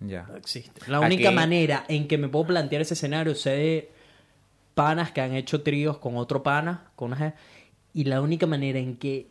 [0.00, 0.24] Ya.
[0.28, 0.80] No existe.
[0.90, 3.90] La única Aquí- manera en que me puedo plantear ese escenario, sé de
[4.74, 7.34] panas que han hecho tríos con otro pana, con una
[7.94, 9.28] y la única manera en que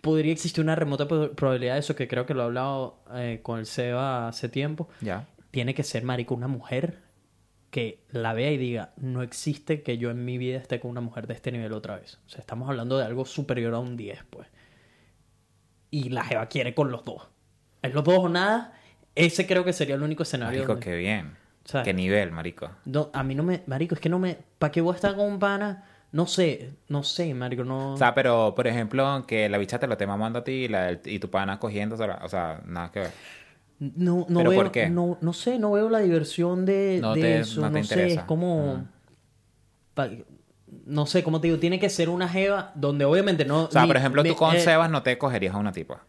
[0.00, 3.58] podría existir una remota probabilidad de eso, que creo que lo he hablado eh, con
[3.58, 5.26] el Seba hace tiempo, Ya.
[5.50, 6.98] tiene que ser, marico, una mujer
[7.70, 11.00] que la vea y diga, no existe que yo en mi vida esté con una
[11.02, 12.18] mujer de este nivel otra vez.
[12.26, 14.48] O sea, estamos hablando de algo superior a un 10, pues.
[15.90, 17.28] Y la jeva quiere con los dos.
[17.82, 18.72] Es los dos o nada.
[19.14, 20.60] Ese creo que sería el único escenario.
[20.60, 21.36] Marico, donde- qué bien.
[21.64, 21.84] ¿Sabes?
[21.84, 22.70] Qué nivel, marico.
[22.86, 23.62] No, a mí no me...
[23.66, 24.38] Marico, es que no me...
[24.58, 25.84] ¿Para qué voy a estar con un pana?
[26.12, 26.70] No sé.
[26.88, 27.64] No sé, marico.
[27.64, 27.94] No...
[27.94, 30.68] O sea, pero, por ejemplo, que la bicha te lo esté mamando a ti y,
[30.68, 33.10] la y tu pana cogiendo, o sea, nada que ver.
[33.80, 34.88] No, no ¿Pero veo, por qué?
[34.88, 37.60] No, no sé, no veo la diversión de, No de te- eso.
[37.60, 38.20] no No, te sé, interesa.
[38.22, 38.86] es como...
[39.94, 40.10] Pa-
[40.84, 43.64] no sé, como te digo, tiene que ser una jeva donde obviamente no...
[43.64, 45.72] O sea, ni- por ejemplo, me- tú con eh, Sebas no te cogerías a una
[45.72, 46.02] tipa.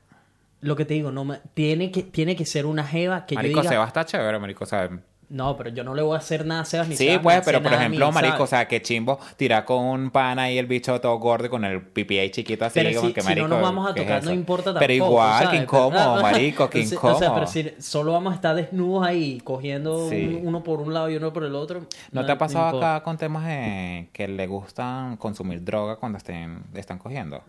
[0.61, 3.55] Lo que te digo, no me- tiene, que, tiene que ser una jeva que Marico,
[3.57, 3.71] yo diga...
[3.71, 4.89] Sebas está chévere, marico, o sea...
[5.29, 7.41] No, pero yo no le voy a hacer nada a Sebas ni Sí, Sebas pues,
[7.45, 10.65] pero por ejemplo, mí, marico, o sea, que chimbo tirar con un pana y el
[10.65, 13.47] bicho todo gordo con el pipi ahí chiquito así, Pero como si, que si marico.
[13.47, 14.79] no nos vamos a ¿qué es tocar, no importa tampoco.
[14.79, 15.49] Pero igual, ¿sabes?
[15.51, 17.15] qué incómodo, Pero- marico, sea, incómodo.
[17.15, 20.39] O sea, pero si solo vamos a estar desnudos ahí, cogiendo Sí.
[20.43, 21.81] uno por un lado y uno por el otro.
[22.11, 26.63] ¿No te ha pasado acá con temas de que le gustan consumir droga cuando estén,
[26.73, 27.43] están cogiendo?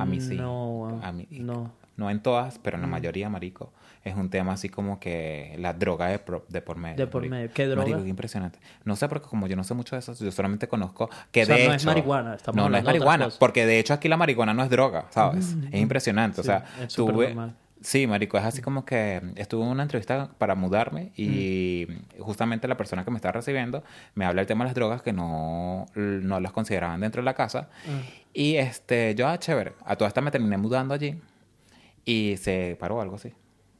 [0.00, 0.36] A mí sí.
[0.36, 1.00] No.
[1.02, 1.72] A mí- no.
[1.96, 2.90] No en todas, pero en la Mm.
[2.92, 3.72] mayoría, marico.
[4.04, 6.96] Es un tema así como que la droga de, pro- de por medio.
[6.96, 7.34] De por marico.
[7.34, 7.50] medio.
[7.52, 7.82] ¿Qué droga?
[7.82, 8.60] Marico, qué impresionante.
[8.84, 11.46] No sé, porque como yo no sé mucho de eso, yo solamente conozco que O
[11.46, 11.76] sea, de no hecho...
[11.80, 13.28] es marihuana, estamos No, no es marihuana.
[13.40, 15.56] Porque de hecho aquí la marihuana no es droga, ¿sabes?
[15.72, 16.40] Es impresionante.
[16.40, 16.64] o sea,
[16.94, 17.34] tuve...
[17.80, 21.86] Sí, marico, es así como que estuve en una entrevista para mudarme y
[22.18, 23.84] justamente la persona que me está recibiendo
[24.14, 27.34] me habla del tema de las drogas que no, no las consideraban dentro de la
[27.34, 27.68] casa.
[28.32, 31.20] Y este, yo, ah, chévere, a toda esta me terminé mudando allí
[32.04, 33.32] y se paró algo así.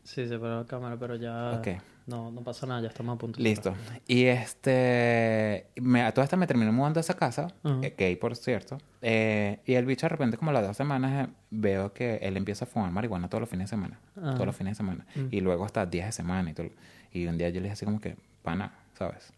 [0.04, 1.52] Sí, se paró la cámara, pero ya.
[1.58, 1.68] Ok.
[2.08, 3.36] No, no pasa nada, ya estamos a punto.
[3.36, 3.74] de Listo.
[4.06, 7.80] Y este, me, a toda esta me terminé mudando a esa casa, Ajá.
[7.82, 11.28] eh, gay por cierto, eh, y el bicho de repente como a las dos semanas
[11.28, 14.56] eh, veo que él empieza a fumar marihuana todos los fines de semana, todos los
[14.56, 16.70] fines de semana, y luego hasta días de semana y todo.
[17.12, 19.30] Y un día yo le dije así como que, pana, ¿sabes?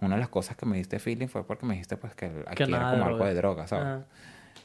[0.00, 2.62] Una de las cosas que me diste feeling fue porque me dijiste pues que aquí
[2.62, 4.04] era como algo de droga, ¿sabes?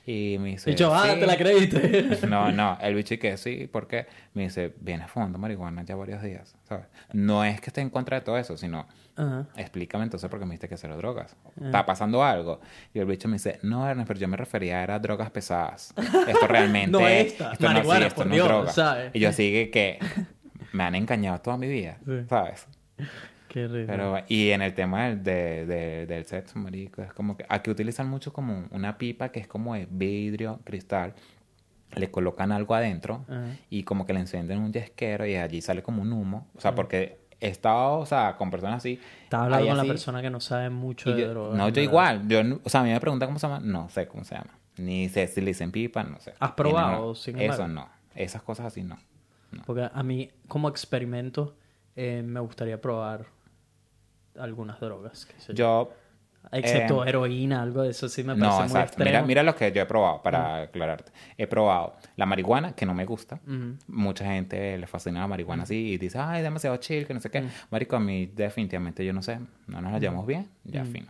[0.09, 1.19] Y me dice, Y yo, ah, "Sí".
[1.19, 2.17] te la creíste.
[2.29, 6.21] No, no, el bicho y que sí, porque me dice, vienes fumando marihuana ya varios
[6.23, 6.85] días, ¿sabes?
[7.11, 9.45] No es que esté en contra de todo eso, sino Ajá.
[9.57, 11.35] explícame entonces por qué me dijiste que cero drogas.
[11.45, 11.65] Ah.
[11.65, 12.61] ¿Está pasando algo?
[12.93, 15.93] Y el bicho me dice, no, Ernest, pero yo me refería a drogas pesadas.
[16.25, 16.91] Esto realmente...
[16.97, 18.71] No esta, esto marihuana, sí, esto por no Dios, es droga.
[18.71, 19.11] ¿sabes?
[19.13, 19.99] Y yo sigue que
[20.71, 22.13] me han engañado toda mi vida, Sí.
[22.29, 22.65] ¿sabes?
[23.47, 23.87] Qué rico.
[23.87, 27.69] Pero, y en el tema del, de, de- del sexo, marico, es como que aquí
[27.69, 31.13] utilizan mucho como una pipa que es como de vidrio, cristal,
[31.95, 33.45] le colocan algo adentro Ajá.
[33.69, 36.47] y como que le encienden un yesquero y allí sale como un humo.
[36.55, 38.99] O sea, porque he estado, o sea, con personas así.
[39.23, 41.57] Estaba hablando con la persona que no sabe mucho de yo- drogas.
[41.57, 42.27] No, yo igual.
[42.27, 43.59] Yo, o sea, a mí me preguntan cómo se llama.
[43.63, 44.57] No sé cómo se llama.
[44.77, 46.33] Ni sé si le dicen pipa, no sé.
[46.39, 47.67] ¿Has probado, no, sin Eso embargo?
[47.67, 47.89] no.
[48.15, 48.97] Esas cosas así no.
[49.65, 51.55] Porque a mí, como experimento,
[51.95, 53.25] eh, me gustaría probar
[54.39, 55.27] algunas drogas.
[55.37, 55.91] sé yo.
[56.49, 58.85] Excepto eh, heroína, algo de eso sí me parece No, muy exacto.
[58.87, 59.09] extremo.
[59.09, 61.11] Mira, mira lo que yo he probado para aclararte.
[61.37, 63.41] He probado la marihuana, que no me gusta.
[63.45, 63.75] Ujú.
[63.87, 67.29] Mucha gente le fascina la marihuana así y dice, ay, demasiado chill, que no sé
[67.29, 67.43] qué.
[67.69, 71.07] Marico, a mí definitivamente yo no sé, no nos la llevamos bien, ya fino.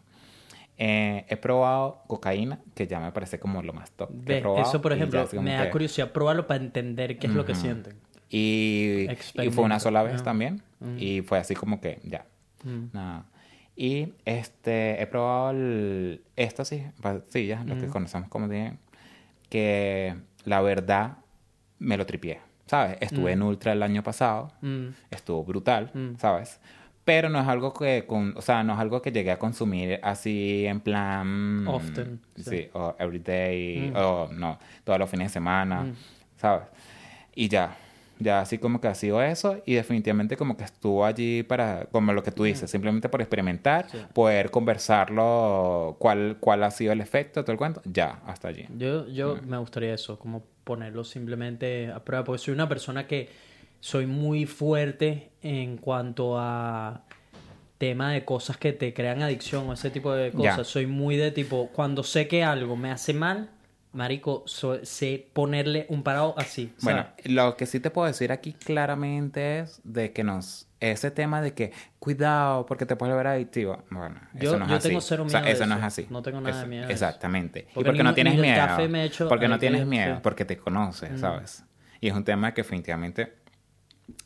[0.79, 4.09] Eh, he probado cocaína, que ya me parece como lo más top.
[4.25, 7.33] que Ve, probado, eso, por ejemplo, me da que- curiosidad probarlo para entender qué es
[7.33, 7.95] lo que sienten.
[8.29, 10.23] Y, y fue una sola vez Ah.
[10.23, 10.63] también.
[10.97, 12.25] Y fue así como que ya.
[12.63, 12.85] Mm.
[12.93, 13.25] Nada.
[13.75, 18.73] Y este, he probado el éxtasis, pastillas, lo que conocemos como dije,
[19.49, 20.15] que
[20.45, 21.17] la verdad
[21.79, 22.97] me lo tripié, ¿sabes?
[23.01, 24.87] Estuve en Ultra el año pasado, Mm.
[25.11, 26.15] estuvo brutal, Mm.
[26.17, 26.59] ¿sabes?
[27.05, 29.99] Pero no es algo que, con, o sea, no es algo que llegué a consumir
[30.03, 31.65] así en plan...
[31.67, 32.69] Often, Sí, sí.
[32.73, 33.95] o everyday, Mm.
[33.95, 35.93] o no, todos los fines de semana, Mm.
[36.35, 36.67] ¿sabes?
[37.35, 37.77] Y ya,
[38.19, 42.13] ya así como que ha sido eso y definitivamente como que estuvo allí para, como
[42.13, 43.97] lo que tú dices, simplemente por experimentar, Sí.
[44.13, 48.65] poder conversarlo, cuál, cuál ha sido el efecto, todo el cuento, ya, hasta allí.
[48.77, 49.49] Yo, yo Mm.
[49.49, 53.29] me gustaría eso, como ponerlo simplemente a prueba, porque soy una persona que
[53.79, 57.03] soy muy fuerte en cuanto a
[57.77, 60.51] tema de cosas que te crean adicción o ese tipo de Ya.
[60.51, 60.67] cosas.
[60.67, 63.51] Soy muy de tipo, cuando sé que algo me hace mal,
[63.93, 66.73] marico, so- sé ponerle un parado así.
[66.81, 67.31] Bueno, ¿sabes?
[67.31, 71.53] lo que sí te puedo decir aquí claramente es de que nos ese tema de
[71.53, 73.83] que cuidado porque te puedes ver adictivo.
[73.89, 74.87] Bueno, Yo- eso no es yo así.
[74.89, 75.79] tengo cero O sea, miedo de eso no eso.
[75.79, 76.07] es así.
[76.09, 77.05] No tengo nada de Eso- miedo de eso.
[77.05, 77.67] Exactamente.
[77.73, 78.55] Porque y porque no tienes miedo.
[78.57, 81.63] café me he hecho porque no tienes miedo, porque te conoces, ¿sabes?
[81.99, 83.33] Y es un tema que definitivamente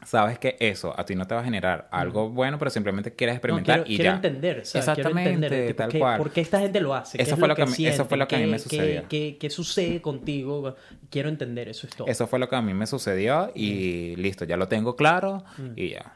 [0.06, 3.34] sabes que eso a ti no te va a generar algo bueno, pero simplemente quieres
[3.34, 4.16] No, experimentar quiero, y quiero ya.
[4.16, 4.72] entender, ¿sabes?
[4.72, 4.80] Quiero
[5.10, 6.18] Exactamente, entender, tipo, tal cual.
[6.18, 7.18] ¿Por qué esta gente lo hace?
[7.18, 8.52] ¿Qué Eso es fue lo que a mí- eso fue lo que a mí me
[8.58, 9.02] ¿Qué- sucedió.
[9.04, 10.76] ¿Qué, qué, qué sucede contigo?
[11.10, 12.08] Quiero entender, eso es todo.
[12.08, 15.44] Eso fue lo que a mí me sucedió y listo, ya lo tengo claro
[15.76, 16.14] y ya.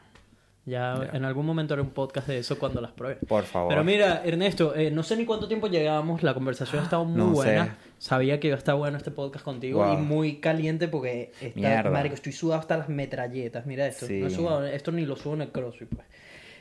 [0.66, 3.20] Ya, en algún momento haré un podcast de eso cuando las pruebe.
[3.28, 3.68] Por favor.
[3.68, 7.16] Pero mira, Ernesto, eh, no sé ni cuánto tiempo llegábamos, la conversación ha estado muy
[7.18, 7.34] No sé.
[7.34, 7.76] buena.
[7.98, 9.94] Sabía que iba a estar bueno este podcast contigo Wow.
[9.94, 11.90] y muy caliente porque está, Mierda.
[11.90, 13.64] marico, estoy sudado hasta las metralletas.
[13.64, 14.14] Mira esto, Sí.
[14.18, 16.06] no he sudado, esto ni lo subo en el crossfit, pues.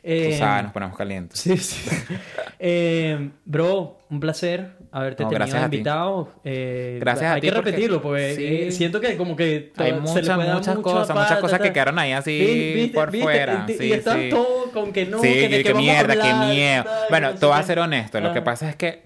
[0.05, 1.39] Tú Eh, sabes, nos ponemos calientes.
[1.39, 1.89] Sí, sí.
[2.59, 6.31] Eh, bro, un placer haberte No, tenido a invitado.
[6.43, 8.45] Eh, Gracias a hay ti que porque- repetirlo porque sí.
[8.45, 12.73] eh, siento que como que Hay muchas, muchas cosas, muchas cosas que quedaron ahí así
[12.75, 13.65] viste- por viste, fuera.
[13.67, 14.29] y- Sí, y estás sí.
[14.29, 17.45] todo con que no, sí, que de que, a mierda, hablar, que Bueno, no te
[17.45, 18.19] voy a ser honesto.
[18.21, 18.43] Lo que Ah.
[18.43, 19.03] pasa es que,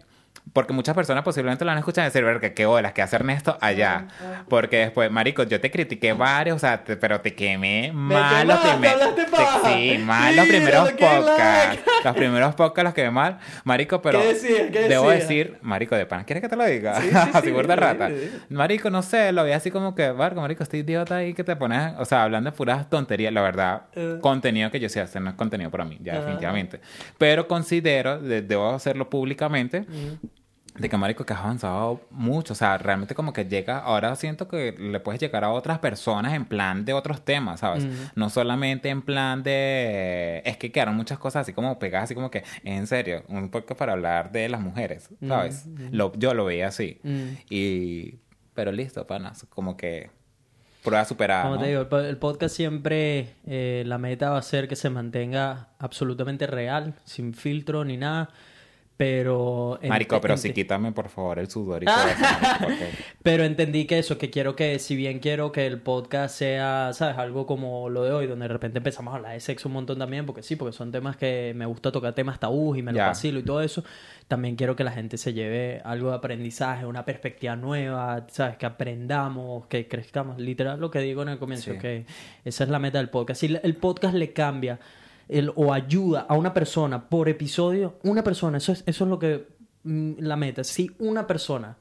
[0.51, 3.17] porque muchas personas posiblemente lo van a escuchar y decir, verga, qué olas, que hace
[3.17, 4.07] Ernesto allá.
[4.47, 8.57] Porque después, marico, yo te critiqué varios, o sea, te- pero te quemé mal los
[8.59, 9.09] primeros.
[9.65, 11.79] Sí, mal los primeros podcasts.
[12.03, 13.37] Los primeros podcasts los quemé mal.
[13.63, 14.19] Marico, pero.
[14.21, 14.71] ¿Qué decía?
[14.71, 15.21] ¿Qué Debo decía?
[15.27, 16.23] decir, marico, de pan.
[16.23, 16.99] ¿Quieres que te lo diga?
[16.99, 18.09] Sí, sí, así sí, burda dile, rata.
[18.49, 21.55] Marico, no sé, lo vi así como que, Vargo, marico, este idiota ahí que te
[21.55, 24.17] pones, o sea, hablando de puras tonterías, la verdad, Eh.
[24.19, 26.19] contenido que yo sé hacer no es contenido para mí, ya Ah.
[26.21, 26.79] definitivamente.
[27.19, 30.27] Pero considero, de- debo hacerlo públicamente, Mm.
[30.77, 34.47] De que, marico, que has avanzado mucho, o sea, realmente como que llega, ahora siento
[34.47, 37.85] que le puedes llegar a otras personas en plan de otros temas, ¿sabes?
[38.15, 42.31] No solamente en plan de, es que quedaron muchas cosas así como pegadas, así como
[42.31, 45.65] que, en serio, un podcast para hablar de las mujeres, ¿sabes?
[45.91, 46.99] Lo, yo lo veía así.
[47.03, 47.27] Mm.
[47.49, 48.19] Y,
[48.53, 50.09] pero listo, panas, como que
[50.83, 51.43] prueba superada.
[51.43, 51.61] Como ¿no?
[51.61, 56.47] te digo, el podcast siempre eh, la meta va a ser que se mantenga absolutamente
[56.47, 58.29] real, sin filtro ni nada.
[58.99, 59.79] Pero.
[59.87, 62.19] Marico, pero en- sí, quítame por favor el sudor y todo eso,
[62.59, 62.89] porque-
[63.23, 67.17] Pero entendí que eso, que quiero que, si bien quiero que el podcast sea, ¿sabes?
[67.17, 69.99] Algo como lo de hoy, donde de repente empezamos a hablar de sexo un montón
[69.99, 72.99] también, porque sí, porque son temas que me gusta tocar temas tabús y me lo
[72.99, 73.85] vacilo y todo eso.
[74.27, 78.57] También quiero que la gente se lleve algo de aprendizaje, una perspectiva nueva, ¿sabes?
[78.57, 80.39] Que aprendamos, que crezcamos.
[80.39, 81.77] Literal lo que digo en el comienzo, Sí.
[81.79, 82.05] que
[82.43, 83.39] esa es la meta del podcast.
[83.39, 84.77] Si el podcast le cambia
[85.29, 89.19] el, o ayuda a una persona por episodio, una persona, eso es, eso es lo
[89.19, 89.47] que
[89.83, 90.63] mm, la meta.
[90.63, 91.77] Si una persona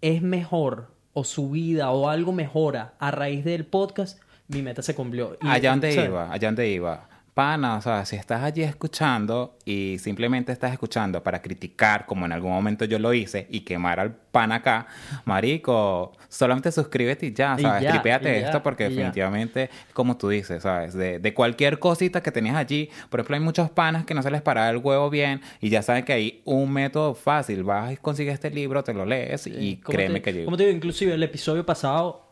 [0.00, 4.94] es mejor o su vida o algo mejora a raíz del podcast, mi meta se
[4.94, 5.38] cumplió.
[5.40, 7.08] Y, allá donde iba, allá donde iba.
[7.34, 12.32] Pana, o sea, si estás allí escuchando y simplemente estás escuchando para criticar, como en
[12.32, 14.86] algún momento yo lo hice, y quemar al pan acá,
[15.24, 17.82] marico, solamente suscríbete y ya, Y ¿sabes?
[17.82, 20.94] ya, Tripéate y ya, esto porque definitivamente, como tú dices, ¿sabes?
[20.94, 24.30] De, de cualquier cosita que tenías allí, por ejemplo, hay muchos panas que no se
[24.30, 27.96] les para el huevo bien y ya saben que hay un método fácil, vas y
[27.96, 30.44] consigues este libro, te lo lees y créeme te, que yo...
[30.44, 32.23] Como te digo, inclusive el episodio pasado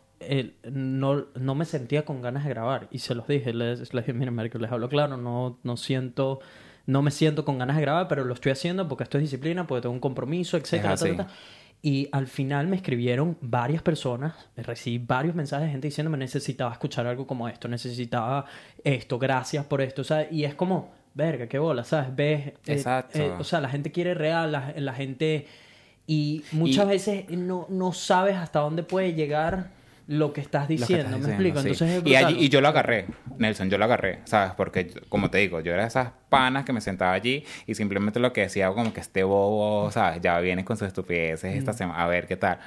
[0.71, 4.13] no, no me sentía con ganas de grabar y se los dije, les, les dije,
[4.13, 6.41] miren, marico, les hablo claro, no, no siento,
[6.87, 9.67] no me siento con ganas de grabar, pero lo estoy haciendo porque esto es disciplina,
[9.67, 10.97] porque tengo un compromiso, etcétera.
[11.85, 17.09] Y al final me escribieron varias personas, recibí varios mensajes de gente diciéndome necesitaba escuchar
[17.09, 18.45] algo como esto, necesitaba
[18.85, 20.29] esto, gracias por esto, ¿sabes?
[20.31, 22.15] Y es como, verga, qué bola, ¿sabes?
[22.15, 23.19] Ves, eh, Exacto.
[23.19, 25.47] eh, o sea, la gente quiere real, la, la gente...
[26.07, 29.71] Y muchas Y- veces no, no sabes hasta dónde puede llegar
[30.07, 31.61] lo que estás que diciendo, estás ¿me diciendo, explico?
[31.63, 31.69] sí.
[31.69, 33.07] Entonces es y, allí- y yo lo agarré,
[33.39, 34.53] Nelson, yo lo agarré, ¿sabes?
[34.57, 38.19] Porque, como te digo, yo era de esas panas que me sentaba allí y simplemente
[38.21, 40.21] lo que decía, como que este bobo, ¿sabes?
[40.21, 41.59] Ya viene con sus estupideces Mm.
[41.59, 42.59] esta semana, a ver qué tal.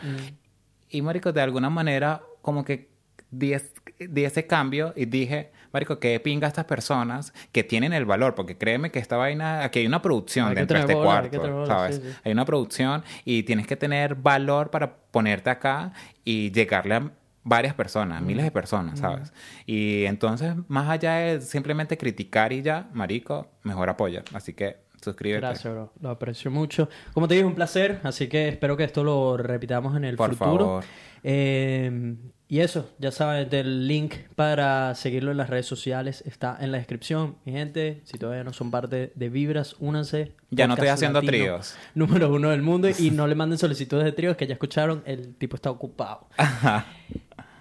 [0.89, 2.89] Y, marico, de alguna manera, como que
[3.31, 8.05] di, es- di ese cambio y dije, marico, qué pinga estas personas que tienen el
[8.05, 10.93] valor, porque créeme que esta vaina, aquí hay una producción Hay que dentro de este
[10.93, 11.95] bola, que cuarto, bola, ¿sabes?
[11.97, 12.17] sí, sí.
[12.23, 15.91] Hay una producción y tienes que tener valor para ponerte acá
[16.23, 17.11] y llegarle a
[17.45, 19.31] varias personas, miles de personas, ¿sabes?
[19.65, 24.23] Y entonces, más allá de simplemente criticar y ya, marico, mejor apoya.
[24.33, 25.41] Así que suscríbete.
[25.41, 25.93] Gracias, bro.
[26.01, 26.89] Lo aprecio mucho.
[27.13, 28.01] Como te dije, un placer.
[28.03, 30.65] Así que espero que esto lo repitamos en el Por futuro.
[30.65, 30.83] favor.
[31.23, 32.15] Eh,
[32.47, 36.77] y eso, ya saben, el link para seguirlo en las redes sociales está en la
[36.77, 37.37] descripción.
[37.43, 40.33] Mi gente, si todavía no son parte de Vibras, únanse.
[40.51, 41.75] Ya no estoy haciendo tríos.
[41.95, 42.87] Número uno del mundo.
[42.99, 45.01] Y no le manden solicitudes de tríos que ya escucharon.
[45.05, 46.27] El tipo está ocupado.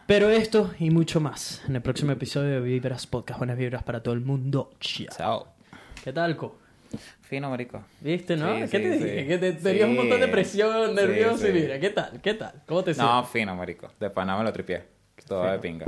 [0.07, 3.39] Pero esto y mucho más en el próximo episodio de Vibras Podcast.
[3.39, 4.70] Buenas vibras para todo el mundo.
[4.81, 5.07] Chao.
[5.16, 5.47] Chao.
[6.02, 6.58] ¿Qué tal, Co?
[7.23, 7.83] Fino, marico.
[8.00, 8.55] ¿Viste, no?
[8.55, 9.05] Sí, ¿Qué sí, te sí.
[9.05, 9.26] dije?
[9.26, 12.20] Que te, tenías un montón de presión, Sí, nervioso y mira, ¿qué tal?
[12.23, 12.62] ¿Qué tal?
[12.66, 13.31] ¿Cómo te No, sientes?
[13.31, 13.91] fino, marico.
[13.99, 14.84] De pana me lo tripié.
[15.26, 15.86] Todo de pinga.